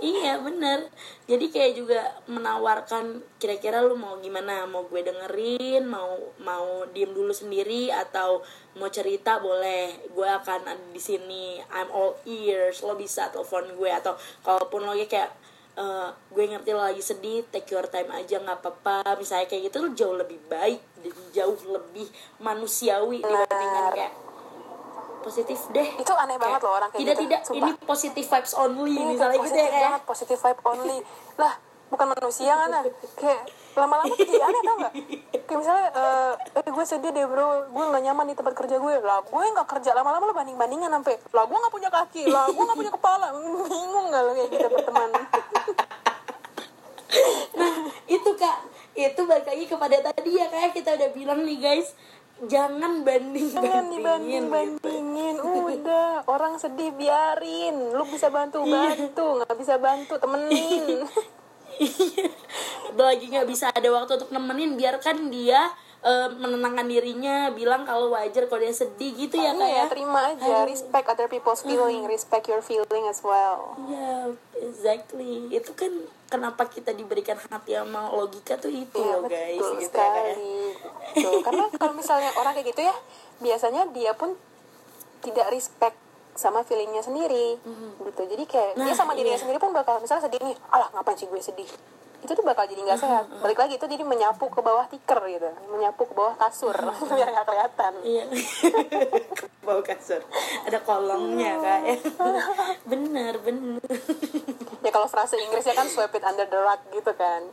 Iya 0.00 0.40
bener. 0.40 0.88
Jadi 1.28 1.52
kayak 1.52 1.72
juga 1.76 2.00
menawarkan 2.24 3.20
kira-kira 3.36 3.84
lu 3.84 4.00
mau 4.00 4.16
gimana? 4.16 4.64
Mau 4.64 4.88
gue 4.88 5.04
dengerin? 5.04 5.84
Mau 5.84 6.32
mau 6.40 6.88
diem 6.88 7.12
dulu 7.12 7.36
sendiri? 7.36 7.92
Atau 7.92 8.40
mau 8.80 8.88
cerita? 8.88 9.36
Boleh. 9.36 10.08
Gue 10.16 10.24
akan 10.24 10.72
ada 10.72 10.86
di 10.88 11.00
sini. 11.00 11.60
I'm 11.68 11.92
all 11.92 12.16
ears. 12.24 12.80
Lo 12.80 12.96
bisa 12.96 13.28
telepon 13.28 13.68
gue. 13.76 13.90
Atau 13.92 14.16
kalaupun 14.40 14.88
lo 14.88 14.96
kayak 14.96 15.36
eh, 15.76 16.08
gue 16.10 16.44
ngerti 16.50 16.70
lo 16.74 16.82
lagi 16.82 17.02
sedih 17.02 17.46
take 17.50 17.70
your 17.70 17.86
time 17.86 18.10
aja 18.10 18.40
nggak 18.40 18.58
apa-apa 18.62 19.14
misalnya 19.18 19.46
kayak 19.46 19.70
gitu 19.70 19.76
tuh 19.86 19.92
jauh 19.94 20.16
lebih 20.16 20.38
baik 20.50 20.80
dan 21.02 21.14
jauh 21.34 21.56
lebih 21.68 22.06
manusiawi 22.40 23.22
dibandingkan 23.22 23.84
kayak 23.94 24.12
positif 25.20 25.58
deh 25.70 25.88
Itu 26.00 26.12
aneh 26.16 26.40
banget 26.40 26.60
loh 26.64 26.72
orang 26.80 26.88
kayak 26.90 27.00
tidak 27.04 27.16
gitu. 27.16 27.24
tidak 27.28 27.40
sumpah. 27.44 27.60
ini 27.60 27.72
positive 27.84 28.26
vibes 28.26 28.52
only 28.56 28.94
Ini 28.96 29.04
misalnya 29.14 29.36
gitu 29.36 29.44
ya 29.44 29.44
positif 29.44 29.68
kayak 29.68 29.84
banget, 29.84 30.02
positive 30.08 30.40
vibe 30.40 30.60
only. 30.64 30.98
Lah, 31.36 31.52
bukan 31.92 32.06
manusia 32.16 32.52
kan. 32.56 32.70
Kayak 33.20 33.42
lama-lama 33.80 34.12
tuh 34.12 34.26
jadi 34.28 34.42
aneh 34.44 34.62
tau 34.62 34.76
gak? 34.78 34.92
Kayak 35.48 35.58
misalnya, 35.58 35.88
eh, 35.96 36.32
eh 36.60 36.70
gue 36.70 36.84
sedih 36.84 37.10
deh 37.10 37.26
bro, 37.26 37.66
gue 37.72 37.84
gak 37.90 38.02
nyaman 38.04 38.24
di 38.28 38.34
tempat 38.36 38.54
kerja 38.54 38.76
gue. 38.76 38.94
Lah, 39.00 39.24
gue 39.24 39.44
gak 39.56 39.68
kerja, 39.68 39.90
lama-lama 39.96 40.30
lo 40.30 40.34
banding-bandingan 40.36 40.90
sampai 41.00 41.14
lah 41.32 41.44
gue 41.48 41.58
gak 41.58 41.74
punya 41.74 41.90
kaki, 41.90 42.22
lah 42.28 42.44
gue 42.52 42.62
gak 42.62 42.78
punya 42.78 42.92
kepala. 42.92 43.26
Bingung 43.70 44.06
gak 44.12 44.22
lo 44.22 44.30
kayak 44.36 44.48
gitu 44.52 44.66
berteman? 44.68 45.10
itu 48.10 48.30
kak 48.38 48.56
itu 48.94 49.20
balik 49.26 49.46
lagi 49.46 49.64
kepada 49.66 49.96
tadi 49.98 50.30
ya 50.38 50.46
kayak 50.50 50.70
kita 50.74 50.94
udah 50.98 51.10
bilang 51.14 51.42
nih 51.42 51.58
guys 51.58 51.94
jangan 52.48 53.04
banding 53.04 53.50
Jangan 53.52 53.86
bandingin 53.90 55.36
gitu. 55.36 55.60
udah 55.60 56.24
orang 56.24 56.56
sedih 56.56 56.88
biarin. 56.96 57.92
Lu 57.92 58.04
bisa 58.08 58.32
bantu 58.32 58.64
bantu, 58.64 59.44
nggak 59.44 59.54
bisa 59.60 59.76
bantu 59.76 60.16
temenin. 60.16 61.04
lagi 62.96 63.26
nggak 63.28 63.46
bisa 63.46 63.70
ada 63.70 63.88
waktu 63.88 64.18
untuk 64.18 64.30
nemenin 64.30 64.74
biarkan 64.74 65.28
dia 65.28 65.70
eh, 66.00 66.28
menenangkan 66.32 66.88
dirinya 66.88 67.52
bilang 67.52 67.84
kalau 67.84 68.10
wajar 68.10 68.48
kalau 68.48 68.58
dia 68.58 68.72
sedih 68.72 69.12
gitu 69.14 69.36
ya 69.36 69.52
kak 69.52 69.68
iya 69.68 69.76
ya 69.76 69.84
terima 69.86 70.18
aja 70.32 70.64
respect 70.64 71.06
other 71.06 71.28
people's 71.28 71.60
feeling 71.60 72.08
respect 72.08 72.48
your 72.48 72.64
feeling 72.64 73.04
as 73.06 73.20
well 73.20 73.76
Iya, 73.84 74.32
exactly. 74.60 75.50
Itu 75.50 75.76
kan 75.76 75.92
kenapa 76.26 76.64
kita 76.66 76.94
diberikan 76.94 77.36
hati 77.36 77.74
sama 77.74 78.08
logika 78.10 78.54
tuh 78.56 78.70
itu 78.70 78.96
Iya 78.96 79.18
loh 79.18 79.28
guys, 79.28 79.58
betul 79.58 79.72
gitu 79.76 79.96
ya 79.98 80.08
sekali. 80.08 80.56
Betul. 81.12 81.32
Karena 81.42 81.64
kalau 81.74 81.92
misalnya 81.92 82.30
orang 82.38 82.52
kayak 82.54 82.70
gitu 82.70 82.80
ya, 82.86 82.94
biasanya 83.38 83.82
dia 83.90 84.12
pun 84.14 84.38
tidak 85.20 85.50
respect 85.50 85.98
sama 86.32 86.62
feelingnya 86.62 87.02
sendiri, 87.02 87.58
gitu. 88.00 88.22
Jadi 88.24 88.44
kayak 88.46 88.78
dia 88.78 88.88
Nah, 88.88 88.96
sama 88.96 89.12
dirinya 89.12 89.36
iya. 89.36 89.42
sendiri 89.42 89.58
pun 89.60 89.74
bakal 89.74 89.98
misalnya 89.98 90.24
sedih 90.24 90.40
nih, 90.40 90.56
alah 90.70 90.88
ngapain 90.94 91.18
sih 91.18 91.26
gue 91.26 91.36
sedih? 91.36 91.68
Itu 92.20 92.32
tuh 92.36 92.44
bakal 92.44 92.68
jadi 92.68 92.80
nggak 92.84 93.00
sehat. 93.00 93.24
Balik 93.40 93.58
lagi 93.58 93.74
itu 93.80 93.86
jadi 93.88 94.04
menyapu 94.04 94.52
ke 94.52 94.60
bawah 94.60 94.84
tikar 94.92 95.24
gitu, 95.24 95.48
menyapu 95.72 96.04
ke 96.04 96.12
bawah 96.12 96.36
kasur 96.36 96.76
biar 97.16 97.28
nggak 97.32 97.46
kelihatan. 97.48 97.92
Iya. 98.04 98.24
Bau 99.66 99.80
kasur. 99.80 100.20
Ada 100.68 100.78
kolongnya 100.84 101.56
kak 101.60 101.80
ya. 101.84 101.96
bener 102.90 103.34
bener. 103.40 103.80
Ya 104.84 104.90
kalau 104.92 105.08
frase 105.08 105.40
Inggrisnya 105.40 105.76
kan 105.76 105.88
sweep 105.88 106.12
it 106.16 106.24
under 106.24 106.48
the 106.48 106.60
rug 106.60 106.80
gitu 106.92 107.12
kan. 107.16 107.44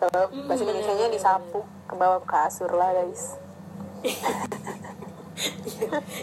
Kalau 0.00 0.32
bahasa 0.48 0.64
Indonesia-nya 0.64 1.12
disapu 1.12 1.60
ke 1.84 1.94
bawah 1.96 2.24
kasur 2.24 2.72
lah 2.72 2.96
guys. 2.96 3.36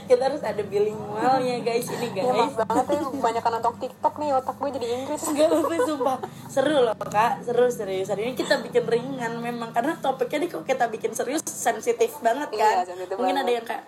Kita 0.08 0.22
harus 0.22 0.42
ada 0.46 0.62
bilingualnya 0.62 1.58
guys. 1.66 1.88
Ini 1.90 2.08
Ya 2.14 2.24
maaf 2.30 2.54
guys. 2.54 2.58
banget 2.66 2.86
ya, 2.94 3.02
kebanyakan 3.10 3.52
nonton 3.58 3.74
TikTok 3.82 4.14
nih 4.22 4.30
otak 4.38 4.56
gue 4.62 4.70
jadi 4.78 4.88
Inggris. 4.94 5.22
Enggak 5.28 5.48
apa 5.52 5.76
sumpah. 5.86 6.18
Seru 6.48 6.78
loh 6.86 6.96
kak. 6.98 7.34
Seru 7.42 7.66
serius. 7.74 8.08
Hari 8.14 8.22
ini 8.30 8.34
kita 8.38 8.62
bikin 8.62 8.86
ringan 8.86 9.34
memang. 9.42 9.74
Karena 9.74 9.98
topiknya 9.98 10.46
nih 10.46 10.50
kok 10.54 10.64
kita 10.66 10.86
bikin 10.88 11.12
serius 11.18 11.42
sensitif 11.46 12.14
banget 12.22 12.50
kan? 12.54 12.86
Iya, 12.86 12.86
sensitif 12.86 13.16
mungkin 13.18 13.38
ada 13.38 13.44
banget. 13.46 13.58
yang 13.58 13.66
kayak 13.66 13.84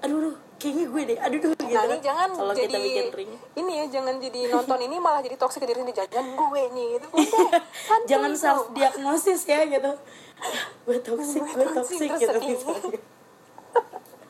aduh 0.00 0.16
duh, 0.16 0.36
kayaknya 0.56 0.84
gue 0.88 1.02
deh. 1.12 1.18
Aduh 1.20 1.38
duh 1.44 1.52
gitu. 1.60 1.76
Nah 1.76 2.00
jangan 2.00 2.28
kalau 2.32 2.52
jadi 2.56 2.72
kita 2.72 2.78
bikin 2.80 3.06
ring. 3.12 3.32
ini 3.60 3.72
ya 3.78 3.84
jangan 4.00 4.14
jadi 4.16 4.40
nonton 4.48 4.78
ini 4.80 4.96
malah 4.96 5.20
jadi 5.20 5.36
toksik 5.36 5.60
ke 5.60 5.66
diri 5.68 5.84
sendiri 5.84 6.08
jangan 6.08 6.26
gue 6.34 6.62
nih 6.72 6.88
itu 6.96 7.06
udah 7.12 7.52
jangan 8.08 8.32
self 8.32 8.72
diagnosis 8.72 9.44
ya 9.44 9.60
gitu. 9.68 9.92
Gue 10.88 10.98
toxic 11.04 11.44
Gue 11.44 11.68
toxic, 11.68 12.08
toxic 12.08 12.40
gitu 12.40 12.40
misalnya 12.40 13.19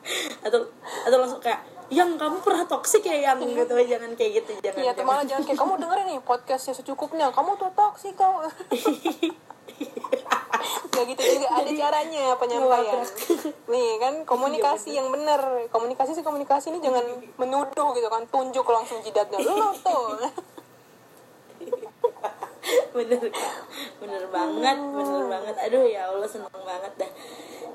atau 0.47 0.59
atau 1.07 1.17
langsung 1.21 1.41
kayak 1.41 1.61
yang 1.91 2.15
kamu 2.15 2.39
pernah 2.39 2.63
toxic 2.63 3.03
ya 3.03 3.31
yang? 3.31 3.37
Gitu 3.43 3.67
jangan 3.67 4.11
kayak 4.15 4.31
gitu 4.41 4.51
jangan 4.63 4.79
Iya 4.79 4.91
tuh 4.95 5.03
jangan. 5.03 5.07
malah 5.11 5.25
jangan 5.27 5.43
kayak 5.43 5.59
kamu 5.59 5.73
dengerin 5.83 6.05
nih 6.07 6.19
podcastnya 6.23 6.73
secukupnya 6.73 7.27
kamu 7.35 7.51
tuh 7.59 7.69
toksik 7.75 8.15
kau 8.15 8.41
Gak 10.91 11.05
gitu 11.07 11.21
juga 11.39 11.47
ada 11.57 11.71
caranya 11.71 12.35
penyampaian. 12.37 13.01
nih 13.71 13.89
kan 13.97 14.13
komunikasi 14.27 14.93
yang 14.99 15.07
bener. 15.09 15.39
Komunikasi 15.71 16.13
sih 16.13 16.21
komunikasi 16.21 16.69
ini 16.75 16.83
jangan 16.83 17.01
menuduh 17.39 17.95
gitu 17.95 18.07
kan 18.11 18.27
tunjuk 18.29 18.67
langsung 18.67 18.99
jidatnya. 19.01 19.39
Lo 19.41 19.71
tuh 19.81 20.19
bener. 22.95 23.23
Bener 23.97 24.23
banget 24.29 24.77
bener 24.77 25.23
banget. 25.29 25.55
Aduh 25.69 25.85
ya 25.85 26.09
allah 26.09 26.29
seneng 26.29 26.51
banget 26.61 26.93
dah. 26.97 27.11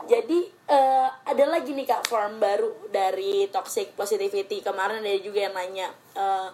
Jadi 0.06 0.38
eh, 0.70 1.08
ada 1.10 1.44
lagi 1.50 1.74
nih 1.74 1.86
kak 1.86 2.06
form 2.06 2.38
baru 2.38 2.70
dari 2.94 3.50
toxic 3.50 3.94
positivity. 3.98 4.62
Kemarin 4.62 5.02
ada 5.02 5.18
juga 5.18 5.50
yang 5.50 5.54
nanya 5.54 5.90
eh, 6.14 6.48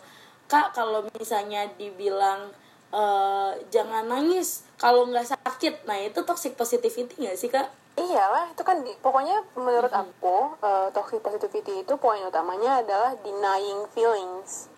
kak 0.48 0.72
kalau 0.72 1.04
misalnya 1.16 1.68
dibilang 1.76 2.48
eh, 2.92 3.52
jangan 3.68 4.08
nangis 4.08 4.64
kalau 4.80 5.04
nggak 5.08 5.28
sakit. 5.36 5.84
Nah 5.84 6.00
itu 6.00 6.24
toxic 6.24 6.56
positivity 6.56 7.28
nggak 7.28 7.36
sih 7.36 7.52
kak? 7.52 7.68
Iyalah, 7.92 8.48
itu 8.48 8.64
kan 8.64 8.80
di- 8.80 8.96
pokoknya 9.04 9.44
menurut 9.52 9.92
aku 9.92 10.56
eh, 10.64 10.88
toxic 10.96 11.20
positivity 11.20 11.84
itu 11.84 11.92
poin 12.00 12.24
utamanya 12.24 12.80
adalah 12.80 13.12
denying 13.20 13.84
feelings. 13.92 14.72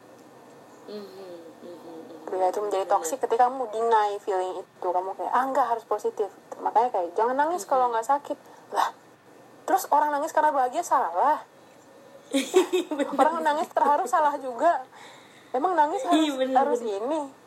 Mhm, 0.91 1.34
Ketika 2.35 2.51
itu 2.51 2.61
menjadi 2.67 2.87
toxic 2.91 3.19
ketika 3.23 3.47
kamu 3.47 3.71
deny 3.71 4.19
feeling 4.19 4.59
itu, 4.59 4.87
kamu 4.91 5.15
kayak 5.15 5.31
ah 5.31 5.45
enggak 5.47 5.67
harus 5.71 5.85
positif. 5.87 6.27
Makanya 6.59 6.91
kayak 6.91 7.15
jangan 7.15 7.39
nangis 7.39 7.63
kalau 7.63 7.95
nggak 7.95 8.03
sakit. 8.03 8.35
Lah, 8.75 8.91
terus 9.71 9.87
orang 9.95 10.11
nangis 10.11 10.35
karena 10.35 10.51
bahagia 10.51 10.83
salah. 10.83 11.47
orang 13.23 13.47
nangis 13.47 13.71
terharu 13.71 14.05
salah 14.11 14.35
juga. 14.43 14.83
Emang 15.55 15.79
nangis 15.79 16.03
harus 16.03 16.19
Iya, 16.19 16.33
bener, 16.35 16.57
harus 16.59 16.83
ini 16.83 17.45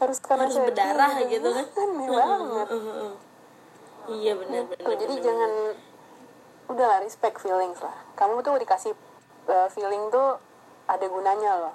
harus 0.00 0.18
karena 0.24 0.48
harus 0.48 0.56
berdarah 0.56 1.12
gitu 1.28 1.48
kan 1.52 1.66
Aneh 1.76 2.08
banget. 2.08 2.68
iya 4.16 4.32
benar 4.32 4.62
jadi 4.72 5.04
benar, 5.04 5.20
jangan 5.20 5.52
udahlah 6.72 6.98
respect 7.04 7.36
feelings 7.44 7.78
lah 7.84 7.92
kamu 8.16 8.40
tuh 8.40 8.56
dikasih 8.56 8.96
uh, 9.52 9.68
feeling 9.68 10.08
tuh 10.08 10.40
ada 10.88 11.04
gunanya 11.04 11.52
loh 11.68 11.74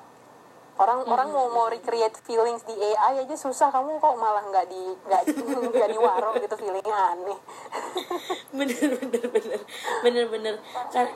orang 0.75 1.07
orang 1.07 1.27
mau 1.31 1.47
mau 1.47 1.67
recreate 1.71 2.19
feelings 2.27 2.63
di 2.67 2.75
AI 2.75 3.23
aja 3.23 3.35
susah. 3.39 3.71
Kamu 3.71 3.99
kok 3.99 4.15
malah 4.19 4.43
nggak 4.51 4.65
di 4.67 4.83
nggak 5.07 5.21
nggak 5.75 5.89
di 5.91 5.97
waro 5.99 6.35
gitu 6.39 6.55
feelingnya 6.59 6.97
aneh. 7.15 7.39
Bener 8.57 8.87
bener 8.99 9.25
bener. 9.31 9.59
Bener 10.03 10.25
bener. 10.31 10.53
Kan 10.91 11.07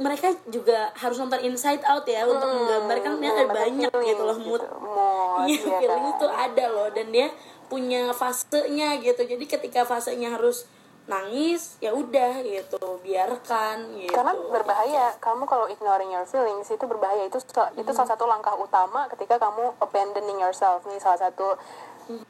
mereka 0.00 0.32
juga 0.48 0.92
harus 0.96 1.16
nonton 1.20 1.40
Inside 1.44 1.84
Out 1.84 2.08
ya 2.08 2.24
untuk 2.24 2.48
menggambarkan 2.48 3.20
ternyata 3.20 3.44
ada 3.44 3.48
Menggambarkan 3.48 3.68
banyak 3.68 3.90
feelings 3.92 4.08
gitu 4.08 4.22
loh 4.24 4.38
mood 4.40 4.62
gitu. 4.64 4.76
Mood, 4.80 5.46
iya 5.48 5.60
ya 5.60 5.78
feeling 5.80 6.04
kan? 6.04 6.12
itu 6.16 6.26
ada 6.28 6.64
loh. 6.72 6.88
Dan 6.92 7.06
dia 7.12 7.28
punya 7.68 8.12
fasenya 8.12 9.00
gitu. 9.00 9.20
Jadi 9.24 9.44
ketika 9.48 9.84
fasenya 9.84 10.36
harus 10.36 10.68
nangis 11.10 11.76
ya 11.82 11.90
udah 11.90 12.46
gitu 12.46 13.02
biarkan 13.02 13.98
gitu. 13.98 14.14
Karena 14.14 14.38
berbahaya 14.38 15.18
kamu 15.18 15.50
kalau 15.50 15.66
ignoring 15.66 16.14
your 16.14 16.26
feelings 16.26 16.70
itu 16.70 16.84
berbahaya. 16.86 17.26
Itu 17.26 17.42
sa- 17.42 17.74
itu 17.74 17.90
salah 17.90 18.14
satu 18.14 18.24
langkah 18.30 18.54
utama 18.54 19.10
ketika 19.10 19.42
kamu 19.42 19.74
abandoning 19.82 20.38
yourself. 20.38 20.86
Ini 20.86 21.02
salah 21.02 21.18
satu 21.18 21.58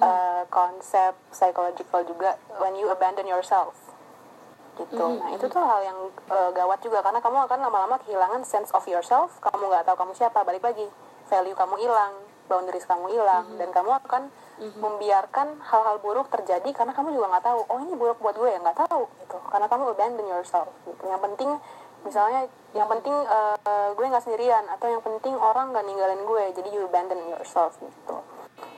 uh, 0.00 0.42
konsep 0.48 1.12
psychological 1.32 2.00
juga 2.08 2.40
when 2.60 2.72
you 2.80 2.88
abandon 2.88 3.28
yourself. 3.28 3.76
Gitu. 4.80 5.04
Nah 5.20 5.28
itu 5.36 5.44
tuh 5.52 5.60
hal 5.60 5.84
yang 5.84 5.98
uh, 6.32 6.50
gawat 6.56 6.80
juga 6.80 7.04
karena 7.04 7.20
kamu 7.20 7.44
akan 7.44 7.58
lama-lama 7.60 8.00
kehilangan 8.08 8.40
sense 8.48 8.72
of 8.72 8.84
yourself. 8.88 9.36
Kamu 9.44 9.68
nggak 9.68 9.84
tahu 9.84 10.00
kamu 10.00 10.12
siapa 10.16 10.40
balik 10.48 10.64
lagi 10.64 10.88
value 11.28 11.56
kamu 11.56 11.76
hilang 11.76 12.12
boundaries 12.46 12.86
kamu 12.86 13.12
hilang. 13.12 13.46
Dan 13.56 13.70
kamu 13.70 13.90
akan 14.04 14.22
membiarkan 14.78 15.58
hal-hal 15.58 15.96
buruk 15.98 16.30
terjadi 16.30 16.70
karena 16.70 16.94
kamu 16.94 17.14
juga 17.18 17.34
nggak 17.34 17.46
tahu 17.46 17.60
oh 17.66 17.78
ini 17.82 17.94
buruk 17.98 18.18
buat 18.22 18.36
gue 18.38 18.50
ya? 18.50 18.58
Nggak 18.62 18.86
tahu 18.86 19.10
gitu. 19.22 19.38
Karena 19.50 19.66
kamu 19.66 19.82
abandon 19.94 20.26
yourself 20.28 20.70
gitu. 20.86 21.02
Yang 21.06 21.20
penting 21.30 21.50
misalnya 22.02 22.50
yang 22.74 22.88
penting 22.90 23.14
uh, 23.14 23.94
gue 23.94 24.06
nggak 24.06 24.24
sendirian 24.26 24.66
atau 24.66 24.90
yang 24.90 25.02
penting 25.02 25.38
orang 25.38 25.70
nggak 25.70 25.86
ninggalin 25.86 26.22
gue 26.26 26.42
jadi 26.58 26.68
you 26.74 26.86
abandon 26.86 27.20
yourself 27.30 27.78
gitu. 27.78 28.16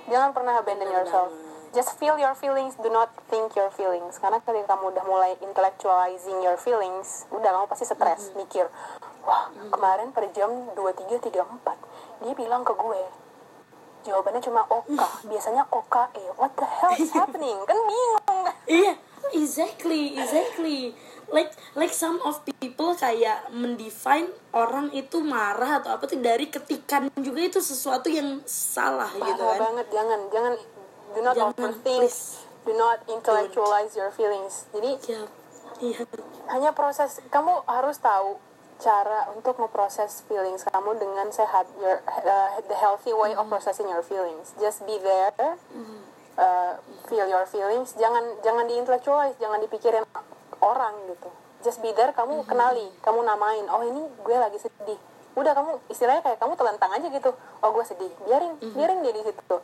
Jangan 0.08 0.32
pernah 0.36 0.60
abandon 0.60 0.88
yourself. 0.92 1.32
Just 1.74 1.98
feel 1.98 2.14
your 2.14 2.38
feelings 2.38 2.78
do 2.78 2.86
not 2.86 3.10
think 3.26 3.58
your 3.58 3.66
feelings. 3.74 4.22
Karena 4.22 4.38
ketika 4.38 4.78
kamu 4.78 4.94
udah 4.94 5.04
mulai 5.10 5.32
intellectualizing 5.42 6.38
your 6.40 6.54
feelings 6.54 7.26
udah 7.34 7.50
kamu 7.50 7.66
pasti 7.66 7.84
stres 7.84 8.30
mikir 8.38 8.70
wah 9.24 9.48
kemarin 9.72 10.12
per 10.12 10.28
jam 10.36 10.52
23.34 10.76 11.32
dia 12.24 12.34
bilang 12.36 12.62
ke 12.62 12.72
gue 12.76 13.02
jawabannya 14.04 14.40
cuma 14.40 14.62
oka. 14.68 15.08
Biasanya 15.24 15.64
oka 15.72 16.12
eh 16.14 16.28
what 16.36 16.52
the 16.54 16.66
hell 16.68 16.94
is 16.94 17.10
happening? 17.18 17.56
Kan 17.64 17.78
bingung. 17.80 18.44
Iya 18.68 18.92
exactly 19.32 20.14
exactly. 20.14 20.92
Like 21.32 21.50
like 21.72 21.90
some 21.90 22.20
of 22.22 22.44
people 22.44 22.92
kayak 22.94 23.48
mendefine 23.50 24.28
orang 24.52 24.92
itu 24.92 25.24
marah 25.24 25.80
atau 25.80 25.96
apa 25.96 26.04
tuh 26.04 26.20
dari 26.20 26.46
ketikan 26.46 27.08
juga 27.18 27.40
itu 27.42 27.58
sesuatu 27.58 28.12
yang 28.12 28.44
salah 28.44 29.08
gitu 29.10 29.40
Parah 29.40 29.56
kan. 29.56 29.60
banget. 29.72 29.86
Jangan 29.90 30.20
jangan 30.28 30.52
do 31.10 31.20
not 31.20 31.34
Jangan, 31.34 31.52
overthink. 31.56 32.00
please. 32.04 32.22
do 32.64 32.72
not 32.72 32.96
intellectualize 33.04 33.92
your 33.92 34.08
feelings. 34.08 34.64
Jadi 34.72 34.96
ya 35.04 35.20
iya. 35.84 36.00
hanya 36.48 36.72
proses 36.72 37.20
kamu 37.28 37.60
harus 37.68 38.00
tahu 38.00 38.40
cara 38.82 39.30
untuk 39.32 39.54
memproses 39.56 40.26
feelings 40.26 40.66
kamu 40.66 40.98
dengan 40.98 41.30
sehat 41.30 41.70
your 41.78 42.02
uh, 42.06 42.58
the 42.66 42.76
healthy 42.76 43.14
way 43.14 43.32
of 43.34 43.46
processing 43.46 43.86
your 43.86 44.02
feelings. 44.02 44.52
Just 44.58 44.82
be 44.82 44.98
there 44.98 45.30
uh, 46.36 46.72
feel 47.06 47.26
your 47.30 47.46
feelings. 47.46 47.94
Jangan 47.94 48.42
jangan 48.42 48.66
diintellectualize 48.66 49.38
jangan 49.38 49.62
dipikirin 49.62 50.02
orang 50.58 50.94
gitu. 51.06 51.30
Just 51.62 51.80
be 51.80 51.94
there 51.94 52.10
kamu 52.12 52.44
kenali 52.44 52.90
kamu 53.00 53.22
namain 53.22 53.66
oh 53.70 53.82
ini 53.86 54.02
gue 54.20 54.36
lagi 54.36 54.58
sedih. 54.58 54.98
Udah 55.34 55.54
kamu 55.54 55.82
istilahnya 55.90 56.22
kayak 56.22 56.38
kamu 56.38 56.54
telentang 56.58 56.90
aja 56.94 57.06
gitu. 57.08 57.30
Oh 57.62 57.70
gue 57.72 57.84
sedih. 57.86 58.10
Biarin 58.26 58.58
biarin 58.74 59.00
dia 59.06 59.12
di 59.14 59.22
situ. 59.22 59.56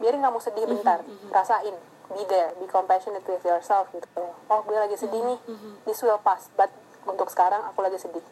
Biarin 0.00 0.20
kamu 0.24 0.38
sedih 0.40 0.64
bentar. 0.66 1.04
Rasain. 1.30 1.76
Be 2.04 2.20
there 2.28 2.52
be 2.60 2.68
compassionate 2.68 3.24
with 3.24 3.44
yourself 3.44 3.88
gitu. 3.92 4.24
Oh 4.48 4.60
gue 4.64 4.76
lagi 4.76 4.96
sedih 4.96 5.20
nih. 5.20 5.38
This 5.84 6.00
will 6.00 6.18
pass. 6.20 6.48
But 6.56 6.72
untuk 7.04 7.28
sekarang 7.28 7.60
aku 7.68 7.84
lagi 7.84 8.00
sedih 8.00 8.24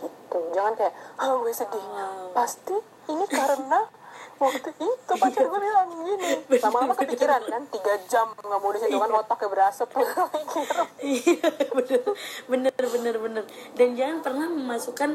gitu. 0.00 0.38
Jangan 0.56 0.72
kayak 0.74 0.94
oh 1.20 1.44
gue 1.44 1.52
sedih. 1.52 1.84
Wow. 1.84 2.32
pasti 2.32 2.76
ini 3.12 3.24
karena 3.28 3.80
waktu 4.42 4.70
itu 4.80 5.12
pacar 5.20 5.44
gue 5.44 5.60
bilang 5.60 5.88
gini. 5.92 6.30
Lama-lama 6.60 6.94
kepikiran 6.96 7.42
kan 7.44 7.62
tiga 7.68 7.94
jam 8.08 8.32
nggak 8.32 8.60
mau 8.60 8.72
di 8.72 8.80
situ 8.80 8.96
kan 8.96 9.10
otaknya 9.12 9.48
berasap 9.52 9.88
iya 11.04 11.48
bener 11.76 12.02
bener 12.48 12.84
bener 12.88 13.14
bener. 13.20 13.44
Dan 13.76 13.88
jangan 13.94 14.18
pernah 14.24 14.46
memasukkan 14.48 15.10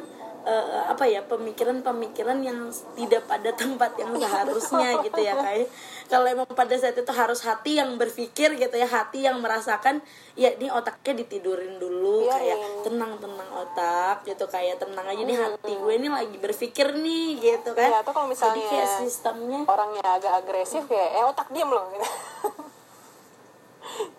eh, 0.46 0.84
apa 0.88 1.04
ya 1.10 1.26
pemikiran-pemikiran 1.26 2.40
yang 2.46 2.70
tidak 2.94 3.26
pada 3.26 3.50
tempat 3.52 3.98
yang 3.98 4.14
seharusnya 4.16 5.02
gitu 5.02 5.20
ya 5.20 5.34
kayak 5.36 5.68
kalau 6.06 6.30
emang 6.30 6.46
pada 6.54 6.78
saat 6.78 6.94
itu 6.94 7.14
harus 7.14 7.42
hati 7.42 7.82
yang 7.82 7.98
berpikir 7.98 8.54
gitu 8.56 8.76
ya 8.78 8.86
hati 8.86 9.26
yang 9.26 9.42
merasakan 9.42 10.06
ya 10.38 10.54
ini 10.54 10.70
otaknya 10.70 11.26
ditidurin 11.26 11.82
dulu 11.82 12.30
Biarin. 12.30 12.38
kayak 12.38 12.58
tenang 12.86 13.14
tenang 13.18 13.50
otak 13.52 14.22
gitu 14.30 14.46
kayak 14.46 14.78
tenang 14.78 15.06
aja 15.10 15.24
nih 15.26 15.38
hati 15.38 15.74
gue 15.74 15.94
ini 15.98 16.08
lagi 16.14 16.38
berpikir 16.38 16.94
nih 16.94 17.28
gitu 17.42 17.74
kan 17.74 17.90
ya 17.90 17.98
atau 18.06 18.14
kalau 18.14 18.30
jadi 18.30 18.34
misalnya 18.38 18.68
kayak 18.70 18.90
sistemnya 19.02 19.60
orangnya 19.66 20.04
agak 20.06 20.34
agresif 20.46 20.86
ya 20.88 21.06
eh 21.20 21.26
otak 21.26 21.50
diem 21.50 21.68
loh 21.68 21.90
gitu. 21.90 22.08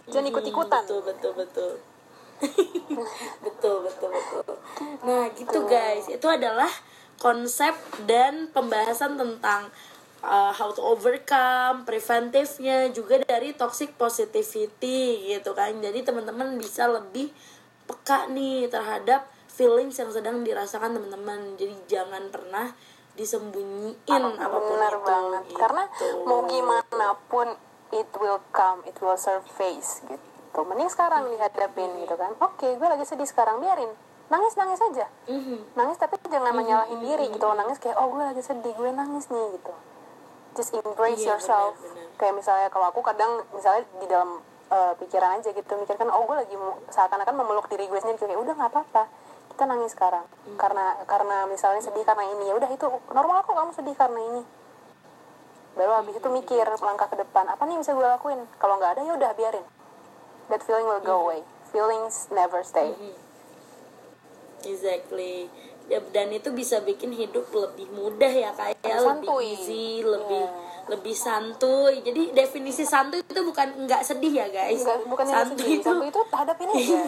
jangan 0.12 0.26
ikut 0.30 0.44
ikutan 0.46 0.82
betul 0.82 1.00
betul 1.06 1.32
betul 1.38 1.72
betul 3.44 3.76
betul 3.86 4.10
betul. 4.12 4.54
Nah 5.04 5.30
gitu 5.32 5.58
guys. 5.66 6.06
Itu 6.10 6.26
adalah 6.28 6.68
konsep 7.16 7.72
dan 8.04 8.52
pembahasan 8.52 9.16
tentang 9.16 9.72
uh, 10.20 10.52
how 10.52 10.68
to 10.72 10.84
overcome 10.84 11.88
preventifnya 11.88 12.92
juga 12.92 13.24
dari 13.24 13.56
toxic 13.56 13.96
positivity 13.96 15.32
gitu 15.32 15.56
kan. 15.56 15.72
Jadi 15.80 16.04
teman-teman 16.04 16.60
bisa 16.60 16.88
lebih 16.88 17.32
peka 17.86 18.28
nih 18.28 18.68
terhadap 18.68 19.28
feelings 19.48 19.96
yang 19.96 20.12
sedang 20.12 20.44
dirasakan 20.44 20.96
teman-teman. 20.96 21.56
Jadi 21.56 21.74
jangan 21.88 22.28
pernah 22.28 22.72
disembunyiin 23.16 24.24
apa 24.36 24.58
pun 24.60 24.76
benar 24.76 24.92
itu 24.92 25.08
banget 25.08 25.42
gitu. 25.48 25.58
karena 25.58 25.84
mau 26.28 26.44
gimana 26.44 27.08
pun 27.32 27.48
it 27.96 28.10
will 28.20 28.40
come 28.52 28.84
it 28.84 28.96
will 29.00 29.16
surface 29.16 30.04
gitu 30.04 30.35
mending 30.62 30.88
sekarang 30.88 31.28
dihadapin 31.28 31.90
gitu 32.00 32.14
kan. 32.14 32.32
Oke 32.38 32.72
gue 32.72 32.88
lagi 32.88 33.04
sedih 33.04 33.26
sekarang. 33.26 33.58
Biarin. 33.58 33.90
Nangis 34.26 34.54
nangis 34.54 34.80
aja. 34.80 35.06
Mhm. 35.26 35.78
nangis 35.78 35.98
tapi 35.98 36.16
jangan 36.26 36.50
menyalahin 36.50 36.98
diri 36.98 37.28
gitu. 37.28 37.46
Nangis 37.52 37.76
kayak 37.76 37.98
oh 37.98 38.08
gue 38.08 38.22
lagi 38.22 38.40
sedih 38.40 38.72
gue 38.72 38.90
nangis 38.90 39.28
nih 39.28 39.46
gitu. 39.54 39.74
Just 40.54 40.72
embrace 40.72 41.20
Iya, 41.20 41.36
yourself. 41.36 41.76
benar, 41.76 41.92
benar. 41.92 42.16
kayak 42.16 42.34
misalnya 42.34 42.68
kalau 42.72 42.86
aku 42.88 43.04
kadang 43.04 43.44
misalnya 43.52 43.84
di 44.00 44.06
dalam 44.08 44.40
uh, 44.72 44.92
pikiran 44.96 45.36
aja 45.36 45.52
gitu 45.52 45.72
mikirkan 45.76 46.08
oh 46.08 46.24
gue 46.24 46.36
lagi 46.36 46.56
seakan-akan 46.88 47.34
memeluk 47.36 47.68
diri 47.68 47.84
gue 47.86 48.00
sendiri 48.00 48.16
kayak 48.18 48.40
udah 48.40 48.54
nggak 48.56 48.70
apa-apa. 48.72 49.04
Kita 49.52 49.62
nangis 49.64 49.92
sekarang. 49.92 50.24
Hmm. 50.46 50.56
karena 50.56 50.84
karena 51.04 51.36
misalnya 51.44 51.82
sedih 51.84 52.02
karena 52.02 52.24
ini 52.24 52.48
ya 52.48 52.54
udah 52.56 52.70
itu 52.70 52.86
normal 53.12 53.44
kok 53.44 53.52
kamu 53.52 53.72
sedih 53.74 53.94
karena 53.94 54.20
ini. 54.20 54.42
Baru 55.76 55.92
habis 55.92 56.16
itu 56.16 56.28
mikir 56.32 56.64
langkah 56.80 57.04
ke 57.04 57.20
depan 57.20 57.44
apa 57.46 57.62
nih 57.68 57.76
bisa 57.76 57.92
gue 57.92 58.00
lakuin? 58.00 58.40
Kalau 58.56 58.80
nggak 58.80 58.96
ada 58.96 59.02
ya 59.04 59.12
udah 59.12 59.30
biarin 59.36 59.66
that 60.48 60.62
feeling 60.62 60.84
will 60.84 60.98
Hmm. 60.98 61.06
go 61.06 61.16
away 61.22 61.40
feelings 61.68 62.26
never 62.30 62.62
stay 62.62 62.92
Exactly. 64.64 65.46
Ya, 65.86 66.02
dan 66.10 66.34
itu 66.34 66.50
bisa 66.50 66.82
bikin 66.82 67.14
hidup 67.14 67.46
lebih 67.54 67.86
mudah 67.94 68.26
ya 68.26 68.50
kayak 68.50 68.74
lebih 68.82 68.98
Santuy. 69.30 69.44
easy, 69.54 69.88
lebih 70.02 70.42
Iya. 70.42 70.64
lebih 70.86 71.14
santuy. 71.14 71.94
Jadi 72.02 72.34
definisi 72.34 72.82
santuy 72.82 73.22
itu 73.22 73.42
bukan 73.42 73.86
nggak 73.86 74.02
sedih 74.02 74.34
ya 74.36 74.46
guys. 74.50 74.82
Enggak, 74.82 75.06
bukan 75.06 75.26
santuy 75.26 75.54
sedih 75.54 75.70
itu 75.78 75.86
Santuy 75.86 76.08
itu 76.10 76.20
hadapin 76.32 76.68
aja 76.68 77.00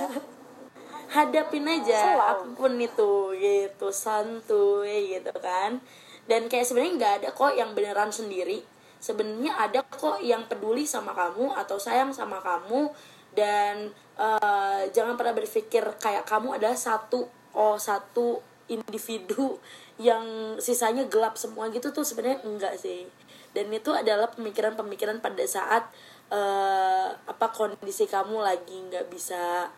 hadapin 1.08 1.64
aja 1.64 1.98
apa 2.20 2.44
pun 2.52 2.76
itu 2.76 3.12
gitu 3.34 3.88
santuy 3.90 5.18
gitu 5.18 5.34
kan. 5.42 5.82
Dan 6.28 6.46
kayak 6.46 6.62
sebenarnya 6.62 6.94
nggak 6.94 7.14
ada 7.18 7.28
kok 7.34 7.52
yang 7.56 7.74
beneran 7.74 8.14
sendiri. 8.14 8.62
Sebenarnya 8.98 9.58
ada 9.58 9.82
kok 9.82 10.22
yang 10.22 10.46
peduli 10.46 10.86
sama 10.86 11.10
kamu 11.10 11.50
atau 11.56 11.82
sayang 11.82 12.14
sama 12.14 12.38
kamu 12.38 12.94
dan 13.38 13.94
eh, 14.18 14.82
jangan 14.90 15.14
pernah 15.14 15.30
berpikir 15.38 15.86
kayak 16.02 16.26
kamu 16.26 16.58
adalah 16.58 16.74
satu 16.74 17.30
oh 17.54 17.78
satu 17.78 18.42
individu 18.66 19.62
yang 20.02 20.58
sisanya 20.58 21.06
gelap 21.06 21.38
semua 21.38 21.70
gitu 21.70 21.94
tuh 21.94 22.02
sebenarnya 22.02 22.42
enggak 22.42 22.74
sih 22.82 23.06
dan 23.54 23.70
itu 23.70 23.94
adalah 23.94 24.28
pemikiran-pemikiran 24.34 25.22
pada 25.22 25.44
saat 25.46 25.86
eh, 26.34 27.08
apa 27.14 27.46
kondisi 27.54 28.10
kamu 28.10 28.42
lagi 28.42 28.76
nggak 28.90 29.06
bisa 29.06 29.70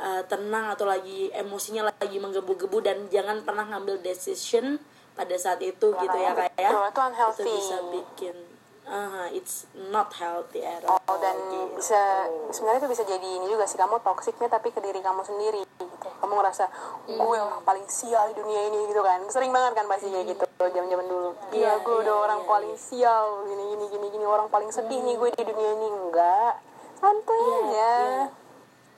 eh, 0.00 0.22
tenang 0.24 0.72
atau 0.72 0.88
lagi 0.88 1.28
emosinya 1.36 1.92
lagi 1.92 2.16
menggebu-gebu 2.16 2.80
dan 2.80 3.04
jangan 3.12 3.44
pernah 3.44 3.68
ngambil 3.68 4.00
decision 4.00 4.80
pada 5.14 5.36
saat 5.38 5.62
itu 5.62 5.94
gitu 5.94 6.16
ya 6.18 6.34
kayak 6.34 6.72
itu 6.74 6.78
unhealthy. 6.98 7.44
itu 7.46 7.50
bisa 7.54 7.76
bikin 7.94 8.36
ah 8.84 9.26
it's 9.28 9.64
not 9.88 10.12
healthy 10.12 10.60
at 10.60 10.84
all 10.84 11.00
Oh, 11.04 11.16
dan 11.16 11.36
gitu. 11.46 11.78
bisa 11.78 12.00
sebenarnya 12.48 12.80
itu 12.80 12.90
bisa 12.90 13.04
jadi 13.04 13.24
ini 13.24 13.46
juga 13.46 13.64
sih 13.64 13.76
kamu 13.76 13.96
toksiknya 13.98 14.48
tapi 14.48 14.68
ke 14.68 14.78
diri 14.78 14.98
kamu 14.98 15.20
sendiri 15.20 15.64
gitu 15.78 16.08
kamu 16.18 16.32
ngerasa 16.34 16.64
gue 17.06 17.16
Hmm. 17.16 17.48
orang 17.48 17.62
paling 17.62 17.86
sial 17.86 18.28
di 18.28 18.34
dunia 18.34 18.60
ini 18.66 18.84
gitu 18.86 19.00
kan 19.00 19.20
sering 19.26 19.48
banget 19.50 19.72
kan 19.74 19.86
pasti 19.86 20.08
kayak 20.08 20.26
gitu 20.28 20.44
zaman 20.58 20.86
zaman 20.86 21.06
dulu 21.06 21.30
Iya, 21.50 21.74
Gila, 21.74 21.74
gue 21.78 21.92
iya, 21.92 22.02
udah 22.02 22.16
orang 22.18 22.40
iya, 22.40 22.48
paling 22.48 22.74
sial 22.74 23.24
gini 23.44 23.64
gini 23.70 23.84
gini 23.88 24.06
gini 24.10 24.24
orang 24.24 24.48
paling 24.48 24.68
sedih 24.68 24.96
nih 24.98 25.14
gue 25.14 25.28
di 25.30 25.44
dunia 25.44 25.70
ini 25.74 25.88
enggak 25.88 26.52
santai 26.96 27.36
Iya, 27.36 27.56
aja 27.58 27.68
iya. 27.70 28.24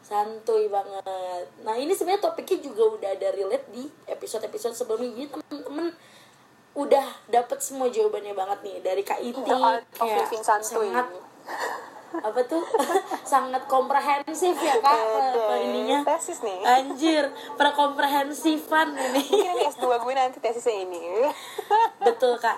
santuy 0.00 0.64
banget. 0.66 1.46
Nah 1.60 1.74
ini 1.74 1.90
sebenarnya 1.90 2.22
topiknya 2.22 2.62
juga 2.62 2.82
udah 2.92 3.10
ada 3.10 3.28
relate 3.28 3.66
di 3.68 3.82
episode-episode 4.06 4.74
sebelumnya. 4.76 5.10
Jadi 5.10 5.26
temen-temen 5.28 5.86
udah 6.76 7.06
dapet 7.32 7.58
semua 7.64 7.88
jawabannya 7.88 8.36
banget 8.36 8.58
nih 8.62 8.76
dari 8.84 9.02
Kak 9.02 9.20
Iti 9.24 9.40
of 9.40 9.80
kayak 9.96 10.28
sangat 10.44 11.08
apa 12.22 12.40
tuh? 12.48 12.64
Sangat 13.32 13.66
komprehensif 13.66 14.54
ya 14.62 14.78
kak 14.78 14.94
apa 15.34 15.54
ininya? 15.60 16.06
tesis 16.06 16.40
nih. 16.40 16.62
Anjir 16.62 17.28
perkomprehensifan 17.58 18.94
ini. 18.94 19.22
Mungkin 19.26 19.52
ini 19.58 19.64
S2 19.68 19.84
gue 19.84 20.14
nanti 20.14 20.38
tesisnya 20.40 20.86
ini. 20.86 21.00
Betul 22.06 22.38
kak. 22.38 22.56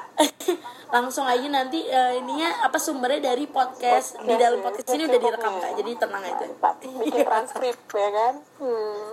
Langsung 0.92 1.24
aja 1.24 1.46
nanti 1.48 1.88
eh, 1.88 2.20
ininya 2.20 2.68
apa 2.68 2.76
sumbernya 2.76 3.32
dari 3.32 3.48
podcast. 3.48 4.20
Di 4.22 4.34
dalam 4.36 4.60
podcast 4.62 4.92
ini 4.94 5.08
udah 5.08 5.20
direkam 5.20 5.54
kak. 5.58 5.72
Jadi 5.80 5.90
tenang 5.96 6.22
aja. 6.22 6.46
Bikin 6.84 7.24
transkrip 7.24 7.78
ya 7.96 8.10
kan? 8.12 8.34
Hmm. 8.60 9.10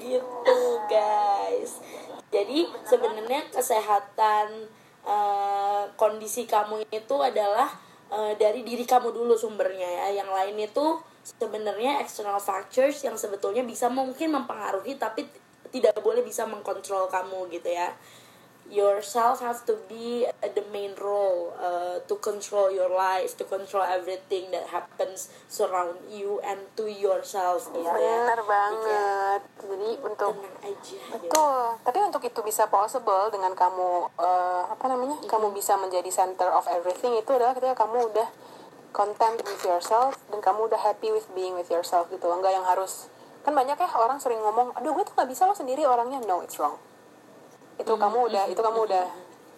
gitu 0.00 0.58
guys 0.90 1.78
jadi 2.30 2.70
sebenarnya 2.86 3.50
kesehatan 3.50 4.70
eh, 5.02 5.84
kondisi 5.98 6.46
kamu 6.46 6.86
itu 6.94 7.16
adalah 7.18 7.74
eh, 8.14 8.38
dari 8.38 8.62
diri 8.62 8.86
kamu 8.86 9.10
dulu 9.10 9.34
sumbernya 9.34 10.06
ya. 10.06 10.22
Yang 10.22 10.30
lain 10.30 10.56
itu 10.62 10.86
sebenarnya 11.20 12.00
external 12.00 12.38
factors 12.38 13.02
yang 13.02 13.18
sebetulnya 13.18 13.66
bisa 13.66 13.90
mungkin 13.92 14.32
mempengaruhi 14.32 14.96
tapi 14.96 15.26
tidak 15.70 15.98
boleh 16.02 16.24
bisa 16.24 16.46
mengkontrol 16.48 17.06
kamu 17.06 17.46
gitu 17.54 17.70
ya 17.70 17.94
yourself 18.70 19.42
have 19.42 19.66
to 19.66 19.74
be 19.90 20.24
uh, 20.26 20.48
the 20.54 20.64
main 20.70 20.94
role 20.96 21.52
uh, 21.58 21.98
to 22.06 22.14
control 22.22 22.70
your 22.70 22.88
life 22.88 23.34
to 23.34 23.44
control 23.44 23.82
everything 23.82 24.48
that 24.54 24.70
happens 24.70 25.28
surround 25.50 25.98
you 26.06 26.38
and 26.46 26.62
to 26.78 26.86
yourself 26.86 27.66
gitu 27.74 27.82
ya 27.82 27.94
bener 27.94 28.40
Jadi 28.40 28.46
kayak 28.46 28.50
banget 28.50 29.42
jadi 29.60 29.90
untuk 30.02 30.32
tenang 30.34 30.56
aja 30.64 30.98
gitu. 30.98 31.28
Betul, 31.28 31.62
tapi 31.84 31.98
untuk 32.02 32.22
itu 32.24 32.40
bisa 32.42 32.64
possible 32.66 33.24
dengan 33.32 33.52
kamu 33.54 33.88
eh, 34.18 34.62
apa 34.70 34.84
namanya? 34.88 35.16
Kamu 35.26 35.52
bisa 35.54 35.76
menjadi 35.76 36.10
center 36.10 36.48
of 36.50 36.66
everything 36.70 37.14
itu 37.16 37.30
adalah 37.30 37.52
ketika 37.54 37.86
kamu 37.86 38.10
udah 38.10 38.28
content 38.90 39.38
with 39.46 39.62
yourself 39.62 40.18
dan 40.32 40.42
kamu 40.42 40.66
udah 40.66 40.80
happy 40.80 41.14
with 41.14 41.26
being 41.36 41.54
with 41.54 41.70
yourself 41.70 42.10
gitu. 42.10 42.26
Enggak 42.26 42.54
yang 42.54 42.66
harus 42.66 43.10
kan 43.40 43.56
banyak 43.56 43.76
ya 43.78 43.88
orang 43.96 44.20
sering 44.20 44.36
ngomong, 44.44 44.76
aduh 44.76 44.92
gue 44.92 45.04
tuh 45.06 45.16
nggak 45.16 45.30
bisa 45.32 45.48
lo 45.48 45.56
sendiri 45.56 45.86
orangnya. 45.88 46.20
No, 46.28 46.44
it's 46.44 46.60
wrong. 46.60 46.76
Itu 47.80 47.96
kamu 47.96 48.18
udah, 48.28 48.44
itu 48.46 48.60
kamu 48.60 48.78
udah 48.86 49.04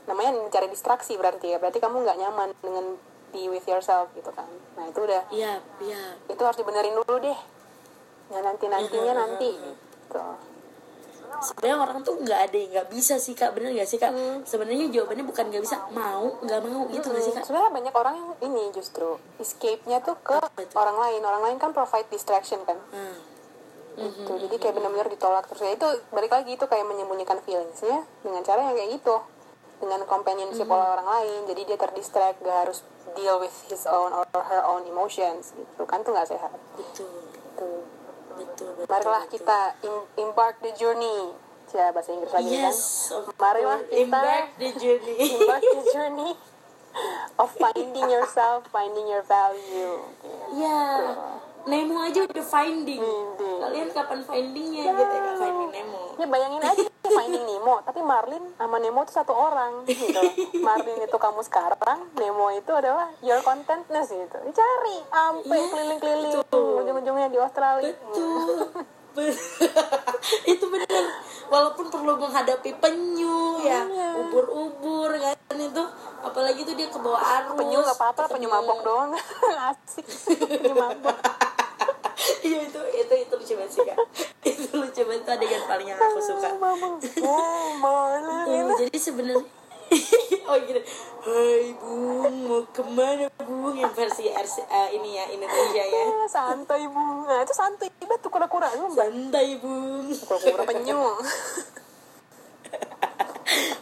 namanya 0.07 0.31
mencari 0.39 0.71
distraksi 0.71 1.19
berarti 1.19 1.53
ya. 1.53 1.59
Berarti 1.59 1.83
kamu 1.83 2.07
nggak 2.07 2.19
nyaman 2.19 2.49
dengan 2.63 2.97
be 3.35 3.49
with 3.49 3.67
yourself 3.67 4.13
gitu 4.15 4.31
kan. 4.31 4.47
Nah 4.79 4.87
itu 4.87 5.01
udah 5.03 5.23
Iya, 5.33 5.59
iya. 5.83 6.03
itu 6.31 6.43
harus 6.43 6.55
dibenerin 6.55 6.95
dulu 6.95 7.17
deh. 7.19 7.39
Ya 8.31 8.39
nanti 8.41 8.65
nantinya 8.71 9.15
nanti. 9.19 9.51
Gitu. 9.59 10.21
Sebenarnya 11.33 11.77
orang 11.81 11.99
tuh 12.05 12.21
nggak 12.21 12.41
ada 12.45 12.57
yang 12.61 12.71
nggak 12.77 12.89
bisa 12.93 13.17
sih 13.17 13.33
kak, 13.33 13.57
bener 13.57 13.73
nggak 13.73 13.89
sih 13.89 13.97
kak? 13.97 14.13
Hmm. 14.13 14.45
Sebenarnya 14.45 14.93
jawabannya 14.93 15.25
bukan 15.25 15.45
nggak 15.49 15.65
bisa, 15.65 15.81
mau 15.91 16.29
nggak 16.45 16.61
mau 16.61 16.85
gitu 16.93 17.09
nggak 17.09 17.25
sih 17.25 17.33
kak? 17.33 17.45
sebenarnya 17.49 17.73
banyak 17.73 17.95
orang 17.97 18.15
yang 18.21 18.31
ini 18.53 18.65
justru 18.77 19.17
escape-nya 19.41 20.05
tuh 20.05 20.21
ke 20.21 20.37
itu? 20.61 20.77
orang 20.77 21.01
lain 21.01 21.25
orang 21.25 21.43
lain 21.43 21.57
kan 21.57 21.73
provide 21.73 22.05
distraction 22.13 22.61
kan 22.69 22.77
Hmm. 22.93 23.17
Gitu. 23.95 24.33
Jadi 24.39 24.57
kayak 24.57 24.75
benar-benar 24.75 25.09
ditolak 25.09 25.45
terus. 25.47 25.63
Ya 25.63 25.73
itu 25.73 25.85
balik 26.11 26.33
lagi 26.33 26.55
itu 26.55 26.65
kayak 26.65 26.85
menyembunyikan 26.85 27.39
feelingsnya 27.41 28.03
dengan 28.21 28.43
cara 28.43 28.61
yang 28.65 28.75
kayak 28.75 28.91
gitu. 28.97 29.17
Dengan 29.83 30.07
companionship 30.07 30.65
oleh 30.65 30.87
orang 30.89 31.09
lain. 31.11 31.41
Jadi 31.47 31.61
dia 31.67 31.77
terdistract 31.77 32.39
gak 32.41 32.59
harus 32.67 32.87
deal 33.13 33.37
with 33.37 33.53
his 33.67 33.83
own 33.85 34.15
or 34.15 34.25
her 34.31 34.63
own 34.63 34.87
emotions 34.87 35.53
gitu 35.53 35.83
kan 35.85 36.01
tuh 36.01 36.15
nggak 36.15 36.31
sehat. 36.31 36.55
Betul, 36.79 37.11
gitu. 37.35 37.69
betul, 38.39 38.69
betul. 38.79 38.87
marilah 38.87 39.27
betul. 39.27 39.35
kita 39.37 39.59
em- 39.83 40.09
embark 40.19 40.57
the 40.63 40.73
journey. 40.73 41.35
Ya 41.73 41.89
bahasa 41.89 42.13
Inggris 42.13 42.31
lagi 42.31 42.53
Yes, 42.53 43.09
kan 43.11 43.33
marilah 43.41 43.81
course. 43.81 43.91
kita 43.91 44.05
Embark 44.07 44.49
the 44.55 44.71
journey. 44.77 45.17
embark 45.35 45.63
the 45.65 45.83
journey 45.97 46.31
of 47.41 47.49
finding 47.57 48.07
yourself 48.07 48.69
finding 48.69 49.09
your 49.09 49.25
value. 49.25 49.99
Ya, 50.53 51.17
Nemo 51.63 51.97
aja 51.99 52.21
udah 52.23 52.45
finding. 52.45 52.99
Finding. 52.99 53.59
Kalian 53.59 53.89
kapan 53.91 54.21
findingnya 54.21 54.85
gitu 54.91 55.15
ya? 55.15 55.33
Finding 55.37 55.71
Nemo. 55.71 56.01
ya 56.13 56.27
bayangin 56.27 56.61
aja 56.61 56.83
finding 57.03 57.45
Nemo 57.45 57.81
tapi 57.83 58.01
Marlin 58.01 58.45
sama 58.55 58.77
Nemo 58.77 59.01
itu 59.01 59.13
satu 59.13 59.33
orang 59.33 59.83
gitu 59.85 60.23
Marlin 60.59 60.99
itu 60.99 61.17
kamu 61.17 61.41
sekarang 61.43 61.99
Nemo 62.15 62.53
itu 62.53 62.69
adalah 62.71 63.11
your 63.21 63.41
contentness 63.41 64.09
gitu 64.09 64.37
dicari 64.39 64.99
sampai 65.05 65.51
Iya, 65.53 65.67
keliling-keliling 65.69 66.33
ujung-ujungnya 66.53 67.29
di 67.29 67.39
Australia 67.39 67.91
Betul. 67.91 68.71
Be- 69.13 69.37
itu 70.53 70.65
benar. 70.67 71.05
Walaupun 71.47 71.85
perlu 71.87 72.17
menghadapi 72.17 72.71
penyu 72.75 73.61
ya, 73.61 73.85
Iya. 73.85 74.09
ubur-ubur 74.19 75.13
kan 75.13 75.37
itu, 75.53 75.85
apalagi 76.19 76.65
tuh 76.65 76.73
dia 76.73 76.89
ke 76.89 76.97
bawah 76.97 77.21
arus. 77.21 77.53
penyu 77.55 77.77
nggak 77.79 77.93
apa-apa 77.95 78.25
penyu 78.31 78.49
mabok 78.49 78.81
doang 78.81 79.13
asik 79.69 80.07
penyu 80.49 80.73
mabok 80.73 81.13
Iya 82.49 82.59
itu 82.71 82.81
itu 82.95 83.15
itu 83.27 83.35
lucu 83.35 83.53
banget 83.59 83.73
sih 83.73 83.83
kak. 83.87 83.99
itu 84.51 84.69
lucu 84.75 85.01
banget 85.07 85.23
itu 85.23 85.31
adegan 85.31 85.63
paling 85.67 85.87
yang 85.91 85.99
aku 85.99 86.21
suka. 86.23 86.49
oh 87.27 87.71
Hmm, 88.43 88.69
jadi 88.79 88.99
sebenarnya 88.99 89.45
oh 90.49 90.57
gini 90.65 90.81
Hai 91.23 91.71
Bung 91.79 92.35
mau 92.51 92.63
ke 92.75 92.83
mana 92.83 93.31
Bung? 93.39 93.79
Yang 93.79 93.93
versi 93.95 94.27
RC, 94.27 94.67
eh, 94.67 94.89
ini 94.99 95.15
ya 95.15 95.25
Indonesia 95.31 95.85
ya. 95.87 96.05
Santai 96.27 96.91
bunga 96.91 97.47
itu 97.47 97.55
santai 97.55 97.87
banget 98.03 98.21
tuh 98.27 98.31
kura-kura 98.33 98.67
santai 98.91 99.63
Bung. 99.63 100.11
Kura-kura 100.11 100.67
penyu. 100.67 100.99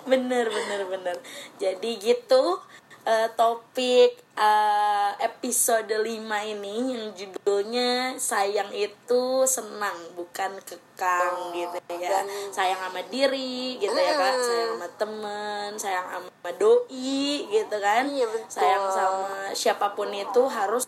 Bener 0.04 0.46
bener 0.52 0.80
bener. 0.90 1.16
Jadi 1.56 1.90
gitu 1.96 2.60
eh, 3.02 3.28
topik 3.32 4.10
eh, 4.34 5.10
episode 5.20 5.88
5 5.90 6.04
ini 6.46 6.74
yang 6.90 7.04
judulnya 7.10 7.90
sayang 8.16 8.68
itu 8.70 9.22
senang 9.44 9.96
bukan 10.12 10.56
kekang 10.60 11.52
gitu 11.52 11.76
ya. 11.90 12.20
dan- 12.20 12.50
sayang 12.50 12.78
sama 12.78 13.00
diri 13.06 13.76
gitu 13.76 13.92
ya 13.92 14.14
kak. 14.14 14.34
Sayang 14.36 14.70
sama 14.70 14.88
temen 14.94 15.68
sayang 15.74 16.06
sama 16.08 16.50
doi 16.54 17.16
gitu 17.46 17.76
kan. 17.78 18.04
Iya, 18.06 18.26
betul. 18.26 18.48
sayang 18.50 18.86
sama 18.88 19.30
siapa 19.52 19.92
pun 19.92 20.08
itu 20.10 20.42
harus 20.46 20.84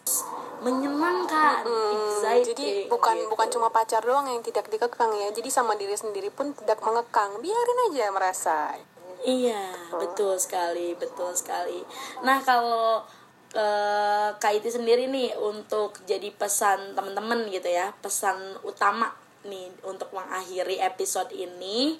menyenangkan 0.63 1.65
Hmm, 1.65 1.93
exciting 2.07 2.55
jadi 2.55 2.69
bukan 2.87 3.17
gitu. 3.17 3.29
bukan 3.29 3.49
cuma 3.51 3.69
pacar 3.69 3.99
doang 4.01 4.27
yang 4.27 4.41
tidak 4.41 4.69
dikekang 4.69 5.11
ya. 5.13 5.29
Jadi 5.29 5.49
sama 5.49 5.75
diri 5.75 5.93
sendiri 5.93 6.31
pun 6.31 6.55
tidak 6.55 6.79
mengekang. 6.79 7.37
Biarin 7.37 7.79
aja 7.91 8.05
merasa 8.09 8.57
Iya, 9.23 9.71
betul 9.95 10.35
sekali, 10.39 10.99
betul 10.99 11.31
sekali. 11.39 11.79
Nah, 12.27 12.43
kalau 12.43 13.07
eh, 13.55 14.29
Kak 14.35 14.53
Iti 14.59 14.71
sendiri 14.71 15.07
nih 15.07 15.39
untuk 15.39 16.03
jadi 16.07 16.31
pesan 16.35 16.99
teman-teman 16.99 17.47
gitu 17.47 17.71
ya, 17.71 17.95
pesan 18.03 18.59
utama 18.67 19.15
nih 19.47 19.71
untuk 19.87 20.11
mengakhiri 20.15 20.83
episode 20.83 21.31
ini, 21.35 21.99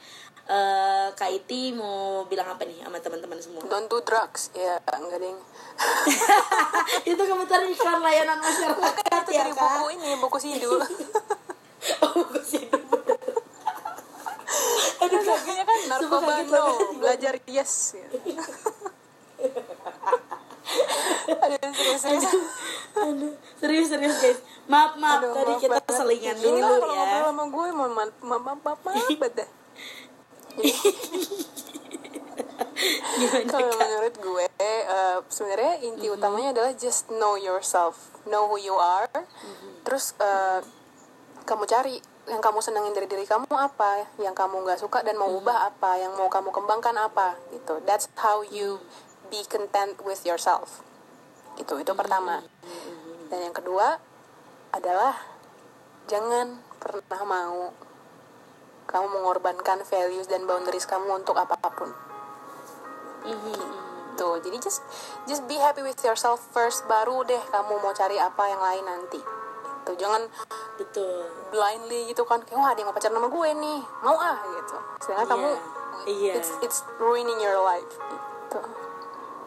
eh 0.51 1.09
Kak 1.15 1.31
Iti 1.31 1.71
mau 1.71 2.27
bilang 2.27 2.51
apa 2.51 2.67
nih 2.67 2.83
sama 2.83 2.99
teman-teman 2.99 3.39
semua? 3.39 3.63
don't 3.71 3.87
do 3.87 4.03
drugs 4.03 4.51
ya 4.59 4.75
enggak 4.91 5.23
ding 5.23 5.39
Itu 7.15 7.23
kebetulan 7.23 7.71
iklan 7.71 7.99
layanan 8.03 8.39
masyarakat 8.43 9.23
ya 9.31 9.47
dari 9.47 9.53
buku 9.55 9.85
ini 9.95 10.11
buku 10.19 10.39
sidul 10.43 10.83
Oh, 12.03 12.11
buku 12.15 12.39
sidul. 12.43 12.83
Kayaknya 15.13 15.65
kan 15.69 15.81
narkoba 15.91 16.35
no 16.49 16.65
belajar 16.97 17.35
yes 17.45 17.93
aduh 21.43 21.59
serius 21.75 22.03
serius. 22.03 22.25
Aduh, 22.97 23.35
serius 23.61 23.89
serius 23.91 24.17
guys. 24.19 24.41
Maaf 24.69 24.97
maaf. 24.97 25.23
Aduh, 25.23 25.35
tadi 25.35 25.53
maaf 25.53 25.61
kita 25.61 25.79
banget. 25.79 25.97
selingan 25.97 26.37
dulu 26.39 26.61
kalau 26.61 26.89
ya. 26.89 26.95
ngobrol 26.97 27.25
sama 27.29 27.45
gue 27.45 27.67
mau 27.73 27.89
maaf 27.93 28.13
maaf 28.23 28.43
maaf 28.43 28.61
maaf 28.63 28.79
Kalau 33.23 33.71
menurut 33.79 34.15
gue, 34.19 34.47
eh, 34.59 34.83
sebenarnya 35.31 35.87
inti 35.87 36.11
utamanya 36.11 36.51
adalah 36.51 36.75
just 36.75 37.07
know 37.15 37.39
yourself, 37.39 38.11
know 38.27 38.51
who 38.51 38.59
you 38.59 38.75
are. 38.75 39.07
Terus 39.87 40.19
eh, 40.19 40.67
kamu 41.47 41.63
cari 41.71 42.03
yang 42.31 42.39
kamu 42.39 42.63
senengin 42.63 42.95
dari 42.95 43.11
diri 43.11 43.27
kamu 43.27 43.51
apa, 43.51 44.07
yang 44.23 44.35
kamu 44.37 44.63
nggak 44.63 44.79
suka 44.79 45.03
dan 45.03 45.19
mau 45.19 45.31
ubah 45.31 45.75
apa, 45.75 45.99
yang 45.99 46.15
mau 46.15 46.31
kamu 46.31 46.55
kembangkan 46.55 46.95
apa, 46.95 47.35
gitu. 47.51 47.83
That's 47.83 48.07
how 48.19 48.47
you 48.47 48.79
be 49.29 49.43
content 49.49 49.99
with 50.07 50.23
yourself. 50.23 50.87
Gitu, 51.59 51.83
itu 51.83 51.93
pertama. 51.99 52.47
Dan 53.27 53.51
yang 53.51 53.55
kedua 53.55 53.99
adalah 54.71 55.19
jangan 56.07 56.63
pernah 56.79 57.23
mau 57.27 57.75
kamu 58.91 59.07
mengorbankan 59.21 59.87
values 59.87 60.27
dan 60.27 60.45
boundaries 60.45 60.85
kamu 60.85 61.23
untuk 61.23 61.39
apa 61.39 61.57
pun 61.71 61.89
gitu 63.23 64.29
jadi 64.43 64.57
just 64.59 64.83
just 65.31 65.47
be 65.47 65.57
happy 65.57 65.81
with 65.81 65.99
yourself 66.03 66.43
first 66.51 66.85
baru 66.91 67.23
deh 67.25 67.41
kamu 67.49 67.79
mau 67.81 67.95
cari 67.95 68.19
apa 68.19 68.43
yang 68.51 68.61
lain 68.61 68.85
nanti 68.85 69.21
gitu 69.83 69.93
jangan 69.99 70.23
Betul. 70.79 71.27
blindly 71.51 72.15
gitu 72.15 72.23
kan 72.23 72.39
kayak 72.47 72.59
wah 72.59 72.71
ada 72.71 72.79
yang 72.79 72.89
mau 72.89 72.97
pacaran 72.97 73.19
sama 73.19 73.29
gue 73.29 73.49
nih 73.59 73.81
mau 74.07 74.17
ah 74.17 74.39
gitu 74.47 74.77
sedangkan 75.03 75.27
kamu 75.35 75.51
Iya. 76.03 76.35
it's 76.39 76.51
it's 76.63 76.79
ruining 76.99 77.39
your 77.43 77.59
life 77.63 77.87
gitu 77.91 78.59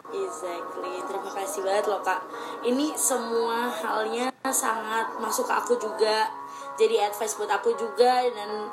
Exactly. 0.06 1.02
Terima 1.02 1.30
kasih 1.34 1.66
banget 1.66 1.90
loh 1.90 1.98
Kak. 1.98 2.22
Ini 2.62 2.94
semua 2.94 3.66
halnya 3.68 4.30
sangat 4.48 5.18
masuk 5.18 5.50
ke 5.50 5.54
aku 5.54 5.74
juga. 5.82 6.30
Jadi 6.78 7.02
advice 7.02 7.34
buat 7.34 7.50
aku 7.50 7.74
juga 7.74 8.22
dan 8.30 8.70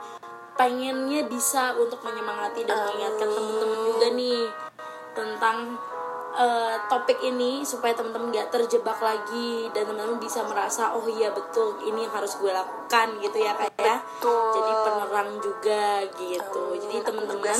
pengennya 0.53 1.25
bisa 1.25 1.73
untuk 1.73 2.05
menyemangati 2.05 2.61
dan 2.69 2.85
mengingatkan 2.85 3.29
temen-temen 3.33 3.79
juga 3.89 4.07
nih 4.13 4.41
tentang 5.17 5.57
eh, 6.33 6.75
topik 6.89 7.19
ini 7.21 7.61
supaya 7.61 7.93
temen-temen 7.93 8.33
gak 8.33 8.49
terjebak 8.53 8.97
lagi 8.99 9.69
dan 9.71 9.85
temen-temen 9.85 10.17
bisa 10.17 10.41
merasa 10.45 10.93
oh 10.93 11.05
iya 11.05 11.29
betul 11.31 11.77
ini 11.85 12.05
yang 12.05 12.13
harus 12.13 12.37
gue 12.37 12.51
lakukan 12.51 13.07
gitu 13.21 13.37
ya 13.37 13.53
kak 13.53 13.71
ya 13.77 13.97
Betul. 14.01 14.51
jadi 14.57 14.73
penerang 14.85 15.29
juga 15.41 15.85
gitu 16.17 16.63
jadi. 16.77 16.93
Aku 16.99 16.99
juga 16.99 17.07
teman-teman 17.09 17.59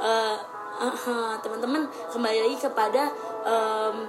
eh, 0.00 0.36
uh-huh, 0.80 1.30
teman-teman 1.44 1.82
kembali 2.08 2.38
lagi 2.48 2.56
kepada 2.58 3.12
um, 3.44 4.08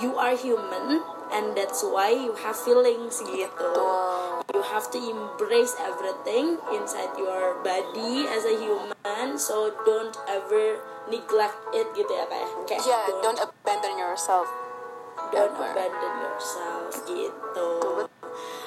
you 0.00 0.12
are 0.16 0.36
human 0.36 1.00
and 1.34 1.56
that's 1.58 1.82
why 1.82 2.10
you 2.10 2.34
have 2.38 2.54
feelings 2.54 3.22
gitu. 3.22 3.46
Betul. 3.50 4.26
you 4.56 4.62
have 4.62 4.88
to 4.88 4.96
embrace 4.96 5.76
everything 5.84 6.56
inside 6.72 7.12
your 7.20 7.60
body 7.60 8.24
as 8.30 8.48
a 8.48 8.56
human 8.56 9.36
so 9.36 9.68
don't 9.84 10.16
ever 10.24 10.80
neglect 11.12 11.60
it 11.76 11.84
gitu 11.92 12.08
ya 12.08 12.24
kayak 12.24 12.48
kayak 12.64 12.80
yeah 12.88 13.04
don't 13.20 13.36
abandon 13.36 14.00
yourself 14.00 14.48
don't 15.28 15.52
ever. 15.52 15.76
abandon 15.76 16.14
yourself 16.24 16.88
gitu. 17.04 17.70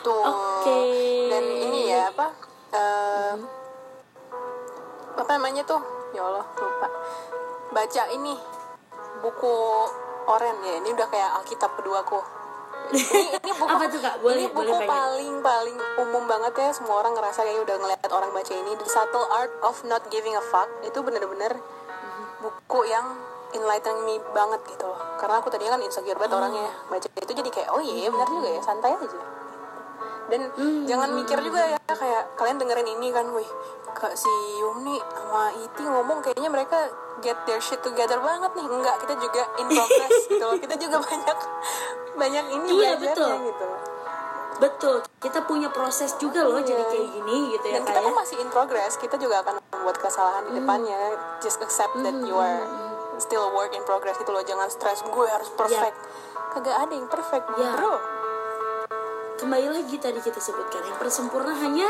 Tuh 0.06 0.24
Oke. 0.30 0.80
dan 1.34 1.44
ini 1.46 1.90
ya 1.90 2.14
apa 2.14 2.28
eh, 2.74 3.34
apa 5.20 5.32
namanya 5.36 5.66
tuh? 5.68 5.82
Ya 6.16 6.26
Allah 6.26 6.46
lupa. 6.48 6.88
Baca 7.70 8.04
ini 8.14 8.34
buku 9.22 9.56
oren 10.26 10.58
ya. 10.64 10.74
Ini 10.82 10.90
udah 10.96 11.08
kayak 11.12 11.30
alkitab 11.44 11.76
keduaku 11.78 12.39
ini, 12.92 13.22
ini 13.32 13.52
buku 13.54 13.70
Apa 13.70 13.86
tuh, 13.88 14.00
Kak? 14.00 14.16
Boleh- 14.20 14.38
ini 14.40 14.48
buku 14.50 14.66
boleh 14.66 14.80
paling 14.84 15.34
paling 15.40 15.78
umum 16.00 16.24
banget 16.26 16.54
ya. 16.56 16.70
Semua 16.72 17.00
orang 17.00 17.14
ngerasa 17.14 17.40
kayak 17.42 17.62
udah 17.64 17.76
ngeliat 17.78 18.10
orang 18.10 18.32
baca 18.32 18.54
ini. 18.54 18.72
The 18.76 18.88
Subtle 18.88 19.28
Art 19.30 19.54
of 19.62 19.78
Not 19.86 20.04
Giving 20.08 20.34
a 20.34 20.44
Fuck. 20.44 20.70
Itu 20.82 21.02
bener-bener 21.02 21.58
buku 22.40 22.80
yang 22.86 23.06
enlightening 23.50 24.06
me 24.06 24.16
banget 24.32 24.62
gitu 24.68 24.86
loh. 24.86 25.00
Karena 25.18 25.42
aku 25.42 25.50
tadinya 25.50 25.78
kan 25.78 25.82
insecure 25.82 26.18
banget 26.18 26.34
orangnya. 26.34 26.70
Baca 26.88 27.08
itu 27.08 27.34
jadi 27.34 27.50
kayak 27.50 27.70
oh 27.74 27.82
iya 27.82 28.10
benar 28.10 28.28
juga 28.28 28.50
ya. 28.50 28.62
Santai 28.62 28.94
aja. 28.94 29.22
Dan 30.30 30.42
jangan 30.86 31.10
mikir 31.18 31.42
juga 31.42 31.66
ya 31.66 31.80
kayak 31.90 32.38
kalian 32.38 32.62
dengerin 32.62 32.86
ini 32.86 33.10
kan 33.10 33.26
wih 33.34 33.50
kak 33.90 34.14
si 34.14 34.30
Yumi 34.62 35.02
sama 35.10 35.50
Iti 35.58 35.82
ngomong 35.82 36.22
kayaknya 36.22 36.46
mereka 36.46 36.78
get 37.20 37.34
their 37.50 37.58
shit 37.58 37.82
together 37.82 38.22
banget 38.22 38.54
nih. 38.54 38.66
Enggak 38.70 39.02
kita 39.02 39.18
juga 39.18 39.42
in 39.58 39.68
progress 39.68 40.14
gitu 40.30 40.46
loh. 40.46 40.58
Kita 40.62 40.76
juga 40.78 40.98
banyak 41.10 41.38
banyak 42.20 42.46
ini 42.52 42.68
Iya, 42.76 42.92
betul. 43.00 43.32
gitu. 43.48 43.68
Betul. 44.60 44.96
Kita 45.18 45.40
punya 45.48 45.72
proses 45.72 46.12
juga 46.20 46.44
loh 46.44 46.60
jadi 46.60 46.84
kayak 46.84 47.08
gini 47.16 47.56
gitu 47.56 47.66
ya 47.66 47.80
dan 47.80 47.88
kita 47.88 47.96
kan 47.96 48.04
kayak 48.04 48.20
masih 48.20 48.36
in 48.44 48.50
progress. 48.52 49.00
Kita 49.00 49.16
juga 49.16 49.40
akan 49.40 49.56
membuat 49.72 49.98
kesalahan 49.98 50.44
di 50.46 50.60
depannya. 50.60 51.00
Just 51.40 51.64
accept 51.64 51.96
that 51.98 52.16
you 52.20 52.36
are 52.36 52.68
still 53.18 53.48
a 53.48 53.52
work 53.52 53.72
in 53.72 53.84
progress 53.84 54.20
gitu 54.20 54.30
loh. 54.30 54.44
Jangan 54.44 54.68
stres 54.68 55.00
gue 55.02 55.28
harus 55.28 55.48
perfect. 55.56 55.96
Kagak 56.52 56.76
ada 56.78 56.92
yang 56.92 57.08
perfect 57.08 57.46
Ya. 57.56 57.72
bro. 57.72 57.96
Kembali 59.40 59.72
lagi 59.72 59.96
tadi 59.96 60.20
kita 60.20 60.36
sebutkan 60.38 60.84
yang 60.84 61.00
persempurna 61.00 61.56
hanya 61.56 61.88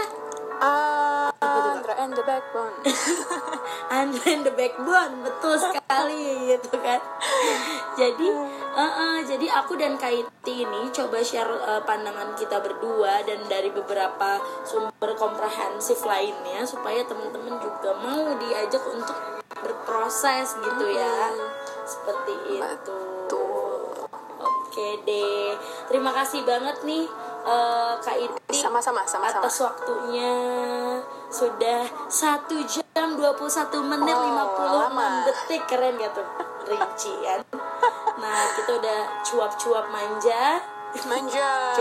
Ah, 0.60 1.29
Andra 1.40 1.96
and 1.96 2.12
the 2.12 2.24
Backbone. 2.28 2.76
Andra 4.00 4.28
and 4.28 4.44
the 4.44 4.52
Backbone 4.52 5.24
betul 5.24 5.56
sekali 5.56 6.36
gitu 6.52 6.76
kan. 6.84 7.00
Jadi 7.96 8.28
eh, 8.76 8.94
eh, 9.00 9.18
jadi 9.24 9.48
aku 9.64 9.80
dan 9.80 9.96
Kaiti 9.96 10.68
ini 10.68 10.92
coba 10.92 11.24
share 11.24 11.48
eh, 11.48 11.82
pandangan 11.88 12.36
kita 12.36 12.60
berdua 12.60 13.24
dan 13.24 13.40
dari 13.48 13.72
beberapa 13.72 14.44
sumber 14.68 15.16
komprehensif 15.16 16.04
lainnya 16.04 16.68
supaya 16.68 17.08
teman-teman 17.08 17.56
juga 17.64 17.96
mau 18.04 18.36
diajak 18.36 18.84
untuk 18.92 19.16
berproses 19.64 20.60
gitu 20.60 20.86
ya. 20.92 21.32
Seperti 21.88 22.36
itu. 22.60 23.00
Oke 24.40 24.88
deh. 25.08 25.56
Terima 25.88 26.12
kasih 26.12 26.44
banget 26.44 26.84
nih 26.84 27.08
eh, 27.48 27.94
Kak 28.04 28.18
Iti 28.20 28.60
Sama-sama, 28.60 29.08
sama-sama. 29.08 29.48
atas 29.48 29.58
waktunya 29.64 30.36
sudah 31.30 31.82
satu 32.08 32.58
jam 32.64 33.14
21 33.14 33.38
menit 33.86 34.12
Oh, 34.12 34.26
56 34.26 34.66
lama. 34.76 35.10
detik 35.24 35.62
keren 35.66 35.94
gak 35.96 36.12
tuh 36.12 36.26
rinci 36.66 37.14
kan 37.22 37.40
nah 38.18 38.44
kita 38.52 38.72
udah 38.76 39.00
cuap-cuap 39.24 39.86
manja 39.88 40.60
Manja. 41.06 41.78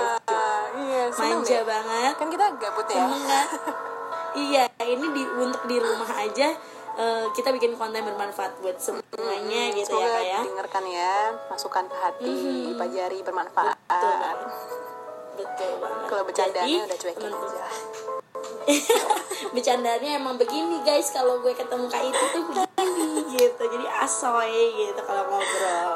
Iya, 0.76 1.08
seneng 1.08 1.40
manja 1.40 1.56
deh. 1.56 1.64
banget 1.64 2.12
Kan 2.14 2.28
kita 2.28 2.46
gabut 2.54 2.84
ya. 2.86 3.08
seneng 3.08 3.24
iya 4.36 4.64
ini 4.78 5.06
di 5.08 5.24
untuk 5.24 5.64
di 5.64 5.76
rumah 5.76 6.12
aja 6.12 6.52
eh, 6.94 7.24
kita 7.32 7.48
bikin 7.50 7.72
konten 7.72 8.04
bermanfaat 8.04 8.60
buat 8.60 8.76
semuanya 8.76 9.72
gitu 9.72 9.96
ya 9.96 10.12
kak 10.12 10.22
ya 10.22 10.38
didengarkan 10.38 10.84
ya, 10.84 11.14
masukan 11.48 11.84
ke 11.86 11.96
hati, 11.96 12.34
dipelajari, 12.68 13.18
bermanfaat. 13.22 13.80
betul 13.80 14.12
banget 14.12 14.38
betul 15.34 15.72
banget 15.78 16.06
Kalau 16.06 16.22
bercandanya 16.22 16.78
udah 16.84 16.98
cuekin 16.98 17.32
aja. 17.32 17.66
bercandanya 19.54 20.16
emang 20.16 20.36
begini 20.36 20.80
guys. 20.82 21.08
Kalau 21.08 21.40
gue 21.40 21.52
ketemu 21.52 21.84
kak 21.86 22.02
itu 22.04 22.24
tuh 22.30 22.42
begini 22.46 23.06
gitu. 23.32 23.62
Jadi 23.64 23.86
asoy 23.98 24.52
gitu 24.76 25.00
kalau 25.02 25.22
ngobrol. 25.26 25.90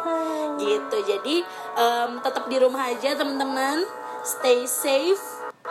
Gitu. 0.56 0.96
Jadi 1.04 1.34
em, 1.76 2.10
tetap 2.20 2.44
di 2.46 2.56
rumah 2.56 2.88
aja 2.88 3.12
teman-teman 3.12 3.82
stay 4.22 4.64
safe. 4.64 5.20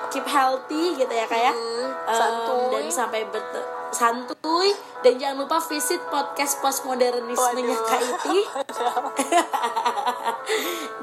Keep 0.08 0.24
healthy 0.24 0.96
gitu 0.96 1.12
ya 1.12 1.28
kayak 1.28 1.52
Hmm, 1.52 1.92
santuy. 2.08 2.72
dan 2.72 2.86
sampai 2.88 3.22
bet- 3.28 3.68
santuy. 3.92 4.72
Dan 5.02 5.18
jangan 5.18 5.42
lupa 5.42 5.58
visit 5.60 6.00
podcast 6.08 6.62
postmodernismenya 6.62 7.76
Waduh. 7.76 7.84
Kak 7.84 8.00
Iti. 8.00 8.40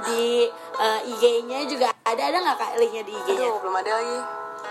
Di 0.07 0.47
eh, 0.79 1.01
IG-nya 1.05 1.67
juga 1.67 1.91
ada. 2.01 2.23
Ada 2.23 2.39
nggak 2.39 2.57
kak 2.57 2.73
linknya 2.79 3.03
di 3.03 3.13
IG-nya? 3.13 3.45
Aduh, 3.45 3.59
belum 3.61 3.77
ada 3.77 3.91
lagi. 3.93 4.19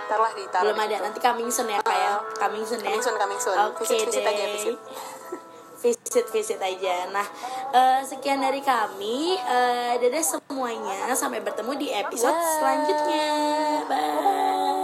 Ntar 0.06 0.20
lah 0.22 0.32
ditaruh. 0.38 0.64
belum 0.70 0.80
ada 0.86 0.96
nanti 1.10 1.20
coming 1.20 1.50
soon 1.50 1.68
ya 1.74 1.80
ya. 1.82 2.22
Coming 2.38 2.64
soon 2.64 2.80
ya. 2.86 2.94
Coming 2.94 3.04
soon, 3.04 3.16
coming 3.18 3.40
soon. 3.42 3.58
oke 3.58 3.82
Visit, 3.82 4.08
visit 4.08 4.24
deh. 4.24 4.32
aja, 4.32 4.46
visit. 4.54 4.78
visit 5.84 6.26
visit 6.30 6.60
aja. 6.62 6.96
Nah 7.10 7.28
eh, 7.74 8.00
sekian 8.06 8.40
dari 8.40 8.62
kami. 8.62 9.38
Eh, 9.38 9.94
dadah 9.98 10.24
semuanya. 10.24 11.10
Sampai 11.18 11.42
bertemu 11.42 11.72
di 11.78 11.88
episode 11.90 12.38
Bye. 12.38 12.54
selanjutnya. 12.62 13.28
Bye 13.90 14.77